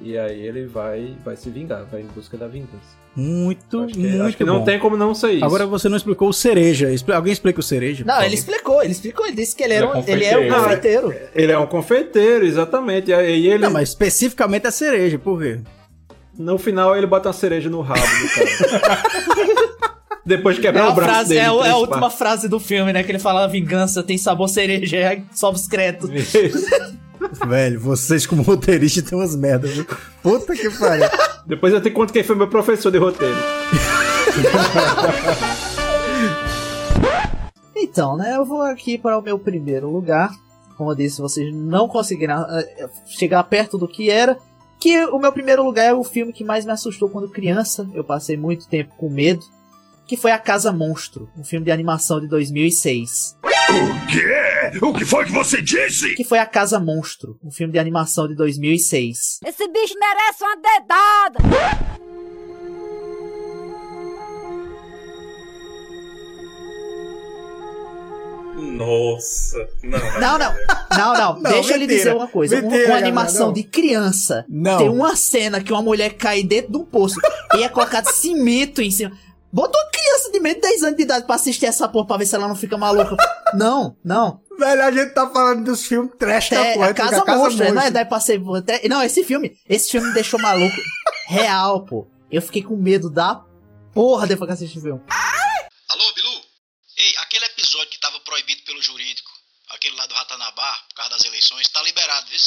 E 0.00 0.16
aí 0.16 0.46
ele 0.46 0.64
vai, 0.66 1.16
vai 1.24 1.36
se 1.36 1.50
vingar, 1.50 1.84
vai 1.86 2.02
em 2.02 2.06
busca 2.06 2.36
da 2.36 2.46
vingança. 2.46 2.96
Muito, 3.20 3.80
Acho 3.82 3.94
que, 3.94 3.98
muito 3.98 4.22
acho 4.22 4.36
que 4.36 4.44
não 4.44 4.58
bom. 4.60 4.64
tem 4.64 4.78
como 4.78 4.96
não 4.96 5.12
ser 5.12 5.32
isso. 5.32 5.44
Agora 5.44 5.66
você 5.66 5.88
não 5.88 5.96
explicou 5.96 6.28
o 6.28 6.32
cereja. 6.32 6.88
Alguém 7.12 7.32
explica 7.32 7.58
o 7.58 7.62
cereja? 7.64 8.04
Não, 8.06 8.22
ele 8.22 8.36
explicou, 8.36 8.80
ele 8.80 8.92
explicou, 8.92 9.26
ele 9.26 9.34
disse 9.34 9.56
que 9.56 9.64
ele, 9.64 9.74
era 9.74 9.86
Ele 9.86 9.92
é 9.96 9.98
um, 9.98 10.08
ele 10.08 10.24
é 10.24 10.38
um 10.38 10.48
confeiteiro. 10.62 11.14
Ele 11.34 11.52
é 11.52 11.58
um 11.58 11.66
confeiteiro, 11.66 12.46
exatamente. 12.46 13.10
E 13.10 13.14
aí 13.14 13.48
ele, 13.48 13.58
Não, 13.64 13.72
mas 13.72 13.88
especificamente 13.88 14.68
a 14.68 14.70
cereja, 14.70 15.18
por 15.18 15.40
quê? 15.42 15.58
no 16.38 16.56
final, 16.56 16.96
ele 16.96 17.06
bota 17.08 17.28
uma 17.28 17.32
cereja 17.32 17.68
no 17.68 17.80
rabo 17.80 18.00
do 18.00 18.78
cara. 18.78 19.02
Depois 20.24 20.54
de 20.56 20.60
É, 20.60 20.64
quebrar 20.66 20.84
a, 20.84 20.90
o 20.90 20.94
braço 20.94 21.10
frase, 21.12 21.28
dele. 21.30 21.40
é, 21.40 21.44
é 21.66 21.70
a 21.70 21.76
última 21.76 22.10
frase 22.10 22.48
do 22.48 22.60
filme, 22.60 22.92
né? 22.92 23.02
Que 23.02 23.10
ele 23.10 23.18
fala 23.18 23.48
vingança 23.48 24.02
tem 24.02 24.16
sabor 24.16 24.48
cereja, 24.48 25.20
sobe 25.34 25.56
os 25.58 25.66
créditos. 25.66 26.10
Velho, 27.46 27.80
vocês 27.80 28.26
como 28.26 28.42
roteiristas 28.42 29.04
têm 29.04 29.18
umas 29.18 29.34
merdas, 29.36 29.70
viu? 29.70 29.86
Puta 30.22 30.54
que 30.54 30.70
pariu. 30.70 31.08
Depois 31.46 31.72
eu 31.72 31.80
te 31.80 31.90
conto 31.90 32.12
quem 32.12 32.22
foi 32.22 32.36
meu 32.36 32.48
professor 32.48 32.90
de 32.90 32.98
roteiro. 32.98 33.36
Então, 37.76 38.16
né? 38.16 38.36
Eu 38.36 38.44
vou 38.44 38.62
aqui 38.62 38.98
para 38.98 39.18
o 39.18 39.22
meu 39.22 39.38
primeiro 39.38 39.90
lugar. 39.90 40.30
Como 40.76 40.90
eu 40.90 40.94
disse, 40.94 41.20
vocês 41.20 41.52
não 41.54 41.88
conseguiram 41.88 42.44
eh, 42.50 42.88
chegar 43.06 43.42
perto 43.44 43.78
do 43.78 43.88
que 43.88 44.10
era. 44.10 44.38
Que 44.78 45.06
o 45.06 45.18
meu 45.18 45.32
primeiro 45.32 45.64
lugar 45.64 45.86
é 45.86 45.94
o 45.94 46.04
filme 46.04 46.32
que 46.32 46.44
mais 46.44 46.64
me 46.64 46.70
assustou 46.70 47.08
quando 47.08 47.30
criança. 47.30 47.88
Eu 47.92 48.04
passei 48.04 48.36
muito 48.36 48.68
tempo 48.68 48.94
com 48.96 49.08
medo 49.08 49.44
que 50.08 50.16
foi 50.16 50.32
A 50.32 50.38
Casa 50.38 50.72
Monstro, 50.72 51.28
um 51.36 51.44
filme 51.44 51.66
de 51.66 51.70
animação 51.70 52.18
de 52.18 52.26
2006. 52.28 53.36
O 53.44 54.06
quê? 54.06 54.78
O 54.82 54.94
que 54.94 55.04
foi 55.04 55.26
que 55.26 55.32
você 55.32 55.60
disse? 55.60 56.14
Que 56.14 56.24
foi 56.24 56.38
A 56.38 56.46
Casa 56.46 56.80
Monstro, 56.80 57.38
um 57.44 57.50
filme 57.50 57.74
de 57.74 57.78
animação 57.78 58.26
de 58.26 58.34
2006. 58.34 59.40
Esse 59.44 59.68
bicho 59.68 59.94
merece 60.00 60.42
uma 60.42 60.56
dedada! 60.56 61.38
Nossa. 68.58 69.58
Não, 69.82 70.38
não. 70.38 70.38
Não, 70.38 70.54
não, 70.96 71.14
não. 71.14 71.34
não 71.42 71.50
Deixa 71.50 71.74
eu 71.74 71.78
lhe 71.78 71.86
dizer 71.86 72.14
uma 72.14 72.28
coisa. 72.28 72.62
Mentira, 72.62 72.88
uma, 72.88 72.96
animação 72.96 73.48
não. 73.48 73.52
de 73.52 73.62
criança. 73.62 74.44
Não. 74.48 74.78
Tem 74.78 74.88
uma 74.88 75.14
cena 75.16 75.62
que 75.62 75.72
uma 75.72 75.82
mulher 75.82 76.14
cai 76.14 76.42
dentro 76.42 76.72
de 76.72 76.78
um 76.78 76.84
poço 76.84 77.20
e 77.56 77.62
é 77.62 77.68
colocado 77.68 78.06
cimento 78.06 78.80
em 78.80 78.90
cima. 78.90 79.12
Bota 79.52 79.78
uma 79.78 79.90
criança 79.90 80.30
de 80.30 80.40
menos 80.40 80.56
de 80.60 80.68
10 80.68 80.82
anos 80.82 80.96
de 80.96 81.02
idade 81.02 81.26
pra 81.26 81.36
assistir 81.36 81.66
essa 81.66 81.88
porra 81.88 82.06
pra 82.06 82.16
ver 82.18 82.26
se 82.26 82.34
ela 82.34 82.46
não 82.48 82.56
fica 82.56 82.76
maluca. 82.76 83.16
Não, 83.54 83.96
não. 84.04 84.42
Velho, 84.58 84.84
a 84.84 84.90
gente 84.90 85.14
tá 85.14 85.26
falando 85.30 85.64
dos 85.64 85.86
filmes 85.86 86.12
trash 86.18 86.50
da 86.50 86.62
É, 86.66 86.74
porra. 86.74 86.90
a 86.90 86.94
Casa 86.94 87.24
Monstro, 87.24 87.72
não 87.72 87.80
é 87.80 87.90
daí 87.90 88.04
pra 88.04 88.20
ser... 88.20 88.38
Não, 88.90 89.02
esse 89.02 89.24
filme, 89.24 89.56
esse 89.66 89.90
filme 89.90 90.08
me 90.08 90.12
deixou 90.12 90.38
maluco. 90.38 90.76
Real, 91.28 91.82
pô. 91.86 92.06
Eu 92.30 92.42
fiquei 92.42 92.62
com 92.62 92.76
medo 92.76 93.08
da 93.08 93.42
porra 93.94 94.26
depois 94.26 94.48
que 94.48 94.52
assisti 94.52 94.78
o 94.78 94.82
filme. 94.82 95.00
Alô, 95.88 96.12
Bilu? 96.12 96.42
Ei, 96.98 97.16
aquele 97.22 97.46
episódio 97.46 97.88
que 97.88 97.98
tava 98.00 98.20
proibido 98.20 98.60
pelo 98.66 98.82
jurídico, 98.82 99.30
aquele 99.70 99.96
lá 99.96 100.04
do 100.04 100.12
Ratanabá, 100.14 100.76
por 100.90 100.94
causa 100.96 101.10
das 101.12 101.24
eleições, 101.24 101.66
tá 101.68 101.82
liberado, 101.84 102.26
viu? 102.28 102.38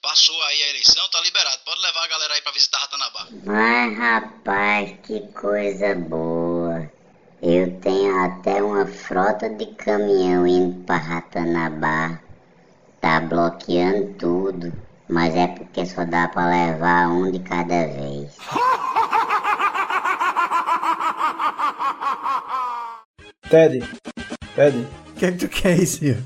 Passou 0.00 0.40
aí 0.44 0.62
a 0.62 0.68
eleição, 0.70 1.08
tá 1.10 1.20
liberado. 1.20 1.58
Pode 1.64 1.80
levar 1.82 2.04
a 2.04 2.08
galera 2.08 2.34
aí 2.34 2.40
pra 2.42 2.52
visitar 2.52 2.78
Ratanabá. 2.78 3.26
Mas 3.44 3.98
rapaz, 3.98 4.96
que 5.02 5.20
coisa 5.32 5.94
boa. 5.96 6.88
Eu 7.42 7.80
tenho 7.80 8.16
até 8.24 8.62
uma 8.62 8.86
frota 8.86 9.48
de 9.50 9.66
caminhão 9.74 10.46
indo 10.46 10.84
para 10.84 10.98
Ratanabá. 10.98 12.20
Tá 13.00 13.18
bloqueando 13.20 14.14
tudo. 14.14 14.72
Mas 15.08 15.34
é 15.34 15.48
porque 15.48 15.84
só 15.84 16.04
dá 16.04 16.28
para 16.28 16.48
levar 16.48 17.08
um 17.08 17.32
de 17.32 17.40
cada 17.40 17.86
vez. 17.86 18.36
Ted. 23.50 23.80
Ted. 24.54 24.86
O 25.08 25.12
que 25.18 25.26
é 25.26 25.32
que 25.32 25.38
tu 25.38 25.48
quer 25.48 25.76
isso? 25.76 26.04
Ian? 26.04 26.22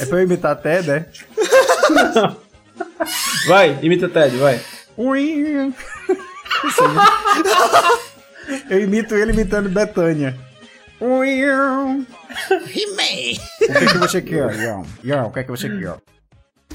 É 0.00 0.04
pra 0.04 0.18
eu 0.18 0.24
imitar 0.24 0.60
Ted, 0.60 0.90
é? 0.90 1.06
Vai, 3.46 3.78
imita 3.82 4.08
Ted, 4.08 4.36
vai. 4.36 4.60
Eu 8.70 8.80
imito 8.80 9.14
ele 9.14 9.32
imitando 9.32 9.68
Betânia. 9.68 10.36
He-Man. 12.50 13.38
O 13.60 13.78
que, 13.78 13.86
que 13.92 13.98
você 13.98 14.22
quer, 14.22 14.54
Ian? 14.56 14.82
Ian, 15.04 15.24
o 15.24 15.30
que, 15.30 15.44
que 15.44 15.50
você 15.50 15.68
quer? 15.68 15.96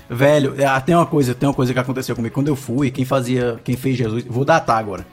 Velho, 0.09 0.55
ah, 0.67 0.79
tem 0.81 0.95
uma 0.95 1.05
coisa, 1.05 1.33
tem 1.33 1.47
uma 1.47 1.55
coisa 1.55 1.73
que 1.73 1.79
aconteceu 1.79 2.15
comigo. 2.15 2.33
Quando 2.33 2.49
eu 2.49 2.55
fui, 2.55 2.91
quem 2.91 3.05
fazia, 3.05 3.59
quem 3.63 3.77
fez 3.77 3.97
Jesus, 3.97 4.23
vou 4.25 4.43
datar 4.45 4.77
agora. 4.77 5.05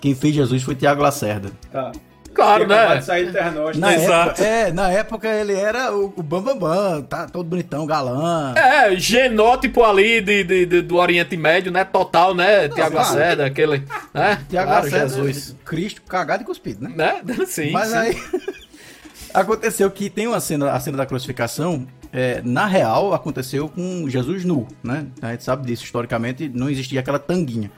Quem 0.00 0.14
fez 0.14 0.34
Jesus 0.34 0.62
foi 0.62 0.74
Tiago 0.74 1.02
Lacerda. 1.02 1.50
Tá. 1.70 1.92
Claro, 2.36 2.66
né? 2.66 2.98
de 2.98 3.04
sair 3.04 3.32
do 3.32 3.78
Na 3.78 3.88
né? 3.88 4.04
época, 4.04 4.44
é, 4.44 4.72
na 4.72 4.90
época 4.92 5.28
ele 5.28 5.54
era 5.54 5.92
o, 5.96 6.12
o 6.16 6.22
Bambambam, 6.22 6.58
Bam, 6.58 7.00
Bam, 7.00 7.02
tá 7.02 7.26
todo 7.26 7.46
bonitão, 7.46 7.86
galã. 7.86 8.54
É, 8.54 8.94
genótipo 8.96 9.82
ali 9.82 10.20
de, 10.20 10.44
de- 10.44 10.66
de- 10.66 10.82
do 10.82 10.96
Oriente 10.96 11.36
Médio, 11.36 11.72
né? 11.72 11.84
Total, 11.84 12.34
né? 12.34 12.68
Tiago 12.68 12.92
claro. 12.92 13.08
Lacerda, 13.14 13.46
aquele. 13.46 13.82
Né? 14.12 14.38
Tiago 14.48 14.68
claro, 14.68 14.84
Lacerda, 14.84 15.08
Jesus. 15.08 15.56
Cristo 15.64 16.02
cagado 16.02 16.42
e 16.42 16.46
cuspido, 16.46 16.84
né? 16.86 16.92
Né? 17.24 17.36
Sim. 17.48 17.70
Mas 17.70 17.88
sim. 17.88 17.96
aí 17.96 18.22
aconteceu 19.32 19.90
que 19.90 20.10
tem 20.10 20.26
uma 20.26 20.40
cena, 20.40 20.72
a 20.72 20.80
cena 20.80 20.98
da 20.98 21.06
crucificação, 21.06 21.86
é, 22.12 22.40
na 22.44 22.66
real 22.66 23.14
aconteceu 23.14 23.68
com 23.68 24.08
Jesus 24.08 24.44
nu, 24.44 24.66
né? 24.82 25.06
A 25.22 25.32
gente 25.32 25.44
sabe 25.44 25.66
disso, 25.66 25.84
historicamente 25.84 26.48
não 26.52 26.68
existia 26.68 27.00
aquela 27.00 27.18
tanguinha. 27.18 27.70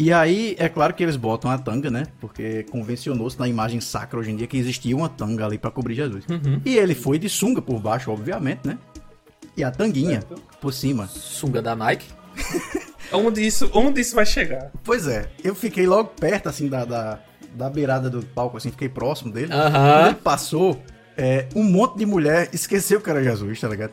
E 0.00 0.10
aí, 0.14 0.56
é 0.58 0.66
claro 0.66 0.94
que 0.94 1.02
eles 1.02 1.14
botam 1.14 1.50
a 1.50 1.58
tanga, 1.58 1.90
né? 1.90 2.06
Porque 2.22 2.62
convencionou-se 2.70 3.38
na 3.38 3.46
imagem 3.46 3.82
sacra 3.82 4.18
hoje 4.18 4.30
em 4.30 4.36
dia 4.36 4.46
que 4.46 4.56
existia 4.56 4.96
uma 4.96 5.10
tanga 5.10 5.44
ali 5.44 5.58
pra 5.58 5.70
cobrir 5.70 5.94
Jesus. 5.94 6.24
Uhum. 6.26 6.58
E 6.64 6.78
ele 6.78 6.94
foi 6.94 7.18
de 7.18 7.28
sunga 7.28 7.60
por 7.60 7.78
baixo, 7.78 8.10
obviamente, 8.10 8.66
né? 8.66 8.78
E 9.54 9.62
a 9.62 9.70
tanguinha 9.70 10.22
por 10.58 10.72
cima. 10.72 11.06
Sunga 11.06 11.60
da 11.60 11.76
Nike? 11.76 12.06
Onde 13.12 13.46
isso, 13.46 13.70
onde 13.74 14.00
isso 14.00 14.14
vai 14.14 14.24
chegar? 14.24 14.70
Pois 14.84 15.06
é, 15.06 15.28
eu 15.44 15.54
fiquei 15.54 15.84
logo 15.84 16.10
perto, 16.18 16.48
assim, 16.48 16.68
da, 16.68 16.84
da, 16.84 17.18
da 17.54 17.68
beirada 17.68 18.08
do 18.08 18.24
palco, 18.24 18.56
assim, 18.56 18.70
fiquei 18.70 18.88
próximo 18.88 19.32
dele. 19.32 19.52
Aham. 19.52 19.70
Quando 19.70 20.06
ele 20.06 20.14
passou, 20.14 20.82
é, 21.14 21.46
um 21.54 21.64
monte 21.64 21.98
de 21.98 22.06
mulher 22.06 22.48
esqueceu 22.52 23.00
que 23.00 23.10
era 23.10 23.22
Jesus, 23.22 23.60
tá 23.60 23.68
ligado? 23.68 23.92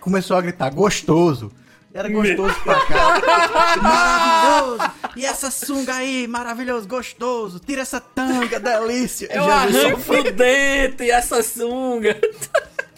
Começou 0.00 0.36
a 0.36 0.40
gritar, 0.40 0.70
gostoso. 0.70 1.50
Era 1.92 2.08
gostoso 2.08 2.54
pra 2.62 2.86
cá. 2.86 3.20
maravilhoso! 3.82 5.03
E 5.16 5.24
essa 5.24 5.50
sunga 5.50 5.94
aí, 5.94 6.26
maravilhoso, 6.26 6.86
gostoso. 6.88 7.60
Tira 7.60 7.82
essa 7.82 8.00
tanga, 8.00 8.58
delícia. 8.58 9.26
Eu 9.30 9.44
Jesus 9.44 9.52
arranco 9.52 10.00
sofrendo. 10.00 10.28
o 10.28 10.32
dente, 10.32 11.10
essa 11.10 11.42
sunga. 11.42 12.16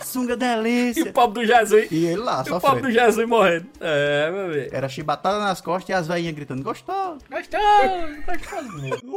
Sunga 0.02 0.36
delícia. 0.36 1.00
E 1.00 1.02
o 1.02 1.12
pobre 1.12 1.42
do 1.42 1.46
Jesus. 1.46 1.88
E 1.90 2.06
ele 2.06 2.16
lá, 2.16 2.44
E 2.46 2.50
o 2.50 2.60
pobre 2.60 2.82
do 2.82 2.90
Jesus 2.90 3.28
morrendo. 3.28 3.66
É, 3.80 4.30
meu 4.30 4.44
amigo. 4.46 4.68
Era 4.72 4.88
chibatada 4.88 5.38
nas 5.40 5.60
costas 5.60 5.88
e 5.88 5.92
as 5.92 6.06
velhinhas 6.06 6.34
gritando, 6.34 6.62
gostoso. 6.62 7.18
Gostoso, 7.30 8.22
gostoso. 8.26 9.12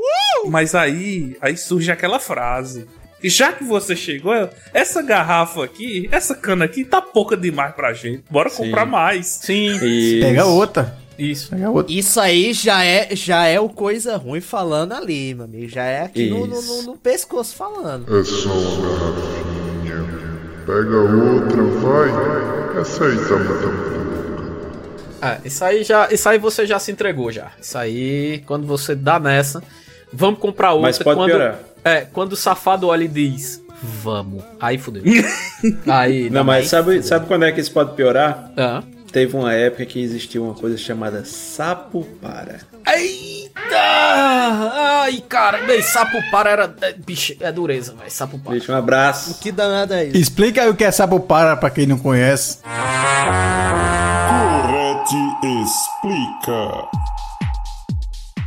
Mas 0.48 0.74
aí, 0.76 1.38
aí 1.42 1.56
surge 1.56 1.92
aquela 1.92 2.20
frase. 2.20 2.88
E 3.22 3.30
já 3.30 3.52
que 3.52 3.64
você 3.66 3.96
chegou, 3.96 4.34
essa 4.74 5.02
garrafa 5.02 5.64
aqui, 5.64 6.08
essa 6.12 6.34
cana 6.34 6.66
aqui 6.66 6.86
tá 6.86 7.02
pouca 7.02 7.36
demais 7.36 7.76
pra 7.76 7.94
gente. 7.94 8.24
Bora 8.30 8.50
comprar 8.50 8.86
mais. 8.86 9.28
Sim. 9.28 9.76
Isso. 9.76 10.22
Pega 10.26 10.46
outra. 10.46 10.98
Isso 11.88 12.20
aí 12.20 12.54
já 12.54 12.84
é, 12.84 13.16
já 13.16 13.46
é 13.46 13.60
o 13.60 13.68
coisa 13.70 14.16
ruim 14.18 14.42
falando 14.42 14.94
ali, 14.94 15.34
meu 15.36 15.46
amigo. 15.46 15.68
Já 15.70 15.84
é 15.84 16.04
aqui 16.04 16.30
no, 16.30 16.46
no, 16.48 16.62
no- 16.62 16.84
no 16.84 16.98
pescoço 16.98 17.56
falando. 17.56 18.06
É 18.20 18.24
só 18.24 18.50
uma 18.50 18.88
garrafinha. 18.88 20.20
Pega 20.66 20.98
outra, 20.98 21.64
vai. 21.64 22.80
Essa 22.82 23.06
aí 23.06 23.18
tá 23.18 23.36
muito 23.38 23.90
É, 25.22 25.38
isso 25.44 25.64
aí 25.66 25.84
já, 25.84 26.08
isso 26.12 26.30
aí 26.30 26.38
você 26.38 26.66
já 26.66 26.80
se 26.80 26.92
entregou 26.92 27.32
já. 27.32 27.52
Isso 27.62 27.78
aí, 27.78 28.42
quando 28.46 28.66
você 28.66 28.96
dá 28.96 29.20
nessa, 29.20 29.62
vamos 30.14 30.40
comprar 30.40 30.72
outra. 30.74 30.88
Mas 30.88 31.00
pode 31.00 31.18
quando, 31.18 31.30
piorar. 31.30 31.60
É, 31.84 32.02
quando 32.02 32.34
o 32.34 32.38
safado 32.38 32.88
olha 32.88 33.04
e 33.04 33.08
diz, 33.08 33.62
vamos. 33.82 34.44
Aí 34.60 34.78
fudeu. 34.78 35.04
aí, 35.88 36.30
Não, 36.30 36.44
mas 36.44 36.64
aí 36.64 36.70
sabe, 36.70 36.86
fudeu. 36.88 37.04
sabe 37.04 37.26
quando 37.28 37.44
é 37.46 37.52
que 37.52 37.60
isso 37.60 37.72
pode 37.74 37.94
piorar? 37.96 38.52
Ah. 38.56 38.84
Teve 39.12 39.36
uma 39.36 39.54
época 39.54 39.86
que 39.86 40.00
existia 40.00 40.42
uma 40.42 40.54
coisa 40.54 40.78
chamada 40.78 41.26
sapo 41.26 42.04
para. 42.22 42.60
Eita! 42.96 43.50
Ai, 43.76 45.24
cara, 45.28 45.66
bem, 45.66 45.82
sapo 45.82 46.18
para 46.30 46.52
era. 46.52 46.76
É, 46.82 46.94
bicho, 46.94 47.36
é 47.40 47.52
dureza, 47.52 47.94
velho. 47.94 48.12
Sapo 48.12 48.38
para. 48.38 48.54
Bicho, 48.54 48.72
um 48.72 48.76
abraço. 48.76 49.40
Que 49.40 49.52
danada 49.52 50.00
é 50.00 50.06
isso? 50.06 50.18
Explica 50.18 50.62
aí 50.62 50.70
o 50.70 50.76
que 50.76 50.84
é 50.84 50.92
Sapopara 50.92 51.58
pra 51.58 51.72
quem 51.72 51.88
não 51.88 51.98
conhece. 51.98 52.60
Correte 54.30 55.16
explica. 55.64 56.88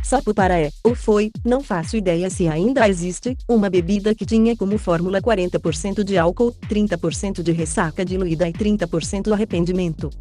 Sapopara 0.01 0.59
é, 0.59 0.69
ou 0.83 0.95
foi, 0.95 1.31
não 1.43 1.61
faço 1.61 1.97
ideia 1.97 2.29
se 2.29 2.47
ainda 2.47 2.87
existe, 2.87 3.35
uma 3.49 3.69
bebida 3.69 4.13
que 4.13 4.25
tinha 4.25 4.55
como 4.55 4.77
fórmula 4.77 5.19
40% 5.19 6.03
de 6.03 6.17
álcool, 6.17 6.53
30% 6.69 7.41
de 7.41 7.51
ressaca 7.51 8.05
diluída 8.05 8.47
e 8.47 8.53
30% 8.53 9.31
arrependimento. 9.31 10.11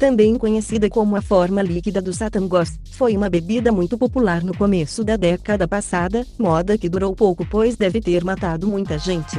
Também 0.00 0.36
conhecida 0.36 0.88
como 0.88 1.14
a 1.14 1.20
forma 1.20 1.60
líquida 1.60 2.00
do 2.00 2.10
Satan 2.10 2.48
Ghost, 2.48 2.80
foi 2.92 3.14
uma 3.14 3.28
bebida 3.28 3.70
muito 3.70 3.98
popular 3.98 4.42
no 4.42 4.56
começo 4.56 5.04
da 5.04 5.14
década 5.14 5.68
passada, 5.68 6.24
moda 6.38 6.78
que 6.78 6.88
durou 6.88 7.14
pouco 7.14 7.44
pois 7.44 7.76
deve 7.76 8.00
ter 8.00 8.24
matado 8.24 8.66
muita 8.66 8.96
gente. 8.98 9.36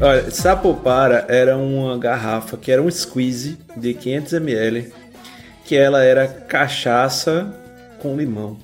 Olha, 0.00 0.28
Sapopara 0.32 1.26
era 1.28 1.56
uma 1.56 1.96
garrafa 1.96 2.56
que 2.56 2.72
era 2.72 2.82
um 2.82 2.90
squeeze 2.90 3.56
de 3.76 3.94
500ml, 3.94 4.90
que 5.64 5.76
ela 5.76 6.02
era 6.02 6.26
cachaça 6.26 7.54
com 8.02 8.16
limão. 8.16 8.56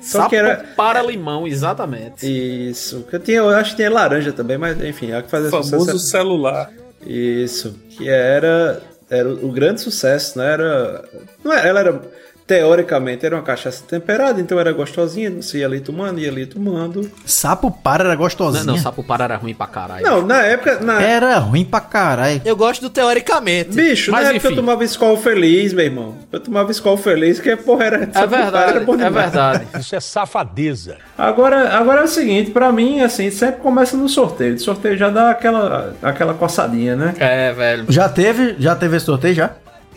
Só 0.00 0.18
Sapo 0.18 0.30
que 0.30 0.36
era 0.36 0.64
para 0.76 1.02
limão, 1.02 1.48
exatamente. 1.48 2.24
isso. 2.26 3.04
Que 3.10 3.18
tinha, 3.18 3.38
eu 3.38 3.48
acho 3.48 3.70
que 3.70 3.76
tinha 3.76 3.90
laranja 3.90 4.32
também, 4.32 4.56
mas 4.56 4.80
enfim, 4.84 5.10
a 5.10 5.20
que 5.20 5.28
fazia 5.28 5.50
Famoso 5.50 5.78
sucesso. 5.78 5.98
celular. 5.98 6.70
Isso, 7.06 7.74
que 7.90 8.08
era 8.08 8.82
era 9.12 9.28
o 9.28 9.52
grande 9.52 9.82
sucesso, 9.82 10.38
né? 10.38 10.52
Era, 10.52 11.04
não 11.44 11.52
era, 11.52 11.68
ela 11.68 11.80
era 11.80 12.02
teoricamente 12.46 13.24
era 13.24 13.36
uma 13.36 13.42
cachaça 13.42 13.84
temperada, 13.88 14.40
então 14.40 14.58
era 14.58 14.72
gostosinha, 14.72 15.30
você 15.30 15.58
ia 15.58 15.66
ali 15.66 15.80
tomando, 15.80 16.20
ia 16.20 16.28
ali 16.28 16.46
tomando. 16.46 17.10
Sapopara 17.24 18.04
era 18.04 18.14
gostosinha. 18.14 18.64
Não, 18.64 18.74
não, 18.74 18.82
sapo 18.82 19.02
para 19.02 19.24
era 19.24 19.36
ruim 19.36 19.54
pra 19.54 19.66
caralho. 19.66 20.04
Não, 20.04 20.26
na 20.26 20.42
época, 20.42 20.80
na 20.80 21.00
Era 21.00 21.38
ruim 21.38 21.64
pra 21.64 21.80
caralho. 21.80 22.40
Eu 22.44 22.56
gosto 22.56 22.82
do 22.82 22.90
teoricamente. 22.90 23.70
Bicho, 23.70 24.10
Mas, 24.10 24.24
na 24.24 24.30
época 24.30 24.48
enfim. 24.48 24.56
eu 24.56 24.62
tomava 24.62 24.84
Skol 24.84 25.16
feliz, 25.16 25.72
meu 25.72 25.84
irmão. 25.84 26.16
Eu 26.30 26.40
tomava 26.40 26.70
Skol 26.72 26.96
feliz, 26.96 27.40
que 27.40 27.54
porra 27.56 27.84
era 27.84 28.10
É 28.14 28.26
verdade, 28.26 28.70
era 28.70 28.80
bom 28.80 28.94
é 28.94 29.10
verdade. 29.10 29.66
Isso 29.78 29.94
é 29.94 30.00
safadeza. 30.00 30.96
Agora, 31.16 31.70
agora 31.76 32.00
é 32.02 32.04
o 32.04 32.08
seguinte, 32.08 32.50
pra 32.50 32.72
mim, 32.72 33.00
assim, 33.00 33.30
sempre 33.30 33.60
começa 33.60 33.96
no 33.96 34.08
sorteio. 34.08 34.54
De 34.54 34.62
sorteio 34.62 34.96
já 34.96 35.10
dá 35.10 35.30
aquela, 35.30 35.94
aquela 36.02 36.34
coçadinha, 36.34 36.96
né? 36.96 37.14
É, 37.18 37.52
velho. 37.52 37.86
Já 37.88 38.08
teve, 38.08 38.56
já 38.58 38.74
teve 38.74 38.96
esse 38.96 39.06
sorteio 39.06 39.34
já? 39.34 39.50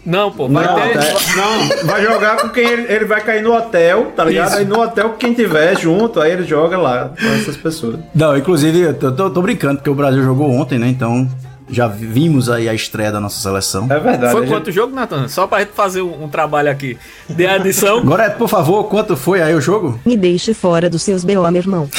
Não, 0.06 0.32
pô, 0.32 0.48
Não, 0.48 0.62
vai 0.62 0.92
ter. 0.94 1.00
é- 1.00 1.14
não, 1.36 1.88
vai 1.88 2.04
jogar 2.04 2.38
com 2.38 2.50
quem 2.50 2.64
ele, 2.68 2.94
ele 2.94 3.06
vai 3.06 3.22
cair 3.22 3.42
no 3.42 3.56
hotel, 3.56 4.12
tá 4.16 4.24
ligado? 4.24 4.50
Isso. 4.50 4.58
Aí 4.58 4.66
no 4.66 4.80
hotel, 4.80 5.14
quem 5.18 5.34
tiver 5.34 5.78
junto, 5.80 6.22
aí 6.22 6.32
ele 6.32 6.44
joga 6.44 6.78
lá 6.78 7.10
com 7.20 7.28
essas 7.34 7.58
pessoas. 7.58 7.98
Não, 8.14 8.38
inclusive, 8.38 8.80
eu 8.82 8.94
tô, 8.94 9.12
tô- 9.12 9.30
tô 9.32 9.42
brincando, 9.42 9.78
porque 9.78 9.90
o 9.90 9.96
Brasil 9.96 10.24
jogou 10.24 10.50
ontem, 10.52 10.78
né? 10.78 10.88
Então, 10.88 11.28
já 11.68 11.88
vimos 11.88 12.48
aí 12.52 12.70
a 12.70 12.74
estreia 12.76 13.12
da 13.12 13.20
nossa 13.20 13.42
seleção. 13.42 13.88
É 13.90 14.00
verdade. 14.00 14.32
Foi 14.32 14.46
quanto 14.46 14.72
jogo, 14.72 14.94
Nathan? 14.96 15.28
Só 15.28 15.48
pra 15.48 15.62
gente 15.62 15.72
fazer 15.74 16.04
um, 16.04 16.26
um 16.26 16.30
trabalho 16.30 16.70
aqui 16.70 16.96
de 17.28 17.48
adição. 17.48 17.98
Agora, 18.06 18.30
por 18.30 18.48
favor, 18.48 18.84
quanto 18.84 19.18
foi 19.18 19.42
aí 19.42 19.56
o 19.56 19.60
jogo? 19.62 20.00
Me 20.06 20.16
deixe 20.16 20.54
fora 20.54 20.88
dos 20.88 21.02
seus 21.02 21.24
BO, 21.24 21.42
meu 21.50 21.56
irmão. 21.62 21.90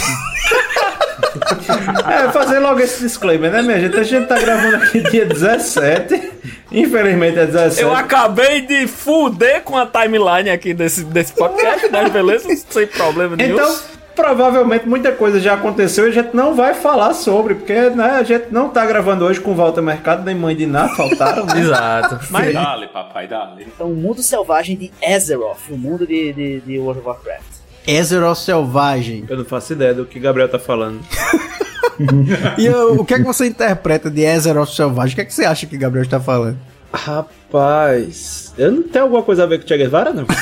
É, 2.09 2.31
fazer 2.31 2.59
logo 2.61 2.81
esse 2.81 3.01
disclaimer, 3.03 3.51
né, 3.51 3.63
minha 3.63 3.81
gente? 3.81 3.99
A 3.99 4.03
gente 4.03 4.27
tá 4.27 4.39
gravando 4.39 4.77
aqui 4.77 5.01
dia 5.11 5.27
17. 5.27 6.31
Infelizmente 6.71 7.39
é 7.39 7.47
17. 7.47 7.83
Eu 7.83 7.95
acabei 7.95 8.63
de 8.63 8.87
fuder 8.87 9.63
com 9.63 9.77
a 9.77 9.87
timeline 9.87 10.51
aqui 10.51 10.75
desse, 10.75 11.05
desse 11.05 11.33
podcast, 11.33 11.89
né? 11.89 12.09
Beleza? 12.09 12.49
Sem 12.69 12.87
problema 12.87 13.37
nenhum. 13.37 13.55
Então, 13.55 13.79
provavelmente 14.17 14.89
muita 14.89 15.13
coisa 15.13 15.39
já 15.39 15.55
aconteceu 15.55 16.07
e 16.07 16.11
a 16.11 16.13
gente 16.13 16.35
não 16.35 16.55
vai 16.55 16.75
falar 16.75 17.13
sobre, 17.15 17.55
porque 17.55 17.91
né, 17.91 18.13
a 18.19 18.23
gente 18.23 18.47
não 18.51 18.69
tá 18.69 18.85
gravando 18.85 19.25
hoje 19.25 19.41
com 19.41 19.55
Walter 19.55 19.83
Mercado, 19.83 20.25
nem 20.25 20.35
Mãe 20.35 20.57
de 20.57 20.67
Ná, 20.67 20.89
faltaram, 20.89 21.45
né? 21.47 21.61
Exato. 21.61 22.19
Mas, 22.31 22.53
Dale, 22.53 22.89
papai, 22.89 23.29
dale. 23.29 23.67
Então, 23.67 23.91
o 23.93 23.95
mundo 23.95 24.23
selvagem 24.23 24.77
de 24.77 24.91
Azeroth, 25.07 25.69
o 25.71 25.77
mundo 25.77 26.07
de, 26.07 26.33
de, 26.33 26.61
de 26.61 26.79
World 26.79 27.01
of 27.01 27.09
Warcraft. 27.09 27.57
Azeroth 27.89 28.39
Selvagem. 28.39 29.25
eu 29.29 29.37
não 29.37 29.45
faço 29.45 29.73
ideia 29.73 29.95
do 29.95 30.05
que 30.05 30.19
Gabriel 30.19 30.49
tá 30.49 30.59
falando. 30.59 31.01
E 32.59 32.67
eu- 32.67 33.01
o 33.01 33.05
que 33.05 33.15
é 33.15 33.19
que 33.19 33.25
você 33.25 33.47
interpreta 33.47 34.11
de 34.11 34.27
Azeroth 34.27 34.71
Selvagem? 34.71 35.13
O 35.13 35.15
que 35.17 35.21
é 35.23 35.25
que 35.25 35.35
você 35.35 35.45
acha 35.45 35.67
que 35.67 35.77
o 35.77 35.79
Gabriel 35.79 36.05
está 36.05 36.21
falando? 36.21 36.59
Rapaz, 36.93 38.55
eu 38.57 38.71
não 38.73 38.83
tenho 38.85 39.05
alguma 39.05 39.23
coisa 39.23 39.43
a 39.43 39.47
ver 39.47 39.59
com 39.59 39.65
o 39.65 39.69
Che 39.69 39.77
Guevara, 39.77 40.13
não? 40.13 40.25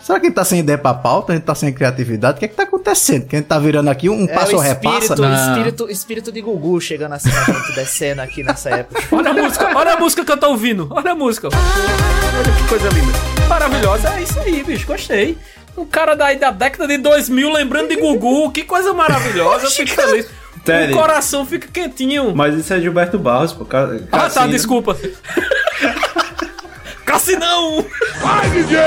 Será 0.00 0.20
que 0.20 0.26
a 0.26 0.28
gente 0.28 0.34
tá 0.34 0.44
sem 0.44 0.60
ideia 0.60 0.78
pra 0.78 0.94
pauta? 0.94 1.32
A 1.32 1.36
gente 1.36 1.44
tá 1.44 1.54
sem 1.54 1.72
criatividade? 1.72 2.36
O 2.36 2.38
que 2.38 2.44
é 2.44 2.48
que 2.48 2.54
tá 2.54 2.62
acontecendo? 2.64 3.26
Que 3.26 3.36
a 3.36 3.38
gente 3.38 3.48
tá 3.48 3.58
virando 3.58 3.88
aqui 3.90 4.08
um 4.08 4.26
passo 4.26 4.52
é 4.52 4.56
o 4.56 4.58
repassa? 4.60 5.14
espírito, 5.14 5.24
espírito, 5.34 5.90
espírito 5.90 6.32
de 6.32 6.40
Gugu 6.40 6.80
chegando 6.80 7.14
assim 7.14 7.30
descendo 7.74 8.20
aqui 8.20 8.42
nessa 8.42 8.70
época. 8.70 9.02
Olha 9.14 9.30
a 9.30 9.34
música, 9.34 9.70
olha 9.76 9.92
a 9.94 9.96
música 9.98 10.24
que 10.24 10.32
eu 10.32 10.36
tô 10.36 10.48
ouvindo. 10.50 10.86
Olha 10.90 11.12
a 11.12 11.14
música. 11.14 11.48
Olha 11.48 12.52
que 12.56 12.68
coisa 12.68 12.88
linda. 12.90 13.12
Maravilhosa. 13.48 14.08
É 14.10 14.22
isso 14.22 14.38
aí, 14.40 14.62
bicho. 14.62 14.86
Gostei. 14.86 15.36
Um 15.76 15.84
cara 15.84 16.14
daí 16.14 16.36
da 16.38 16.50
década 16.50 16.86
de 16.86 16.96
2000 16.98 17.52
lembrando 17.52 17.88
de 17.88 17.96
Gugu. 17.96 18.50
Que 18.52 18.62
coisa 18.62 18.92
maravilhosa. 18.94 19.66
Eu 19.66 19.70
fico 19.70 19.90
feliz. 19.90 20.26
Teddy. 20.64 20.92
O 20.92 20.96
coração 20.96 21.44
fica 21.44 21.68
quentinho. 21.68 22.34
Mas 22.34 22.54
isso 22.54 22.72
é 22.72 22.80
Gilberto 22.80 23.18
Barros, 23.18 23.52
pô. 23.52 23.64
Ca- 23.66 23.90
Ah, 24.10 24.18
tá, 24.18 24.22
Cassino. 24.30 24.48
desculpa. 24.48 24.96
Cassinão! 27.04 27.84
Vai, 28.20 28.48
DJ! 28.50 28.78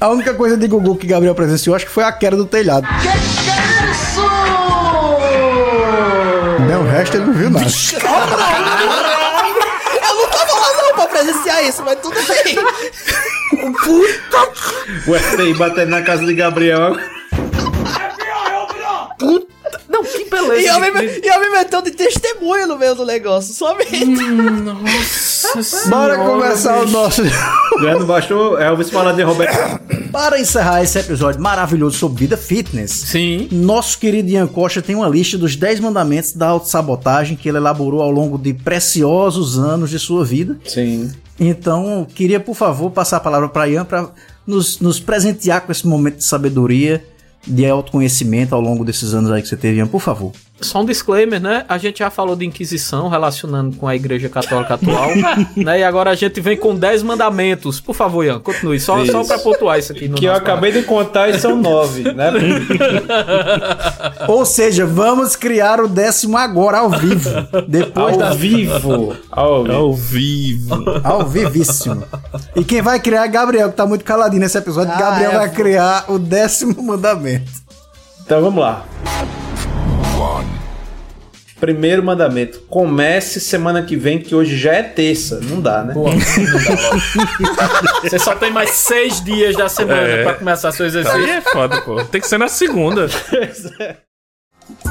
A 0.00 0.08
única 0.08 0.34
coisa 0.34 0.56
de 0.56 0.66
Gugu 0.66 0.96
que 0.96 1.06
Gabriel 1.06 1.34
presenciou, 1.34 1.76
acho 1.76 1.84
que 1.86 1.92
foi 1.92 2.02
a 2.04 2.10
queda 2.12 2.36
do 2.36 2.46
telhado. 2.46 2.86
Que 2.86 3.02
que 3.02 3.08
é 3.08 3.16
isso? 3.90 4.20
Não, 6.68 6.82
o 6.82 6.86
resto 6.90 7.16
ele 7.16 7.26
não 7.26 7.32
viu 7.34 7.50
nada. 7.50 7.66
Eu 7.66 7.70
não 10.16 10.26
tava 10.28 10.52
lá 10.54 10.72
não 10.82 10.94
pra 10.94 11.06
presenciar 11.06 11.62
isso, 11.64 11.82
mas 11.84 11.98
tudo 12.00 12.16
bem. 12.26 12.56
Puta 13.50 14.48
O 15.06 15.18
FBI 15.18 15.54
batendo 15.54 15.90
na 15.90 16.02
casa 16.02 16.24
de 16.24 16.34
Gabriel. 16.34 16.96
Não, 19.88 20.04
que 20.04 20.24
beleza. 20.30 20.60
E 20.60 20.66
eu, 20.66 20.80
me, 20.80 21.04
e 21.04 21.26
eu 21.26 21.40
me 21.40 21.50
meteu 21.50 21.82
de 21.82 21.90
testemunha 21.90 22.66
no 22.66 22.78
meio 22.78 22.94
do 22.94 23.04
negócio, 23.04 23.52
somente. 23.52 24.06
Nossa 24.06 25.88
Bora 25.88 26.16
começar 26.16 26.80
o 26.80 26.86
nosso. 26.88 27.24
Já 27.24 27.98
não 27.98 28.06
bastou 28.06 28.58
Elvis 28.58 28.90
falar 28.90 29.12
de 29.12 29.22
Roberto. 29.22 29.80
Para 30.12 30.40
encerrar 30.40 30.82
esse 30.82 30.98
episódio 30.98 31.40
maravilhoso 31.40 31.98
sobre 31.98 32.20
vida 32.20 32.36
fitness, 32.36 32.90
Sim. 32.90 33.48
nosso 33.50 33.98
querido 33.98 34.28
Ian 34.28 34.46
Costa 34.46 34.82
tem 34.82 34.96
uma 34.96 35.08
lista 35.08 35.38
dos 35.38 35.56
10 35.56 35.80
mandamentos 35.80 36.32
da 36.32 36.48
autossabotagem 36.48 37.36
que 37.36 37.48
ele 37.48 37.58
elaborou 37.58 38.02
ao 38.02 38.10
longo 38.10 38.36
de 38.36 38.52
preciosos 38.52 39.58
anos 39.58 39.90
de 39.90 39.98
sua 39.98 40.24
vida. 40.24 40.58
Sim. 40.64 41.10
Então, 41.42 42.06
queria, 42.14 42.38
por 42.38 42.54
favor, 42.54 42.90
passar 42.90 43.16
a 43.16 43.20
palavra 43.20 43.48
para 43.48 43.66
Ian 43.66 43.86
para 43.86 44.10
nos, 44.46 44.78
nos 44.78 45.00
presentear 45.00 45.62
com 45.62 45.72
esse 45.72 45.86
momento 45.86 46.18
de 46.18 46.24
sabedoria, 46.24 47.02
de 47.46 47.66
autoconhecimento 47.66 48.54
ao 48.54 48.60
longo 48.60 48.84
desses 48.84 49.14
anos 49.14 49.30
aí 49.30 49.40
que 49.40 49.48
você 49.48 49.56
teve, 49.56 49.78
Ian, 49.78 49.86
por 49.86 50.02
favor. 50.02 50.32
Só 50.60 50.80
um 50.80 50.84
disclaimer, 50.84 51.40
né? 51.40 51.64
A 51.68 51.78
gente 51.78 52.00
já 52.00 52.10
falou 52.10 52.36
de 52.36 52.44
Inquisição 52.44 53.08
relacionando 53.08 53.76
com 53.76 53.88
a 53.88 53.96
Igreja 53.96 54.28
Católica 54.28 54.74
atual, 54.74 55.10
né? 55.56 55.80
E 55.80 55.84
agora 55.84 56.10
a 56.10 56.14
gente 56.14 56.40
vem 56.40 56.56
com 56.56 56.74
10 56.74 57.02
mandamentos. 57.02 57.80
Por 57.80 57.94
favor, 57.94 58.24
Ian, 58.24 58.40
continue. 58.40 58.78
Só, 58.78 59.04
só 59.06 59.24
pra 59.24 59.38
pontuar 59.38 59.78
isso 59.78 59.92
aqui 59.92 60.08
no 60.08 60.16
Que 60.16 60.26
eu 60.26 60.34
acabei 60.34 60.72
de 60.72 60.82
contar 60.82 61.28
e 61.28 61.38
são 61.38 61.56
nove, 61.56 62.02
né? 62.12 62.30
Ou 64.28 64.44
seja, 64.44 64.86
vamos 64.86 65.36
criar 65.36 65.80
o 65.80 65.88
décimo 65.88 66.36
agora, 66.36 66.78
ao 66.78 66.90
vivo. 66.90 67.30
Depois 67.66 68.14
Ao 68.14 68.18
da... 68.18 68.30
vivo. 68.34 69.16
Ao 69.30 69.64
vivo. 69.64 69.74
Ao 69.74 69.94
vivo. 69.94 71.00
Ao 71.02 71.26
vivíssimo. 71.26 72.04
E 72.54 72.64
quem 72.64 72.82
vai 72.82 73.00
criar 73.00 73.24
é 73.24 73.28
Gabriel, 73.28 73.70
que 73.70 73.76
tá 73.76 73.86
muito 73.86 74.04
caladinho 74.04 74.40
nesse 74.40 74.58
episódio. 74.58 74.92
Ah, 74.94 74.98
Gabriel 74.98 75.32
é, 75.32 75.36
vai 75.38 75.50
criar 75.50 76.04
o 76.08 76.18
décimo 76.18 76.82
mandamento. 76.82 77.50
Então 78.24 78.40
vamos 78.42 78.60
lá. 78.60 78.84
Primeiro 81.60 82.02
mandamento. 82.02 82.60
Comece 82.68 83.38
semana 83.38 83.82
que 83.82 83.94
vem, 83.94 84.18
que 84.18 84.34
hoje 84.34 84.56
já 84.56 84.72
é 84.72 84.82
terça. 84.82 85.38
Não 85.42 85.60
dá, 85.60 85.84
né? 85.84 85.94
Você 88.02 88.18
só 88.18 88.34
tem 88.34 88.50
mais 88.50 88.70
seis 88.70 89.22
dias 89.22 89.54
da 89.54 89.68
semana 89.68 90.00
É. 90.00 90.22
pra 90.24 90.34
começar 90.34 90.72
seu 90.72 90.86
exercício. 90.86 91.18
Aí 91.18 91.30
é 91.30 91.40
foda, 91.42 91.82
pô. 91.82 92.02
Tem 92.04 92.20
que 92.20 92.26
ser 92.26 92.38
na 92.38 92.48
segunda. 92.48 93.06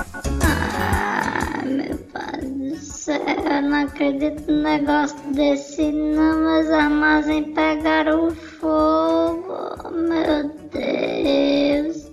Ah, 0.03 1.61
meu 1.65 1.97
pai 2.11 2.41
do 2.41 2.75
céu, 2.75 3.15
eu 3.17 3.61
não 3.61 3.83
acredito 3.85 4.43
num 4.51 4.61
negócio 4.61 5.15
desse 5.33 5.89
não, 5.91 6.37
meus 6.39 6.69
armazéns 6.69 7.45
pegaram 7.55 8.29
fogo, 8.59 9.89
meu 9.91 10.51
Deus. 10.73 12.08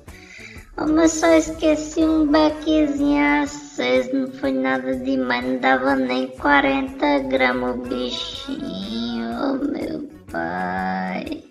Oh, 0.78 0.86
mas 0.86 1.12
só 1.12 1.26
esqueci 1.28 2.00
um 2.04 2.26
bequezinho 2.26 3.42
aceso, 3.42 4.14
não 4.14 4.30
foi 4.32 4.52
nada 4.52 4.94
demais, 4.96 5.44
não 5.44 5.58
dava 5.58 5.96
nem 5.96 6.28
40 6.28 7.18
gramas 7.20 7.76
o 7.76 7.78
bichinho, 7.82 9.26
oh 9.42 9.54
meu 9.72 10.06
pai. 10.30 11.42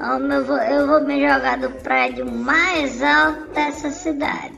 Oh, 0.00 0.18
meu, 0.18 0.38
eu 0.38 0.44
vou- 0.46 0.56
eu 0.56 0.86
vou 0.86 1.00
me 1.02 1.20
jogar 1.20 1.58
do 1.58 1.70
prédio 1.82 2.24
mais 2.30 3.02
alto 3.02 3.46
dessa 3.52 3.90
cidade. 3.90 4.54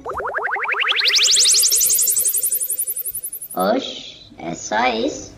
Oxe, 3.54 4.30
é 4.38 4.54
só 4.54 4.86
isso? 4.86 5.34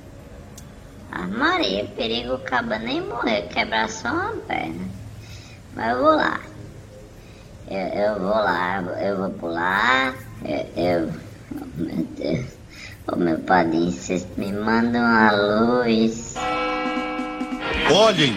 Ah, 1.10 1.26
Maria, 1.26 1.86
perigo 1.96 2.34
acaba 2.34 2.78
nem 2.78 3.00
morrer, 3.00 3.48
quebrar 3.48 3.88
só 3.88 4.08
uma 4.10 4.36
perna. 4.46 4.86
Mas 5.74 5.96
eu 5.96 6.02
vou 6.02 6.14
lá. 6.14 6.40
Eu, 7.70 7.78
eu 7.78 8.18
vou 8.18 8.30
lá, 8.30 8.82
eu 8.98 9.16
vou 9.18 9.30
pular. 9.30 10.14
Eu. 10.42 10.66
eu 10.74 11.12
oh, 11.52 11.82
meu 11.82 12.06
Deus. 12.16 12.46
Ô 13.12 13.16
meu 13.16 13.38
padrinho, 13.40 13.90
vocês 13.90 14.26
me 14.38 14.52
mandam 14.52 15.04
a 15.04 15.30
luz. 15.32 16.34
Olhem! 17.90 18.34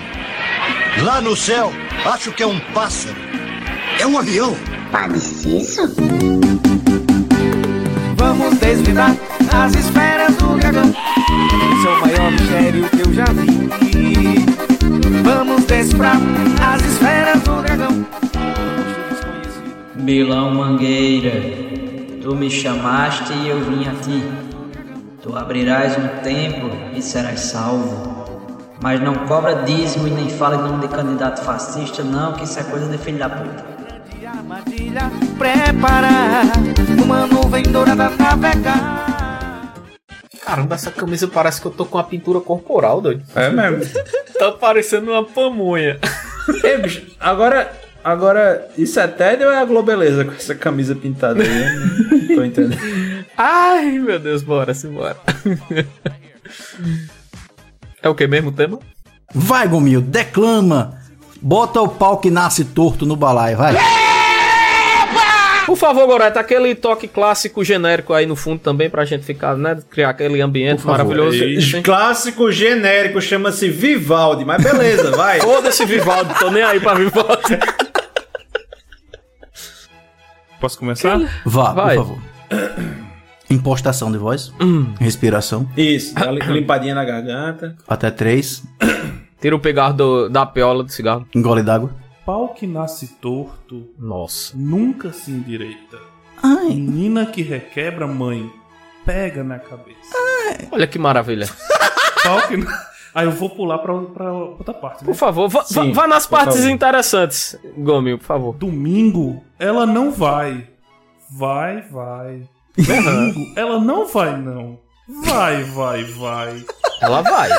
Lá 1.04 1.22
no 1.22 1.36
céu, 1.36 1.72
acho 2.06 2.34
que 2.34 2.44
é 2.44 2.48
um 2.48 2.60
pássaro. 2.74 3.16
É 4.00 4.06
um 4.06 4.18
avião. 4.18 4.54
Padre 4.92 5.20
Cício? 5.20 5.84
Vamos 8.18 8.58
desvendar 8.60 9.16
as 9.54 9.74
esferas 9.76 10.36
do 10.36 10.58
dragão. 10.58 10.90
Esse 10.90 11.88
é 11.88 11.90
o 11.90 12.02
maior 12.02 12.32
mistério 12.32 12.90
que 12.90 13.00
eu 13.00 13.14
já 13.14 13.26
vi. 13.26 14.46
Vamos 15.24 15.64
decifrar 15.66 16.18
as 16.62 16.82
esferas 16.82 17.42
do 17.44 17.62
dragão. 17.62 18.31
Bilão 20.02 20.50
Mangueira, 20.50 21.32
tu 22.24 22.36
me 22.36 22.50
chamaste 22.50 23.32
e 23.34 23.50
eu 23.50 23.60
vim 23.64 23.88
a 23.88 23.94
ti. 23.94 24.24
Tu 25.22 25.36
abrirás 25.38 25.96
um 25.96 26.08
templo 26.24 26.72
e 26.96 27.02
serás 27.04 27.42
salvo. 27.42 28.26
Mas 28.82 29.00
não 29.00 29.14
cobra 29.28 29.62
dízimo 29.64 30.08
e 30.08 30.12
nem 30.12 30.28
fala 30.28 30.56
em 30.56 30.72
nome 30.72 30.88
de 30.88 30.94
candidato 30.94 31.44
fascista, 31.44 32.04
não, 32.04 32.34
que 32.34 32.46
isso 32.46 32.60
é 32.60 32.64
coisa 32.64 32.88
de 32.88 32.98
filho 32.98 33.20
da 33.20 33.30
puta. 33.30 33.64
Armadilha, 34.26 35.12
prepara 35.38 36.10
uma 37.04 37.28
nuvem 37.28 37.62
dourada 37.64 38.10
navegar. 38.10 39.72
Caramba, 40.44 40.76
essa 40.76 40.90
camisa 40.90 41.28
parece 41.28 41.62
que 41.62 41.68
eu 41.68 41.72
tô 41.72 41.86
com 41.86 42.00
uma 42.00 42.04
pintura 42.04 42.40
corporal, 42.40 43.02
doido. 43.02 43.24
É 43.36 43.52
mesmo. 43.52 43.84
tá 44.40 44.52
parecendo 44.52 45.12
uma 45.12 45.24
pamonha. 45.24 46.00
Ei, 46.64 46.78
bicho, 46.80 47.06
agora, 47.20 47.72
agora, 48.04 48.68
isso 48.78 49.00
é 49.00 49.08
Ted 49.08 49.44
ou 49.44 49.52
é 49.52 49.58
a 49.60 49.66
Globeleza 49.66 50.26
com 50.26 50.32
essa 50.32 50.56
camisa 50.56 50.96
pintada 50.96 51.42
aí? 51.44 52.30
Não 52.30 52.36
tô 52.36 52.44
entendendo. 52.46 53.26
Ai, 53.38 54.00
meu 54.00 54.20
Deus, 54.20 54.44
bora, 54.44 54.74
simbora. 54.74 55.18
É 58.02 58.10
o 58.10 58.16
que 58.16 58.28
mesmo 58.28 58.50
o 58.50 58.54
tema? 58.54 58.80
Vai, 59.34 59.68
Gomil, 59.68 60.02
declama. 60.02 61.00
Bota 61.42 61.82
o 61.82 61.88
pau 61.88 62.18
que 62.20 62.30
nasce 62.30 62.66
torto 62.66 63.06
no 63.06 63.16
balaio, 63.16 63.58
vai. 63.58 63.76
Por 65.66 65.78
favor, 65.78 66.06
Goreta, 66.06 66.40
aquele 66.40 66.76
toque 66.76 67.08
clássico 67.08 67.64
genérico 67.64 68.14
aí 68.14 68.26
no 68.26 68.36
fundo 68.36 68.60
também 68.60 68.90
pra 68.90 69.06
gente 69.06 69.24
ficar, 69.24 69.56
né? 69.56 69.78
Criar 69.90 70.10
aquele 70.10 70.42
ambiente 70.42 70.86
maravilhoso. 70.86 71.38
Sim. 71.62 71.82
Clássico 71.82 72.52
genérico 72.52 73.22
chama-se 73.22 73.70
Vivaldi, 73.70 74.44
mas 74.44 74.62
beleza, 74.62 75.12
vai. 75.12 75.40
Foda-se 75.42 75.86
Vivaldi, 75.86 76.34
tô 76.40 76.52
nem 76.52 76.62
aí 76.62 76.80
pra 76.80 76.94
Vivaldi. 76.96 77.58
Posso 80.62 80.78
começar? 80.80 81.20
Vá, 81.46 81.74
Vai. 81.74 81.96
por 81.98 82.06
favor. 82.06 82.22
Impostação 83.50 84.10
de 84.12 84.18
voz. 84.18 84.54
Respiração. 85.00 85.68
Isso, 85.76 86.16
dá 86.16 86.32
li- 86.32 86.40
limpadinha 86.40 86.96
na 86.96 87.04
garganta. 87.04 87.76
Até 87.88 88.10
três. 88.10 88.64
Tira 89.42 89.56
o 89.56 89.60
pegar 89.60 89.92
do- 89.92 90.30
da 90.30 90.46
piola 90.46 90.84
do 90.84 90.92
cigarro. 90.92 91.28
Engole 91.36 91.62
d'água. 91.64 91.90
Pau 92.26 92.50
que 92.54 92.66
nasce 92.66 93.08
torto. 93.20 93.90
Nossa. 94.00 94.54
Nunca 94.56 95.12
se 95.12 95.32
endireita. 95.32 95.98
Ai. 96.42 96.68
Menina 96.70 97.26
que 97.26 97.42
requebra, 97.42 98.08
mãe, 98.08 98.50
pega 99.06 99.44
na 99.44 99.60
cabeça. 99.60 99.98
Olha 100.72 100.88
que 100.88 100.98
maravilha. 101.00 101.50
Pau 102.24 102.48
que. 102.48 102.56
Aí 103.14 103.26
eu 103.26 103.32
vou 103.32 103.50
pular 103.50 103.78
pra, 103.80 103.94
pra 104.00 104.32
outra 104.34 104.74
parte. 104.74 105.02
né? 105.02 105.06
Por 105.06 105.16
favor, 105.16 105.50
vá, 105.50 105.64
Sim, 105.64 105.92
vá 105.92 106.08
nas 106.08 106.26
partes 106.26 106.58
favor. 106.58 106.70
interessantes, 106.72 107.58
Gomil, 107.78 108.18
por 108.18 108.26
favor. 108.26 108.56
Domingo, 108.56 109.44
ela 109.60 109.86
não 109.86 110.12
vai. 110.12 110.68
Vai, 111.38 111.82
vai. 111.82 112.44
Domingo, 112.78 113.54
ela 113.60 113.80
não 113.80 114.08
vai, 114.08 114.38
não. 114.38 114.80
Vai, 115.26 115.64
vai, 115.64 116.04
vai. 116.06 116.64
Ela 117.02 117.22
vai. 117.22 117.50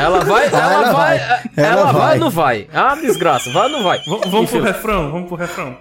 Ela 0.00 0.20
vai, 0.24 0.46
ela, 0.46 0.58
Ela 0.58 0.92
vai. 0.92 1.18
vai. 1.18 1.42
Ela, 1.56 1.66
Ela 1.80 1.92
vai 1.92 2.18
não 2.18 2.30
vai? 2.30 2.68
Ah, 2.72 2.94
desgraça, 2.96 3.50
vai 3.52 3.64
ou 3.64 3.68
não 3.70 3.82
vai? 3.84 3.98
V- 3.98 4.04
vamos 4.06 4.34
Enfim. 4.34 4.56
pro 4.58 4.62
refrão, 4.66 5.12
vamos 5.12 5.28
pro 5.28 5.36
refrão. 5.36 5.76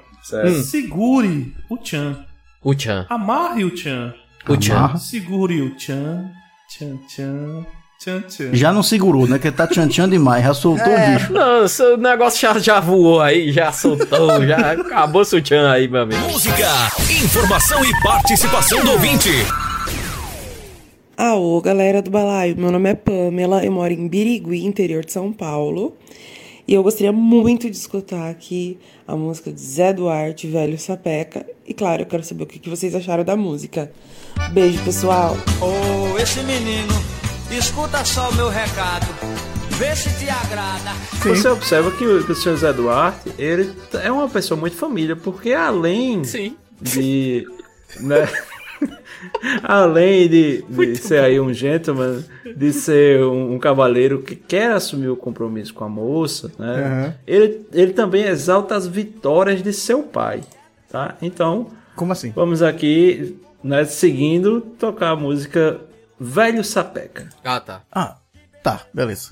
Hum. 0.46 0.62
Segure 0.64 1.56
o 1.70 1.78
tchan. 1.78 2.24
O 2.64 2.76
tchan. 2.76 3.08
Amarre 3.10 3.64
o 3.64 3.72
tchan. 3.72 4.14
O. 4.48 4.54
Amarra. 4.54 4.98
Segure 4.98 5.62
o 5.62 5.76
tchan. 5.76 6.30
Tchan, 6.70 6.98
tchan. 7.08 7.66
Tchan, 8.02 8.22
tchan. 8.22 8.50
Já 8.52 8.74
não 8.74 8.82
segurou, 8.82 9.28
né? 9.28 9.38
Que 9.38 9.52
tá 9.52 9.68
tchan 9.68 10.10
demais, 10.10 10.44
já 10.44 10.56
soltou 10.56 10.88
o 10.92 11.14
bicho. 11.14 11.32
Não, 11.32 11.68
seu 11.68 11.96
negócio 11.98 12.42
já, 12.42 12.58
já 12.58 12.80
voou 12.80 13.22
aí, 13.22 13.52
já 13.52 13.72
soltou, 13.72 14.42
já 14.44 14.72
acabou 14.72 15.24
seu 15.24 15.40
tchan 15.40 15.72
aí, 15.72 15.88
meu 15.88 16.02
amigo. 16.02 16.20
Música, 16.22 16.68
informação 17.24 17.86
e 17.86 18.02
participação 18.02 18.84
do 18.84 18.94
ouvinte. 18.94 19.30
Alô, 21.16 21.62
galera 21.62 22.02
do 22.02 22.10
balaio. 22.10 22.58
Meu 22.58 22.72
nome 22.72 22.90
é 22.90 22.96
Pamela, 22.96 23.64
eu 23.64 23.72
moro 23.72 23.94
em 23.94 24.08
Birigui, 24.08 24.66
interior 24.66 25.06
de 25.06 25.12
São 25.12 25.32
Paulo. 25.32 25.96
E 26.68 26.74
eu 26.74 26.82
gostaria 26.82 27.12
muito 27.12 27.70
de 27.70 27.78
escutar 27.78 28.32
aqui 28.32 28.80
a 29.08 29.16
música 29.16 29.52
de 29.52 29.62
Zé 29.62 29.94
Duarte, 29.94 30.48
Velho 30.48 30.80
Sapeca. 30.80 31.46
E 31.68 31.74
claro, 31.74 32.02
eu 32.02 32.08
quero 32.08 32.24
saber 32.24 32.46
o 32.46 32.48
que 32.48 32.68
vocês 32.68 32.96
acharam 32.96 33.24
da 33.24 33.36
música. 33.36 33.92
Beijo, 34.52 34.84
pessoal. 34.84 35.38
Ô, 35.62 36.18
esse 36.18 36.42
menino, 36.42 36.94
escuta 37.58 38.04
só 38.06 38.30
o 38.30 38.36
meu 38.36 38.50
recado. 38.50 39.06
Vê 39.72 39.96
se 39.96 40.10
te 40.18 40.30
agrada. 40.30 40.92
Você 41.24 41.48
observa 41.48 41.92
que 41.92 42.06
o, 42.06 42.24
que 42.24 42.32
o 42.32 42.36
senhor 42.36 42.56
Zé 42.56 42.72
Duarte, 42.72 43.32
ele 43.38 43.74
é 44.02 44.12
uma 44.12 44.30
pessoa 44.30 44.60
muito 44.60 44.76
família, 44.76 45.16
porque 45.16 45.54
além 45.54 46.22
de. 46.80 47.46
Né, 48.00 48.30
além 49.64 50.30
de, 50.30 50.62
de 50.62 50.96
ser 50.98 51.24
aí 51.24 51.40
um 51.40 51.54
gentleman, 51.54 52.24
de 52.56 52.72
ser 52.72 53.24
um, 53.24 53.56
um 53.56 53.60
cavaleiro 53.60 54.22
que 54.22 54.36
quer 54.36 54.72
assumir 54.72 55.10
o 55.10 55.16
compromisso 55.16 55.74
com 55.74 55.84
a 55.84 55.90
moça, 55.90 56.52
né? 56.58 56.84
Aham. 56.86 57.14
Ele, 57.28 57.66
ele 57.74 57.94
também 57.94 58.24
exalta 58.24 58.76
as 58.76 58.88
vitórias 58.88 59.62
de 59.62 59.74
seu 59.74 60.04
pai, 60.04 60.42
tá? 60.90 61.16
Então. 61.22 61.68
Como 61.96 62.14
assim? 62.14 62.32
Vamos 62.32 62.62
aqui, 62.62 63.38
né, 63.64 63.84
seguindo, 63.84 64.62
tocar 64.62 65.10
a 65.10 65.16
música 65.16 65.82
Velho 66.24 66.64
Sapeca. 66.64 67.30
Ah, 67.44 67.60
tá. 67.60 67.82
Ah, 67.92 68.16
tá, 68.62 68.82
beleza. 68.94 69.32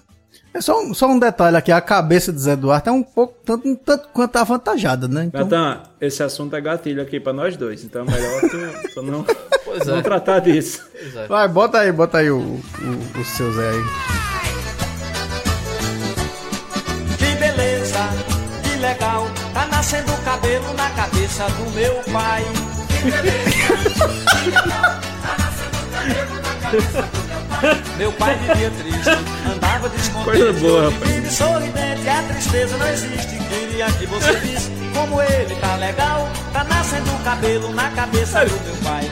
É 0.51 0.59
só 0.59 0.81
um, 0.81 0.91
só 0.91 1.07
um 1.07 1.19
detalhe 1.19 1.55
aqui, 1.55 1.71
a 1.71 1.79
cabeça 1.79 2.33
de 2.33 2.39
Zé 2.41 2.55
Duarte 2.55 2.89
é 2.89 2.91
um 2.91 3.03
pouco, 3.03 3.35
tanto, 3.45 3.67
um 3.67 3.75
tanto 3.75 4.07
quanto 4.07 4.35
avantajada, 4.37 5.07
né? 5.07 5.25
Então, 5.25 5.41
Natan, 5.41 5.83
esse 6.01 6.23
assunto 6.23 6.55
é 6.55 6.61
gatilho 6.61 6.99
aqui 7.03 7.19
pra 7.19 7.31
nós 7.31 7.55
dois, 7.55 7.83
então 7.83 8.01
é 8.07 8.11
melhor 8.11 8.41
tu, 8.41 8.89
tu 8.95 9.01
não, 9.03 9.23
Pois 9.63 9.85
não 9.85 9.97
é. 9.97 10.01
tratar 10.01 10.39
disso. 10.39 10.83
vai, 11.27 11.47
bota 11.47 11.77
aí, 11.77 11.91
bota 11.91 12.17
aí 12.17 12.31
o, 12.31 12.39
o, 12.39 13.19
o 13.21 13.23
seu 13.25 13.53
Zé 13.53 13.69
aí. 13.69 13.83
Que 17.19 17.35
beleza, 17.39 17.99
que 18.63 18.77
legal. 18.79 19.27
Tá 19.53 19.67
nascendo 19.67 20.11
cabelo 20.25 20.73
na 20.73 20.89
cabeça 20.89 21.45
do 21.49 21.69
meu 21.69 21.93
pai. 22.11 22.43
Meu 27.97 28.11
pai 28.13 28.35
vivia 28.37 28.71
triste, 28.71 29.09
andava 29.53 29.89
descontente. 29.89 30.37
Coisa 30.37 30.53
boa, 30.53 30.89
rapaz. 30.91 31.11
Vive 31.11 31.29
sorridente, 31.29 32.09
a 32.09 32.23
tristeza 32.23 32.77
não 32.77 32.87
existe. 32.87 33.37
Queria 33.49 33.85
que 33.91 34.05
você 34.05 34.33
visse 34.37 34.71
como 34.93 35.21
ele 35.21 35.55
tá 35.55 35.75
legal. 35.75 36.29
Tá 36.53 36.63
nascendo 36.63 37.09
cabelo 37.23 37.73
na 37.73 37.89
cabeça 37.91 38.45
do 38.45 38.51
meu 38.51 38.75
pai. 38.83 39.09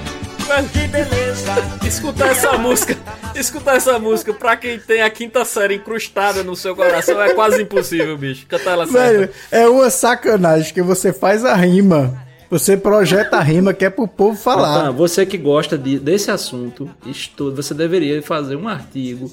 Que 0.71 0.88
beleza. 0.88 1.53
Escutar 1.85 2.27
essa 2.29 2.57
música, 2.57 2.95
escutar 3.35 3.75
essa 3.75 3.99
música 3.99 4.34
pra 4.34 4.55
quem 4.55 4.79
tem 4.79 5.01
a 5.01 5.09
quinta 5.09 5.43
série 5.43 5.75
incrustada 5.75 6.41
no 6.41 6.55
seu 6.55 6.73
coração 6.73 7.21
é 7.21 7.34
quase 7.34 7.63
impossível, 7.63 8.17
bicho. 8.17 8.45
Cantar 8.47 8.71
ela 8.71 8.85
Velho, 8.85 9.19
certa. 9.19 9.34
é 9.51 9.67
uma 9.67 9.89
sacanagem 9.89 10.73
que 10.73 10.81
você 10.81 11.11
faz 11.11 11.43
a 11.43 11.53
rima, 11.53 12.13
você 12.49 12.78
projeta 12.78 13.38
a 13.38 13.41
rima 13.41 13.74
que 13.74 13.86
é 13.86 13.90
pro 13.90 14.07
povo 14.07 14.38
falar. 14.38 14.91
Você 14.91 15.26
que 15.26 15.38
gosta 15.38 15.78
de- 15.78 15.99
desse 15.99 16.32
assunto, 16.32 16.90
estuda, 17.06 17.61
você 17.61 17.74
deveria 17.74 18.22
fazer 18.22 18.56
um 18.56 18.68
artigo, 18.68 19.32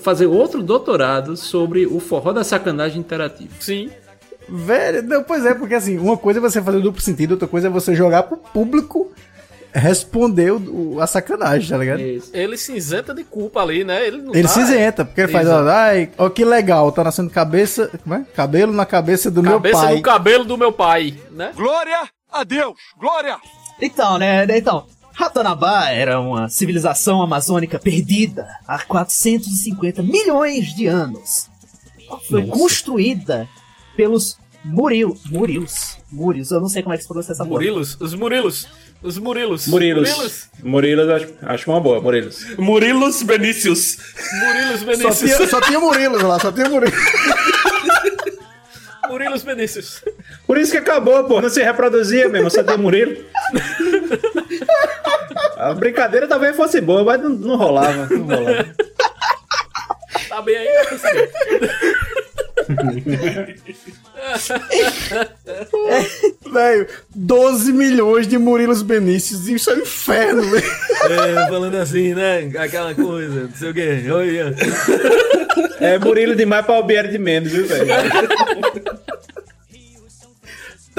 fazer 0.00 0.26
outro 0.26 0.62
doutorado 0.62 1.36
sobre 1.36 1.86
o 1.86 1.98
forró 2.00 2.32
da 2.32 2.44
sacanagem 2.44 3.00
interativo. 3.00 3.50
Sim. 3.60 3.90
Velho, 4.48 5.02
não, 5.04 5.22
pois 5.22 5.46
é, 5.46 5.54
porque 5.54 5.74
assim, 5.74 5.96
uma 5.98 6.16
coisa 6.16 6.38
é 6.40 6.42
você 6.42 6.60
fazer 6.60 6.80
duplo 6.80 7.00
sentido, 7.00 7.32
outra 7.32 7.46
coisa 7.48 7.68
é 7.68 7.70
você 7.70 7.94
jogar 7.94 8.24
pro 8.24 8.36
público 8.36 9.10
responder 9.72 10.50
o- 10.52 10.94
o- 10.96 11.00
a 11.00 11.06
sacanagem, 11.06 11.70
tá 11.70 11.78
ligado? 11.78 12.00
Ele 12.00 12.56
se 12.56 12.74
isenta 12.74 13.14
de 13.14 13.22
culpa 13.22 13.60
ali, 13.62 13.84
né? 13.84 14.04
Ele 14.04 14.16
não 14.20 14.34
Ele 14.34 14.42
tá- 14.42 14.48
se 14.48 14.60
isenta, 14.60 15.04
porque 15.04 15.20
ele 15.20 15.32
faz, 15.32 15.46
ó, 15.46 15.60
Exato. 15.60 15.68
ai, 15.70 16.10
ó 16.18 16.28
que 16.28 16.44
legal, 16.44 16.90
tá 16.90 17.04
nascendo 17.04 17.30
cabeça, 17.30 17.88
como 18.02 18.16
é? 18.16 18.24
Cabelo 18.34 18.72
na 18.72 18.84
cabeça 18.84 19.30
do 19.30 19.40
Cabeça 19.42 19.78
meu 19.78 19.86
pai. 19.86 19.96
do 19.96 20.02
cabelo 20.02 20.44
do 20.44 20.58
meu 20.58 20.72
pai, 20.72 21.14
né? 21.30 21.52
Glória 21.54 22.00
a 22.32 22.44
Deus, 22.44 22.74
glória. 22.98 23.36
Então, 23.80 24.18
né? 24.18 24.46
Então, 24.56 24.86
Ratanabá 25.12 25.90
era 25.90 26.20
uma 26.20 26.48
civilização 26.48 27.22
amazônica 27.22 27.78
perdida 27.78 28.48
há 28.66 28.78
450 28.78 30.02
milhões 30.02 30.74
de 30.74 30.86
anos. 30.86 31.48
Foi 32.28 32.42
Nossa. 32.42 32.58
construída 32.58 33.48
pelos 33.96 34.38
Muril, 34.64 35.16
Murilos. 35.30 35.98
Murilos, 36.10 36.50
eu 36.50 36.60
não 36.60 36.68
sei 36.68 36.82
como 36.82 36.94
é 36.94 36.96
que 36.96 37.02
se 37.02 37.08
pronuncia 37.08 37.32
essa 37.32 37.44
porra. 37.44 37.54
Murilos, 37.60 37.96
os 38.00 38.14
Murilos, 38.14 38.68
os 39.02 39.18
Murilos. 39.18 39.66
Murilos. 39.66 40.48
Murilos, 40.62 41.08
acho, 41.08 41.34
acho 41.42 41.70
uma 41.70 41.80
boa, 41.80 42.00
Murilos. 42.00 42.56
Murilos 42.58 43.22
Benícios. 43.22 43.96
Murilos 44.42 44.80
Só 44.80 44.86
Benícios. 44.86 45.18
tinha, 45.18 45.48
só 45.48 45.60
tinha 45.60 45.80
Murilos 45.80 46.22
lá, 46.22 46.38
só 46.38 46.52
tinha 46.52 46.68
Murilos. 46.68 46.94
Murilos 49.10 49.42
Benícios. 49.42 50.04
Por 50.46 50.56
isso 50.56 50.70
que 50.70 50.78
acabou, 50.78 51.24
pô. 51.24 51.40
Não 51.40 51.48
se 51.50 51.60
reproduzia 51.62 52.28
mesmo, 52.28 52.48
só 52.48 52.62
tem 52.62 52.78
Murilo. 52.78 53.16
A 55.56 55.74
brincadeira 55.74 56.28
talvez 56.28 56.54
fosse 56.56 56.80
boa, 56.80 57.02
mas 57.02 57.20
não, 57.20 57.30
não 57.30 57.56
rolava. 57.56 58.06
Não 58.08 58.24
rolava. 58.24 58.66
Tá 60.28 60.40
bem 60.42 60.56
aí, 60.56 60.68
né. 60.68 60.82
Velho, 66.52 66.86
12 67.14 67.72
milhões 67.72 68.28
de 68.28 68.38
Murilos 68.38 68.82
Benícios, 68.82 69.48
isso 69.48 69.70
é 69.70 69.74
um 69.74 69.78
inferno, 69.78 70.42
velho. 70.42 70.64
É, 71.10 71.48
falando 71.48 71.74
assim, 71.76 72.14
né? 72.14 72.50
Aquela 72.58 72.94
coisa, 72.94 73.42
não 73.42 73.54
sei 73.54 73.70
o 73.70 73.74
quê. 73.74 74.04
Olha. 74.10 74.54
É 75.80 75.98
Murilo 75.98 76.36
demais 76.36 76.64
pra 76.64 76.76
Albieri 76.76 77.08
de 77.08 77.18
menos, 77.18 77.50
viu, 77.50 77.66
velho? 77.66 77.86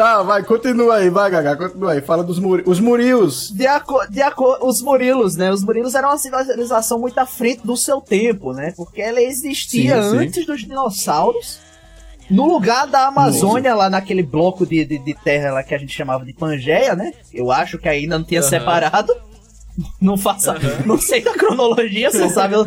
Tá, 0.02 0.24
vai, 0.24 0.42
continua 0.44 0.96
aí, 0.96 1.12
vai, 1.12 1.30
Gaga, 1.30 1.56
continua 1.56 1.92
aí. 1.92 2.02
Fala 2.02 2.24
dos 2.24 2.40
muri 2.40 2.64
os 2.66 2.80
Murilos. 2.80 3.52
De 3.52 3.68
aco 3.68 4.00
de 4.10 4.20
aco 4.20 4.58
os 4.68 4.82
Murilos, 4.82 5.36
né? 5.36 5.52
Os 5.52 5.64
Murilos 5.64 5.94
eram 5.94 6.10
uma 6.10 6.18
civilização 6.18 6.98
muito 6.98 7.20
à 7.20 7.26
frente 7.28 7.62
do 7.64 7.78
seu 7.78 8.02
tempo, 8.02 8.52
né? 8.52 8.74
Porque 8.76 9.00
ela 9.00 9.22
existia 9.22 10.02
Sim, 10.02 10.10
sim. 10.10 10.18
antes 10.18 10.44
dos 10.44 10.62
dinossauros. 10.62 11.60
No 12.32 12.48
lugar 12.48 12.88
da 12.88 13.06
Amazônia, 13.10 13.76
lá 13.76 13.92
naquele 13.92 14.24
bloco 14.24 14.66
de, 14.66 14.84
de, 14.86 14.98
de 14.98 15.14
terra 15.14 15.52
lá 15.52 15.62
que 15.64 15.76
a 15.76 15.78
gente 15.78 15.94
chamava 15.94 16.26
de 16.26 16.34
Pangeia, 16.34 16.96
né? 16.96 17.12
Eu 17.32 17.52
acho 17.52 17.78
que 17.78 17.88
ainda 17.88 18.18
não 18.18 18.26
tinha 18.26 18.40
Aham. 18.42 18.50
separado. 18.50 19.14
Não 20.02 20.18
faça. 20.18 20.56
Não 20.86 20.98
sei 21.00 21.22
da 21.22 21.32
cronologia, 21.34 22.12
você 22.12 22.28
sabe 22.30 22.56
o- 22.58 22.66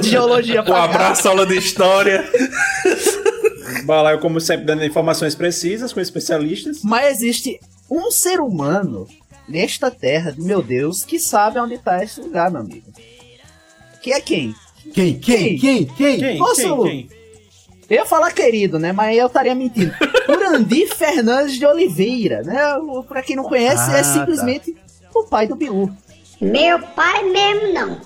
de 0.00 0.08
geologia 0.10 0.60
Um 0.68 0.74
abraço, 0.74 1.28
aula 1.28 1.46
de 1.46 1.56
história. 1.56 2.28
Balaio, 3.84 4.20
como 4.20 4.40
sempre, 4.40 4.64
dando 4.66 4.84
informações 4.84 5.34
precisas 5.34 5.92
com 5.92 6.00
especialistas. 6.00 6.80
Mas 6.82 7.16
existe 7.16 7.60
um 7.90 8.10
ser 8.10 8.40
humano 8.40 9.06
nesta 9.48 9.90
terra, 9.90 10.34
meu 10.38 10.62
Deus, 10.62 11.04
que 11.04 11.18
sabe 11.18 11.58
onde 11.58 11.78
tá 11.78 12.02
esse 12.02 12.20
lugar, 12.20 12.50
meu 12.50 12.60
amigo. 12.60 12.90
Que 14.02 14.12
é 14.12 14.20
quem? 14.20 14.54
Quem? 14.92 15.18
Quem? 15.18 15.58
Quem? 15.58 15.84
Quem? 15.86 16.18
Quem? 16.18 16.38
Posso- 16.38 16.82
Quem? 16.82 17.06
Quem? 17.08 17.16
Eu 17.88 17.96
ia 17.98 18.04
falar 18.06 18.32
querido, 18.32 18.78
né? 18.80 18.92
Mas 18.92 19.16
eu 19.16 19.26
estaria 19.28 19.54
mentindo. 19.54 19.92
Urandi 20.28 20.86
Fernandes 20.88 21.56
de 21.56 21.64
Oliveira, 21.64 22.42
né? 22.42 22.74
O- 22.76 23.04
Pra 23.04 23.22
quem 23.22 23.36
não 23.36 23.44
conhece, 23.44 23.90
Ah, 23.90 23.98
é 23.98 24.02
simplesmente 24.02 24.76
o 25.14 25.22
pai 25.24 25.46
do 25.46 25.54
Bilu. 25.54 25.96
Meu 26.40 26.78
pai 26.78 27.22
mesmo 27.30 27.72
não. 27.72 28.00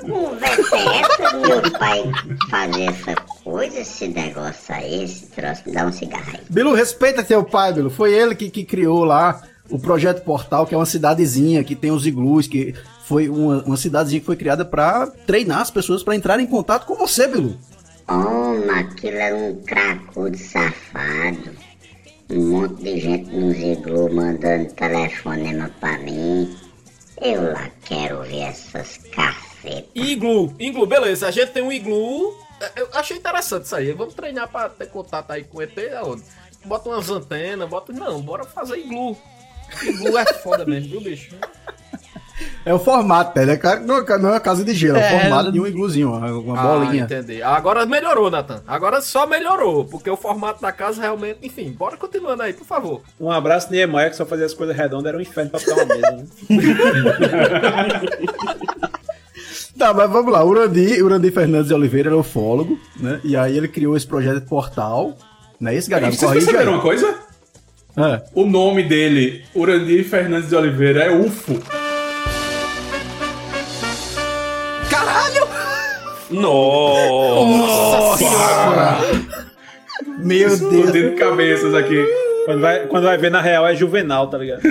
Conversa 0.00 0.76
é 0.76 1.00
essa, 1.00 1.36
meu 1.36 1.70
pai 1.78 2.02
fazer 2.50 2.84
essa 2.84 3.14
coisa, 3.44 3.80
esse 3.80 4.08
negócio 4.08 4.74
aí, 4.74 5.04
esse 5.04 5.26
troço, 5.26 5.62
me 5.66 5.72
dá 5.72 5.86
um 5.86 5.92
cigarro 5.92 6.32
aí. 6.34 6.40
Bilu, 6.50 6.74
respeita 6.74 7.22
teu 7.22 7.44
pai, 7.44 7.72
Bilu. 7.72 7.88
Foi 7.88 8.12
ele 8.12 8.34
que, 8.34 8.50
que 8.50 8.64
criou 8.64 9.04
lá 9.04 9.42
o 9.70 9.78
Projeto 9.78 10.24
Portal, 10.24 10.66
que 10.66 10.74
é 10.74 10.76
uma 10.76 10.86
cidadezinha 10.86 11.62
que 11.62 11.76
tem 11.76 11.92
os 11.92 12.04
iglus, 12.04 12.48
que 12.48 12.74
foi 13.04 13.28
uma, 13.28 13.62
uma 13.62 13.76
cidadezinha 13.76 14.20
que 14.20 14.26
foi 14.26 14.36
criada 14.36 14.64
pra 14.64 15.06
treinar 15.06 15.60
as 15.60 15.70
pessoas 15.70 16.02
pra 16.02 16.16
entrarem 16.16 16.46
em 16.46 16.48
contato 16.48 16.84
com 16.84 16.96
você, 16.96 17.28
Bilu. 17.28 17.56
Oh, 18.08 18.66
mas 18.66 18.86
aquilo 18.86 19.16
era 19.16 19.36
um 19.36 19.54
cracudo 19.62 20.36
safado. 20.36 21.50
Um 22.28 22.48
monte 22.50 22.82
de 22.82 22.98
gente 22.98 23.30
nos 23.30 23.56
iglu 23.56 24.12
mandando 24.12 24.72
telefonema 24.72 25.70
pra 25.80 25.98
mim. 25.98 26.54
Eu 27.24 27.52
lá 27.52 27.70
quero 27.84 28.22
ver 28.22 28.40
essas 28.40 28.98
cacetas. 29.12 29.84
Iglu, 29.94 30.54
iglu, 30.58 30.86
beleza. 30.86 31.28
A 31.28 31.30
gente 31.30 31.52
tem 31.52 31.62
um 31.62 31.70
iglu. 31.70 32.36
É, 32.60 32.80
Eu 32.80 32.88
achei 32.94 33.16
interessante 33.16 33.64
isso 33.64 33.76
aí. 33.76 33.92
Vamos 33.92 34.14
treinar 34.14 34.48
pra 34.48 34.68
ter 34.68 34.86
contato 34.86 35.30
aí 35.30 35.44
com 35.44 35.58
o 35.58 35.62
ET? 35.62 35.70
Bota 36.64 36.88
umas 36.88 37.08
antenas, 37.10 37.68
bota. 37.68 37.92
Não, 37.92 38.20
bora 38.20 38.44
fazer 38.44 38.78
iglu. 38.78 39.16
Iglu 39.82 40.18
é 40.18 40.24
foda 40.34 40.64
mesmo, 40.66 40.90
viu, 40.90 41.00
bicho? 41.00 41.36
É 42.64 42.72
o 42.72 42.78
formato, 42.78 43.38
né? 43.40 43.58
Não 43.84 43.98
é 43.98 44.18
não 44.18 44.28
é 44.28 44.32
uma 44.34 44.40
casa 44.40 44.64
de 44.64 44.72
gelo, 44.72 44.96
é, 44.96 45.12
É, 45.12 45.16
o 45.16 45.20
formato 45.20 45.52
de 45.52 45.60
um 45.60 45.66
igluzinho, 45.66 46.10
uma, 46.12 46.30
uma 46.32 46.60
Ah, 46.60 46.78
bolinha. 46.78 47.04
entendi. 47.04 47.42
Agora 47.42 47.84
melhorou, 47.84 48.30
Nathan. 48.30 48.62
Agora 48.66 49.00
só 49.00 49.26
melhorou, 49.26 49.84
porque 49.84 50.08
o 50.08 50.16
formato 50.16 50.62
da 50.62 50.70
casa 50.70 51.00
realmente. 51.00 51.38
Enfim, 51.42 51.72
bora 51.72 51.96
continuando 51.96 52.42
aí, 52.42 52.52
por 52.52 52.64
favor. 52.66 53.02
Um 53.20 53.30
abraço 53.30 53.68
de 53.68 53.76
Niemeyer, 53.76 54.10
que 54.10 54.16
só 54.16 54.24
fazia 54.24 54.46
as 54.46 54.54
coisas 54.54 54.76
redondas, 54.76 55.06
era 55.06 55.18
um 55.18 55.20
inferno 55.20 55.50
pra 55.50 55.58
ficar 55.60 55.74
uma 55.74 55.84
mesa. 55.86 56.10
Né? 56.12 56.24
Tá, 59.78 59.92
mas 59.92 60.10
vamos 60.10 60.32
lá. 60.32 60.44
Urandi, 60.44 61.02
Urandi 61.02 61.30
Fernandes 61.30 61.68
de 61.68 61.74
Oliveira 61.74 62.10
era 62.10 62.16
ufólogo, 62.16 62.78
né? 63.00 63.20
E 63.24 63.36
aí 63.36 63.56
ele 63.56 63.66
criou 63.66 63.96
esse 63.96 64.06
projeto 64.06 64.40
de 64.40 64.46
portal. 64.46 65.16
Não 65.58 65.70
é 65.70 65.74
esse, 65.74 65.88
Peraí, 65.88 66.10
Gabriel? 66.10 66.20
vocês 66.30 66.44
perceberam 66.44 66.72
uma 66.74 66.82
coisa? 66.82 67.14
É. 67.96 68.22
O 68.34 68.44
nome 68.46 68.84
dele, 68.84 69.42
Urandir 69.54 70.04
Fernandes 70.08 70.50
de 70.50 70.54
Oliveira, 70.54 71.04
é 71.04 71.10
UFO. 71.10 71.58
Nossa! 76.32 78.18
Senhora! 78.18 78.98
Meu 80.18 80.48
Deus. 80.48 80.60
Explodindo 80.60 81.16
cabeças 81.16 81.74
aqui. 81.74 82.04
Quando 82.44 82.60
vai, 82.60 82.86
quando 82.86 83.04
vai 83.04 83.16
ver, 83.16 83.30
na 83.30 83.40
real, 83.40 83.66
é 83.66 83.74
juvenal, 83.74 84.26
tá 84.26 84.36
ligado? 84.36 84.62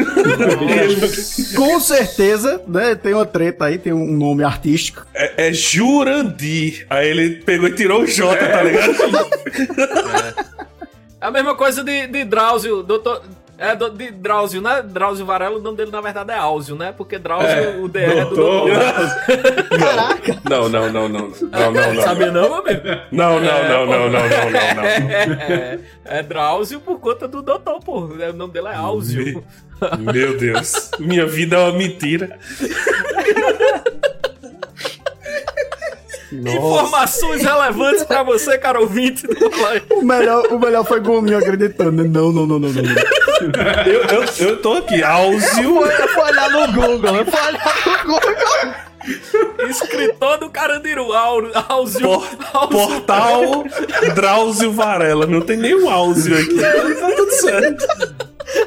Com 1.55 1.79
certeza, 1.79 2.61
né? 2.67 2.95
Tem 2.95 3.13
uma 3.13 3.25
treta 3.25 3.65
aí, 3.65 3.77
tem 3.77 3.93
um 3.93 4.11
nome 4.11 4.43
artístico. 4.43 5.05
É, 5.13 5.47
é 5.47 5.53
Jurandir. 5.53 6.85
Aí 6.89 7.07
ele 7.07 7.41
pegou 7.41 7.69
e 7.69 7.73
tirou 7.73 8.01
o 8.01 8.07
J, 8.07 8.35
tá 8.35 8.63
ligado? 8.63 8.93
É 11.21 11.27
a 11.27 11.31
mesma 11.31 11.55
coisa 11.55 11.83
de, 11.83 12.07
de 12.07 12.25
Drauzio, 12.25 12.83
doutor. 12.83 13.21
É 13.63 13.75
do- 13.75 13.91
de 13.91 14.09
Drauzio, 14.09 14.59
né? 14.59 14.81
Drauzio 14.81 15.23
Varela, 15.23 15.55
o 15.57 15.61
nome 15.61 15.77
dele 15.77 15.91
na 15.91 16.01
verdade 16.01 16.31
é 16.31 16.35
Áuzio, 16.35 16.75
né? 16.75 16.91
Porque 16.97 17.19
Drauzio, 17.19 17.47
É, 17.47 17.77
o 17.77 17.87
DR 17.87 17.99
é 18.17 18.25
do 18.25 18.35
doutor. 18.35 18.69
Caraca! 19.77 20.37
Não, 20.49 20.67
não, 20.67 20.91
não, 20.91 21.07
não. 21.07 21.27
Não, 21.29 21.71
não, 21.71 21.93
não. 21.93 22.01
Sabia 22.01 22.31
não, 22.31 22.41
meu 22.41 22.55
amigo? 22.55 22.81
Não, 23.11 23.39
não, 23.39 23.51
É, 23.51 23.69
não, 23.69 23.85
não, 23.85 24.09
não, 24.09 24.09
não, 24.09 24.29
não, 24.29 24.75
não. 24.75 24.83
É, 25.39 25.79
é 26.05 26.23
Drauzio 26.23 26.79
por 26.79 26.99
conta 26.99 27.27
do 27.27 27.43
doutor, 27.43 27.79
pô. 27.81 27.99
O 27.99 28.33
nome 28.33 28.51
dele 28.51 28.69
é 28.69 28.75
Áuzio. 28.75 29.43
Meu 29.99 30.35
Deus. 30.37 30.89
Minha 30.99 31.27
vida 31.27 31.55
é 31.55 31.59
uma 31.59 31.71
mentira. 31.77 32.39
Informações 36.31 37.43
relevantes 37.43 38.03
pra 38.03 38.23
você, 38.23 38.57
cara 38.57 38.79
ouvinte. 38.79 39.27
do. 39.27 39.35
O 39.95 40.01
melhor, 40.03 40.45
o 40.47 40.59
melhor 40.59 40.85
foi 40.85 40.99
Gominho 40.99 41.37
acreditando. 41.37 41.91
né? 42.03 42.03
Não, 42.03 42.31
não, 42.31 42.47
não, 42.47 42.59
não, 42.59 42.69
não. 42.69 42.81
Eu, 43.85 44.01
eu, 44.03 44.47
eu 44.49 44.61
tô 44.61 44.73
aqui, 44.73 45.03
Áuzio. 45.03 45.83
Eu 45.85 46.07
fui 46.07 46.23
olhar 46.23 46.49
no 46.49 46.67
Google, 46.73 47.15
eu 47.17 47.25
fui 47.25 47.39
olhar 47.39 47.75
no 47.85 48.05
Google. 48.05 48.90
Escritor 49.69 50.37
do 50.39 50.49
Carandiru, 50.49 51.11
Áuzio. 51.13 51.51
Áuzio. 51.69 52.09
Portal 52.69 53.63
Drauzio 54.15 54.71
Varela. 54.71 55.25
Não 55.25 55.41
tem 55.41 55.57
nenhum 55.57 55.89
Áuzio 55.89 56.35
aqui. 56.37 56.55
Tá 56.59 57.11
tudo 57.15 57.31
certo. 57.31 57.85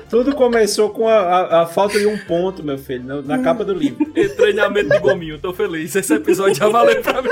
Tudo 0.08 0.34
começou 0.34 0.90
com 0.90 1.08
a, 1.08 1.14
a- 1.18 1.62
a 1.62 1.66
falta 1.66 1.98
de 1.98 2.06
um 2.06 2.16
ponto, 2.16 2.62
meu 2.62 2.78
filho, 2.78 3.04
na, 3.04 3.36
na 3.36 3.38
capa 3.42 3.64
do 3.64 3.74
livro. 3.74 4.06
E 4.16 4.28
treinamento 4.30 4.88
de 4.90 4.98
gominho, 4.98 5.38
tô 5.38 5.52
feliz. 5.52 5.94
Esse 5.94 6.14
episódio 6.14 6.54
já 6.54 6.68
valeu 6.68 7.02
pra 7.02 7.20
mim. 7.20 7.28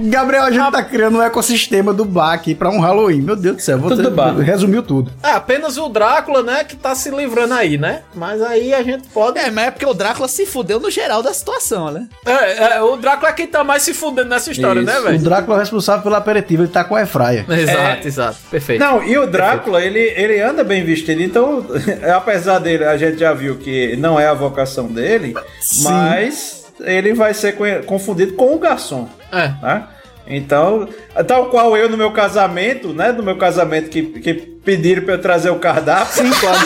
Gabriel, 0.00 0.42
a 0.44 0.50
gente 0.50 0.70
tá 0.72 0.82
criando 0.82 1.18
um 1.18 1.22
ecossistema 1.22 1.92
do 1.92 2.04
bar 2.04 2.32
aqui 2.32 2.54
pra 2.54 2.70
um 2.70 2.80
Halloween. 2.80 3.20
Meu 3.20 3.36
Deus 3.36 3.56
do 3.56 3.62
céu, 3.62 3.78
você 3.78 3.96
Tudo 3.96 4.10
bar. 4.10 4.34
resumiu 4.38 4.82
tudo. 4.82 5.12
É 5.22 5.30
apenas 5.30 5.76
o 5.76 5.88
Drácula, 5.88 6.42
né, 6.42 6.64
que 6.64 6.76
tá 6.76 6.94
se 6.94 7.10
livrando 7.10 7.54
aí, 7.54 7.76
né? 7.78 8.02
Mas 8.14 8.40
aí 8.42 8.72
a 8.74 8.82
gente 8.82 9.08
pode. 9.08 9.38
É, 9.38 9.50
mas 9.50 9.66
é 9.68 9.70
porque 9.70 9.86
o 9.86 9.94
Drácula 9.94 10.28
se 10.28 10.46
fudeu 10.46 10.80
no 10.80 10.90
geral 10.90 11.22
da 11.22 11.32
situação, 11.32 11.90
né? 11.90 12.06
É, 12.26 12.76
é, 12.76 12.82
o 12.82 12.96
Drácula 12.96 13.30
é 13.30 13.32
quem 13.32 13.46
tá 13.46 13.62
mais 13.62 13.82
se 13.82 13.94
fudendo 13.94 14.28
nessa 14.28 14.50
história, 14.50 14.82
né, 14.82 14.92
Isso. 14.94 15.02
velho? 15.02 15.18
O 15.18 15.22
Drácula 15.22 15.56
é 15.56 15.60
responsável 15.60 16.02
pelo 16.02 16.14
aperitivo, 16.16 16.62
ele 16.62 16.70
tá 16.72 16.84
com 16.84 16.96
a 16.96 17.02
Efraia. 17.02 17.44
Exato, 17.48 18.08
exato. 18.08 18.38
Perfeito. 18.50 18.80
Não, 18.80 19.02
e 19.02 19.16
o 19.18 19.26
Drácula, 19.26 19.82
ele, 19.82 20.00
ele 20.16 20.40
anda 20.40 20.64
bem 20.64 20.84
vestido, 20.84 21.22
então, 21.22 21.64
apesar 22.14 22.58
dele, 22.58 22.84
a 22.84 22.96
gente 22.96 23.18
já 23.18 23.32
viu 23.32 23.56
que 23.58 23.96
não 23.96 24.18
é 24.18 24.26
a 24.26 24.34
vocação 24.34 24.86
dele, 24.86 25.34
mas 25.82 26.64
ele 26.80 27.12
vai 27.14 27.32
ser 27.34 27.52
co- 27.52 27.64
confundido 27.86 28.32
com 28.34 28.54
o 28.54 28.58
garçom. 28.58 29.08
É. 29.32 29.48
Né? 29.62 29.88
Então, 30.26 30.88
tal 31.26 31.46
qual 31.46 31.76
eu 31.76 31.88
no 31.88 31.96
meu 31.96 32.12
casamento, 32.12 32.92
né? 32.92 33.10
No 33.10 33.22
meu 33.22 33.36
casamento 33.36 33.90
que, 33.90 34.02
que 34.02 34.34
pediram 34.34 35.02
pra 35.02 35.14
eu 35.14 35.20
trazer 35.20 35.50
o 35.50 35.58
cardápio. 35.58 36.12
Sim, 36.12 36.30
claro. 36.38 36.60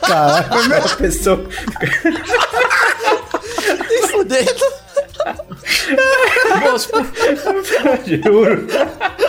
Caraca, 0.00 0.76
a 0.92 0.96
pessoa. 0.96 1.46
Se 3.88 4.08
fudendo. 4.08 4.76
Moço, 6.62 6.88
por... 6.88 7.06
Juro. 8.06 8.66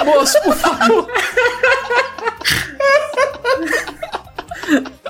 Moço, 0.06 0.42
por 0.44 0.56
favor. 0.56 1.08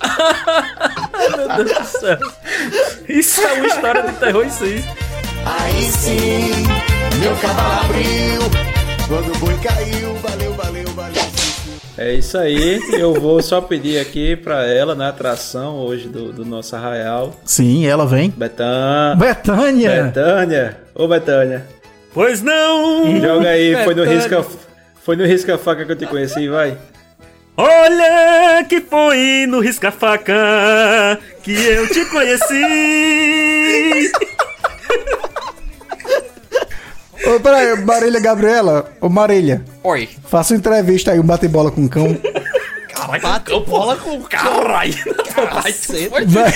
Ai, 0.02 1.30
meu 1.36 1.66
Deus 1.66 1.78
do 1.78 2.00
céu. 2.00 2.18
Isso 3.08 3.42
é 3.42 3.54
uma 3.54 3.68
história 3.68 4.04
de 4.04 4.14
terror, 4.14 4.46
isso 4.46 4.64
aí. 4.64 4.84
Aí 5.46 5.84
sim, 5.92 6.52
meu 7.20 7.36
cavalo 7.36 7.86
abriu. 7.86 8.42
Quando 9.08 9.36
o 9.36 9.38
boi 9.40 9.56
caiu, 9.64 10.14
valeu, 10.16 10.54
valeu, 10.54 10.88
valeu. 10.90 11.24
É 11.98 12.14
isso 12.14 12.38
aí. 12.38 12.80
Eu 12.94 13.14
vou 13.14 13.42
só 13.42 13.60
pedir 13.60 14.00
aqui 14.00 14.36
pra 14.36 14.66
ela 14.68 14.94
na 14.94 15.10
atração 15.10 15.78
hoje 15.78 16.08
do, 16.08 16.32
do 16.32 16.46
nosso 16.46 16.76
arraial. 16.76 17.36
Sim, 17.44 17.88
ela 17.88 18.06
vem. 18.06 18.30
Betânia. 18.30 19.16
Betânia! 19.16 20.04
Betânia. 20.04 20.78
Ô, 20.94 21.08
Betânia. 21.08 21.66
Pois 22.14 22.42
não! 22.42 23.20
Joga 23.20 23.50
aí, 23.50 23.84
foi 23.84 23.96
no 23.96 24.04
risca, 24.04 24.46
foi 25.04 25.16
no 25.16 25.26
risca 25.26 25.58
faca 25.58 25.86
que 25.86 25.92
eu 25.92 25.96
te 25.96 26.06
conheci, 26.06 26.48
vai. 26.48 26.78
Olha 27.60 28.64
que 28.70 28.80
foi 28.80 29.48
no 29.48 29.60
risca-faca 29.60 31.20
que 31.42 31.54
eu 31.54 31.88
te 31.88 32.06
conheci. 32.06 32.52
Ô, 37.36 37.40
peraí, 37.40 37.76
Marília 37.84 38.20
Gabriela. 38.20 38.92
Ô, 39.02 39.10
Marília. 39.10 39.64
Oi. 39.84 40.10
Faça 40.28 40.54
uma 40.54 40.60
entrevista 40.60 41.12
aí, 41.12 41.20
um 41.20 41.24
bate-bola 41.24 41.70
com 41.72 41.84
o 41.86 41.90
cão. 41.90 42.18
Caralho, 42.90 43.22
bate 43.22 43.60
bola 43.62 43.96
com 43.98 44.18
o 44.18 44.24
caralho. 44.24 44.94
Vai. 46.30 46.54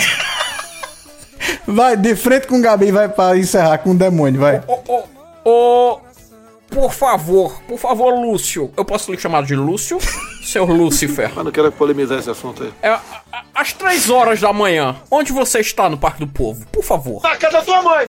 Vai, 1.67 1.97
de 1.97 2.15
frente 2.15 2.47
com 2.47 2.57
o 2.57 2.61
Gabi, 2.61 2.91
vai 2.91 3.09
pra 3.09 3.37
encerrar 3.37 3.79
com 3.79 3.91
o 3.91 3.95
demônio, 3.95 4.39
vai. 4.39 4.61
Ô, 4.67 4.79
ô, 4.87 5.49
ô, 5.49 5.99
por 6.69 6.93
favor, 6.93 7.61
por 7.67 7.77
favor, 7.77 8.13
Lúcio. 8.13 8.71
Eu 8.77 8.85
posso 8.85 9.11
lhe 9.11 9.17
chamar 9.19 9.43
de 9.43 9.55
Lúcio? 9.55 9.97
seu 10.43 10.65
Lúcifer? 10.65 11.31
Mas 11.35 11.43
não 11.45 11.51
quero 11.51 11.71
polemizar 11.71 12.19
esse 12.19 12.29
assunto 12.29 12.63
aí. 12.63 12.73
É, 12.81 12.89
a- 12.89 13.01
a- 13.31 13.43
às 13.55 13.73
três 13.73 14.09
horas 14.09 14.39
da 14.39 14.53
manhã, 14.53 14.95
onde 15.09 15.31
você 15.33 15.59
está 15.59 15.89
no 15.89 15.97
Parque 15.97 16.19
do 16.19 16.27
Povo? 16.27 16.65
Por 16.71 16.83
favor. 16.83 17.21
Na 17.23 17.35
casa 17.35 17.57
da 17.57 17.61
tua 17.63 17.81
mãe! 17.81 18.05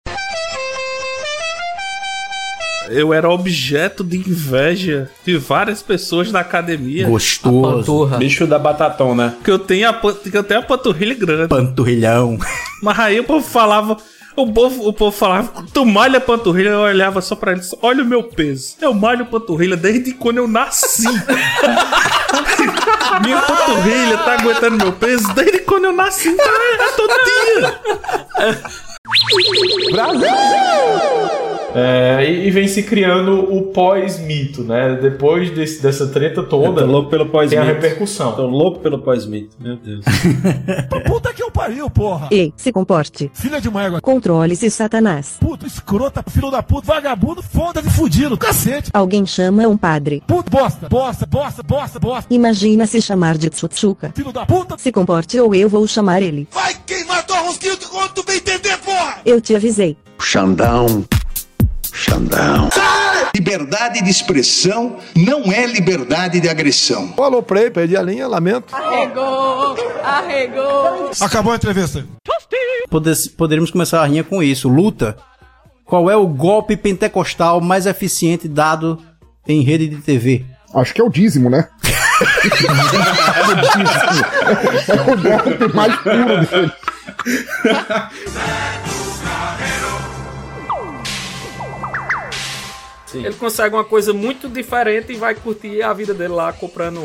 Eu 2.90 3.14
era 3.14 3.30
objeto 3.30 4.04
de 4.04 4.18
inveja 4.18 5.10
de 5.26 5.38
várias 5.38 5.82
pessoas 5.82 6.32
na 6.32 6.40
academia. 6.40 7.08
Gostoso. 7.08 8.08
Bicho 8.18 8.48
da 8.48 8.60
batatona. 8.60 9.38
Que 9.44 9.52
eu 9.52 9.60
tenho 9.60 9.90
a, 9.90 9.94
que 9.94 10.36
eu 10.36 10.44
tenho 10.44 10.60
a 10.60 10.64
panturrilha 10.64 11.16
grande. 11.16 11.48
Panturrilhão. 11.50 12.38
Mas 12.82 13.00
aí 13.00 13.20
o 13.20 13.24
povo 13.24 13.46
falava. 13.46 13.98
O 14.36 14.52
povo, 14.54 14.88
o 14.88 14.94
povo 14.94 15.16
falava, 15.16 15.66
tu 15.74 15.86
malha 15.86 16.20
panturrilha, 16.22 16.70
eu 16.70 16.80
olhava 16.80 17.20
só 17.20 17.36
pra 17.36 17.52
eles, 17.52 17.76
olha 17.82 18.04
o 18.04 18.06
meu 18.06 18.24
peso. 18.24 18.76
Eu 18.80 18.94
malho 18.94 19.26
panturrilha 19.26 19.76
desde 19.76 20.14
quando 20.14 20.38
eu 20.38 20.48
nasci. 20.48 21.04
Minha 23.22 23.42
panturrilha 23.42 24.18
tá 24.20 24.34
aguentando 24.40 24.78
meu 24.78 24.94
peso 24.94 25.34
desde 25.34 25.60
quando 25.60 25.86
eu 25.86 25.94
nasci. 25.94 26.30
Então 26.30 26.46
é, 26.46 26.92
todo 26.96 27.14
dia. 27.26 27.80
É, 31.76 32.26
e, 32.28 32.48
e 32.48 32.52
vem 32.52 32.68
se 32.68 32.84
criando 32.84 33.54
o 33.54 33.68
pós-mito, 33.68 34.64
né? 34.64 34.98
Depois 35.02 35.52
desse- 35.52 35.82
dessa 35.82 36.08
treta 36.08 36.42
toda, 36.44 36.82
Eu 36.82 36.86
tô 36.88 36.92
louco 36.92 37.10
pelo 37.10 37.28
pós-mito. 37.28 37.62
tem 37.62 37.70
a 37.70 37.74
repercussão. 37.74 38.32
Tô 38.34 38.46
louco 38.48 38.80
pelo 38.80 39.00
pós-mito, 39.00 39.56
meu 39.60 39.76
Deus. 39.78 40.04
Puta 41.06 41.34
que 41.34 41.44
eu 41.44 41.52
pariu, 41.52 41.90
porra! 41.90 42.28
E, 42.32 42.52
se 42.58 42.72
comporte. 42.72 43.30
Filha 43.34 43.62
de 43.62 43.70
uma 43.70 43.84
égua. 43.84 44.02
Controle-se, 44.02 44.70
Satanás. 44.72 45.38
Puto, 45.40 45.66
escrota, 45.68 46.24
filho 46.28 46.50
da 46.50 46.64
puta, 46.64 46.88
vagabundo, 46.88 47.42
foda-se, 47.44 47.90
fudido, 47.90 48.38
cacete. 48.38 48.90
Alguém 48.94 49.26
chama 49.26 49.68
um 49.68 49.78
padre. 49.78 50.24
Puto, 50.26 50.50
bosta, 50.50 50.88
bosta, 50.90 51.26
bosta, 51.26 51.62
bosta, 51.64 52.00
bosta. 52.00 52.34
Imagina 52.34 52.86
se 52.88 53.02
chamar 53.02 53.38
de 53.38 53.50
Tsutsuka. 53.50 54.12
Filho 54.16 54.32
da 54.32 54.46
puta. 54.46 54.76
Se 54.78 54.92
comporte 54.92 55.40
ou 55.40 55.54
eu 55.54 55.70
vou 55.70 55.86
chamar 55.88 56.22
ele. 56.22 56.48
Vai 56.52 56.74
queimar 56.86 57.26
tua 57.26 57.40
rosquinha 57.40 57.76
quando 57.90 58.12
tu 58.14 58.24
bem 58.26 58.38
entender, 58.38 58.78
porra! 58.80 59.18
Eu 59.26 59.40
te 59.40 59.56
avisei. 59.56 59.96
Xandão. 60.20 61.06
Xandão. 61.94 62.70
Liberdade 63.36 64.02
de 64.04 64.10
expressão 64.10 64.98
não 65.16 65.52
é 65.52 65.66
liberdade 65.66 66.40
de 66.40 66.50
agressão. 66.50 67.14
Falou 67.16 67.42
play, 67.44 67.70
perdi 67.70 67.96
a 67.96 68.02
linha, 68.02 68.28
lamento. 68.28 68.76
Arregou, 68.76 69.76
arregou. 70.04 71.12
Acabou 71.22 71.54
a 71.54 71.56
entrevista. 71.56 72.06
Pode- 72.90 73.30
poderíamos 73.38 73.72
começar 73.72 74.02
a 74.02 74.06
rinha 74.06 74.24
com 74.24 74.42
isso. 74.42 74.68
Luta. 74.68 75.16
Qual 75.86 76.10
é 76.10 76.16
o 76.16 76.28
golpe 76.28 76.78
pentecostal 76.78 77.60
mais 77.62 77.86
eficiente 77.86 78.48
dado 78.48 79.00
em 79.48 79.62
rede 79.64 79.88
de 79.88 79.98
TV? 79.98 80.46
Acho 80.76 80.94
que 80.94 81.02
é 81.02 81.04
o 81.04 81.10
dízimo, 81.10 81.50
né? 81.50 81.68
é 84.88 85.02
o 85.02 85.18
golpe 85.18 85.74
mais 85.76 85.96
puro 85.98 86.46
dele. 86.46 86.72
Ele 93.18 93.34
consegue 93.34 93.76
uma 93.76 93.84
coisa 93.84 94.14
muito 94.14 94.48
diferente 94.48 95.12
e 95.12 95.16
vai 95.16 95.36
curtir 95.36 95.82
a 95.82 95.94
vida 95.94 96.14
dele 96.14 96.34
lá 96.34 96.54
comprando 96.54 97.00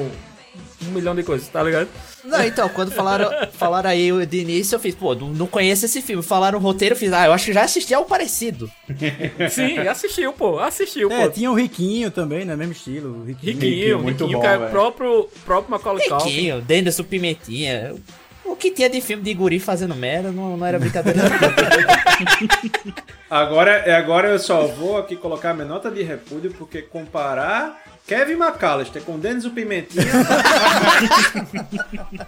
um 0.82 0.90
milhão 0.90 1.14
de 1.14 1.22
coisas, 1.22 1.48
tá 1.48 1.62
ligado? 1.62 1.88
Não, 2.24 2.42
então, 2.42 2.68
quando 2.68 2.90
falaram, 2.90 3.30
falaram 3.52 3.90
aí 3.90 4.26
de 4.26 4.38
início, 4.38 4.76
eu 4.76 4.80
fiz, 4.80 4.94
pô, 4.94 5.14
não, 5.14 5.28
não 5.28 5.46
conheço 5.46 5.84
esse 5.84 6.00
filme. 6.00 6.22
Falaram 6.22 6.58
o 6.58 6.62
roteiro, 6.62 6.94
eu 6.94 6.98
fiz, 6.98 7.12
ah, 7.12 7.26
eu 7.26 7.32
acho 7.32 7.46
que 7.46 7.52
já 7.52 7.62
assisti 7.62 7.92
algo 7.94 8.08
parecido. 8.08 8.70
Sim, 9.50 9.78
assistiu, 9.78 10.32
pô, 10.32 10.58
assistiu, 10.58 11.10
É, 11.10 11.24
pô. 11.24 11.30
tinha 11.30 11.50
o 11.50 11.54
Riquinho 11.54 12.10
também, 12.10 12.44
né? 12.44 12.56
Mesmo 12.56 12.72
estilo. 12.72 13.20
o 13.20 13.24
Riquinho. 13.24 13.52
Riquinho, 13.52 13.98
Riquinho, 14.04 14.40
que 14.40 14.46
é 14.46 14.56
o 14.58 14.70
próprio, 14.70 15.28
próprio 15.44 15.70
Macaulay 15.70 16.08
Culkin. 16.08 16.28
Riquinho, 16.28 16.60
Denderson 16.62 17.04
Pimentinha. 17.04 17.94
O 18.44 18.54
que 18.54 18.70
tinha 18.70 18.90
de 18.90 19.00
filme 19.00 19.22
de 19.22 19.32
guri 19.32 19.58
fazendo 19.58 19.94
merda 19.94 20.30
não, 20.30 20.56
não 20.56 20.66
era 20.66 20.78
brincadeira. 20.78 21.20
Agora, 23.30 23.72
é, 23.78 23.96
agora 23.96 24.28
eu 24.28 24.38
só 24.38 24.66
vou 24.66 24.96
aqui 24.96 25.16
colocar 25.16 25.54
minha 25.54 25.66
nota 25.66 25.90
de 25.90 26.04
repúdio, 26.04 26.52
porque 26.52 26.82
comparar 26.82 27.82
Kevin 28.06 28.34
McAllister 28.34 29.02
com 29.02 29.18
Denis 29.18 29.44
o 29.44 29.50
Pimentinha. 29.50 30.04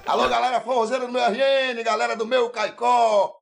Alô, 0.05 0.28
galera 0.28 0.60
forrozeira 0.60 1.06
do 1.06 1.12
meu 1.12 1.22
RN, 1.22 1.80
galera 1.84 2.16
do 2.16 2.26
meu 2.26 2.51
Caicó. 2.51 3.36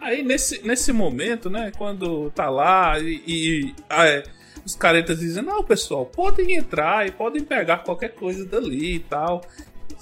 Aí 0.00 0.24
nesse, 0.24 0.66
nesse 0.66 0.92
momento, 0.92 1.48
né, 1.48 1.70
quando 1.78 2.30
tá 2.30 2.50
lá 2.50 2.98
e, 2.98 3.22
e, 3.26 3.74
ah, 3.88 4.08
é, 4.08 4.24
os 4.64 4.74
caretas 4.74 5.20
dizem, 5.20 5.42
não, 5.42 5.62
pessoal, 5.62 6.06
podem 6.06 6.56
entrar 6.56 7.06
e 7.06 7.12
podem 7.12 7.44
pegar 7.44 7.78
qualquer 7.78 8.14
coisa 8.14 8.44
dali 8.44 8.96
e 8.96 9.00
tal. 9.00 9.42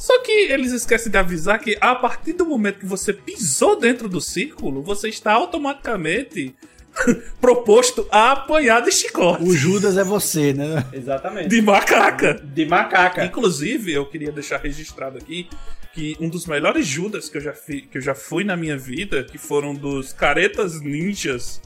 Só 0.03 0.20
que 0.20 0.33
eles 0.33 0.73
esquecem 0.73 1.12
de 1.12 1.16
avisar 1.16 1.61
que 1.61 1.79
a 1.81 1.95
partir 1.95 2.33
do 2.33 2.45
momento 2.45 2.81
que 2.81 2.87
você 2.87 3.12
pisou 3.12 3.79
dentro 3.79 4.09
do 4.09 4.20
círculo, 4.20 4.83
você 4.83 5.09
está 5.09 5.33
automaticamente 5.33 6.53
proposto 7.41 8.05
a 8.11 8.33
apanhar 8.33 8.83
de 8.83 8.91
chicote. 8.91 9.45
O 9.45 9.55
Judas 9.55 9.97
é 9.97 10.03
você, 10.03 10.53
né? 10.53 10.85
Exatamente. 10.93 11.49
De 11.51 11.62
macaca. 11.62 12.35
De 12.35 12.66
macaca. 12.66 13.24
Inclusive, 13.24 13.93
eu 13.93 14.05
queria 14.05 14.33
deixar 14.33 14.57
registrado 14.59 15.19
aqui 15.19 15.49
que 15.95 16.16
um 16.19 16.29
dos 16.29 16.47
melhores 16.47 16.85
Judas 16.85 17.29
que 17.29 17.37
eu 17.37 17.41
já, 17.41 17.53
fi- 17.53 17.83
que 17.83 17.99
eu 17.99 18.03
já 18.03 18.15
fui 18.15 18.43
na 18.43 18.57
minha 18.57 18.77
vida, 18.77 19.23
que 19.23 19.39
foram 19.39 19.73
dos 19.73 20.12
caretas 20.12 20.81
ninjas 20.81 21.61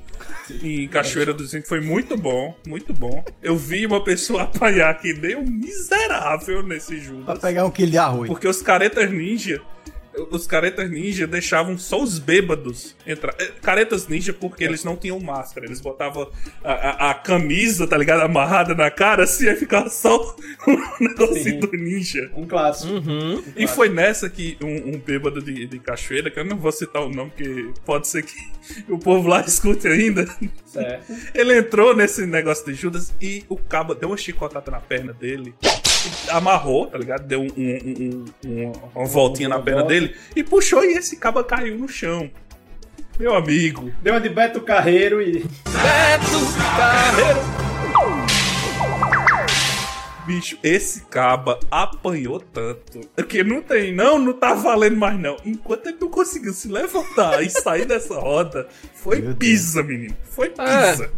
em 0.63 0.87
Cachoeira 0.89 1.33
do 1.33 1.45
Zinco, 1.45 1.67
foi 1.67 1.81
muito 1.81 2.17
bom, 2.17 2.55
muito 2.67 2.93
bom. 2.93 3.25
Eu 3.43 3.57
vi 3.57 3.87
uma 3.87 4.03
pessoa 4.03 4.43
apanhar 4.45 4.97
que 4.99 5.13
um 5.37 5.45
miserável 5.45 6.63
nesse 6.63 6.99
Judas. 6.99 7.25
Pra 7.25 7.37
pegar 7.37 7.65
um 7.65 7.71
quilo 7.71 7.91
de 7.91 7.99
arroz. 7.99 8.29
Porque 8.29 8.47
os 8.47 8.63
caretas 8.63 9.11
ninja. 9.11 9.61
Os 10.31 10.47
caretas 10.47 10.91
ninja 10.91 11.27
deixavam 11.27 11.77
só 11.79 12.03
os 12.03 12.19
bêbados 12.19 12.95
entrar. 13.07 13.35
É, 13.39 13.47
Caretas 13.63 14.09
ninja 14.09 14.33
porque 14.33 14.65
eles 14.65 14.83
não 14.85 14.97
tinham 14.97 15.19
máscara. 15.21 15.67
Eles 15.67 15.81
botavam 15.81 16.31
a, 16.65 16.73
a- 16.73 17.11
a 17.11 17.15
camisa, 17.15 17.87
tá 17.87 17.97
ligado? 17.97 18.21
Amarrada 18.23 18.75
na 18.75 18.91
cara, 18.91 19.25
assim, 19.25 19.49
aí 19.49 19.57
ficava 19.57 19.89
só 19.89 20.17
o 20.67 21.03
negocinho 21.05 21.61
do 21.61 21.73
ninja. 21.77 22.31
Um 22.35 22.47
clássico. 22.47 22.93
E 23.57 23.67
foi 23.67 23.89
nessa 23.89 24.29
que 24.31 24.57
um, 24.63 24.95
um 24.95 24.99
bêbado 24.99 25.43
de, 25.43 25.67
de 25.67 25.79
cachoeira, 25.79 26.31
que 26.31 26.39
eu 26.41 26.45
não 26.45 26.57
vou 26.57 26.73
citar 26.73 27.03
o 27.03 27.09
nome, 27.11 27.31
porque 27.31 27.71
pode 27.85 28.09
ser 28.09 28.23
que 28.23 28.35
o 28.89 28.99
povo 28.99 29.29
lá 29.29 29.41
escute 29.43 29.87
ainda. 29.89 30.27
Certo. 30.65 31.13
Ele 31.35 31.59
entrou 31.59 31.95
nesse 31.95 32.27
negócio 32.27 32.65
de 32.67 32.75
Judas 32.75 33.15
e 33.21 33.45
o 33.49 33.57
cabo 33.57 33.95
deu 33.95 34.11
uma 34.11 34.17
chicotada 34.17 34.71
na 34.71 34.81
perna 34.81 35.13
dele. 35.13 35.55
Amarrou, 36.31 36.87
tá 36.87 36.97
ligado? 36.99 37.27
Deu 37.27 37.41
um- 37.41 37.47
um- 37.57 38.25
um- 38.47 38.49
um- 38.49 38.73
uma 38.95 39.07
voltinha 39.07 39.49
na 39.49 39.59
perna 39.59 39.83
dele 39.83 40.06
e 40.35 40.43
puxou 40.43 40.85
e 40.85 40.93
esse 40.93 41.17
cabo 41.17 41.43
caiu 41.45 41.79
no 41.79 41.89
chão. 41.89 42.31
Meu 43.19 43.35
amigo. 43.35 43.91
Deu 44.03 44.13
uma 44.13 44.21
de 44.21 44.29
Beto 44.29 44.61
Carreiro 44.61 45.23
e. 45.23 45.39
Beto 45.65 46.39
Carreiro! 46.77 47.67
Bicho, 50.27 50.59
esse 50.61 51.03
caba 51.03 51.59
apanhou 51.71 52.41
tanto 52.41 53.01
que 53.29 53.45
não 53.45 53.63
tem, 53.63 53.95
não, 53.95 54.19
não 54.19 54.33
tá 54.33 54.55
valendo 54.55 54.97
mais 54.97 55.19
não. 55.19 55.37
Enquanto 55.45 55.87
ele 55.87 55.99
não 56.01 56.09
conseguiu 56.09 56.53
se 56.53 56.67
levantar 56.67 57.43
e 57.45 57.49
sair 57.49 57.85
dessa 57.85 58.19
roda, 58.19 58.67
foi 58.93 59.23
pisa, 59.35 59.85
menino. 59.85 60.17
Foi 60.25 60.51
pisa. 60.51 61.11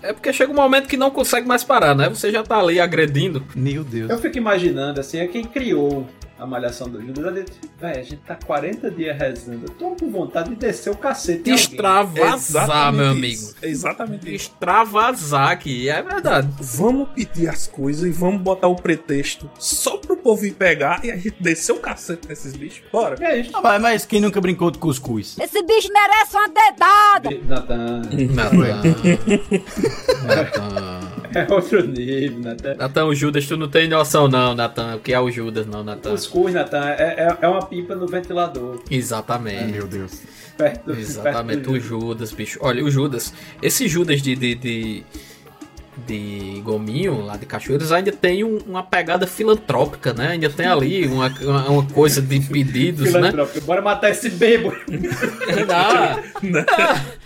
É 0.00 0.12
porque 0.12 0.32
chega 0.32 0.52
um 0.52 0.54
momento 0.54 0.86
que 0.86 0.96
não 0.96 1.10
consegue 1.10 1.48
mais 1.48 1.64
parar, 1.64 1.96
né? 1.96 2.08
Você 2.08 2.30
já 2.30 2.44
tá 2.44 2.58
ali 2.58 2.78
agredindo. 2.78 3.44
Meu 3.56 3.82
Deus. 3.82 4.08
Eu 4.08 4.18
fico 4.18 4.38
imaginando, 4.38 5.00
assim, 5.00 5.18
é 5.18 5.26
quem 5.26 5.44
criou 5.44 6.06
a 6.44 6.46
malhação 6.46 6.88
do 6.88 7.00
Judas. 7.00 7.24
Ele, 7.36 7.44
Véi, 7.80 7.98
a 7.98 8.02
gente 8.02 8.16
tá 8.18 8.36
40 8.36 8.90
dias 8.90 9.16
rezando. 9.16 9.66
Eu 9.66 9.74
tô 9.74 9.96
com 9.96 10.10
vontade 10.10 10.50
de 10.50 10.56
descer 10.56 10.90
o 10.90 10.96
cacete. 10.96 11.48
em 11.48 11.52
alguém." 11.52 11.54
Extravasar, 11.54 12.92
meu 12.92 13.08
amigo. 13.10 13.42
Exatamente 13.62 14.26
isso. 14.34 14.46
Extravasar 14.52 15.50
aqui, 15.50 15.88
é 15.88 16.02
verdade. 16.02 16.48
Vamos 16.60 17.08
pedir 17.10 17.48
as 17.48 17.66
coisas 17.66 18.04
e 18.04 18.10
vamos 18.10 18.40
botar 18.42 18.68
o 18.68 18.76
pretexto 18.76 19.50
só 19.58 19.96
pro 19.96 20.16
povo 20.16 20.44
ir 20.46 20.52
pegar 20.52 21.04
e 21.04 21.10
a 21.10 21.16
gente 21.16 21.36
descer 21.40 21.72
o 21.72 21.76
cacete 21.76 22.28
nesses 22.28 22.54
bichos. 22.54 22.82
Bora. 22.92 23.16
É 23.24 23.40
isso. 23.40 23.50
Ah, 23.54 23.60
mas, 23.62 23.82
mas 23.82 24.06
quem 24.06 24.20
nunca 24.20 24.40
brincou 24.40 24.70
de 24.70 24.78
cuscuz? 24.78 25.36
Esse 25.38 25.62
bicho 25.62 25.88
merece 25.92 26.36
uma 26.36 26.48
dedada. 26.48 27.30
Natan. 27.46 28.02
Natan. 28.34 28.82
É 31.34 31.52
outro 31.52 31.86
nível, 31.86 32.40
Natan. 32.40 32.74
Natan, 32.76 33.04
o 33.06 33.14
Judas, 33.14 33.46
tu 33.46 33.56
não 33.56 33.68
tem 33.68 33.88
noção, 33.88 34.28
não, 34.28 34.54
Natan. 34.54 34.96
O 34.96 35.00
que 35.00 35.12
é 35.12 35.20
o 35.20 35.30
Judas, 35.30 35.66
não, 35.66 35.82
Natan? 35.82 36.12
Cuscuz, 36.12 36.54
Natan, 36.54 36.88
é, 36.90 37.26
é, 37.28 37.38
é 37.42 37.48
uma 37.48 37.66
pipa 37.66 37.94
no 37.94 38.06
ventilador. 38.06 38.82
Exatamente. 38.90 39.72
Meu 39.72 39.86
Deus. 39.86 40.22
Perto, 40.56 40.92
Exatamente, 40.92 41.62
perto 41.62 41.72
o 41.72 41.80
Judas, 41.80 42.32
bicho. 42.32 42.58
Olha, 42.62 42.84
o 42.84 42.90
Judas. 42.90 43.34
Esse 43.60 43.88
Judas 43.88 44.22
de. 44.22 44.36
de, 44.36 44.54
de, 44.54 45.04
de 46.06 46.60
Gominho, 46.64 47.24
lá 47.24 47.36
de 47.36 47.46
Cachoeiras, 47.46 47.92
ainda 47.92 48.10
tem 48.12 48.42
um- 48.44 48.58
uma 48.66 48.82
pegada 48.82 49.26
filantrópica, 49.26 50.12
né? 50.12 50.28
Ainda 50.32 50.50
tem 50.50 50.66
ali 50.66 51.06
uma, 51.06 51.28
uma, 51.42 51.68
uma 51.70 51.86
coisa 51.90 52.20
de 52.20 52.40
pedidos, 52.40 53.04
né? 53.12 53.12
Filantrópico. 53.12 53.64
Bora 53.66 53.80
matar 53.82 54.10
esse 54.10 54.28
bebo. 54.30 54.74
Ah, 55.70 56.18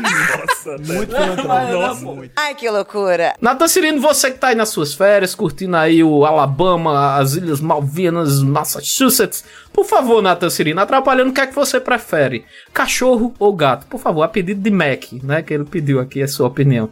Nossa, 0.00 0.76
Muito 0.78 1.12
Não, 1.12 1.36
não, 1.36 1.80
Nossa, 1.80 2.04
muito. 2.04 2.32
Ai, 2.36 2.54
que 2.54 2.68
loucura. 2.68 3.34
Natan 3.40 3.68
Cirino, 3.68 4.00
você 4.00 4.30
que 4.30 4.38
tá 4.38 4.48
aí 4.48 4.54
nas 4.54 4.68
suas 4.70 4.94
férias, 4.94 5.34
curtindo 5.34 5.76
aí 5.76 6.02
o 6.02 6.24
Alabama, 6.24 7.16
as 7.16 7.34
Ilhas 7.34 7.60
Malvinas, 7.60 8.42
Massachusetts, 8.42 9.44
por 9.72 9.84
favor, 9.84 10.22
Natan 10.22 10.50
Cirino, 10.50 10.80
atrapalhando, 10.80 11.30
o 11.30 11.34
que 11.34 11.40
é 11.40 11.46
que 11.46 11.54
você 11.54 11.78
prefere? 11.80 12.44
Cachorro 12.72 13.34
ou 13.38 13.52
gato? 13.54 13.86
Por 13.86 14.00
favor, 14.00 14.22
a 14.22 14.28
pedido 14.28 14.60
de 14.60 14.70
Mac, 14.70 15.12
né? 15.22 15.42
Que 15.42 15.54
ele 15.54 15.64
pediu 15.64 16.00
aqui 16.00 16.22
a 16.22 16.28
sua 16.28 16.46
opinião. 16.46 16.90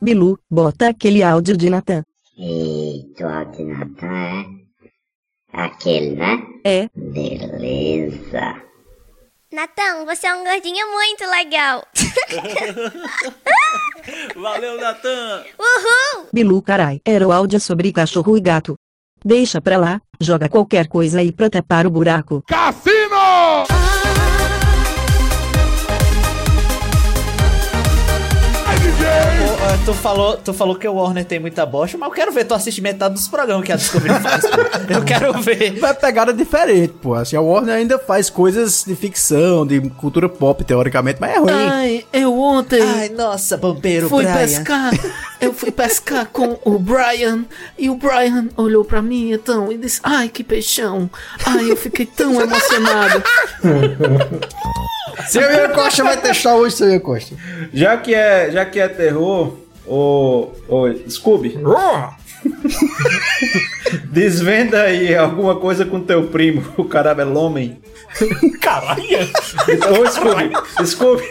Bilu, 0.00 0.38
bota 0.50 0.88
aquele 0.88 1.22
áudio 1.22 1.56
de 1.56 1.70
Natan. 1.70 2.02
Eita, 2.38 3.26
o 3.26 3.30
áudio 3.30 3.52
de 3.52 3.64
Natan 3.64 4.44
é 5.52 5.62
aquele, 5.62 6.10
né? 6.16 6.38
É. 6.64 6.88
Beleza. 6.94 8.62
Natão, 9.52 10.04
você 10.04 10.26
é 10.26 10.34
um 10.34 10.44
gordinho 10.44 10.86
muito 10.92 11.24
legal. 11.30 11.86
Valeu, 14.36 14.78
Natan! 14.78 15.44
Uhul! 15.58 16.26
Bilu, 16.32 16.60
carai. 16.60 17.00
Era 17.04 17.26
o 17.26 17.32
áudio 17.32 17.58
sobre 17.58 17.92
cachorro 17.92 18.36
e 18.36 18.40
gato. 18.40 18.74
Deixa 19.24 19.60
pra 19.60 19.78
lá, 19.78 20.00
joga 20.20 20.48
qualquer 20.48 20.88
coisa 20.88 21.20
aí 21.20 21.32
pra 21.32 21.48
tapar 21.48 21.86
o 21.86 21.90
buraco. 21.90 22.42
Cassino! 22.46 23.66
Tu 29.84 29.94
falou, 29.94 30.36
tu 30.36 30.52
falou 30.52 30.74
que 30.74 30.88
o 30.88 30.94
Warner 30.94 31.24
tem 31.24 31.38
muita 31.38 31.64
bosta, 31.64 31.96
mas 31.96 32.08
eu 32.08 32.14
quero 32.14 32.32
ver 32.32 32.44
tu 32.44 32.54
assistir 32.54 32.80
metade 32.80 33.14
dos 33.14 33.28
programas 33.28 33.64
que 33.64 33.70
a 33.70 33.76
Discovery 33.76 34.14
faz. 34.20 34.42
pô. 34.44 34.92
Eu 34.92 35.04
quero 35.04 35.32
ver. 35.40 35.78
Vai 35.78 35.94
pegada 35.94 36.32
diferente, 36.32 36.92
pô. 37.00 37.14
Assim, 37.14 37.36
a 37.36 37.40
Warner 37.40 37.76
ainda 37.76 37.96
faz 37.96 38.28
coisas 38.28 38.82
de 38.84 38.96
ficção, 38.96 39.64
de 39.64 39.80
cultura 39.90 40.28
pop, 40.28 40.64
teoricamente, 40.64 41.18
mas 41.20 41.36
é 41.36 41.38
ruim. 41.38 41.52
Ai, 41.52 42.04
eu 42.12 42.36
ontem 42.36 42.82
Ai, 42.82 43.10
nossa, 43.10 43.56
bombeiro 43.56 44.08
fui 44.08 44.24
Brian. 44.24 44.36
pescar. 44.36 44.90
Eu 45.40 45.52
fui 45.52 45.70
pescar 45.70 46.26
com 46.32 46.58
o 46.64 46.78
Brian 46.80 47.44
e 47.78 47.88
o 47.88 47.94
Brian 47.94 48.48
olhou 48.56 48.84
pra 48.84 49.00
mim 49.00 49.30
então 49.32 49.70
e 49.70 49.78
disse: 49.78 50.00
Ai, 50.02 50.28
que 50.28 50.42
peixão. 50.42 51.08
Ai, 51.46 51.70
eu 51.70 51.76
fiquei 51.76 52.06
tão 52.06 52.40
emocionado. 52.40 53.22
Seu 55.28 55.42
Ian 55.42 55.68
Costa 55.70 56.02
vai 56.02 56.16
testar 56.16 56.56
hoje, 56.56 56.74
seu 56.76 56.90
Ian 56.90 56.98
Costa. 56.98 57.36
Já 57.72 57.96
que 57.98 58.12
é, 58.14 58.50
já 58.50 58.64
que 58.64 58.80
é 58.80 58.88
terror, 58.88 59.54
o, 59.86 60.50
o 60.68 61.10
Scooby, 61.10 61.58
desvenda 64.10 64.82
aí 64.82 65.14
alguma 65.16 65.56
coisa 65.56 65.84
com 65.84 66.00
teu 66.00 66.24
primo, 66.28 66.64
o 66.76 66.84
Carabelomem. 66.84 67.80
Caralho! 68.60 69.02
Ô, 69.02 70.06
Scooby, 70.06 70.52
Scooby, 70.86 71.24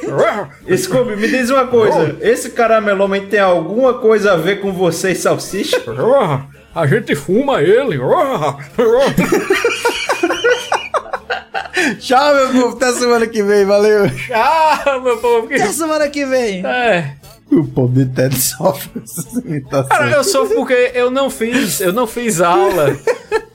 Scooby, 0.78 1.16
me 1.16 1.28
diz 1.28 1.50
uma 1.50 1.68
coisa. 1.68 2.18
Esse 2.22 2.52
Caramelomem 2.52 3.26
tem 3.28 3.40
alguma 3.40 3.96
coisa 3.96 4.34
a 4.34 4.38
ver 4.38 4.62
com 4.62 4.72
você 4.72 5.12
e 5.12 5.16
Salsicha? 5.16 5.82
A 6.74 6.86
gente 6.86 7.16
fuma 7.16 7.62
ele. 7.62 7.98
Tchau, 12.00 12.34
meu 12.36 12.52
povo. 12.52 12.76
Até 12.78 12.92
semana 12.94 13.28
que 13.28 13.44
vem. 13.44 13.66
Valeu. 13.66 14.06
Ah, 14.34 15.00
meu 15.02 15.18
povo. 15.18 15.46
Até 15.46 15.68
semana 15.68 16.10
que 16.10 16.26
vem. 16.26 16.66
É. 16.66 17.16
O 17.52 17.64
povo 17.64 17.94
de 17.94 18.06
Ted 18.08 18.36
sofre 18.40 19.02
essas 19.04 19.34
imitações. 19.44 19.88
Cara, 19.88 20.12
eu 20.12 20.24
sou 20.24 20.48
porque 20.48 20.92
eu 20.94 21.12
não 21.12 21.30
fiz, 21.30 21.80
eu 21.80 21.94
não 21.94 22.08
fiz 22.08 22.42
aula 22.42 22.98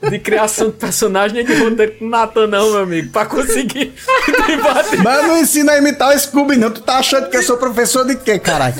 de 0.09 0.17
criação 0.17 0.67
de 0.67 0.77
personagem 0.77 1.37
nem 1.37 1.45
de 1.45 1.61
roteiro 1.61 1.93
com 1.99 2.05
o 2.05 2.09
Natan, 2.09 2.47
não, 2.47 2.71
meu 2.71 2.83
amigo, 2.83 3.11
pra 3.11 3.25
conseguir 3.25 3.93
debater. 4.47 5.03
Mas 5.03 5.27
não 5.27 5.37
ensina 5.37 5.73
a 5.73 5.77
imitar 5.77 6.15
o 6.15 6.17
Scooby, 6.17 6.55
não. 6.55 6.71
Tu 6.71 6.81
tá 6.81 6.97
achando 6.99 7.29
que 7.29 7.37
eu 7.37 7.43
sou 7.43 7.57
professor 7.57 8.05
de 8.05 8.15
quê, 8.15 8.39
caralho? 8.39 8.75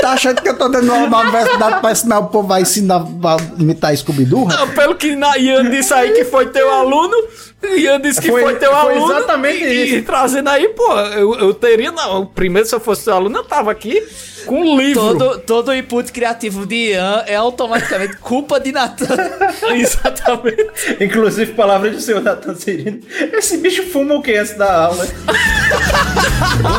Tá 0.00 0.12
achando 0.12 0.40
que 0.40 0.48
eu 0.48 0.56
tô 0.56 0.68
dando 0.68 0.92
aula 0.92 1.08
na 1.08 1.20
universidade 1.20 1.80
pra 1.80 1.92
ensinar 1.92 2.18
o 2.18 2.26
povo 2.28 2.52
a 2.52 2.60
ensinar 2.60 3.02
a 3.02 3.60
imitar 3.60 3.96
Scooby-Doo? 3.96 4.48
Não, 4.48 4.68
pelo 4.70 4.94
que 4.94 5.08
Ian 5.38 5.70
disse 5.70 5.92
aí 5.92 6.12
que 6.12 6.24
foi 6.24 6.46
teu 6.46 6.70
aluno, 6.70 7.14
Ian 7.62 8.00
disse 8.00 8.20
que 8.20 8.28
Foi- 8.30 8.42
foi, 8.42 8.54
teu 8.56 8.70
foi 8.70 8.94
aluno. 8.94 9.12
exatamente 9.16 9.64
e, 9.64 9.84
isso. 9.86 9.94
E 9.96 10.02
trazendo 10.02 10.48
aí, 10.48 10.68
pô, 10.68 10.92
eu, 11.00 11.34
eu 11.40 11.54
teria, 11.54 11.90
não, 11.90 12.24
primeiro 12.24 12.68
se 12.68 12.74
eu 12.74 12.78
fosse 12.80 13.04
teu 13.04 13.14
aluno, 13.14 13.36
eu 13.38 13.44
tava 13.44 13.70
aqui 13.72 14.00
com 14.46 14.60
um 14.62 14.76
livro. 14.78 15.00
Todo, 15.18 15.38
todo 15.40 15.74
input 15.74 16.12
criativo 16.12 16.64
de 16.64 16.92
Ian 16.92 17.24
é 17.26 17.34
automaticamente 17.34 18.16
culpa 18.18 18.60
de 18.60 18.70
Natan. 18.70 19.06
Exatamente. 19.74 20.68
Inclusive, 21.00 21.52
palavra 21.52 21.90
do 21.90 22.00
senhor 22.00 22.22
Natan 22.22 22.54
Cirino. 22.54 23.00
Esse 23.32 23.56
bicho 23.58 23.82
fuma 23.90 24.14
o 24.14 24.22
que 24.22 24.36
antes 24.36 24.56
da 24.56 24.84
aula? 24.86 25.06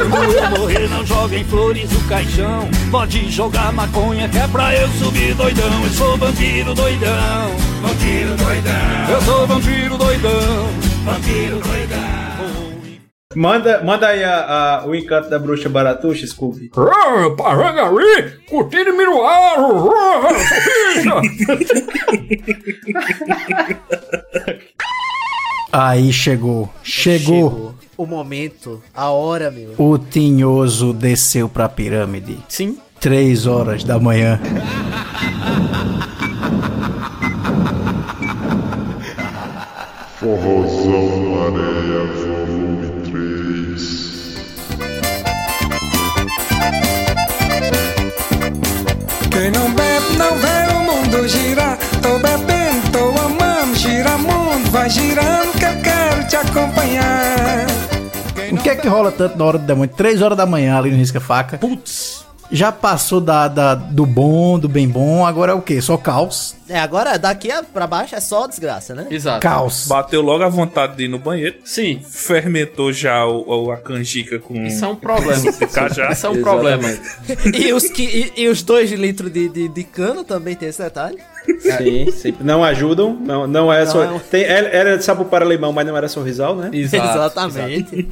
Quando 0.09 0.33
eu 0.33 0.49
morrer, 0.59 0.87
não 0.89 1.05
joguem 1.05 1.43
flores 1.43 1.91
no 1.91 2.07
caixão. 2.07 2.69
Pode 2.89 3.29
jogar 3.29 3.71
maconha 3.73 4.29
que 4.29 4.37
é 4.37 4.47
pra 4.47 4.73
eu 4.75 4.87
subir 4.93 5.33
doidão. 5.35 5.83
Eu 5.83 5.89
sou 5.89 6.17
vampiro 6.17 6.73
doidão. 6.73 7.51
Vampiro 7.81 8.35
doidão. 8.35 9.13
Eu 9.13 9.21
sou 9.21 9.45
vampiro 9.47 9.97
doidão. 9.97 10.68
Vampiro 11.03 11.59
doidão. 11.59 11.99
Manda, 13.35 13.83
manda 13.83 14.07
aí 14.07 14.23
a- 14.23 14.79
a- 14.81 14.85
o 14.87 14.95
encanto 14.95 15.29
da 15.29 15.37
bruxa 15.37 15.69
baratuxa, 15.69 16.25
Scooby. 16.25 16.71
Parangari, 17.37 18.39
curtindo 18.49 18.91
miruaro, 18.97 19.91
Aí 25.71 26.11
chegou. 26.11 26.69
Chegou. 26.83 27.75
O 27.95 28.05
momento, 28.05 28.81
a 28.95 29.09
hora, 29.09 29.51
meu. 29.51 29.73
O 29.77 29.97
tinhoso 29.97 30.93
desceu 30.93 31.47
pra 31.49 31.67
pirâmide. 31.69 32.39
Sim. 32.47 32.77
Três 32.99 33.45
horas 33.45 33.83
da 33.83 33.99
manhã. 33.99 34.39
Forrozão 40.19 41.45
Areia, 41.45 42.03
volume 42.13 42.87
3. 43.09 44.35
Quem 49.31 49.49
não 49.51 49.71
bebe 49.71 50.17
não 50.17 50.35
vê 50.35 50.73
o 50.73 50.79
mundo 50.83 51.25
girar. 51.25 51.77
Tô 52.01 52.19
bebendo, 52.19 52.91
tô 52.91 53.17
amando, 53.17 53.73
gira 53.77 54.17
mundo, 54.17 54.69
vai 54.71 54.89
girando 54.89 55.57
que 55.57 55.63
eu 55.63 55.81
quero 55.81 56.27
te 56.27 56.35
acompanhar. 56.35 57.67
O 58.51 58.57
que 58.57 58.69
é 58.71 58.75
que 58.75 58.89
rola 58.89 59.13
tanto 59.13 59.37
na 59.37 59.45
hora 59.45 59.57
do 59.57 59.65
demônio? 59.65 59.95
Três 59.95 60.21
horas 60.21 60.37
da 60.37 60.45
manhã 60.45 60.77
ali 60.77 60.91
no 60.91 60.97
Risca 60.97 61.21
Faca. 61.21 61.57
Putz. 61.57 62.28
Já 62.51 62.71
passou 62.71 63.21
da, 63.21 63.47
da- 63.47 63.75
do 63.75 64.05
bom, 64.07 64.57
do 64.57 64.67
bem 64.67 64.87
bom, 64.87 65.23
agora 65.25 65.51
é 65.51 65.55
o 65.55 65.61
quê? 65.61 65.79
Só 65.81 65.97
caos. 65.97 66.55
É, 66.67 66.79
agora 66.79 67.17
daqui 67.19 67.49
pra 67.73 67.85
baixo 67.85 68.15
é 68.15 68.19
só 68.19 68.47
desgraça, 68.47 68.95
né? 68.95 69.05
Exato. 69.11 69.39
Caos. 69.41 69.85
Bateu 69.87 70.21
logo 70.21 70.43
a 70.43 70.49
vontade 70.49 70.95
de 70.97 71.03
ir 71.03 71.07
no 71.07 71.19
banheiro. 71.19 71.57
Sim. 71.63 72.01
Fermentou 72.07 72.91
já 72.91 73.23
o, 73.25 73.65
o- 73.67 73.71
a 73.71 73.77
canjica 73.77 74.39
com. 74.39 74.55
Isso 74.65 74.83
é 74.83 74.87
um 74.87 74.95
problema. 74.95 75.51
Cajá. 75.71 76.11
Isso 76.11 76.25
é 76.25 76.29
um 76.29 76.41
problema. 76.41 76.89
E 77.53 77.71
os, 77.71 77.87
que, 77.89 78.03
e, 78.35 78.41
e 78.43 78.47
os 78.47 78.63
dois 78.63 78.91
litros 78.91 79.31
de, 79.31 79.47
de, 79.49 79.67
de 79.67 79.83
cano 79.83 80.23
também 80.23 80.55
tem 80.55 80.69
esse 80.69 80.81
detalhe. 80.81 81.17
Sim, 81.59 82.11
sim. 82.11 82.33
Não 82.41 82.63
ajudam. 82.63 83.13
Não, 83.19 83.45
não 83.45 83.71
é 83.71 83.85
só. 83.85 84.03
Não. 84.05 84.19
Tem, 84.19 84.43
era, 84.43 84.67
era 84.69 85.01
sapo 85.01 85.25
para 85.25 85.45
alemão, 85.45 85.71
mas 85.71 85.85
não 85.85 85.95
era 85.95 86.07
sorrisal, 86.07 86.55
né? 86.55 86.69
Exatamente. 86.73 88.07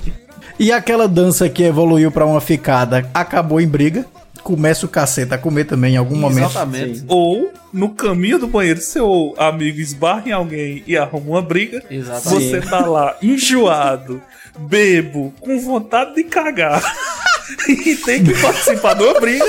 E 0.59 0.72
aquela 0.72 1.07
dança 1.07 1.47
que 1.49 1.64
evoluiu 1.64 2.11
pra 2.11 2.26
uma 2.26 2.41
ficada 2.41 3.07
acabou 3.14 3.59
em 3.61 3.68
briga. 3.68 4.05
Começa 4.43 4.85
o 4.85 4.89
cacete 4.89 5.34
a 5.34 5.38
comer 5.38 5.65
também 5.65 5.95
em 5.95 5.97
algum 5.97 6.15
momento. 6.15 6.49
Exatamente. 6.49 7.03
Ou, 7.07 7.51
no 7.73 7.89
caminho 7.89 8.39
do 8.39 8.47
banheiro, 8.47 8.80
seu 8.80 9.34
amigo 9.38 9.80
esbarra 9.80 10.23
em 10.27 10.31
alguém 10.31 10.84
e 10.88 10.97
arruma 10.97 11.31
uma 11.31 11.41
briga. 11.41 11.84
Exatamente. 11.89 12.49
Você 12.49 12.61
tá 12.61 12.85
lá, 12.85 13.18
enjoado, 13.22 14.22
bebo, 14.57 15.34
com 15.39 15.59
vontade 15.59 16.15
de 16.15 16.23
cagar. 16.23 16.81
e 17.68 17.95
tem 17.95 18.23
que 18.23 18.34
participar 18.41 18.93
de 18.93 19.03
uma 19.03 19.19
briga. 19.19 19.45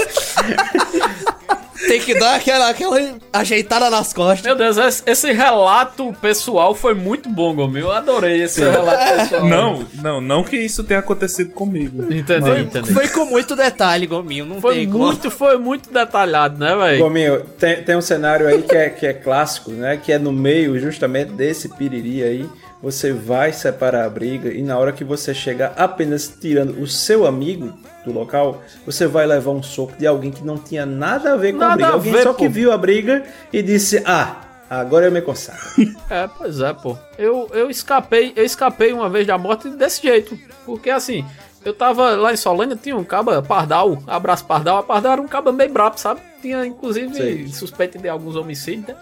Tem 1.89 2.01
que 2.01 2.19
dar 2.19 2.37
aquela, 2.37 2.69
aquela 2.69 2.99
ajeitada 3.33 3.89
nas 3.91 4.13
costas. 4.13 4.43
Meu 4.43 4.55
Deus, 4.55 4.77
esse, 4.77 5.03
esse 5.07 5.33
relato 5.33 6.15
pessoal 6.21 6.75
foi 6.75 6.95
muito 6.95 7.29
bom, 7.29 7.55
Gomes. 7.55 7.83
Eu 7.83 7.91
adorei 7.91 8.43
esse 8.43 8.61
relato 8.61 9.17
pessoal. 9.17 9.47
Não, 9.47 9.85
não, 10.03 10.21
não 10.21 10.45
que 10.45 10.57
isso 10.57 10.85
tenha 10.85 11.01
acontecido 11.01 11.51
comigo. 11.51 12.05
Mas- 12.09 12.19
entendi. 12.19 12.93
Foi 12.93 13.09
com 13.09 13.25
muito 13.25 13.57
detalhe, 13.57 14.07
Gominho. 14.07 14.45
Não 14.45 14.61
Foi 14.61 14.75
tem 14.77 14.87
como. 14.91 15.05
muito, 15.07 15.31
foi 15.31 15.57
muito 15.59 15.93
detalhado, 15.93 16.59
né, 16.59 16.75
velho? 16.77 16.99
Gominho, 17.03 17.41
tem, 17.59 17.83
tem 17.83 17.97
um 17.97 18.01
cenário 18.03 18.47
aí 18.47 18.63
que 18.63 18.77
é, 18.77 18.91
que 18.91 19.07
é 19.07 19.13
clássico, 19.13 19.71
né? 19.71 19.97
Que 20.03 20.13
é 20.13 20.19
no 20.19 20.33
meio 20.33 20.79
justamente 20.79 21.33
desse 21.33 21.69
piriri 21.71 22.23
aí. 22.23 22.49
Você 22.81 23.13
vai 23.13 23.53
separar 23.53 24.05
a 24.05 24.09
briga 24.11 24.53
e 24.53 24.63
na 24.63 24.79
hora 24.79 24.93
que 24.93 25.03
você 25.03 25.35
chegar 25.35 25.73
apenas 25.77 26.29
tirando 26.41 26.81
o 26.81 26.87
seu 26.87 27.27
amigo 27.27 27.73
do 28.09 28.19
local, 28.19 28.63
você 28.85 29.07
vai 29.07 29.27
levar 29.27 29.51
um 29.53 29.63
soco 29.63 29.93
de 29.99 30.07
alguém 30.07 30.31
que 30.31 30.45
não 30.45 30.59
tinha 30.59 30.85
nada 30.87 31.35
a 31.35 31.37
ver 31.37 31.53
com 31.53 31.63
a 31.63 31.69
Nada 31.69 31.75
briga. 31.77 31.89
a 31.91 31.93
Alguém 31.95 32.13
ver, 32.13 32.23
só 32.23 32.33
pô. 32.33 32.39
que 32.39 32.49
viu 32.49 32.73
a 32.73 32.77
briga 32.79 33.23
e 33.53 33.63
disse: 33.63 34.03
Ah, 34.07 34.37
agora 34.69 35.07
eu 35.07 35.13
me 35.13 35.21
consagro. 35.23 35.61
É, 36.11 36.27
pois 36.39 36.61
é, 36.61 36.73
pô. 36.73 36.97
Eu, 37.19 37.49
eu 37.53 37.71
escapei, 37.71 38.33
eu 38.35 38.45
escapei 38.45 38.93
uma 38.93 39.09
vez 39.11 39.27
da 39.27 39.37
morte 39.37 39.69
desse 39.71 40.03
jeito. 40.03 40.39
Porque 40.65 40.89
assim, 40.91 41.25
Eu 41.65 41.75
tava 41.75 42.17
lá 42.17 42.33
em 42.33 42.37
Solânia, 42.37 42.77
tinha 42.77 42.97
um 42.97 43.05
caba 43.05 43.43
Pardal, 43.43 43.99
abraço 44.07 44.45
Pardal. 44.47 44.79
A 44.79 44.83
Pardal 44.83 45.13
era 45.13 45.21
um 45.23 45.27
caba 45.29 45.53
meio 45.53 45.71
brabo, 45.73 45.99
sabe? 46.01 46.21
Tinha 46.41 46.65
inclusive 46.65 47.13
Sei. 47.15 47.49
suspeita 47.49 47.99
de 47.99 48.09
alguns 48.09 48.37
homicídios, 48.37 48.87
né? 48.89 48.97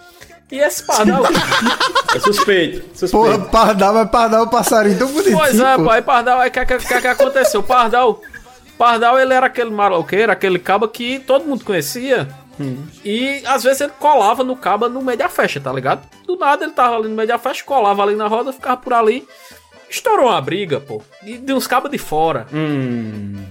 E 0.51 0.59
esse 0.59 0.85
Pardal. 0.85 1.23
É 2.15 2.19
suspeito, 2.19 2.83
suspeito. 2.97 3.11
Porra, 3.11 3.37
pardal, 3.49 3.93
mas 3.93 4.09
pardal 4.09 4.39
é 4.41 4.43
um 4.45 4.49
passarinho 4.49 4.97
tão 4.97 5.07
bonitinho. 5.11 5.37
Pois 5.37 5.59
é, 5.59 5.75
pô. 5.77 5.83
pô, 5.83 5.89
aí 5.89 6.01
Pardal, 6.01 6.39
aí 6.39 6.49
o 6.49 6.51
que, 6.51 6.65
que, 6.65 6.77
que, 6.77 7.01
que 7.01 7.07
aconteceu? 7.07 7.61
Pardal, 7.61 8.21
Pardal, 8.77 9.19
ele 9.19 9.33
era 9.33 9.47
aquele 9.47 9.71
maloqueiro, 9.71 10.31
aquele 10.31 10.59
caba 10.59 10.87
que 10.87 11.19
todo 11.19 11.45
mundo 11.45 11.65
conhecia. 11.65 12.27
E 13.03 13.43
às 13.45 13.63
vezes 13.63 13.81
ele 13.81 13.93
colava 13.99 14.43
no 14.43 14.55
caba 14.55 14.89
no 14.89 15.01
meio 15.01 15.17
da 15.17 15.29
festa, 15.29 15.59
tá 15.59 15.71
ligado? 15.71 16.07
Do 16.25 16.35
nada 16.37 16.63
ele 16.63 16.73
tava 16.73 16.95
ali 16.95 17.07
no 17.07 17.15
meio 17.15 17.27
da 17.27 17.37
festa, 17.37 17.63
colava 17.63 18.03
ali 18.03 18.15
na 18.15 18.27
roda, 18.27 18.51
ficava 18.53 18.77
por 18.77 18.93
ali. 18.93 19.27
Estourou 19.89 20.27
uma 20.27 20.41
briga, 20.41 20.79
pô. 20.79 21.01
E 21.23 21.37
de 21.37 21.53
uns 21.53 21.65
cabas 21.65 21.91
de 21.91 21.97
fora. 21.97 22.45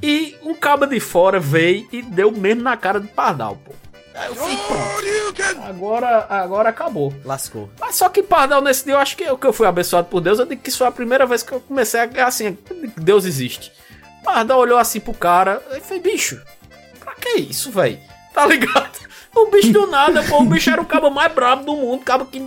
E 0.02 0.36
um 0.42 0.54
caba 0.54 0.86
de 0.86 1.00
fora 1.00 1.40
veio 1.40 1.88
e 1.90 2.02
deu 2.02 2.30
mesmo 2.30 2.62
na 2.62 2.76
cara 2.76 3.00
do 3.00 3.08
Pardal, 3.08 3.56
pô. 3.64 3.72
Aí 4.14 4.28
eu 4.28 4.34
fiquei, 4.34 4.56
pronto. 4.66 5.62
Agora, 5.66 6.26
agora 6.28 6.68
acabou. 6.70 7.14
Lascou. 7.24 7.70
Mas 7.78 7.96
só 7.96 8.08
que 8.08 8.22
Pardal 8.22 8.60
nesse 8.60 8.84
dia, 8.84 8.94
eu 8.94 8.98
acho 8.98 9.16
que 9.16 9.24
eu, 9.24 9.36
que 9.38 9.46
eu 9.46 9.52
fui 9.52 9.66
abençoado 9.66 10.08
por 10.08 10.20
Deus, 10.20 10.38
eu 10.38 10.46
digo 10.46 10.60
que 10.60 10.68
isso 10.68 10.78
foi 10.78 10.86
a 10.86 10.92
primeira 10.92 11.26
vez 11.26 11.42
que 11.42 11.52
eu 11.52 11.60
comecei 11.60 12.00
a 12.00 12.26
assim, 12.26 12.56
Deus 12.96 13.24
existe. 13.24 13.72
Pardal 14.26 14.58
olhou 14.58 14.76
assim 14.76 14.98
pro 14.98 15.14
cara 15.14 15.62
e 15.70 15.80
fez, 15.80 16.02
bicho, 16.02 16.42
pra 16.98 17.14
que 17.14 17.38
isso, 17.38 17.70
velho? 17.70 18.00
Tá 18.34 18.44
ligado? 18.44 18.98
O 19.32 19.46
bicho 19.50 19.72
do 19.72 19.86
nada, 19.86 20.22
pô, 20.24 20.40
o 20.40 20.46
bicho 20.46 20.68
era 20.68 20.80
o 20.80 20.84
cabo 20.84 21.10
mais 21.10 21.32
brabo 21.32 21.64
do 21.64 21.76
mundo, 21.76 22.00
o 22.00 22.04
cabo 22.04 22.26
que 22.26 22.42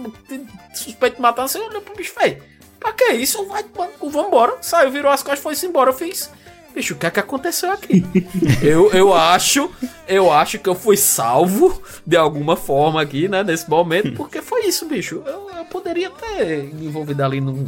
suspeito 0.74 1.16
de 1.16 1.22
matar, 1.22 1.48
você 1.48 1.58
olhou 1.58 1.82
pro 1.82 1.96
bicho, 1.96 2.14
velho. 2.20 2.44
Pra 2.80 2.92
que 2.92 3.14
isso? 3.14 3.46
Vai, 3.46 3.64
vambora. 4.02 4.58
Saiu, 4.62 4.92
virou 4.92 5.10
as 5.10 5.24
costas, 5.24 5.40
foi-se 5.40 5.66
embora. 5.66 5.92
Eu 5.92 5.94
fiz. 5.94 6.30
Bicho, 6.74 6.96
o 6.96 6.98
que 6.98 7.06
é 7.06 7.12
que 7.12 7.20
aconteceu 7.20 7.72
aqui? 7.72 8.04
eu, 8.62 8.92
eu 8.92 9.14
acho, 9.14 9.72
eu 10.08 10.32
acho 10.32 10.60
que 10.60 10.68
eu 10.68 10.76
fui 10.76 10.98
salvo 10.98 11.82
de 12.06 12.18
alguma 12.18 12.56
forma 12.56 13.02
aqui, 13.02 13.28
né, 13.28 13.44
nesse 13.44 13.70
momento, 13.70 14.14
porque 14.14 14.42
foi 14.42 14.66
isso, 14.66 14.86
bicho. 14.86 15.24
Eu, 15.26 15.50
eu 15.58 15.66
poderia 15.66 16.10
ter 16.10 16.74
me 16.74 16.86
envolvido 16.86 17.24
ali 17.24 17.40
num 17.42 17.66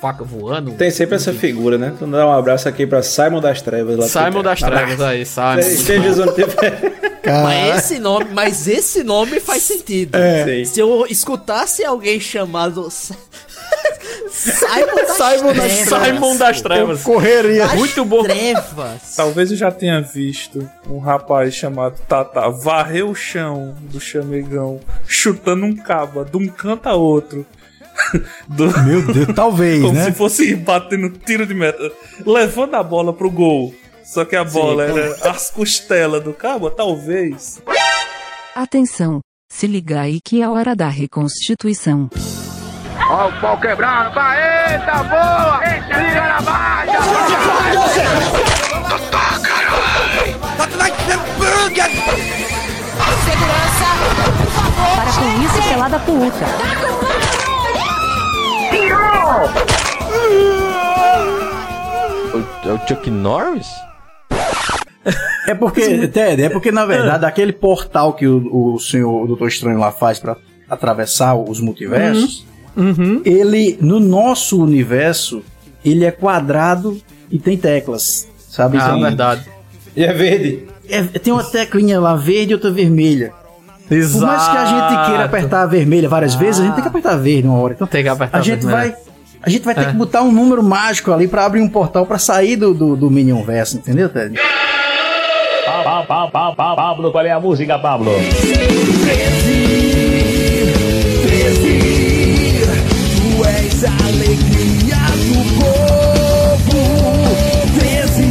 faca 0.00 0.24
voando. 0.24 0.72
Tem 0.72 0.90
sempre 0.90 1.16
essa 1.16 1.32
figura, 1.32 1.76
né? 1.76 1.92
Então 1.94 2.10
dá 2.10 2.26
um 2.26 2.32
abraço 2.32 2.68
aqui 2.68 2.86
pra 2.86 3.02
Simon 3.02 3.40
das 3.40 3.60
Trevas. 3.60 3.96
Lá 3.98 4.08
Simon 4.08 4.42
das 4.42 4.60
Trevas 4.60 5.00
aí, 5.00 5.26
Simon. 5.26 5.56
Mas 7.42 7.76
esse 7.84 7.98
nome, 7.98 8.26
mas 8.32 8.66
esse 8.66 9.04
nome 9.04 9.40
faz 9.40 9.62
sentido. 9.62 10.14
É. 10.16 10.64
Se 10.64 10.80
eu 10.80 11.06
escutasse 11.08 11.84
alguém 11.84 12.18
chamado 12.18 12.88
Simon 12.90 13.16
das 14.96 15.16
Simon 15.16 15.52
das- 15.54 15.72
Trevas. 15.84 16.06
Simon 16.06 16.36
das 16.36 16.60
Trevas. 16.62 17.02
Correria. 17.02 17.66
Das 17.66 17.74
Muito 17.74 18.04
bom. 18.04 18.22
Trevas. 18.22 19.14
Talvez 19.16 19.50
eu 19.50 19.56
já 19.56 19.70
tenha 19.70 20.00
visto 20.00 20.68
um 20.88 20.98
rapaz 20.98 21.54
chamado 21.54 22.00
Tata 22.08 22.48
varrer 22.50 23.06
o 23.06 23.14
chão 23.14 23.74
do 23.82 24.00
chamegão, 24.00 24.80
chutando 25.06 25.66
um 25.66 25.76
caba 25.76 26.24
de 26.24 26.36
um 26.36 26.48
canto 26.48 26.88
a 26.88 26.94
outro. 26.94 27.44
Do- 28.48 28.80
Meu 28.84 29.02
Deus, 29.12 29.28
talvez, 29.34 29.82
Como 29.82 29.94
né? 29.94 30.04
se 30.04 30.12
fosse 30.12 30.54
batendo 30.56 31.10
tiro 31.10 31.46
de 31.46 31.54
meta, 31.54 31.90
levando 32.26 32.74
a 32.74 32.82
bola 32.82 33.12
pro 33.12 33.30
gol. 33.30 33.74
Só 34.04 34.24
que 34.24 34.34
a 34.34 34.42
bola 34.44 34.84
era 34.84 35.30
as 35.30 35.50
costelas 35.50 36.22
do 36.24 36.32
cabo, 36.32 36.68
talvez. 36.70 37.62
Atenção! 38.56 39.20
Se 39.52 39.66
liga 39.66 40.00
aí 40.00 40.20
que 40.24 40.40
é 40.40 40.44
a 40.44 40.50
hora 40.50 40.74
da 40.74 40.88
reconstituição. 40.88 42.08
Ó 43.08 43.28
o 43.28 43.40
pau 43.40 43.60
quebrando, 43.60 44.12
vai, 44.14 44.72
eita 44.74 45.02
boa! 45.04 45.60
Liga 45.64 46.20
na 46.28 46.40
baixa! 46.42 48.00
Para 54.96 55.12
com 55.12 55.42
isso, 55.42 55.68
pelada 55.68 55.98
puta. 56.00 57.39
É 62.64 62.72
o 62.72 62.78
Chuck 62.86 63.10
Norris? 63.10 63.66
É 65.48 65.54
porque, 65.54 66.06
Ted, 66.08 66.42
é 66.42 66.48
porque 66.48 66.70
na 66.70 66.84
verdade 66.84 67.24
aquele 67.24 67.52
portal 67.52 68.12
que 68.12 68.26
o, 68.26 68.74
o 68.74 68.78
senhor 68.78 69.24
o 69.24 69.26
Doutor 69.26 69.48
Estranho 69.48 69.78
lá 69.78 69.90
faz 69.90 70.18
pra 70.18 70.36
atravessar 70.68 71.34
os 71.34 71.58
multiversos, 71.60 72.46
ele 73.24 73.78
no 73.80 73.98
nosso 73.98 74.62
universo 74.62 75.42
ele 75.84 76.04
é 76.04 76.10
quadrado 76.10 77.00
e 77.30 77.38
tem 77.38 77.56
teclas, 77.56 78.28
sabe? 78.48 78.76
Ah, 78.78 78.90
Tem- 78.92 79.02
verdade. 79.02 79.44
E 79.96 80.04
é 80.04 80.12
verde. 80.12 80.66
É, 80.88 81.02
tem 81.02 81.32
uma 81.32 81.42
teclinha 81.42 81.98
lá 81.98 82.14
verde 82.14 82.52
e 82.52 82.54
outra 82.54 82.70
vermelha. 82.70 83.32
Por 83.88 84.20
mais 84.20 84.48
que 84.48 84.56
a 84.56 84.64
gente 84.66 85.06
queira 85.08 85.24
apertar 85.24 85.62
a 85.62 85.66
vermelha 85.66 86.08
várias 86.08 86.34
vezes, 86.34 86.60
a 86.60 86.64
gente 86.64 86.74
tem 86.74 86.82
que 86.82 86.88
apertar 86.88 87.12
a 87.14 87.16
verde 87.16 87.48
uma 87.48 87.58
hora. 87.58 87.72
Então 87.74 87.86
Tem 87.88 88.02
que 88.04 88.08
apertar 88.08 88.38
a 88.38 88.40
gente 88.42 88.64
vermelha. 88.64 88.90
vai 88.92 89.09
a 89.42 89.48
gente 89.50 89.64
vai 89.64 89.74
ter 89.74 89.82
É. 89.82 89.84
que 89.86 89.92
botar 89.92 90.22
um 90.22 90.30
número 90.32 90.62
mágico 90.62 91.12
ali 91.12 91.26
pra 91.28 91.44
abrir 91.46 91.60
um 91.60 91.68
portal 91.68 92.04
pra 92.06 92.18
sair 92.18 92.56
do, 92.56 92.72
do, 92.74 92.96
do 92.96 93.10
Minion 93.10 93.42
Verso, 93.42 93.76
entendeu, 93.76 94.08
Ted? 94.08 94.38
Pablo, 96.76 97.10
qual 97.12 97.24
é 97.24 97.30
a 97.30 97.40
música, 97.40 97.78
Pablo? 97.78 98.10
Tu 103.30 103.44
és 103.44 103.84
a 103.84 103.90
alegria 104.08 104.96
do 105.28 105.38
povo. 105.60 106.80
13, 107.78 108.22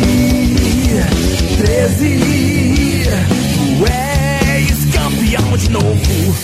13. 1.58 3.10
Tu 3.56 3.86
és 3.88 4.78
campeão 4.94 5.58
de 5.58 5.70
novo. 5.70 6.36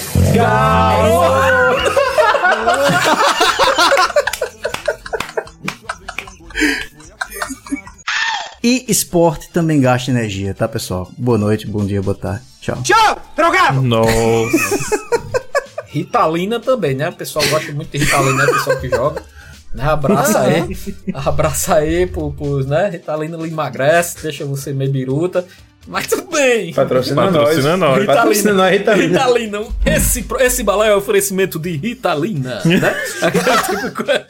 E 8.66 8.84
esporte 8.88 9.52
também 9.52 9.80
gasta 9.80 10.10
energia, 10.10 10.52
tá, 10.52 10.68
pessoal? 10.68 11.08
Boa 11.16 11.38
noite, 11.38 11.68
bom 11.68 11.86
dia, 11.86 12.02
boa 12.02 12.18
tarde. 12.18 12.42
Tchau. 12.60 12.82
Tchau, 12.82 13.22
drogado! 13.36 13.80
Nossa. 13.80 14.90
Ritalina 15.86 16.60
também, 16.60 16.96
né? 16.96 17.10
O 17.10 17.14
pessoal 17.14 17.46
gosta 17.48 17.72
muito 17.72 17.92
de 17.92 18.00
Ritalina, 18.00 18.44
né? 18.44 18.52
O 18.52 18.54
pessoal 18.56 18.78
que 18.78 18.90
joga. 18.90 19.24
Né? 19.72 19.84
Abraça 19.84 20.40
é? 20.48 20.62
aí. 20.62 20.78
Abraça 21.14 21.76
aí 21.76 22.08
pro, 22.08 22.32
pros, 22.32 22.66
né? 22.66 22.90
Ritalina 22.90 23.38
lhe 23.38 23.50
emagrece, 23.50 24.24
deixa 24.24 24.44
você 24.46 24.74
meio 24.74 24.92
biruta. 24.92 25.46
Mas 25.86 26.08
tudo 26.08 26.24
bem. 26.32 26.74
Patrocina, 26.74 27.22
Patrocina 27.22 27.78
nós. 27.78 27.98
nós. 27.98 28.06
Patrocina 28.08 28.54
nós, 28.56 28.72
Ritalina. 28.72 29.20
Ritalina. 29.20 29.64
Esse, 29.86 30.26
esse 30.40 30.64
balão 30.64 30.86
é 30.86 30.96
oferecimento 30.96 31.60
de 31.60 31.78
Ritalina, 31.78 32.64
né? 32.66 32.96
Aquela 33.22 33.62
tipo 33.62 33.84
de 33.84 33.92
coisa. 33.92 34.26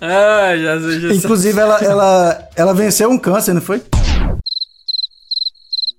Ah, 0.00 0.56
Jesus, 0.56 1.00
Jesus. 1.00 1.24
Inclusive, 1.24 1.58
ela, 1.58 1.78
ela, 1.82 2.48
ela 2.54 2.74
venceu 2.74 3.10
um 3.10 3.18
câncer, 3.18 3.52
não 3.52 3.60
foi? 3.60 3.82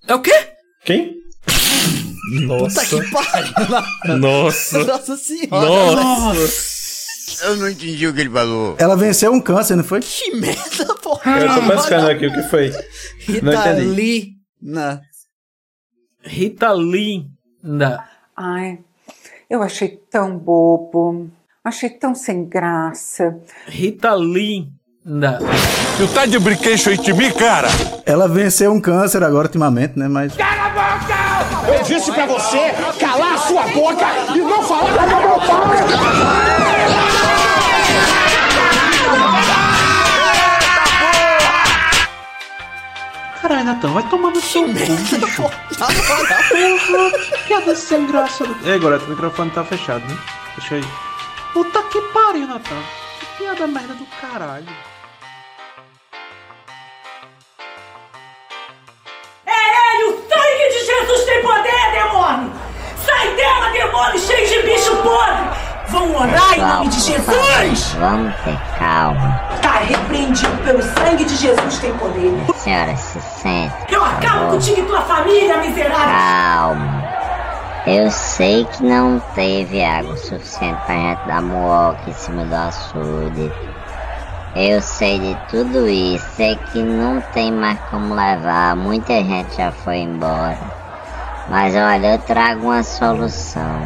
É 0.07 0.15
o 0.15 0.21
quê? 0.21 0.49
Quem? 0.85 1.19
Puta 2.47 2.85
que 2.85 3.11
pariu. 3.11 4.17
Nossa. 4.17 4.83
Nossa 4.83 5.17
senhora. 5.17 6.01
Nossa. 6.01 6.79
Eu 7.43 7.55
não 7.57 7.69
entendi 7.69 8.07
o 8.07 8.13
que 8.13 8.21
ele 8.21 8.29
falou. 8.29 8.75
Ela 8.77 8.95
venceu 8.95 9.31
um 9.31 9.41
câncer, 9.41 9.75
não 9.75 9.83
foi? 9.83 9.99
Que 10.01 10.35
merda, 10.35 10.95
porra. 10.95 11.39
Eu 11.39 11.55
tô 11.55 11.67
pescando 11.67 12.09
aqui 12.09 12.27
o 12.27 12.33
que 12.33 12.43
foi. 12.43 12.71
Ritalina. 13.19 15.01
Ritalina. 16.23 17.29
Ai, 18.35 18.79
eu 19.49 19.61
achei 19.61 19.89
tão 20.09 20.37
bobo. 20.37 21.29
Achei 21.63 21.89
tão 21.89 22.15
sem 22.15 22.47
graça. 22.47 23.37
Ritalina. 23.67 25.39
Tu 25.97 26.07
tá 26.13 26.25
de 26.25 26.39
brinquedo 26.39 26.97
de 27.01 27.13
mim, 27.13 27.31
cara? 27.31 27.67
Ela 28.05 28.27
venceu 28.29 28.71
um 28.71 28.79
câncer 28.79 29.23
agora, 29.23 29.47
ultimamente, 29.47 29.99
né? 29.99 30.07
Mas. 30.07 30.33
Eu 30.37 31.83
disse 31.83 32.11
pra 32.11 32.25
você 32.27 32.71
calar 32.99 33.33
a 33.33 33.37
sua 33.37 33.67
boca 33.67 34.05
e 34.33 34.37
não 34.39 34.63
falar 34.63 34.93
com 34.93 35.27
meu 35.27 35.37
pai! 35.39 35.77
Caralho, 43.41 43.65
Natan, 43.65 43.91
vai 43.93 44.03
tomar 44.09 44.31
no 44.31 44.41
seu 44.41 44.63
cu, 44.63 44.73
bicho. 44.73 45.19
Porra, 45.35 45.53
piada 47.47 47.75
sem 47.75 48.05
graça. 48.07 48.45
Ei, 48.63 48.73
agora 48.75 48.97
o 48.97 49.09
microfone 49.09 49.51
tá 49.51 49.63
fechado, 49.63 50.05
né? 50.07 50.17
Deixa 50.57 50.75
aí. 50.75 51.08
Puta 51.53 51.81
que 51.83 51.99
pariu, 52.13 52.47
Natan. 52.47 52.81
Que 53.19 53.25
piada 53.37 53.67
merda 53.67 53.93
do 53.93 54.05
caralho. 54.21 54.67
É 59.45 59.95
ele, 59.95 60.03
o 60.03 60.17
sangue 60.29 60.69
de 60.69 60.85
Jesus 60.85 61.25
tem 61.25 61.41
poder, 61.41 61.91
demônio! 61.91 62.51
Sai 63.03 63.35
dela, 63.35 63.69
demônio 63.71 64.19
cheio 64.19 64.47
de 64.47 64.61
bicho 64.67 64.95
podre! 64.97 65.69
Vão 65.87 66.15
orar 66.15 66.53
em 66.53 66.61
nome 66.61 66.87
de 66.89 66.99
Jesus! 66.99 67.93
Vamos 67.99 68.35
ter 68.43 68.59
calma. 68.77 69.41
Tá 69.61 69.79
repreendido 69.79 70.55
pelo 70.63 70.83
sangue 70.83 71.25
de 71.25 71.35
Jesus 71.35 71.79
tem 71.79 71.91
poder. 71.97 72.31
Senhora, 72.57 72.95
se 72.95 73.19
sente. 73.19 73.73
Eu 73.89 74.05
acabo 74.05 74.51
contigo 74.51 74.81
e 74.81 74.85
tua 74.85 75.01
família, 75.01 75.57
miserável! 75.57 76.05
Calma. 76.05 76.98
Eu 77.91 78.11
sei 78.11 78.65
que 78.65 78.83
não 78.83 79.19
teve 79.33 79.83
água 79.83 80.15
suficiente 80.15 80.79
pra 80.85 80.93
gente 80.93 81.27
dar 81.27 81.41
muoca 81.41 82.07
em 82.07 82.13
cima 82.13 82.45
do 82.45 82.53
açude. 82.53 83.51
Eu 84.55 84.79
sei 84.79 85.17
de 85.17 85.37
tudo 85.49 85.89
isso, 85.89 86.23
sei 86.35 86.55
que 86.55 86.83
não 86.83 87.19
tem 87.33 87.51
mais 87.51 87.79
como 87.89 88.13
levar, 88.13 88.75
muita 88.75 89.13
gente 89.23 89.57
já 89.57 89.71
foi 89.71 89.97
embora. 89.97 90.59
Mas 91.49 91.73
olha, 91.73 92.13
eu 92.13 92.19
trago 92.19 92.67
uma 92.67 92.83
solução. 92.83 93.81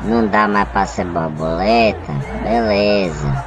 Não 0.00 0.26
dá 0.26 0.48
mais 0.48 0.68
pra 0.70 0.84
ser 0.84 1.04
borboleta? 1.04 2.12
Beleza. 2.42 3.44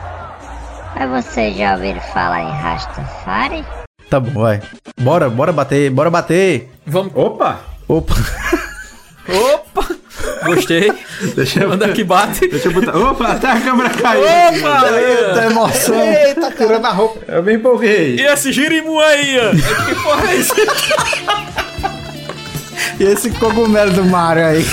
Mas 0.95 1.25
vocês 1.25 1.57
já 1.57 1.73
ouviram 1.73 1.99
falar 1.99 2.43
em 2.43 2.51
Rastafari? 2.51 3.65
Tá 4.09 4.21
bom, 4.21 4.41
vai. 4.41 4.61
Bora, 5.01 5.29
bora 5.29 5.51
bater, 5.51 5.91
bora 5.91 6.09
bater. 6.09 6.71
Vamos. 6.85 7.11
Opa! 7.13 7.59
Opa! 7.89 8.15
Opa! 9.27 9.85
Gostei. 10.45 10.91
Deixa 11.35 11.61
eu... 11.63 11.69
Manda 11.69 11.89
que 11.89 12.03
bate. 12.03 12.47
Deixa 12.47 12.67
eu 12.67 12.73
botar. 12.73 12.95
Opa, 12.97 13.31
até 13.33 13.47
a 13.51 13.59
câmera 13.61 13.89
caiu. 13.97 14.21
Opa! 14.23 14.89
Eita 14.91 15.45
emoção. 15.51 15.95
Eita, 16.01 16.51
tirando 16.51 16.85
a 16.85 16.91
roupa. 16.91 17.19
Eu 17.31 17.43
me 17.43 17.53
empolguei. 17.55 18.15
E 18.17 18.21
esse 18.21 18.51
girimu 18.53 18.99
aí, 18.99 19.37
ó? 19.39 19.51
Que 19.85 19.95
porra 20.01 20.31
é 20.31 20.35
isso? 20.35 20.53
E 22.99 23.03
esse 23.03 23.29
cogumelo 23.31 23.91
do 23.91 24.05
Mario 24.05 24.45
aí? 24.45 24.65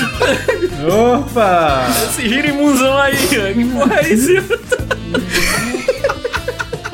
Opa! 0.87 1.87
Esse 2.09 2.29
girimuzão 2.29 2.97
aí, 2.99 3.17
ó. 3.17 3.53
Que 3.53 3.65
porra 3.65 4.01
é 4.01 4.09
isso? 4.13 4.33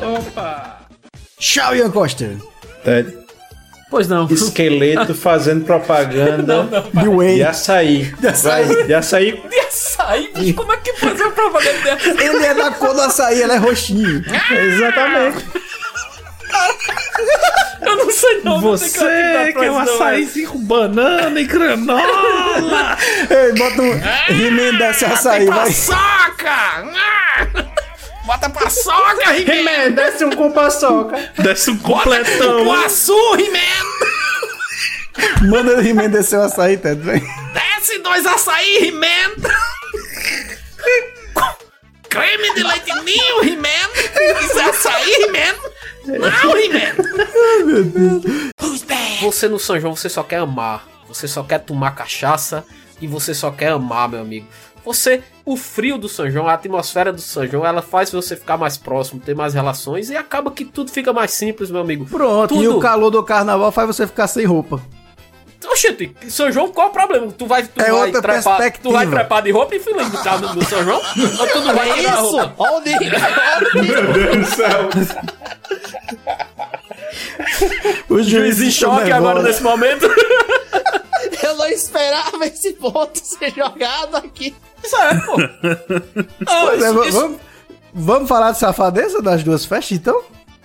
Opa! 0.01 0.79
Tchau, 1.39 1.75
Ian 1.75 1.91
Costa. 1.91 2.35
Ted. 2.83 3.13
Pois 3.89 4.07
não. 4.07 4.27
Esqueleto 4.29 5.15
fazendo 5.15 5.65
propaganda 5.65 6.67
De 6.93 7.07
whey. 7.07 7.35
de 7.37 7.43
açaí. 7.43 8.13
De 8.19 8.27
açaí. 8.27 8.65
Vai, 8.65 8.83
de 8.83 8.93
açaí. 8.93 9.43
De 9.49 9.59
açaí? 9.59 10.31
bicho, 10.35 10.53
Como 10.53 10.71
é 10.71 10.77
que 10.77 10.93
fazer 10.93 11.23
uma 11.23 11.31
propaganda 11.31 11.79
de 11.81 11.89
açaí? 11.89 12.27
Ele 12.27 12.45
é 12.45 12.53
da 12.53 12.69
cor 12.71 12.93
do 12.93 13.01
açaí, 13.01 13.41
ele 13.41 13.53
é 13.53 13.57
roxinho. 13.57 14.23
Exatamente. 14.51 15.43
Eu 17.81 17.95
não 17.95 18.11
sei 18.11 18.41
não. 18.43 18.61
não 18.61 18.77
sei 18.77 18.89
Você 18.89 19.53
que 19.53 19.65
é 19.65 19.71
um 19.71 19.79
açaizinho 19.79 20.49
com 20.49 20.59
banana 20.59 21.39
e 21.39 21.45
granola. 21.45 22.97
Ei, 23.29 23.53
bota 23.57 23.81
um. 23.81 23.93
He-Man 24.29 24.77
desce 24.77 25.05
açaí, 25.05 25.45
vai. 25.47 25.65
Paçoca! 25.65 27.68
Bota 28.29 28.47
paçoca, 28.47 29.33
He-Man! 29.35 29.55
He-Man, 29.55 29.91
desce 29.93 30.23
um 30.23 30.29
com 30.29 30.51
paçoca. 30.51 31.17
Desce 31.39 31.71
um 31.71 31.79
completão. 31.79 32.59
Cupuaçu, 32.59 33.17
He-Man! 33.39 33.85
Manda 35.49 35.77
o 35.77 35.81
He-Man 35.81 36.11
descer 36.11 36.37
o 36.37 36.43
açaí, 36.43 36.77
Ted, 36.77 37.01
vem. 37.01 37.23
Desce 37.53 37.97
dois 37.97 38.27
açaí, 38.27 38.87
He-Man! 38.87 39.33
Creme 42.07 42.53
de 42.53 42.61
leite 42.61 42.93
ninho, 43.03 43.43
He-Man! 43.43 43.89
Isso 44.43 44.59
é 44.59 44.63
açaí, 44.65 45.11
He-Man! 45.23 45.55
Não, 46.05 46.55
He-Man! 46.55 46.97
Você 49.21 49.47
no 49.47 49.57
São 49.57 49.79
João, 49.79 49.95
você 49.95 50.07
só 50.07 50.21
quer 50.21 50.37
amar. 50.37 50.87
Você 51.07 51.27
só 51.27 51.41
quer 51.41 51.61
tomar 51.61 51.95
cachaça 51.95 52.63
e 53.01 53.07
você 53.07 53.33
só 53.33 53.49
quer 53.49 53.71
amar, 53.71 54.07
meu 54.07 54.21
amigo. 54.21 54.47
Você, 54.85 55.21
o 55.45 55.55
frio 55.57 55.97
do 55.97 56.07
São 56.09 56.29
João, 56.29 56.47
a 56.47 56.53
atmosfera 56.53 57.11
do 57.13 57.21
São 57.21 57.45
João, 57.45 57.65
ela 57.65 57.81
faz 57.81 58.11
você 58.11 58.35
ficar 58.35 58.57
mais 58.57 58.77
próximo, 58.77 59.19
ter 59.19 59.35
mais 59.35 59.53
relações 59.53 60.09
e 60.09 60.15
acaba 60.17 60.49
que 60.51 60.65
tudo 60.65 60.89
fica 60.91 61.11
mais 61.13 61.31
simples, 61.31 61.69
meu 61.69 61.81
amigo. 61.81 62.05
Pronto, 62.05 62.49
tudo. 62.55 62.63
e 62.63 62.67
o 62.67 62.79
calor 62.79 63.09
do 63.09 63.23
carnaval 63.23 63.71
faz 63.71 63.87
você 63.87 64.07
ficar 64.07 64.27
sem 64.27 64.45
roupa. 64.45 64.81
Oxente, 65.71 66.15
São 66.29 66.51
João, 66.51 66.69
qual 66.71 66.87
o 66.87 66.91
problema? 66.91 67.27
Tu 67.31 67.45
vai, 67.45 67.61
tu 67.63 67.79
É 67.79 67.91
vai 67.91 67.91
outra 67.91 68.21
trepar, 68.21 68.43
perspectiva. 68.57 68.89
tu 68.89 68.91
vai 68.93 69.05
trepar 69.07 69.41
de 69.43 69.51
roupa 69.51 69.75
e 69.75 69.79
filho 69.79 70.03
do 70.09 70.17
carro 70.23 70.47
do 70.55 70.65
São 70.65 70.83
João? 70.83 71.01
Ou 71.39 71.47
tu 71.47 71.61
não 71.61 71.75
vai 71.75 71.89
É 71.91 71.99
isso! 71.99 72.11
roupa? 72.37 72.53
Olha 72.57 72.77
o 72.77 72.81
nível! 72.81 73.19
Meu 73.75 74.13
Deus 74.13 74.37
do 74.37 74.55
céu. 74.55 74.89
O 78.09 78.21
Juiz 78.23 78.61
em 78.61 78.71
choque 78.71 79.11
agora 79.11 79.43
nesse 79.43 79.61
momento. 79.61 80.07
Eu 81.49 81.55
não 81.57 81.67
esperava 81.67 82.45
esse 82.45 82.73
ponto 82.73 83.19
ser 83.23 83.53
jogado 83.53 84.15
aqui. 84.17 84.55
Isso 84.83 84.95
é, 84.95 85.15
pô. 85.21 85.37
Não, 86.45 86.71
é, 86.71 86.75
isso- 86.77 86.93
va- 86.93 87.07
isso- 87.07 87.19
vamos, 87.19 87.37
vamos 87.93 88.29
falar 88.29 88.51
de 88.51 88.59
safadeza 88.59 89.21
das 89.21 89.43
duas 89.43 89.65
festas, 89.65 89.97
então? 89.97 90.21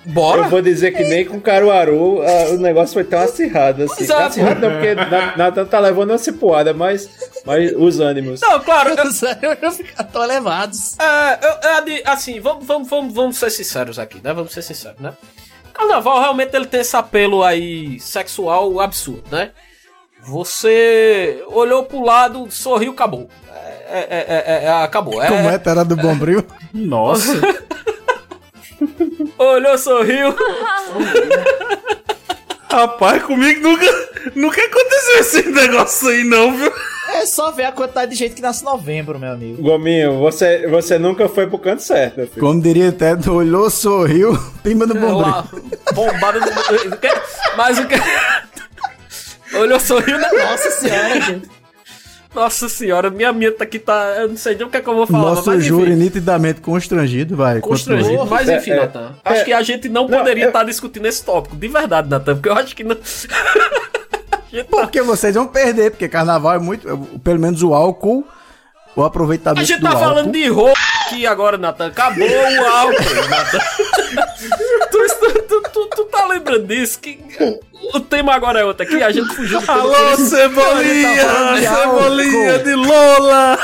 Bora? 0.06 0.42
Eu 0.42 0.50
vou 0.50 0.60
dizer 0.60 0.92
que 0.92 1.02
nem 1.02 1.24
com 1.24 1.40
Caruaru 1.40 2.20
ah, 2.22 2.50
o 2.52 2.58
negócio 2.58 2.92
foi 2.92 3.04
tão 3.04 3.20
acirrado 3.20 3.84
assim. 3.84 4.06
Pois 4.06 4.10
é, 4.10 4.14
acirrado 4.22 4.60
não, 4.60 4.70
porque 4.70 4.94
Na- 4.94 5.34
Nathan 5.34 5.64
tá 5.64 5.78
levando 5.80 6.10
uma 6.10 6.18
cipuada, 6.18 6.74
mas, 6.74 7.08
mas 7.46 7.72
os 7.74 8.00
ânimos. 8.00 8.40
Não, 8.42 8.60
claro. 8.60 8.90
eu- 8.90 10.04
tô 10.12 10.22
elevados. 10.22 10.94
É, 10.98 11.38
eu, 11.66 11.76
adi- 11.78 12.02
assim, 12.04 12.38
vamos, 12.38 12.66
vamos, 12.66 12.86
vamos, 12.88 13.14
vamos 13.14 13.36
ser 13.38 13.48
sinceros 13.50 13.98
aqui, 13.98 14.20
né? 14.22 14.34
Vamos 14.34 14.52
ser 14.52 14.60
sinceros, 14.60 15.00
né? 15.00 15.14
Carnaval 15.72 16.20
realmente 16.20 16.54
ele 16.54 16.66
tem 16.66 16.80
esse 16.82 16.94
apelo 16.94 17.42
aí 17.42 17.98
sexual 17.98 18.78
absurdo, 18.80 19.24
né? 19.32 19.50
Você 20.26 21.44
olhou 21.48 21.84
pro 21.84 22.02
lado, 22.02 22.46
sorriu, 22.50 22.92
acabou. 22.92 23.28
É, 23.86 23.98
é, 23.98 24.06
é, 24.10 24.44
é, 24.46 24.64
é, 24.64 24.82
acabou. 24.82 25.22
É, 25.22 25.28
Como 25.28 25.48
é, 25.48 25.58
Terra 25.58 25.84
do 25.84 25.96
Bombril? 25.96 26.44
Nossa. 26.72 27.40
Olhou, 29.38 29.76
sorriu. 29.78 30.34
Rapaz, 32.70 33.22
comigo 33.22 33.60
nunca, 33.60 33.86
nunca 34.34 34.60
aconteceu 34.60 35.18
esse 35.20 35.48
negócio 35.48 36.08
aí, 36.08 36.24
não, 36.24 36.56
viu? 36.56 36.72
É 37.14 37.26
só 37.26 37.52
ver 37.52 37.66
a 37.66 37.72
quantidade 37.72 38.10
de 38.10 38.16
gente 38.16 38.34
que 38.34 38.42
nasce 38.42 38.62
em 38.62 38.64
novembro, 38.64 39.18
meu 39.18 39.30
amigo. 39.30 39.62
Gominho, 39.62 40.18
você, 40.18 40.66
você 40.66 40.98
nunca 40.98 41.28
foi 41.28 41.46
pro 41.46 41.58
canto 41.58 41.82
certo, 41.82 42.26
filho. 42.26 42.40
Como 42.40 42.60
diria 42.60 42.90
Ted, 42.90 43.30
olhou, 43.30 43.70
sorriu, 43.70 44.36
pimba 44.62 44.86
no 44.86 44.94
Bombril. 44.94 45.18
Uma 45.18 45.48
bombada 45.92 46.40
no. 46.40 46.46
Mas 47.56 47.78
o 47.78 47.86
que. 47.86 47.94
Olhou, 49.58 49.80
sorriu, 49.80 50.18
né? 50.18 50.28
Nossa 50.32 50.70
senhora, 50.70 51.20
gente. 51.22 51.48
Nossa 52.34 52.68
senhora, 52.68 53.10
minha 53.10 53.32
mente 53.32 53.62
aqui 53.62 53.78
tá. 53.78 54.16
Eu 54.18 54.28
não 54.28 54.36
sei 54.36 54.56
nem 54.56 54.66
o 54.66 54.70
que 54.70 54.76
é 54.76 54.80
que 54.80 54.88
eu 54.88 54.94
vou 54.94 55.06
falar. 55.06 55.22
Nosso 55.22 55.48
mas, 55.48 55.60
enfim. 55.60 55.68
júri 55.68 55.94
nitidamente 55.94 56.60
constrangido, 56.60 57.36
vai. 57.36 57.60
Constrangido. 57.60 58.18
continua. 58.18 58.26
Mas 58.26 58.48
enfim, 58.48 58.72
É, 58.72 58.74
é, 58.74 58.80
Natan. 58.80 59.14
Acho 59.24 59.40
é. 59.40 59.44
que 59.44 59.52
a 59.52 59.62
gente 59.62 59.88
não, 59.88 60.08
Não, 60.08 60.18
poderia 60.18 60.48
estar 60.48 60.64
discutindo 60.64 61.06
esse 61.06 61.24
tópico. 61.24 61.54
De 61.54 61.68
verdade, 61.68 62.08
Natan. 62.08 62.34
Porque 62.34 62.48
eu 62.48 62.54
acho 62.54 62.74
que 62.74 62.82
não. 62.82 62.96
Porque 64.70 65.02
vocês 65.02 65.34
vão 65.34 65.46
perder, 65.48 65.90
porque 65.90 66.08
carnaval 66.08 66.54
é 66.54 66.58
muito. 66.60 66.86
Pelo 67.24 67.40
menos 67.40 67.60
o 67.62 67.74
álcool, 67.74 68.24
o 68.94 69.02
aproveitamento 69.02 69.60
A 69.60 69.64
gente 69.64 69.80
tá 69.82 69.88
álcool. 69.90 70.00
falando 70.04 70.30
de 70.32 70.46
roupa 70.48 70.78
aqui 71.06 71.26
agora, 71.26 71.58
Natan. 71.58 71.88
Acabou 71.88 72.28
o 72.28 72.66
álcool, 72.66 73.28
Natan. 73.28 73.58
tu, 75.48 75.62
tu, 75.72 75.86
tu, 75.86 76.04
tá 76.06 76.26
lembrando 76.26 76.66
disso? 76.66 76.98
Que 77.00 77.18
o 77.92 78.00
tema 78.00 78.34
agora 78.34 78.60
é 78.60 78.64
outro 78.64 78.86
aqui. 78.86 79.02
A 79.02 79.10
gente 79.10 79.34
fugiu 79.34 79.60
do. 79.60 79.70
Alô, 79.70 80.16
Cebolinha! 80.16 81.24
tá 81.24 81.56
Cebolinha 81.58 82.52
álcool. 82.52 82.64
de 82.64 82.74
Lola! 82.74 83.58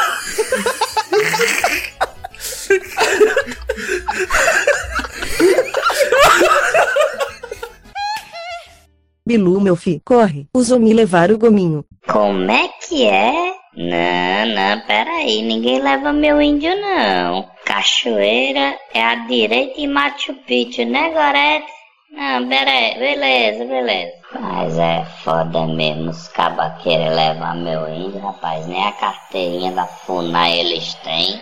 Bilu, 9.27 9.61
meu 9.61 9.77
fi, 9.77 10.01
corre. 10.05 10.47
Usou 10.55 10.81
me 10.81 10.93
levar 10.93 11.31
o 11.31 11.39
gominho. 11.39 11.85
Como 12.09 12.51
é 12.51 12.69
que 12.87 13.05
é? 13.07 13.60
Não, 13.77 14.47
não, 14.47 14.81
peraí, 14.87 15.43
ninguém 15.43 15.81
leva 15.81 16.13
meu 16.13 16.43
índio 16.43 16.75
não. 16.81 17.49
Cachoeira 17.65 18.77
é 18.93 19.01
a 19.03 19.15
direita 19.27 19.81
em 19.81 19.87
Machu 19.87 20.35
Picchu, 20.47 20.85
né, 20.87 21.11
Gorete? 21.11 21.71
Não, 22.11 22.49
peraí, 22.49 22.99
beleza, 22.99 23.65
beleza. 23.65 24.13
Mas 24.41 24.77
é 24.77 25.05
foda 25.23 25.67
mesmo, 25.69 26.11
os 26.11 26.27
cabas 26.29 26.83
querem 26.83 27.11
levar 27.11 27.55
meu 27.55 27.89
índio, 27.89 28.19
rapaz. 28.21 28.67
Nem 28.67 28.85
a 28.85 28.93
carteirinha 28.93 29.71
da 29.73 29.87
FUNAI 29.87 30.59
eles 30.59 30.95
têm. 31.05 31.41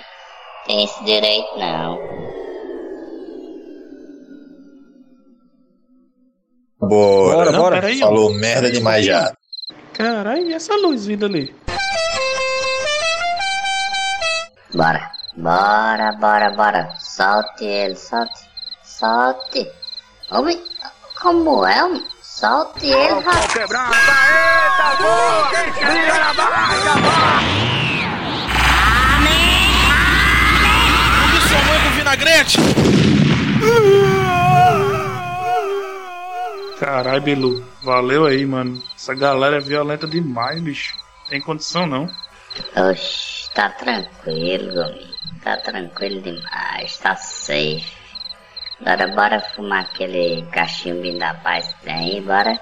Tem 0.67 0.85
esse 0.85 1.03
direito 1.05 1.59
não. 1.59 1.99
Bora, 6.81 7.51
Não, 7.53 7.61
bora. 7.61 7.81
peraí, 7.81 7.99
Falou 7.99 8.33
merda 8.35 8.71
demais 8.71 9.05
já. 9.05 9.33
Caralho, 9.95 10.43
e 10.51 10.53
essa 10.55 10.77
luz 10.77 11.07
vindo 11.07 11.27
ali? 11.27 11.53
Bora, 14.75 15.11
bora, 15.37 16.13
bora, 16.13 16.51
bora. 16.51 16.95
Solte 16.99 17.65
ele, 17.65 17.97
solte, 17.97 18.49
solte. 18.83 19.71
Homem, 20.31 20.63
como 21.21 21.67
é, 21.67 21.83
homem? 21.83 22.05
Solte 22.23 22.87
ele, 22.87 23.21
rapaz. 23.21 23.53
quebrando, 23.53 23.95
eita 23.95 24.97
boa! 25.03 25.93
Liga 25.93 26.19
na 26.19 26.35
baixa, 26.35 27.01
vai! 27.01 27.69
Alegrete! 32.09 32.59
Caralho, 36.81 37.21
Bilu. 37.21 37.65
Valeu 37.83 38.25
aí, 38.25 38.47
mano. 38.47 38.83
Essa 38.97 39.15
galera 39.15 39.59
é 39.59 39.61
violenta 39.61 40.07
demais, 40.07 40.59
bicho. 40.61 40.97
Tem 41.29 41.39
condição 41.39 41.87
não. 41.87 42.09
Oxi, 42.91 43.28
tá 43.55 43.69
tranquilo, 43.71 44.75
Gominho. 44.75 45.09
Tá 45.43 45.57
tranquilo 45.59 46.21
demais, 46.21 46.97
tá 46.99 47.15
safe. 47.17 47.85
Agora 48.81 49.09
bora 49.09 49.41
fumar 49.41 49.83
aquele 49.85 50.43
cachimbinho 50.53 51.19
da 51.19 51.35
paz 51.35 51.67
que 51.75 51.85
tem 51.85 51.95
aí, 51.95 52.21
bora? 52.21 52.59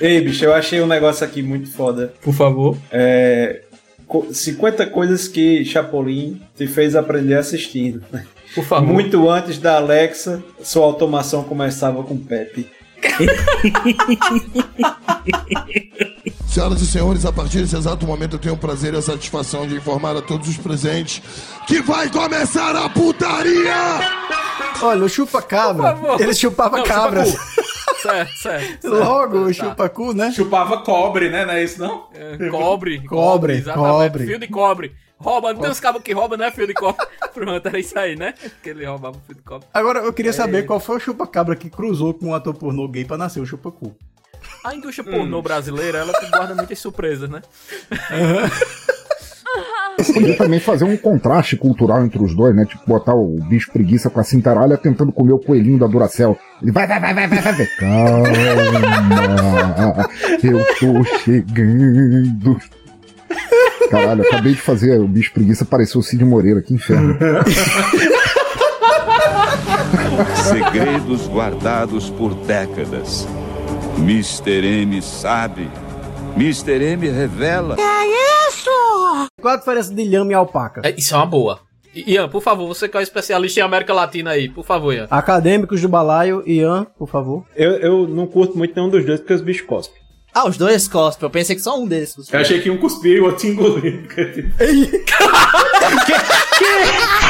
Ei, 0.00 0.20
bicho, 0.20 0.44
eu 0.44 0.54
achei 0.54 0.80
um 0.80 0.86
negócio 0.86 1.24
aqui 1.26 1.42
muito 1.42 1.70
foda. 1.70 2.12
Por 2.22 2.32
favor. 2.34 2.76
É. 2.90 3.62
co- 4.06 4.32
50 4.32 4.86
coisas 4.86 5.28
que 5.28 5.64
Chapolin 5.64 6.40
te 6.56 6.66
fez 6.66 6.96
aprender 6.96 7.34
assistindo. 7.34 8.02
Por 8.54 8.64
favor. 8.64 8.92
Muito 8.92 9.28
antes 9.28 9.58
da 9.58 9.76
Alexa, 9.76 10.42
sua 10.62 10.84
automação 10.84 11.44
começava 11.44 12.02
com 12.02 12.16
Pepe. 12.18 12.68
Senhoras 16.54 16.80
e 16.82 16.86
senhores, 16.86 17.24
a 17.26 17.32
partir 17.32 17.58
desse 17.62 17.74
exato 17.76 18.06
momento 18.06 18.36
eu 18.36 18.38
tenho 18.38 18.54
o 18.54 18.58
prazer 18.58 18.94
e 18.94 18.96
a 18.96 19.02
satisfação 19.02 19.66
de 19.66 19.74
informar 19.74 20.16
a 20.16 20.22
todos 20.22 20.48
os 20.48 20.56
presentes 20.56 21.20
que 21.66 21.82
vai 21.82 22.08
começar 22.08 22.76
a 22.76 22.88
putaria! 22.88 23.74
Olha, 24.80 25.02
o 25.04 25.08
chupa-cabra, 25.08 25.98
ele 26.20 26.32
chupava 26.32 26.76
Não, 26.78 26.84
cabras. 26.84 27.30
certo, 28.00 28.02
certo, 28.02 28.32
certo. 28.82 28.88
Logo, 28.88 29.38
o 29.38 29.46
Tá. 29.48 29.52
chupa-cu, 29.64 30.12
né? 30.14 30.30
Chupava 30.30 30.78
cobre, 30.82 31.28
né? 31.28 31.44
Não 31.44 31.54
é 31.54 31.64
isso 31.64 31.80
não? 31.80 32.06
É, 32.14 32.48
Cobre. 32.48 33.00
Cobre, 33.08 33.60
cobre. 33.62 34.24
Fio 34.26 34.38
de 34.38 34.46
cobre. 34.46 34.92
Rouba, 35.18 35.52
não 35.54 35.60
tem 35.60 35.70
uns 35.70 35.80
cabos 35.80 36.02
que 36.02 36.12
roubam, 36.12 36.38
né? 36.38 36.52
Fio 36.52 36.66
de 36.68 36.74
cobre. 36.74 37.04
Pronto, 37.34 37.66
era 37.66 37.78
isso 37.80 37.98
aí, 37.98 38.14
né? 38.14 38.32
Que 38.62 38.70
ele 38.70 38.84
roubava 38.84 39.16
fio 39.26 39.34
de 39.34 39.42
cobre. 39.42 39.66
Agora, 39.74 40.00
eu 40.00 40.12
queria 40.12 40.30
É. 40.30 40.32
saber 40.34 40.64
qual 40.66 40.78
foi 40.78 40.98
o 40.98 41.00
chupa-cabra 41.00 41.56
que 41.56 41.68
cruzou 41.68 42.14
com 42.14 42.26
um 42.26 42.34
ator 42.34 42.54
pornô 42.54 42.86
gay 42.86 43.04
pra 43.04 43.16
nascer 43.16 43.40
o 43.40 43.46
chupa-cu. 43.46 43.96
A 44.64 44.74
indústria 44.74 45.04
pornô 45.04 45.42
brasileira, 45.42 45.98
ela 45.98 46.12
guarda 46.30 46.54
muitas 46.54 46.78
surpresas, 46.78 47.28
né? 47.28 47.42
Podia 50.12 50.36
também 50.36 50.58
fazer 50.58 50.84
um 50.84 50.96
contraste 50.96 51.56
cultural 51.56 52.04
entre 52.04 52.20
os 52.22 52.34
dois, 52.34 52.56
né? 52.56 52.64
Tipo, 52.64 52.82
botar 52.86 53.14
o 53.14 53.36
bicho 53.48 53.70
preguiça 53.70 54.10
com 54.10 54.18
a 54.18 54.24
cintaralha 54.24 54.76
tentando 54.76 55.12
comer 55.12 55.32
o 55.32 55.38
coelhinho 55.38 55.78
da 55.78 55.86
Duracell. 55.86 56.36
Ele 56.62 56.72
vai, 56.72 56.86
vai, 56.86 56.98
vai, 56.98 57.14
vai, 57.14 57.28
vai, 57.28 57.42
vai, 57.42 57.52
vai. 57.52 57.66
Calma, 57.78 58.28
eu 60.42 60.64
tô 60.80 61.04
chegando. 61.18 62.58
Caralho, 63.90 64.22
eu 64.22 64.28
acabei 64.28 64.54
de 64.54 64.60
fazer 64.60 64.98
o 64.98 65.06
bicho 65.06 65.32
preguiça 65.32 65.64
parecer 65.64 65.98
o 65.98 66.02
Cid 66.02 66.24
Moreira, 66.24 66.60
que 66.62 66.74
inferno. 66.74 67.16
Segredos 70.34 71.28
guardados 71.28 72.10
por 72.10 72.34
décadas. 72.34 73.28
Mr. 73.98 74.64
M 74.82 75.00
sabe. 75.02 75.68
Mr. 76.36 76.82
M 76.82 77.08
revela. 77.08 77.76
É 77.78 78.48
isso? 78.48 78.70
Qual 79.40 79.54
a 79.54 79.56
diferença 79.56 79.94
de 79.94 80.04
lhama 80.04 80.32
e 80.32 80.34
alpaca? 80.34 80.80
É, 80.84 80.94
isso 80.96 81.14
é 81.14 81.16
uma 81.16 81.26
boa. 81.26 81.60
Ian, 81.94 82.28
por 82.28 82.42
favor, 82.42 82.66
você 82.66 82.88
que 82.88 82.96
é 82.96 83.00
o 83.00 83.02
especialista 83.02 83.60
em 83.60 83.62
América 83.62 83.94
Latina 83.94 84.32
aí, 84.32 84.48
por 84.48 84.64
favor, 84.64 84.92
Ian. 84.92 85.06
Acadêmicos 85.10 85.80
do 85.80 85.88
balaio, 85.88 86.42
Ian, 86.44 86.86
por 86.98 87.08
favor. 87.08 87.44
Eu, 87.54 87.70
eu 87.72 88.08
não 88.08 88.26
curto 88.26 88.58
muito 88.58 88.74
nenhum 88.74 88.88
dos 88.88 89.06
dois 89.06 89.20
porque 89.20 89.34
os 89.34 89.42
bichos 89.42 89.66
cospem. 89.66 90.02
Ah, 90.34 90.48
os 90.48 90.56
dois 90.56 90.88
cospem. 90.88 91.26
Eu 91.26 91.30
pensei 91.30 91.54
que 91.54 91.62
só 91.62 91.78
um 91.78 91.86
deles 91.86 92.12
cuspiu. 92.12 92.36
Eu 92.36 92.42
achei 92.42 92.60
que 92.60 92.68
um 92.68 92.76
cuspia 92.76 93.16
e 93.16 93.20
o 93.20 93.26
outro 93.26 93.46
engolia. 93.46 94.02
Eu 94.18 94.50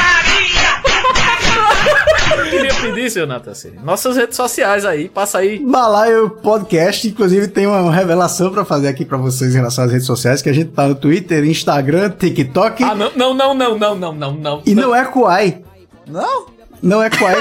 pedir, 2.85 3.09
seu 3.09 3.25
Natassi, 3.25 3.73
nossas 3.83 4.15
redes 4.15 4.35
sociais 4.35 4.85
aí, 4.85 5.09
passa 5.09 5.39
aí. 5.39 5.59
Balaio 5.59 6.29
Podcast, 6.29 7.07
inclusive 7.07 7.47
tem 7.47 7.65
uma 7.65 7.91
revelação 7.91 8.51
pra 8.51 8.63
fazer 8.63 8.87
aqui 8.87 9.03
pra 9.03 9.17
vocês 9.17 9.53
em 9.53 9.57
relação 9.57 9.85
às 9.85 9.91
redes 9.91 10.05
sociais, 10.05 10.41
que 10.41 10.49
a 10.49 10.53
gente 10.53 10.71
tá 10.71 10.87
no 10.87 10.95
Twitter, 10.95 11.43
Instagram, 11.45 12.11
TikTok. 12.11 12.83
Ah, 12.83 12.95
não, 12.95 13.11
não, 13.15 13.33
não, 13.33 13.53
não, 13.53 13.77
não, 13.77 13.95
não, 13.95 14.13
não, 14.13 14.31
não. 14.33 14.61
E 14.65 14.75
não 14.75 14.95
é 14.95 15.05
Kuai. 15.05 15.61
Não? 16.07 16.47
Não 16.81 17.01
é 17.01 17.09
Kuai. 17.09 17.35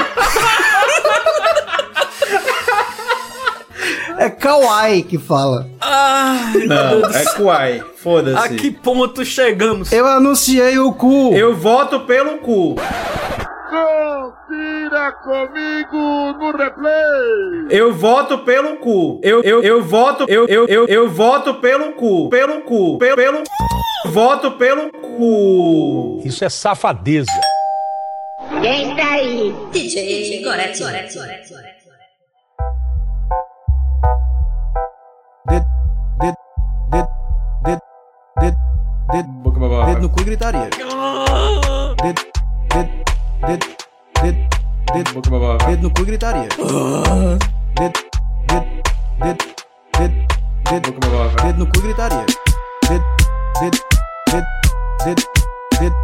é 4.18 4.30
Kawaii 4.30 5.02
que 5.02 5.18
fala. 5.18 5.68
Meu 6.54 6.68
Não, 6.68 7.10
é. 7.10 7.24
Kuai. 7.36 7.82
Foda-se. 7.96 8.38
A 8.38 8.48
que 8.48 8.70
ponto 8.70 9.24
chegamos? 9.24 9.92
Eu 9.92 10.06
anunciei 10.06 10.78
o 10.78 10.92
cu. 10.92 11.34
Eu 11.34 11.54
voto 11.54 12.00
pelo 12.00 12.38
cu. 12.38 12.76
Confira 13.74 15.10
comigo 15.14 16.32
no 16.38 16.52
replay! 16.56 17.66
Eu 17.70 17.92
voto 17.92 18.38
pelo 18.38 18.76
cu. 18.76 19.18
Eu, 19.20 19.42
eu, 19.42 19.64
eu 19.64 19.82
voto. 19.82 20.26
Eu, 20.28 20.46
eu, 20.46 20.68
eu, 20.68 20.86
eu 20.86 21.10
voto 21.10 21.54
pelo 21.54 21.92
cu. 21.94 22.28
Pelo 22.28 22.62
cu. 22.62 22.98
Pelo, 22.98 23.16
pelo. 23.16 23.42
Voto 24.06 24.52
pelo 24.52 24.92
cu. 24.92 26.22
Isso 26.24 26.44
é 26.44 26.48
safadeza. 26.48 27.32
Quem 28.62 28.92
está 28.92 29.10
aí? 29.10 29.52
DJ 29.72 30.44
Gorete, 30.44 30.80
Gorete, 30.80 31.18
Gorete. 31.18 31.54
Dedo, 35.48 35.66
dedo, 36.20 37.08
dedo, 37.64 37.80
dedo, 38.40 38.56
dedo, 39.10 39.50
babaca. 39.58 39.86
dedo 39.86 40.02
no 40.02 40.10
cu 40.10 40.20
e 40.20 40.24
gritaria. 40.24 40.70
Dedo, 40.70 41.96
dedo, 42.02 42.33
dedo, 43.46 43.66
dedo, 44.22 44.38
dedo, 44.92 45.30
Boca 45.30 45.66
dedo 45.66 45.82
no 45.82 45.90
cu 45.90 46.02
e 46.02 46.04
gritaria. 46.04 46.48
Dedo, 46.48 48.00
dedo, 48.48 48.66
dedo, 49.18 49.44
dedo, 49.98 50.14
dedo, 50.70 50.92
Boca 50.92 51.42
dedo 51.42 51.58
no 51.58 51.66
cu 51.66 51.78
e 51.78 51.82
gritaria. 51.82 52.26
Dedo, 52.88 53.04
dedo, 53.60 53.78
dedo, 54.30 54.46
dedo, 55.04 55.22
dedo, 55.80 55.96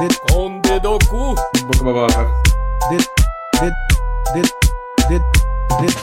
dedo, 0.00 0.16
Com 0.30 0.60
dedo 0.60 0.98
cu. 1.08 1.34
Boca 1.34 1.84
babaca. 1.84 2.42
dedo, 2.90 3.06
dedo, 3.60 3.76
dedo, 4.34 4.50
dedo, 5.08 5.24
dedo, 5.80 6.00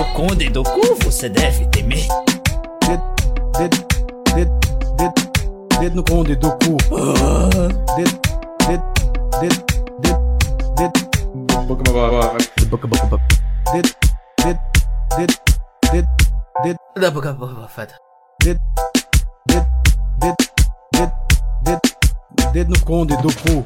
O 0.00 0.04
conde 0.14 0.48
do 0.50 0.62
cu 0.64 0.96
você 1.04 1.28
deve 1.28 1.66
temer. 1.66 2.06
dedo, 2.86 3.02
dedo, 3.58 3.76
dedo, 4.34 4.52
dedo, 4.96 5.14
dedo 5.80 5.96
no 5.96 6.04
conde 6.04 6.34
do 6.36 6.50
cu. 6.50 6.76
Dedo, 7.96 8.20
dedo, 8.66 8.84
dedo, 9.40 9.71
did 10.76 10.92
book 11.68 11.82
the 11.82 12.88
book 12.88 13.12
of 13.12 13.20
did 13.72 13.86
did 14.44 14.58
did 15.16 15.30
did 15.92 16.06
did 16.64 16.76
the 16.96 17.10
book 17.10 17.24
of 17.24 17.36
Boba 17.36 17.68
Fett 17.68 17.92
did 18.40 18.58
did 19.48 19.64
did 20.20 20.34
did 20.92 21.10
did 21.64 21.80
did 22.52 22.68
no 22.68 22.76
conde 22.86 23.16
do 23.22 23.30
cu 23.42 23.64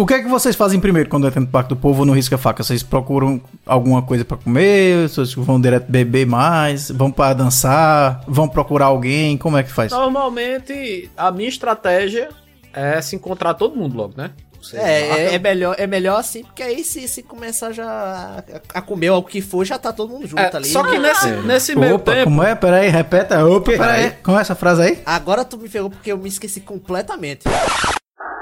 O 0.00 0.06
que 0.06 0.14
é 0.14 0.22
que 0.22 0.28
vocês 0.28 0.56
fazem 0.56 0.80
primeiro 0.80 1.10
quando 1.10 1.26
entra 1.26 1.38
no 1.40 1.46
Parque 1.46 1.68
do 1.68 1.76
Povo 1.76 2.00
ou 2.00 2.06
no 2.06 2.14
Risca 2.14 2.38
Faca? 2.38 2.62
Vocês 2.62 2.82
procuram 2.82 3.38
alguma 3.66 4.00
coisa 4.00 4.24
pra 4.24 4.38
comer? 4.38 5.06
Vocês 5.06 5.34
vão 5.34 5.60
direto 5.60 5.92
beber 5.92 6.26
mais? 6.26 6.90
Vão 6.90 7.12
pra 7.12 7.34
dançar? 7.34 8.24
Vão 8.26 8.48
procurar 8.48 8.86
alguém? 8.86 9.36
Como 9.36 9.58
é 9.58 9.62
que 9.62 9.70
faz? 9.70 9.92
Normalmente, 9.92 11.10
a 11.14 11.30
minha 11.30 11.50
estratégia 11.50 12.30
é 12.72 12.98
se 13.02 13.14
encontrar 13.14 13.52
todo 13.52 13.76
mundo 13.76 13.94
logo, 13.94 14.14
né? 14.16 14.30
É, 14.72 15.00
é, 15.00 15.34
é 15.34 15.38
melhor, 15.38 15.74
é 15.78 15.86
melhor 15.86 16.18
assim, 16.18 16.44
porque 16.44 16.62
aí 16.62 16.82
se, 16.82 17.06
se 17.06 17.22
começar 17.22 17.70
já 17.72 17.86
a, 17.86 18.78
a 18.78 18.80
comer 18.80 19.08
algo 19.08 19.28
que 19.28 19.42
for, 19.42 19.66
já 19.66 19.78
tá 19.78 19.92
todo 19.92 20.08
mundo 20.14 20.26
junto 20.26 20.40
É, 20.40 20.50
ali. 20.56 20.64
só 20.66 20.82
que 20.82 20.98
né? 20.98 21.08
nesse, 21.10 21.30
nesse 21.46 21.76
meio 21.76 21.96
Opa, 21.96 22.12
tempo. 22.12 22.24
como 22.24 22.42
é? 22.42 22.54
Peraí, 22.54 22.88
repeta. 22.88 23.44
Opa, 23.46 23.72
peraí. 23.72 24.12
Como 24.22 24.38
é 24.38 24.40
essa 24.40 24.54
frase 24.54 24.80
aí? 24.80 25.02
Agora 25.04 25.44
tu 25.44 25.58
me 25.58 25.68
pegou 25.68 25.90
porque 25.90 26.10
eu 26.10 26.16
me 26.16 26.28
esqueci 26.30 26.60
completamente. 26.62 27.44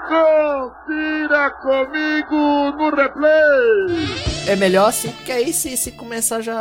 Confira 0.08 1.50
comigo 1.50 2.72
no 2.78 2.90
replay! 2.96 4.08
É 4.46 4.56
melhor 4.56 4.88
assim, 4.88 5.10
porque 5.10 5.30
aí 5.30 5.52
se, 5.52 5.76
se 5.76 5.92
começar 5.92 6.40
já 6.40 6.58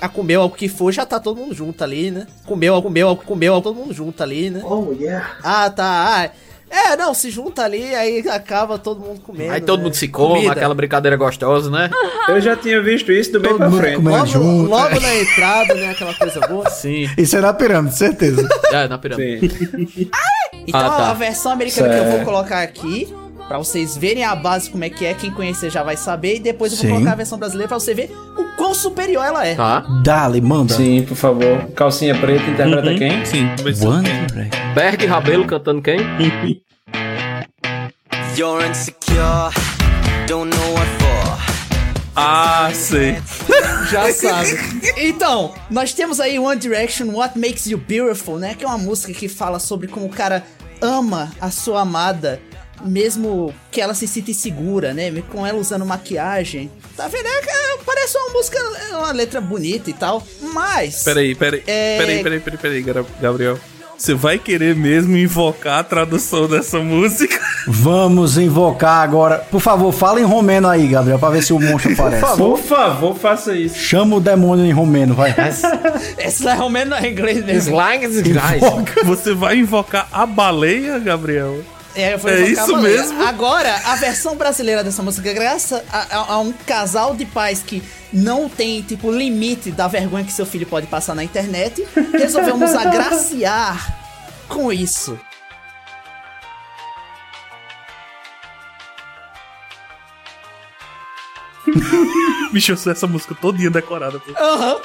a, 0.00 0.06
a 0.06 0.08
comer 0.08 0.34
algo 0.34 0.56
que 0.56 0.68
for, 0.68 0.90
já 0.90 1.06
tá 1.06 1.20
todo 1.20 1.36
mundo 1.36 1.54
junto 1.54 1.84
ali, 1.84 2.10
né? 2.10 2.26
Comeu, 2.44 2.82
comeu, 2.82 3.14
comeu, 3.14 3.62
todo 3.62 3.76
mundo 3.76 3.94
junto 3.94 4.20
ali, 4.20 4.50
né? 4.50 4.62
Oh, 4.64 4.92
yeah. 4.92 5.36
Ah, 5.44 5.70
tá. 5.70 5.84
Ah, 6.24 6.30
é, 6.70 6.96
não, 6.96 7.14
se 7.14 7.30
junta 7.30 7.62
ali, 7.62 7.94
aí 7.94 8.28
acaba 8.28 8.78
todo 8.78 9.00
mundo 9.00 9.20
comendo. 9.20 9.52
Aí 9.52 9.60
todo 9.60 9.78
né? 9.78 9.84
mundo 9.84 9.94
se 9.94 10.08
come, 10.08 10.34
Comida. 10.34 10.52
aquela 10.52 10.74
brincadeira 10.74 11.16
gostosa, 11.16 11.70
né? 11.70 11.88
Eu 12.28 12.40
já 12.40 12.56
tinha 12.56 12.82
visto 12.82 13.10
isso 13.12 13.32
do 13.32 13.40
Todo 13.40 13.56
pra 13.56 13.70
frente. 13.70 14.02
Logo, 14.02 14.26
junto. 14.26 14.70
logo 14.70 15.00
na 15.00 15.14
entrada, 15.16 15.74
né? 15.74 15.90
Aquela 15.90 16.14
coisa 16.14 16.40
boa. 16.40 16.68
Sim. 16.70 17.08
Isso 17.16 17.36
é 17.36 17.40
na 17.40 17.52
pirâmide, 17.54 17.96
certeza. 17.96 18.48
É, 18.72 18.88
na 18.88 18.98
pirâmide. 18.98 19.48
Sim. 19.48 20.10
Então 20.66 20.80
Ah, 20.80 20.90
tá. 20.90 21.10
a 21.10 21.14
versão 21.14 21.52
americana 21.52 21.88
que 21.88 21.94
eu 21.98 22.02
vou 22.04 22.12
Certo. 22.14 22.24
colocar 22.24 22.62
aqui, 22.62 23.14
pra 23.48 23.58
vocês 23.58 23.96
verem 23.96 24.24
a 24.24 24.34
base 24.34 24.68
como 24.70 24.84
é 24.84 24.90
que 24.90 25.04
é, 25.04 25.14
quem 25.14 25.30
conhecer 25.30 25.70
já 25.70 25.82
vai 25.82 25.96
saber, 25.96 26.36
e 26.36 26.40
depois 26.40 26.72
eu 26.72 26.78
vou 26.78 26.86
Sim. 26.86 26.92
colocar 26.94 27.12
a 27.12 27.16
versão 27.16 27.38
brasileira 27.38 27.68
pra 27.68 27.78
você 27.78 27.94
ver 27.94 28.10
o 28.36 28.56
quão 28.56 28.74
superior 28.74 29.24
ela 29.24 29.46
é. 29.46 29.54
Tá. 29.54 29.80
Dale, 30.02 30.40
manda. 30.40 30.74
Sim, 30.74 31.02
por 31.02 31.16
favor. 31.16 31.64
Calcinha 31.74 32.14
preta 32.18 32.44
interpreta 32.50 32.88
Uhum. 32.90 32.98
quem? 32.98 33.24
Sim? 33.24 33.46
Direction. 33.56 34.02
Berg 34.74 35.06
Rabelo 35.06 35.46
cantando 35.46 35.80
quem? 35.82 35.98
You're 38.36 38.66
insecure, 38.68 39.50
don't 40.26 40.54
know 40.54 40.72
what 40.74 40.86
for. 40.98 41.06
Ah, 42.14 42.70
sei. 42.74 43.16
Já 43.90 44.12
sabe. 44.12 44.50
Então, 44.98 45.54
nós 45.70 45.92
temos 45.94 46.18
aí 46.20 46.38
One 46.38 46.58
Direction, 46.60 47.06
What 47.14 47.38
Makes 47.38 47.66
You 47.66 47.78
Beautiful, 47.78 48.38
né? 48.38 48.54
Que 48.54 48.64
é 48.64 48.66
uma 48.66 48.78
música 48.78 49.12
que 49.12 49.28
fala 49.28 49.58
sobre 49.58 49.86
como 49.88 50.06
o 50.06 50.10
cara 50.10 50.42
ama 50.82 51.30
a 51.40 51.50
sua 51.50 51.80
amada, 51.82 52.40
mesmo 52.84 53.52
que 53.70 53.80
ela 53.80 53.94
se 53.94 54.06
sinta 54.06 54.30
insegura, 54.30 54.92
né? 54.94 55.10
Com 55.32 55.46
ela 55.46 55.58
usando 55.58 55.84
maquiagem. 55.84 56.70
Tá 56.96 57.08
vendo? 57.08 57.26
É, 57.26 57.38
é, 57.74 57.78
parece 57.84 58.16
uma 58.18 58.30
música, 58.30 58.58
é 58.90 58.96
uma 58.96 59.12
letra 59.12 59.40
bonita 59.40 59.90
e 59.90 59.92
tal. 59.94 60.22
Mas. 60.52 61.02
Peraí, 61.02 61.34
peraí. 61.34 61.62
É- 61.66 61.98
Peraí, 61.98 62.22
peraí, 62.22 62.40
peraí, 62.40 62.82
peraí, 62.82 63.04
Gabriel. 63.20 63.58
Você 63.98 64.12
vai 64.12 64.38
querer 64.38 64.76
mesmo 64.76 65.16
invocar 65.16 65.78
a 65.78 65.82
tradução 65.82 66.46
dessa 66.46 66.78
música? 66.80 67.40
Vamos 67.66 68.36
invocar 68.36 69.02
agora. 69.02 69.38
Por 69.50 69.58
favor, 69.58 69.90
fala 69.90 70.20
em 70.20 70.24
romeno 70.24 70.68
aí, 70.68 70.86
Gabriel, 70.86 71.18
pra 71.18 71.30
ver 71.30 71.42
se 71.42 71.54
o 71.54 71.58
monstro 71.58 71.94
aparece. 71.94 72.36
Por 72.36 72.58
favor, 72.58 73.16
faça 73.16 73.54
isso. 73.56 73.78
Chama 73.78 74.16
o 74.16 74.20
demônio 74.20 74.66
em 74.66 74.70
romeno, 74.70 75.14
vai. 75.14 75.34
Esse 76.18 76.46
é 76.46 76.52
romeno, 76.52 76.90
não 76.90 76.98
é 76.98 77.08
inglês 77.08 77.42
mesmo. 77.42 77.74
Invoca. 78.56 79.02
Você 79.04 79.32
vai 79.32 79.56
invocar 79.56 80.06
a 80.12 80.26
baleia, 80.26 80.98
Gabriel? 80.98 81.64
É, 81.96 82.16
vou 82.16 82.30
É 82.30 82.40
isso 82.42 82.72
baleia. 82.72 82.98
mesmo? 83.02 83.22
Agora, 83.26 83.74
a 83.86 83.96
versão 83.96 84.36
brasileira 84.36 84.84
dessa 84.84 85.02
música, 85.02 85.32
graças 85.32 85.82
a, 85.90 85.98
a- 86.18 86.32
a 86.34 86.38
um 86.38 86.52
casal 86.52 87.16
de 87.16 87.24
pais 87.24 87.62
que 87.62 87.82
não 88.12 88.48
tem, 88.48 88.82
tipo, 88.82 89.10
limite 89.10 89.70
da 89.70 89.88
vergonha 89.88 90.24
que 90.24 90.32
seu 90.32 90.44
filho 90.46 90.66
pode 90.66 90.86
passar 90.86 91.14
na 91.14 91.24
internet, 91.24 91.86
resolveu 92.12 92.56
nos 92.56 92.74
agraciar 92.74 93.96
com 94.48 94.72
isso. 94.72 95.18
Bicho, 102.52 102.72
eu 102.72 102.76
essa 102.92 103.06
música 103.06 103.34
todinha 103.34 103.70
decorada. 103.70 104.20
Aham. 104.38 104.76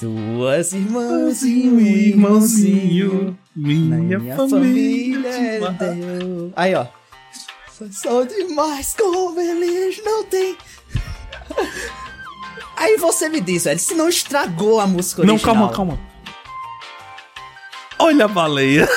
Duas 0.00 0.72
irmãs 0.72 1.42
e 1.42 1.68
um 1.68 1.78
irmãozinho. 1.80 3.38
Minha, 3.54 4.18
Minha 4.18 4.36
família. 4.36 5.32
família 5.32 5.70
deu. 5.72 6.52
Aí, 6.56 6.74
ó. 6.74 6.86
São 7.92 8.24
demais 8.26 8.94
como 8.98 9.38
eles 9.40 10.02
não 10.04 10.24
têm. 10.24 10.56
Aí 12.76 12.96
você 12.96 13.28
me 13.28 13.40
diz, 13.40 13.64
velho, 13.64 13.78
se 13.78 13.94
não 13.94 14.08
estragou 14.08 14.80
a 14.80 14.86
música 14.86 15.22
Não, 15.24 15.34
original. 15.34 15.54
calma, 15.54 15.72
calma. 15.72 16.00
Olha 17.98 18.24
a 18.24 18.28
baleia. 18.28 18.88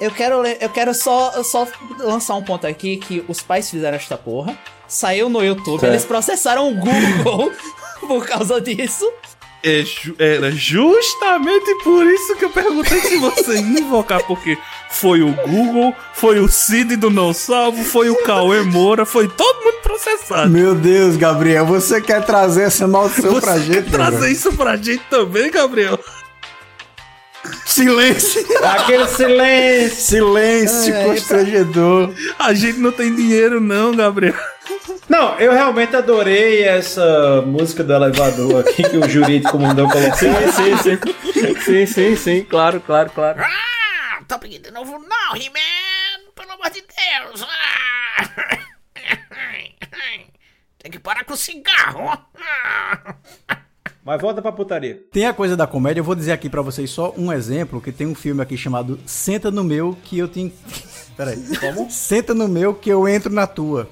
Eu 0.00 0.10
quero, 0.10 0.44
eu 0.44 0.68
quero 0.68 0.92
só, 0.94 1.42
só 1.44 1.66
lançar 1.98 2.34
um 2.34 2.42
ponto 2.42 2.66
aqui 2.66 2.96
que 2.96 3.24
os 3.28 3.40
pais 3.40 3.70
fizeram 3.70 3.96
esta 3.96 4.16
porra. 4.16 4.56
Saiu 4.92 5.28
no 5.30 5.42
YouTube, 5.42 5.80
Certo. 5.80 5.92
eles 5.92 6.04
processaram 6.04 6.70
o 6.70 6.74
Google 6.74 7.50
por 8.06 8.26
causa 8.26 8.60
disso. 8.60 9.10
É 9.64 9.82
ju- 9.84 10.14
era 10.18 10.50
justamente 10.50 11.72
por 11.84 12.04
isso 12.06 12.34
que 12.36 12.44
eu 12.44 12.50
perguntei 12.50 13.00
se 13.00 13.16
você 13.16 13.54
ia 13.54 13.60
invocar, 13.80 14.22
porque 14.24 14.58
foi 14.90 15.22
o 15.22 15.32
Google, 15.32 15.94
foi 16.12 16.40
o 16.40 16.48
Cid 16.48 16.96
do 16.96 17.08
Não 17.10 17.32
Salvo, 17.32 17.82
foi 17.84 18.10
o 18.10 18.16
Cauê 18.24 18.60
Moura, 18.62 19.06
foi 19.06 19.28
todo 19.28 19.64
mundo 19.64 19.80
processado. 19.82 20.50
Meu 20.50 20.74
Deus, 20.74 21.16
Gabriel, 21.16 21.64
você 21.64 22.00
quer 22.00 22.22
trazer 22.24 22.64
essa 22.64 22.86
maldição 22.88 23.32
Você 23.34 23.40
pra 23.40 23.58
gente, 23.58 23.84
quer 23.84 23.90
trazer 23.90 24.10
Gabriel? 24.16 24.32
isso 24.32 24.52
pra 24.54 24.76
gente 24.76 25.02
também, 25.08 25.50
Gabriel? 25.50 25.98
Silêncio! 27.64 28.44
Aquele 28.64 29.06
silêncio! 29.08 30.00
Silêncio 30.00 30.94
É, 30.94 31.04
constrangedor. 31.04 32.10
A 32.38 32.52
gente 32.52 32.78
não 32.78 32.92
tem 32.92 33.14
dinheiro, 33.14 33.60
não, 33.60 33.94
Gabriel. 33.94 34.34
Não, 35.08 35.38
eu 35.38 35.52
realmente 35.52 35.94
adorei 35.94 36.62
essa 36.62 37.42
música 37.42 37.82
do 37.82 37.92
elevador 37.92 38.60
aqui 38.60 38.82
que 38.82 38.96
o 38.96 39.08
jurídico 39.08 39.58
mandou 39.58 39.88
colocar. 39.88 40.16
Sim, 40.16 40.32
sim, 40.52 40.76
sim. 40.76 41.60
sim, 41.60 41.86
sim, 41.86 42.16
sim. 42.16 42.44
Claro, 42.44 42.80
claro, 42.80 43.10
claro. 43.10 43.40
Ah, 43.40 44.22
tá 44.26 44.38
pedindo 44.38 44.64
de 44.64 44.70
novo 44.70 44.92
não, 44.98 45.36
He-Man! 45.36 46.32
Pelo 46.34 46.52
amor 46.52 46.70
de 46.70 46.80
Deus! 46.82 47.42
Ah. 47.42 48.62
Tem 50.78 50.90
que 50.90 50.98
parar 50.98 51.24
com 51.24 51.34
o 51.34 51.36
cigarro! 51.36 52.18
Ah. 52.36 53.14
Mas 54.04 54.20
volta 54.20 54.42
pra 54.42 54.50
putaria. 54.50 55.00
Tem 55.12 55.26
a 55.26 55.32
coisa 55.32 55.56
da 55.56 55.64
comédia, 55.64 56.00
eu 56.00 56.04
vou 56.04 56.16
dizer 56.16 56.32
aqui 56.32 56.48
pra 56.50 56.60
vocês 56.60 56.90
só 56.90 57.14
um 57.16 57.32
exemplo, 57.32 57.80
que 57.80 57.92
tem 57.92 58.06
um 58.06 58.16
filme 58.16 58.42
aqui 58.42 58.56
chamado 58.56 58.98
Senta 59.06 59.48
no 59.48 59.62
Meu 59.62 59.96
que 60.02 60.18
eu 60.18 60.26
tenho... 60.26 60.52
Peraí. 61.16 61.40
Como? 61.58 61.88
Senta 61.88 62.34
no 62.34 62.48
Meu 62.48 62.74
que 62.74 62.90
eu 62.90 63.06
entro 63.06 63.32
na 63.32 63.46
tua. 63.46 63.88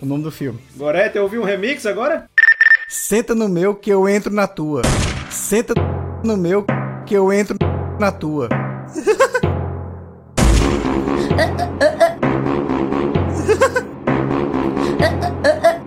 O 0.00 0.04
nome 0.04 0.24
do 0.24 0.30
filme. 0.30 0.60
Gorete, 0.76 1.16
eu 1.16 1.22
ouvi 1.22 1.38
um 1.38 1.44
remix 1.44 1.86
agora? 1.86 2.28
Senta 2.86 3.34
no 3.34 3.48
meu 3.48 3.74
que 3.74 3.88
eu 3.88 4.06
entro 4.06 4.30
na 4.30 4.46
tua. 4.46 4.82
Senta 5.30 5.72
no 6.22 6.36
meu 6.36 6.66
que 7.06 7.14
eu 7.14 7.32
entro 7.32 7.56
na 7.98 8.12
tua. 8.12 8.50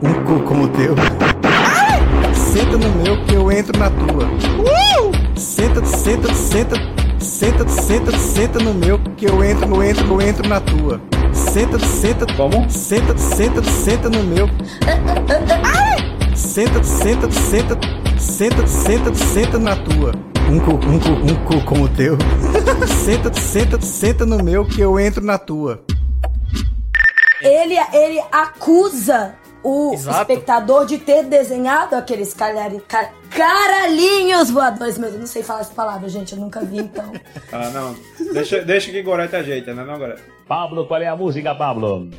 Um 0.01 0.25
cu 0.25 0.43
como 0.43 0.63
o 0.63 0.69
teu. 0.69 0.95
Senta 2.33 2.77
no 2.77 2.89
meu 3.03 3.23
que 3.25 3.35
eu 3.35 3.51
entro 3.51 3.77
na 3.77 3.91
tua. 3.91 4.27
Senta, 5.37 5.85
senta, 5.85 6.33
senta, 6.33 6.75
senta, 7.19 7.67
senta, 7.67 8.17
senta 8.17 8.59
no 8.59 8.73
meu 8.73 8.97
que 9.15 9.25
eu 9.25 9.43
entro, 9.43 9.67
no 9.67 9.83
entro, 9.83 10.07
no 10.07 10.19
entro 10.19 10.49
na 10.49 10.59
tua. 10.59 10.99
Senta, 11.33 11.79
senta, 11.79 12.25
como? 12.35 12.69
Senta, 12.69 13.17
senta, 13.17 13.63
senta 13.63 14.09
no 14.09 14.23
meu. 14.23 14.47
Senta, 16.35 16.83
senta, 16.83 17.31
senta, 17.31 17.77
senta, 18.19 18.67
senta, 18.67 19.15
senta 19.15 19.59
na 19.59 19.75
tua. 19.75 20.11
Um 20.49 20.59
cu, 20.59 20.71
um 20.71 20.99
cu, 20.99 21.09
um 21.31 21.45
cu 21.45 21.65
como 21.65 21.83
o 21.83 21.89
teu. 21.89 22.17
Senta, 23.05 23.31
senta, 23.33 23.79
senta 23.81 24.25
no 24.25 24.43
meu 24.43 24.65
que 24.65 24.81
eu 24.81 24.99
entro 24.99 25.23
na 25.23 25.37
tua. 25.37 25.83
Ele, 27.41 27.75
ele 27.93 28.19
acusa 28.31 29.35
o 29.63 29.93
Exato. 29.93 30.19
espectador 30.31 30.85
de 30.85 30.97
ter 30.97 31.23
desenhado 31.23 31.95
aqueles 31.95 32.33
calhari, 32.33 32.81
ca- 32.87 33.09
caralhinhos 33.39 34.49
voadores. 34.49 34.97
Mas 34.97 35.13
eu 35.13 35.19
não 35.19 35.27
sei 35.27 35.41
falar 35.41 35.61
essa 35.61 35.73
palavra, 35.73 36.09
gente. 36.09 36.33
Eu 36.33 36.39
nunca 36.39 36.59
vi, 36.61 36.79
então. 36.79 37.13
Ah, 37.51 37.69
não. 37.69 37.95
Deixa, 38.33 38.61
deixa 38.61 38.91
que 38.91 39.01
Gorete 39.01 39.35
ajeita, 39.35 39.73
né, 39.73 39.83
não, 39.83 39.97
Gorete? 39.97 40.21
Pablo, 40.47 40.85
qual 40.85 41.01
é 41.01 41.07
a 41.07 41.15
música, 41.15 41.55
Pablo? 41.55 42.09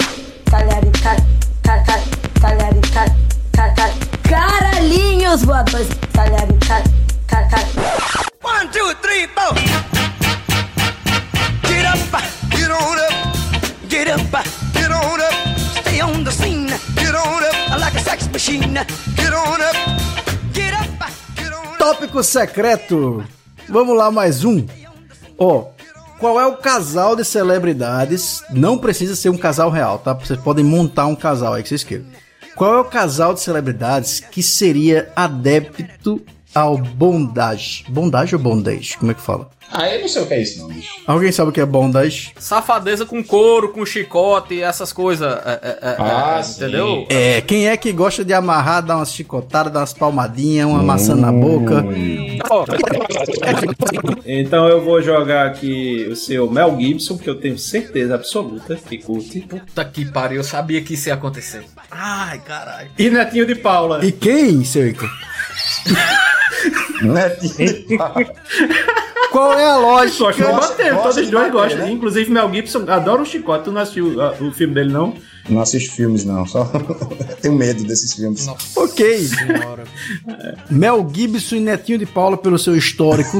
Calhari, 0.51 0.91
ca, 1.03 1.17
ca, 1.63 1.85
ca, 1.85 2.01
calhari, 2.41 2.81
ca, 2.93 3.05
ca, 3.55 3.75
ca, 3.75 3.89
caralhinhos 4.29 5.45
voadores. 5.45 5.89
One, 8.43 8.69
two, 8.73 8.93
three, 9.03 9.29
four! 9.29 9.55
Get 11.69 11.87
up, 11.87 12.23
get 12.51 12.71
on 12.71 12.99
up, 12.99 13.89
get 13.89 14.09
up, 14.09 14.45
get 14.73 14.91
on 14.91 15.21
up, 15.21 15.59
stay 15.85 16.01
on 16.01 16.25
the 16.25 16.33
scene, 16.33 16.67
get 16.97 17.15
on 17.15 17.45
up, 17.45 17.81
like 17.81 17.95
a 17.95 18.01
sex 18.01 18.29
machine, 18.33 18.75
get 19.17 19.33
on 19.33 19.61
up. 19.63 20.30
Tópico 21.91 22.23
secreto. 22.23 23.25
Vamos 23.69 23.97
lá, 23.97 24.13
mais 24.13 24.45
um. 24.45 24.65
Ó, 25.37 25.71
qual 26.21 26.39
é 26.39 26.47
o 26.47 26.57
casal 26.57 27.17
de 27.17 27.25
celebridades? 27.25 28.45
Não 28.49 28.79
precisa 28.79 29.17
ser 29.17 29.29
um 29.29 29.37
casal 29.37 29.71
real, 29.71 29.99
tá? 29.99 30.13
Vocês 30.13 30.39
podem 30.39 30.65
montar 30.65 31.07
um 31.07 31.17
casal 31.17 31.55
aí 31.55 31.65
que 31.65 31.69
vocês 31.69 31.83
queiram. 31.83 32.05
Qual 32.55 32.77
é 32.77 32.81
o 32.81 32.85
casal 32.85 33.35
de 33.35 33.41
celebridades 33.41 34.21
que 34.21 34.41
seria 34.41 35.11
adepto 35.17 36.25
ao 36.55 36.77
bondage? 36.79 37.85
Bondage 37.89 38.35
ou 38.35 38.41
bondage? 38.41 38.97
Como 38.99 39.11
é 39.11 39.15
que 39.15 39.21
fala? 39.23 39.49
Ah, 39.73 39.89
eu 39.89 40.01
não 40.01 40.09
sei 40.09 40.23
o 40.23 40.27
que 40.27 40.35
é 40.35 40.43
isso, 40.43 40.59
não, 40.61 40.67
bicho. 40.67 40.91
Alguém 41.07 41.31
sabe 41.31 41.51
o 41.51 41.53
que 41.53 41.61
é 41.61 41.65
bondage? 41.65 42.33
Safadeza 42.37 43.07
com 43.07 43.23
couro, 43.23 43.69
com 43.69 43.87
chicote, 43.87 44.61
essas 44.61 44.93
coisas. 44.93 45.33
é, 45.47 45.61
é, 45.63 45.79
é, 45.91 45.97
Ah, 45.97 46.37
é, 46.39 46.43
sim. 46.43 46.61
entendeu? 46.61 47.07
É, 47.09 47.41
quem 47.41 47.69
é 47.69 47.77
que 47.77 47.93
gosta 47.93 48.25
de 48.25 48.33
amarrar, 48.35 48.83
dar 48.85 48.97
umas 48.97 49.13
chicotadas, 49.13 49.73
dar 49.73 49.79
umas 49.81 49.93
palmadinhas, 49.95 50.67
uma 50.67 50.83
maçã 50.83 51.15
na 51.15 51.31
boca? 51.31 51.85
Então 54.27 54.67
eu 54.69 54.85
vou 54.85 55.01
jogar 55.01 55.47
aqui 55.47 56.09
o 56.11 56.17
seu 56.17 56.51
Mel 56.51 56.77
Gibson, 56.77 57.17
que 57.17 57.31
eu 57.31 57.37
tenho 57.41 57.57
certeza 57.57 58.17
absoluta 58.17 58.75
que 58.75 58.99
curte. 58.99 59.41
Puta 59.43 59.85
que 59.85 60.05
pariu, 60.05 60.39
eu 60.39 60.45
sabia 60.45 60.83
que 60.83 60.95
isso 60.95 61.09
ia 61.09 61.15
acontecer. 61.15 61.65
Ai, 61.91 62.41
caralho. 62.41 62.91
E 62.99 63.09
Netinho 63.09 63.47
de 63.47 63.55
Paula. 63.55 64.05
E 64.05 64.11
quem, 64.11 64.65
seu 64.65 64.89
Ico? 64.89 65.07
Netinho 67.03 67.87
de 67.87 67.97
Paula. 67.97 68.27
Qual 69.31 69.53
é 69.57 69.65
a 69.65 69.77
lógica? 69.77 70.25
Gosto 70.25 70.37
de 70.39 70.43
bater, 70.43 70.93
gosta 70.93 71.03
todos 71.03 71.17
os 71.19 71.31
dois 71.31 71.53
gostam. 71.53 71.81
né? 71.83 71.91
Inclusive 71.93 72.31
Mel 72.31 72.53
Gibson 72.53 72.85
adora 72.89 73.23
o 73.23 73.25
chicote. 73.25 73.65
Tu 73.65 73.73
não 73.73 73.81
assistiu 73.81 74.21
ah, 74.21 74.35
o 74.41 74.51
filme 74.51 74.75
dele, 74.75 74.93
não? 74.93 75.15
Não 75.49 75.61
assisto 75.61 75.95
filmes, 75.95 76.25
não. 76.25 76.45
Só 76.47 76.65
tenho 77.41 77.55
medo 77.55 77.85
desses 77.85 78.13
filmes. 78.13 78.49
Ok. 78.75 79.29
Mel 80.69 81.09
Gibson 81.15 81.57
e 81.57 81.61
Netinho 81.61 81.99
de 81.99 82.07
Paula, 82.07 82.37
pelo 82.37 82.59
seu 82.59 82.77
histórico, 82.77 83.39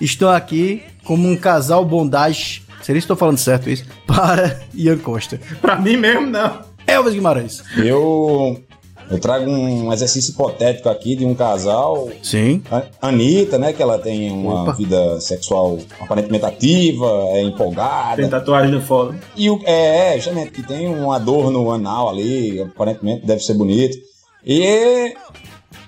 estão 0.00 0.30
aqui 0.30 0.82
como 1.04 1.28
um 1.28 1.36
casal 1.36 1.84
bondage. 1.84 2.62
Seria 2.82 3.00
se 3.00 3.04
estou 3.04 3.16
falando 3.16 3.38
certo 3.38 3.70
isso? 3.70 3.84
Para 4.06 4.60
Ian 4.74 4.98
Costa. 4.98 5.40
Pra 5.60 5.76
mim 5.76 5.96
mesmo, 5.96 6.26
não. 6.26 6.62
Elvis 6.86 7.14
Guimarães. 7.14 7.62
Eu, 7.76 8.62
eu 9.10 9.18
trago 9.18 9.50
um 9.50 9.92
exercício 9.92 10.32
hipotético 10.32 10.88
aqui 10.88 11.16
de 11.16 11.24
um 11.24 11.34
casal. 11.34 12.08
Sim. 12.22 12.62
A 12.70 13.08
Anitta, 13.08 13.58
né? 13.58 13.72
Que 13.72 13.82
ela 13.82 13.98
tem 13.98 14.30
uma 14.30 14.62
Opa. 14.62 14.72
vida 14.72 15.20
sexual 15.20 15.78
aparentemente 16.00 16.44
ativa, 16.44 17.06
é 17.32 17.42
empolgada. 17.42 18.16
Tem 18.16 18.28
tatuagem 18.28 18.70
no 18.70 18.82
fórum. 18.82 19.14
E 19.34 19.48
o, 19.48 19.60
é, 19.64 20.14
é, 20.14 20.16
justamente, 20.16 20.50
que 20.50 20.62
tem 20.62 20.88
uma 20.88 21.18
dor 21.18 21.50
no 21.50 21.70
anal 21.72 22.08
ali, 22.08 22.60
aparentemente 22.60 23.24
deve 23.24 23.42
ser 23.42 23.54
bonito. 23.54 23.96
E 24.44 25.14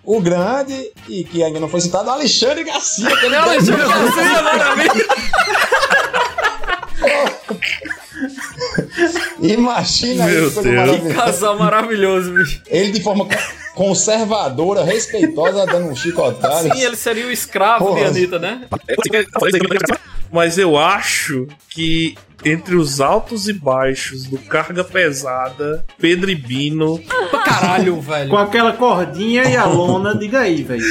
o 0.05 0.21
grande, 0.21 0.91
e 1.09 1.25
que 1.25 1.43
ainda 1.43 1.61
não 1.61 1.69
foi 1.69 1.81
citado, 1.81 2.11
Alexandre 2.11 2.65
Garcia. 2.65 3.17
Que 3.17 3.27
ele 3.27 3.37
Alexandre 3.37 3.87
Garcia, 3.87 4.43
maravilha! 4.43 5.07
Imagina 9.41 10.27
Meu 10.27 10.49
isso, 10.49 10.63
Deus. 10.63 11.01
Que 11.01 11.15
casal 11.15 11.59
maravilhoso, 11.59 12.33
bicho. 12.33 12.61
Ele 12.67 12.93
de 12.93 13.03
forma 13.03 13.27
conservadora, 13.75 14.85
respeitosa, 14.85 15.67
dando 15.67 15.89
um 15.89 15.97
chicotada. 15.97 16.73
Sim, 16.75 16.83
ele 16.83 16.97
seria 16.97 17.27
o 17.27 17.31
escravo 17.31 17.87
de 17.87 17.91
Porra. 17.93 18.09
Anitta, 18.09 18.39
né? 18.39 18.63
Mas 20.33 20.59
eu 20.59 20.79
acho 20.79 21.47
que 21.69 22.17
entre 22.45 22.75
os 22.75 23.01
altos 23.01 23.49
e 23.49 23.53
baixos 23.53 24.25
do 24.25 24.39
Carga 24.39 24.83
Pesada, 24.83 25.85
Pedro 25.99 26.31
e 26.31 26.35
Bino. 26.35 27.01
Caralho, 27.45 28.01
velho. 28.01 28.31
Com 28.31 28.37
aquela 28.39 28.73
cordinha 28.73 29.45
e 29.45 29.57
a 29.57 29.67
lona, 29.67 30.15
diga 30.17 30.41
aí, 30.41 30.63
velho. 30.63 30.85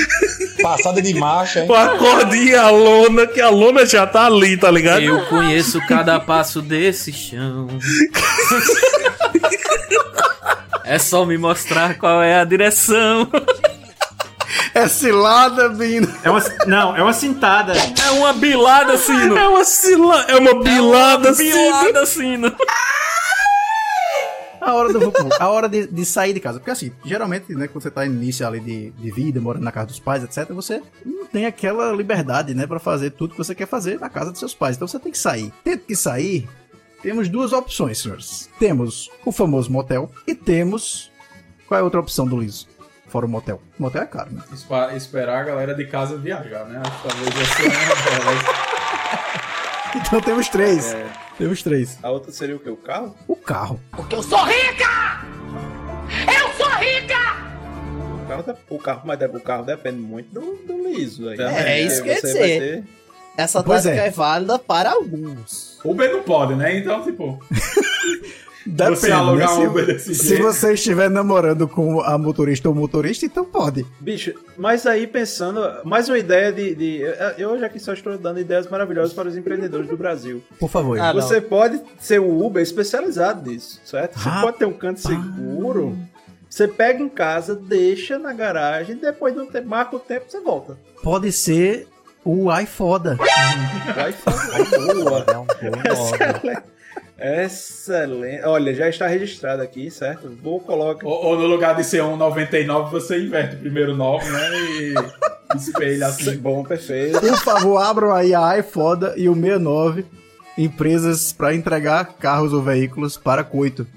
Passada 0.61 1.01
de 1.01 1.14
marcha, 1.16 1.61
hein? 1.61 1.68
Com 1.68 1.74
a 1.74 1.98
cordinha 1.98 2.51
e 2.51 2.56
a 2.56 2.69
lona, 2.69 3.26
que 3.26 3.42
a 3.42 3.50
lona 3.50 3.85
já 3.85 4.06
tá 4.06 4.26
ali, 4.26 4.58
tá 4.58 4.69
ligado? 4.69 5.01
Eu 5.01 5.26
conheço 5.26 5.80
cada 5.88 6.19
passo 6.19 6.61
desse 6.61 7.11
chão. 7.11 7.68
É 10.90 10.98
só 10.98 11.24
me 11.24 11.38
mostrar 11.38 12.00
qual 12.00 12.19
é 12.24 12.42
a 12.42 12.43
direção. 12.43 13.30
É 14.80 14.88
cilada, 14.88 15.67
Bino. 15.67 16.08
É 16.24 16.30
uma, 16.30 16.41
não, 16.66 16.95
é 16.95 17.03
uma 17.03 17.11
cintada. 17.11 17.74
É 17.74 18.11
uma 18.11 18.32
bilada, 18.32 18.98
Sino. 18.98 19.38
É 19.38 19.45
uma 19.45 19.66
cila, 19.66 20.22
é 20.22 20.38
uma 20.38 20.64
bilada, 20.64 21.33
Sino. 21.33 21.51
bilada, 21.51 22.06
Sino. 22.06 22.56
A 24.61 24.74
hora 24.74 24.93
do 24.93 25.14
a 25.38 25.49
hora 25.49 25.67
de, 25.67 25.85
de 25.85 26.06
sair 26.06 26.32
de 26.32 26.40
casa. 26.40 26.59
Porque 26.59 26.72
assim, 26.72 26.93
geralmente, 27.03 27.53
né, 27.53 27.67
quando 27.67 27.83
você 27.83 27.91
tá 27.91 28.06
no 28.06 28.14
início 28.14 28.48
ali 28.48 28.61
de, 28.61 28.91
de 28.91 29.11
vida, 29.11 29.41
morando 29.41 29.66
na 29.66 29.72
casa 29.72 29.88
dos 29.88 29.99
pais, 29.99 30.24
etc., 30.24 30.49
você 30.53 30.82
não 31.06 31.25
tem 31.25 31.45
aquela 31.45 31.91
liberdade, 31.91 32.53
né, 32.53 32.66
pra 32.66 32.80
fazer 32.80 33.09
tudo 33.11 33.32
que 33.32 33.38
você 33.38 33.53
quer 33.53 33.67
fazer 33.67 33.99
na 33.99 34.09
casa 34.09 34.32
dos 34.32 34.40
seus 34.40 34.56
pais. 34.56 34.77
Então 34.77 34.88
você 34.88 34.98
tem 34.98 35.11
que 35.11 35.17
sair. 35.17 35.51
Tendo 35.61 35.80
que 35.80 35.95
sair, 35.95 36.48
temos 37.01 37.27
duas 37.27 37.51
opções, 37.51 37.98
senhores. 38.01 38.49
Temos 38.58 39.09
o 39.25 39.32
famoso 39.33 39.69
motel 39.69 40.09
e 40.25 40.33
temos. 40.33 41.11
Qual 41.67 41.77
é 41.77 41.82
a 41.82 41.83
outra 41.83 41.99
opção 41.99 42.25
do 42.25 42.40
Liso? 42.40 42.78
Fora 43.10 43.26
o 43.26 43.30
motel. 43.30 43.62
O 43.80 43.84
motel 43.84 44.04
é 44.04 44.06
caro, 44.06 44.30
né? 44.32 44.42
Espa- 44.54 44.94
esperar 44.96 45.42
a 45.42 45.44
galera 45.44 45.74
de 45.74 45.86
casa 45.86 46.16
viajar, 46.18 46.66
né? 46.66 46.82
Acho 46.86 47.02
que 47.02 47.08
talvez 47.08 47.42
essa 47.42 47.62
é 47.64 47.66
uma 47.86 48.34
delas. 48.36 48.46
Então 49.96 50.22
temos 50.22 50.48
três. 50.50 50.94
É. 50.94 51.08
Temos 51.38 51.64
três. 51.64 51.98
A 52.04 52.10
outra 52.12 52.32
seria 52.32 52.56
o 52.56 52.60
quê? 52.60 52.70
O 52.70 52.78
carro? 52.78 53.16
O 53.28 53.36
carro. 53.36 53.80
Porque 53.92 54.16
eu 54.16 54.22
sou 54.24 54.44
rica! 54.46 55.22
Eu 56.28 56.54
sou 56.54 56.70
rica! 56.78 57.50
O 58.24 58.28
carro, 58.28 58.58
o 58.70 58.78
carro, 58.78 59.02
mas 59.06 59.20
o 59.22 59.40
carro 59.40 59.64
depende 59.64 59.98
muito 60.00 60.32
do, 60.34 60.56
do 60.68 60.88
liso. 60.88 61.28
Aí, 61.30 61.40
É, 61.40 61.72
é 61.80 61.82
isso 61.82 62.04
que 62.04 62.10
eu 62.10 62.14
ia 62.14 62.22
Você 62.22 62.34
vai 62.34 62.42
dizer. 62.48 62.60
ter- 62.60 62.84
Essa 63.38 63.64
Pois 63.64 63.84
tática 63.84 64.04
é. 64.04 64.08
é. 64.08 64.12
válida 64.12 64.60
para 64.60 64.92
alguns. 64.92 65.80
Uber 65.84 66.12
não 66.12 66.22
pode, 66.22 66.54
né? 66.56 66.78
Então, 66.78 67.02
tipo. 67.04 67.42
Depende, 68.66 69.00
Você 69.00 69.12
alugar 69.12 69.58
né? 69.58 69.64
um 69.66 69.70
Uber 69.70 69.86
se, 69.86 69.94
desse 69.94 70.16
se 70.16 70.28
jeito. 70.30 70.44
você 70.44 70.74
estiver 70.74 71.10
namorando 71.10 71.68
com 71.68 72.02
a 72.02 72.18
motorista 72.18 72.68
ou 72.68 72.76
motorista, 72.76 73.26
então 73.26 73.46
pode. 73.46 73.86
Bicho, 74.00 74.34
mas 74.58 74.86
aí 74.86 75.08
pensando, 75.08 75.62
mais 75.86 76.10
uma 76.10 76.18
ideia 76.18 76.52
de. 76.52 76.76
de- 76.76 77.02
eu 77.38 77.58
já 77.58 77.70
que 77.70 77.80
só 77.80 77.94
estou 77.94 78.18
dando 78.18 78.40
ideias 78.40 78.68
maravilhosas 78.68 79.14
para 79.14 79.30
os 79.30 79.38
empreendedores 79.38 79.88
do 79.90 79.96
Brasil. 79.96 80.44
Por 80.60 80.70
favor. 80.70 81.00
Ah, 81.00 81.14
não. 81.14 81.22
Você 81.22 81.40
pode 81.40 81.82
ser 82.00 82.20
um 82.20 82.46
Uber 82.46 82.62
especializado 82.62 83.50
nisso, 83.50 83.80
certo? 83.86 84.20
Você 84.20 84.26
Rapaz. 84.28 84.44
pode 84.46 84.58
ter 84.58 84.66
um 84.66 84.74
canto 84.74 85.00
seguro. 85.00 85.98
Você 86.50 86.68
pega 86.68 87.02
em 87.02 87.10
casa, 87.10 87.56
deixa 87.56 88.18
na 88.20 88.34
garagem, 88.34 88.96
depois 88.98 89.34
de 89.36 89.40
um 89.40 89.46
tempo, 89.46 89.68
marca 89.70 89.96
o 89.96 90.00
tempo, 90.00 90.26
você 90.28 90.40
volta. 90.42 90.78
Pode 91.04 91.32
ser 91.32 91.88
o 92.26 92.52
iFoda. 92.60 93.16
Vai 93.96 94.12
boa. 94.14 95.26
Excelente. 95.86 96.64
Excelente. 97.22 98.44
Olha, 98.46 98.74
já 98.74 98.88
está 98.90 99.08
registrado 99.08 99.62
aqui, 99.62 99.92
certo? 99.92 100.30
Vou 100.42 100.60
colocar. 100.60 101.06
Ou, 101.06 101.26
ou 101.26 101.38
no 101.38 101.46
lugar 101.46 101.76
de 101.76 101.84
ser 101.84 102.02
um 102.04 102.16
99, 102.16 102.92
você 102.92 103.20
inverte 103.20 103.56
o 103.56 103.60
primeiro 103.60 103.96
9, 103.96 104.30
né? 104.30 104.50
E 104.54 104.94
espelha 105.58 106.08
assim. 106.08 106.38
Bom, 106.38 106.64
perfeito. 106.64 107.20
Por 107.20 107.38
favor, 107.38 107.78
abram 107.78 108.14
aí 108.14 108.34
a 108.34 108.58
iFoda 108.60 109.14
e 109.18 109.28
o 109.28 109.36
69 109.36 110.06
empresas 110.58 111.32
para 111.32 111.56
entregar 111.56 112.16
carros 112.20 112.54
ou 112.54 112.62
veículos 112.62 113.18
para 113.18 113.44
coito. 113.44 113.88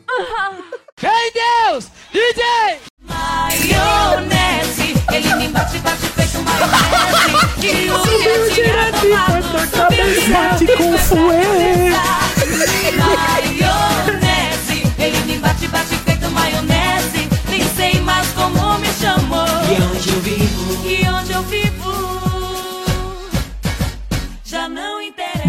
Ei, 1.02 1.32
Deus! 1.32 1.88
DJ! 2.12 2.78
Maionese, 3.08 4.94
ele 5.12 5.34
me 5.34 5.48
bate, 5.48 5.78
bate 5.78 6.06
feito 6.06 6.38
maionese. 6.44 7.66
E 7.66 7.90
o 7.90 8.02
que 8.04 8.62
é 8.62 8.92
tirado 8.92 9.42
subiu 9.66 10.06
direto, 10.14 10.32
bate 10.32 10.66
com 10.76 10.98
fuê. 10.98 11.41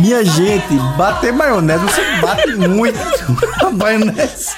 Minha 0.04 0.22
gente, 0.26 0.76
bater 0.98 1.32
maionese, 1.32 1.82
você 1.86 2.02
bate 2.22 2.56
muito 2.56 3.00
a 3.66 3.70
maionese. 3.72 4.52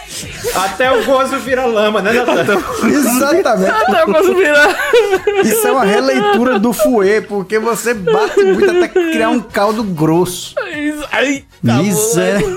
Até 0.56 0.92
o 0.92 1.06
gozo 1.06 1.38
vira 1.38 1.66
lama, 1.66 2.02
né, 2.02 2.14
Natan? 2.14 2.58
Exatamente. 2.84 3.70
Até 3.70 4.02
eu 4.02 4.06
posso 4.08 4.34
virar. 4.34 4.76
Isso 5.44 5.68
é 5.68 5.72
uma 5.72 5.86
releitura 5.86 6.58
do 6.58 6.74
fuê, 6.74 7.22
porque 7.22 7.60
você 7.60 7.94
bate 7.94 8.44
muito 8.44 8.72
até 8.72 8.88
criar 8.88 9.30
um 9.30 9.40
caldo 9.40 9.84
grosso. 9.84 10.56
Ai, 11.12 11.46
Miséria. 11.62 12.48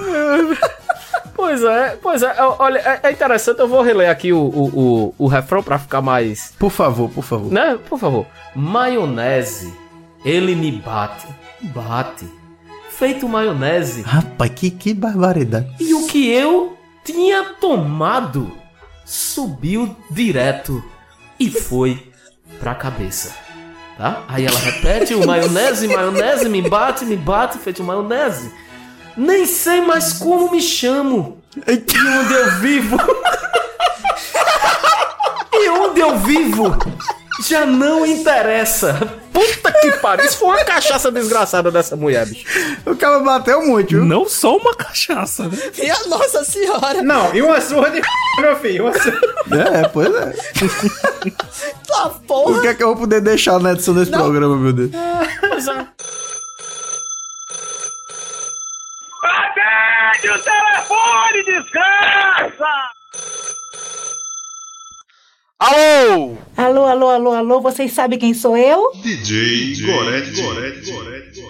Pois 1.35 1.63
é, 1.63 1.99
pois 2.03 2.23
é. 2.23 2.35
Olha, 2.59 2.79
é, 2.79 3.01
é 3.09 3.13
interessante. 3.13 3.61
Eu 3.61 3.69
vou 3.69 3.83
reler 3.83 4.09
aqui 4.09 4.33
o, 4.33 4.39
o, 4.41 5.13
o, 5.19 5.25
o 5.25 5.27
refrão 5.27 5.63
pra 5.63 5.79
ficar 5.79 6.01
mais. 6.01 6.55
Por 6.59 6.71
favor, 6.71 7.11
por 7.11 7.23
favor. 7.23 7.53
Né? 7.53 7.79
Por 7.87 7.99
favor. 7.99 8.25
Maionese, 8.57 9.71
ele 10.25 10.55
me 10.55 10.73
bate, 10.73 11.27
bate. 11.61 12.39
Feito 12.99 13.29
maionese. 13.29 14.03
Rapaz, 14.03 14.51
que, 14.53 14.73
que 14.73 14.93
barbaridade. 14.93 15.73
E 15.79 15.95
o 15.95 16.09
que 16.09 16.29
eu 16.29 16.77
tinha 17.05 17.45
tomado 17.61 18.51
subiu 19.05 19.95
direto 20.11 20.83
e 21.39 21.49
foi 21.49 22.11
pra 22.59 22.75
cabeça. 22.75 23.33
Tá? 23.97 24.25
Aí 24.27 24.45
ela 24.45 24.59
repete 24.59 25.15
o 25.15 25.25
maionese, 25.25 25.87
maionese, 25.87 26.49
me 26.49 26.61
bate, 26.61 27.05
me 27.05 27.17
bate, 27.17 27.59
feito 27.59 27.85
maionese. 27.85 28.53
Nem 29.17 29.47
sei 29.47 29.81
mais 29.81 30.15
como 30.15 30.51
me 30.51 30.61
chamo. 30.61 31.39
E 31.57 31.73
onde 31.73 32.35
eu 32.35 32.59
vivo. 32.59 32.97
e 35.55 35.71
onde 35.71 36.01
eu 36.01 36.19
vivo 36.19 36.77
já 37.47 37.65
não 37.67 38.05
interessa. 38.07 38.95
Puta 39.33 39.73
que 39.73 39.93
pariu. 39.99 40.25
Isso 40.25 40.39
foi 40.39 40.49
uma 40.49 40.65
cachaça 40.65 41.11
desgraçada 41.13 41.71
dessa 41.71 41.95
mulher, 41.97 42.27
bicho. 42.27 42.45
O 42.85 42.97
cara 42.97 43.21
bateu 43.21 43.65
muito, 43.65 43.91
viu? 43.91 44.05
Não 44.05 44.29
só 44.29 44.57
uma 44.57 44.75
cachaça, 44.75 45.45
né? 45.45 45.57
Minha 45.79 45.97
Nossa 46.07 46.45
Senhora! 46.45 47.03
Não, 47.03 47.35
e 47.35 47.41
uma 47.43 47.61
surra 47.61 47.91
de 47.91 48.01
meu 48.41 48.57
filho. 48.57 48.85
Uma 48.87 48.99
surra. 48.99 49.19
É, 49.77 49.89
pois 49.89 50.15
é. 50.15 50.35
Tá 51.87 52.11
porra! 52.27 52.59
O 52.59 52.61
que 52.61 52.69
é 52.69 52.75
que 52.75 52.83
eu 52.83 52.89
vou 52.89 52.97
poder 52.97 53.21
deixar 53.21 53.59
na 53.61 53.73
edição 53.73 53.95
desse 53.95 54.11
programa, 54.11 54.57
meu 54.57 54.73
Deus? 54.73 54.91
Pois 55.41 55.67
é. 55.69 55.87
Atende 59.25 60.31
o 60.31 60.39
telefone, 60.43 61.45
desgraça! 61.45 62.98
Alô? 65.61 66.37
Alô, 66.57 66.85
alô, 66.85 67.09
alô, 67.09 67.33
alô, 67.33 67.61
vocês 67.61 67.93
sabem 67.93 68.17
quem 68.17 68.33
sou 68.33 68.57
eu? 68.57 68.93
DJ 69.03 69.85
Gorete, 69.85 70.41
Gorete, 70.41 70.93
Gorete. 70.93 71.43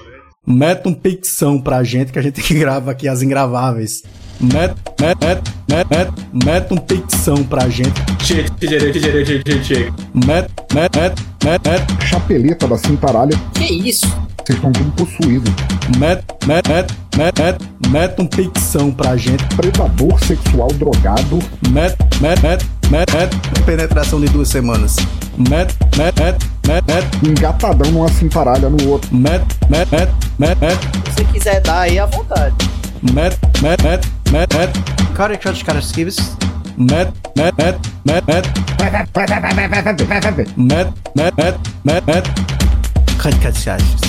Meta 0.46 0.88
um 0.88 0.94
picção 0.94 1.60
pra 1.60 1.84
gente 1.84 2.10
que 2.10 2.18
a 2.18 2.22
gente 2.22 2.40
grava 2.54 2.90
aqui 2.90 3.06
as 3.06 3.20
ingraváveis. 3.20 4.02
Meta, 4.40 4.76
meta, 4.98 5.42
meta, 5.68 5.94
meta, 5.94 6.14
meta 6.32 6.74
um 6.74 6.78
picção 6.78 7.44
pra 7.44 7.68
gente. 7.68 7.92
Chega. 8.24 8.48
Meta, 10.14 10.54
meta, 10.72 11.14
meta, 11.44 11.70
meta. 11.70 12.06
Chapeleta 12.06 12.66
da 12.66 12.78
cintaralha. 12.78 13.38
Que 13.52 13.90
isso? 13.90 14.06
Vocês 14.48 14.56
estão 14.56 14.72
tudo 14.72 14.90
possuídos. 14.92 15.52
Meta, 15.98 16.24
meta, 16.46 16.86
meta, 17.18 17.44
meta, 17.44 17.58
meta 17.90 18.22
um 18.22 18.26
picção 18.26 18.90
pra 18.90 19.14
gente. 19.14 19.44
Predador 19.54 20.18
sexual 20.24 20.68
drogado. 20.68 21.38
Meta, 21.68 22.08
meta, 22.18 22.58
meta, 22.90 23.12
meta. 23.12 23.36
Penetração 23.66 24.18
de 24.18 24.26
duas 24.30 24.48
semanas. 24.48 24.96
Meta, 25.36 25.74
meta, 25.98 26.38
meta, 26.66 26.94
meta. 26.94 27.26
Engatadão 27.26 27.90
numa 27.90 28.08
cintaralha 28.08 28.70
no 28.70 28.88
outro. 28.88 29.14
Meta, 29.14 29.44
meta, 29.68 30.08
meta, 30.38 30.56
meta. 30.66 30.70
Se 31.10 31.12
você 31.12 31.24
quiser 31.24 31.60
dar 31.60 31.80
aí 31.80 31.98
à 31.98 32.06
vontade. 32.06 32.54
Met, 33.02 33.38
met, 33.60 33.82
met, 33.82 34.08
met, 34.30 34.54
met. 34.54 34.70
Cara, 35.14 35.36
cara, 35.36 35.56
cara, 35.62 35.78
esquives. 35.78 36.34
Met, 36.78 37.12
met, 37.36 37.54
met, 37.58 37.78
met, 38.02 38.26
met. 38.26 38.46
Met, 38.80 38.92
met, 39.14 39.34
met, 41.36 41.58
met, 41.84 42.06
met. 42.06 42.24
Cara, 43.18 43.36
cara, 43.36 44.08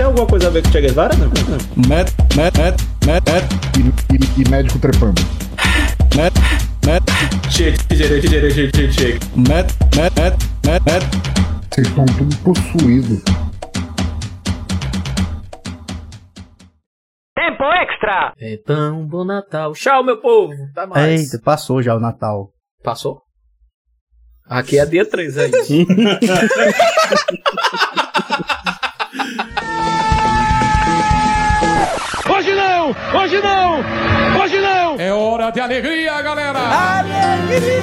Tem 0.00 0.06
alguma 0.06 0.26
coisa 0.26 0.46
a 0.46 0.50
ver 0.50 0.62
com 0.62 0.70
Che 0.70 0.80
Guevara? 0.80 1.14
Não. 1.14 1.28
Met, 1.86 2.10
met, 2.34 2.56
met, 2.56 2.74
met, 3.04 3.22
met. 3.30 3.44
E, 3.76 3.80
e, 4.14 4.16
e 4.40 4.48
médico 4.48 4.78
trepando. 4.78 5.20
Met, 6.16 6.32
met. 6.86 7.02
Chega, 7.50 7.76
chega, 7.86 8.18
chega, 8.26 8.50
chega, 8.50 8.92
chega. 8.92 9.18
Met, 9.36 9.76
met, 9.94 10.14
met, 10.18 10.34
met, 10.64 10.82
met. 10.86 11.02
Vocês 11.68 11.86
estão 11.86 12.06
tudo 12.16 12.34
possuídos. 12.38 13.22
Tempo 17.34 17.64
extra! 17.64 18.32
Então, 18.40 19.06
bom 19.06 19.26
Natal. 19.26 19.74
Tchau, 19.74 20.02
meu 20.02 20.18
povo. 20.18 20.54
Até 20.70 20.86
mais. 20.86 21.20
Eita, 21.20 21.38
passou 21.44 21.82
já 21.82 21.94
o 21.94 22.00
Natal. 22.00 22.54
Passou? 22.82 23.20
Aqui 24.46 24.78
é 24.78 24.86
dia 24.86 25.04
3 25.04 25.36
aí. 25.36 25.52
não! 32.94 33.20
Hoje 33.20 33.40
não! 33.40 34.40
Hoje 34.40 34.60
não! 34.60 34.96
É 34.98 35.12
hora 35.12 35.50
de 35.50 35.60
alegria, 35.60 36.20
galera! 36.22 36.58
Alegria! 36.58 37.82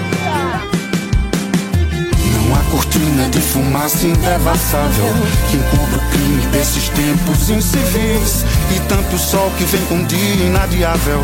Não 2.33 2.55
há 2.55 2.63
cortina 2.71 3.29
de 3.29 3.39
fumaça 3.39 4.05
indevassável 4.05 5.13
que 5.49 5.57
encobre 5.57 5.95
o 5.95 6.09
crime 6.09 6.45
desses 6.47 6.89
tempos 6.89 7.49
incivis. 7.49 8.45
E 8.75 8.79
tanto 8.87 9.17
sol 9.17 9.51
que 9.57 9.63
vem 9.65 9.81
com 9.85 9.95
um 9.95 10.05
dia 10.05 10.45
inadiável 10.45 11.21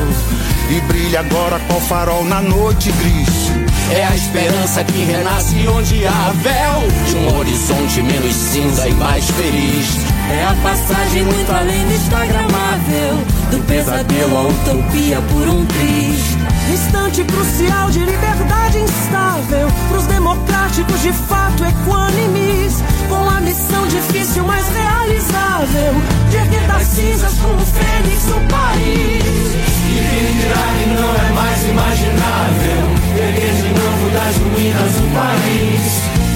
e 0.69 0.79
brilha 0.81 1.19
agora 1.19 1.59
qual 1.67 1.81
farol 1.81 2.23
na 2.23 2.41
noite 2.41 2.91
gris. 2.91 3.62
É 3.93 4.05
a 4.05 4.15
esperança 4.15 4.83
que 4.83 5.03
renasce 5.03 5.67
onde 5.67 6.07
há 6.07 6.33
véu. 6.41 6.81
De 7.05 7.15
um 7.15 7.37
horizonte 7.37 8.01
menos 8.01 8.33
cinza 8.33 8.87
e 8.87 8.93
mais 8.95 9.29
feliz. 9.29 9.85
É 10.31 10.45
a 10.45 10.55
passagem 10.63 11.23
muito 11.23 11.51
além 11.51 11.85
do 11.85 11.93
instagramável. 11.93 13.23
Do 13.51 13.63
pesadelo 13.67 14.35
à 14.35 14.41
utopia 14.47 15.21
por 15.21 15.47
um 15.47 15.63
triz. 15.67 16.37
Instante 16.73 17.23
crucial 17.23 17.91
de 17.91 17.99
liberdade 17.99 18.79
instável. 18.79 19.67
Pros 19.89 20.07
democráticos 20.07 20.99
de 20.99 21.13
fato 21.13 21.63
equânimes. 21.63 22.73
Com 23.07 23.29
a 23.29 23.39
missão 23.41 23.85
difícil, 23.85 24.43
mas 24.43 24.65
realizável. 24.69 25.93
De 26.31 26.37
erguer 26.37 26.65
das 26.67 26.87
cinzas 26.87 27.33
como 27.37 27.59
fênix 27.59 28.25
o 28.25 28.39
país. 28.51 29.53
E 29.85 30.33
dirá 30.41 30.65
que 30.79 30.89
não 30.89 31.13
é 31.13 31.33
mais 31.33 31.52
imaginável 31.67 32.85
Erguer 33.15 33.53
de 33.53 33.69
novo 33.69 34.09
das 34.11 34.35
ruínas 34.37 34.95
o 34.97 35.07
país 35.13 35.83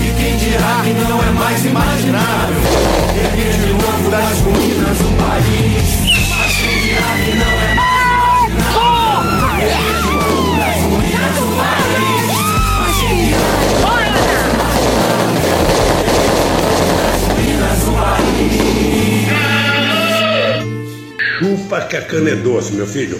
E 0.01 0.13
quem 0.17 0.37
dirá 0.37 0.81
que 0.83 0.93
não 0.93 1.23
é 1.23 1.31
mais 1.31 1.65
imaginável 1.65 2.61
Erguer 3.15 3.53
de 3.53 3.73
novo 3.73 4.09
das 4.09 4.39
ruínas 4.39 4.99
o 5.01 5.11
país 5.17 5.87
Mas 6.37 6.53
quem 6.57 6.75
dirá 6.81 7.11
que 7.23 7.31
não 7.35 7.53
é 7.59 7.75
mais 7.75 8.49
imaginável 8.53 9.37
Erguer 9.61 9.97
de 10.01 10.11
novo 10.13 10.55
das 10.57 10.77
ruínas 10.83 11.37
o 11.37 11.49
país 11.57 12.25
Mas 12.79 12.95
quem 12.99 13.15
dirá 13.17 13.51
que 13.57 13.71
não 13.71 13.91
é 13.91 14.15
mais 14.15 14.37
Chupa 21.39 21.81
que 21.81 21.95
a 21.97 22.01
cana 22.01 22.31
é 22.31 22.35
doce, 22.35 22.73
meu 22.73 22.87
filho. 22.87 23.19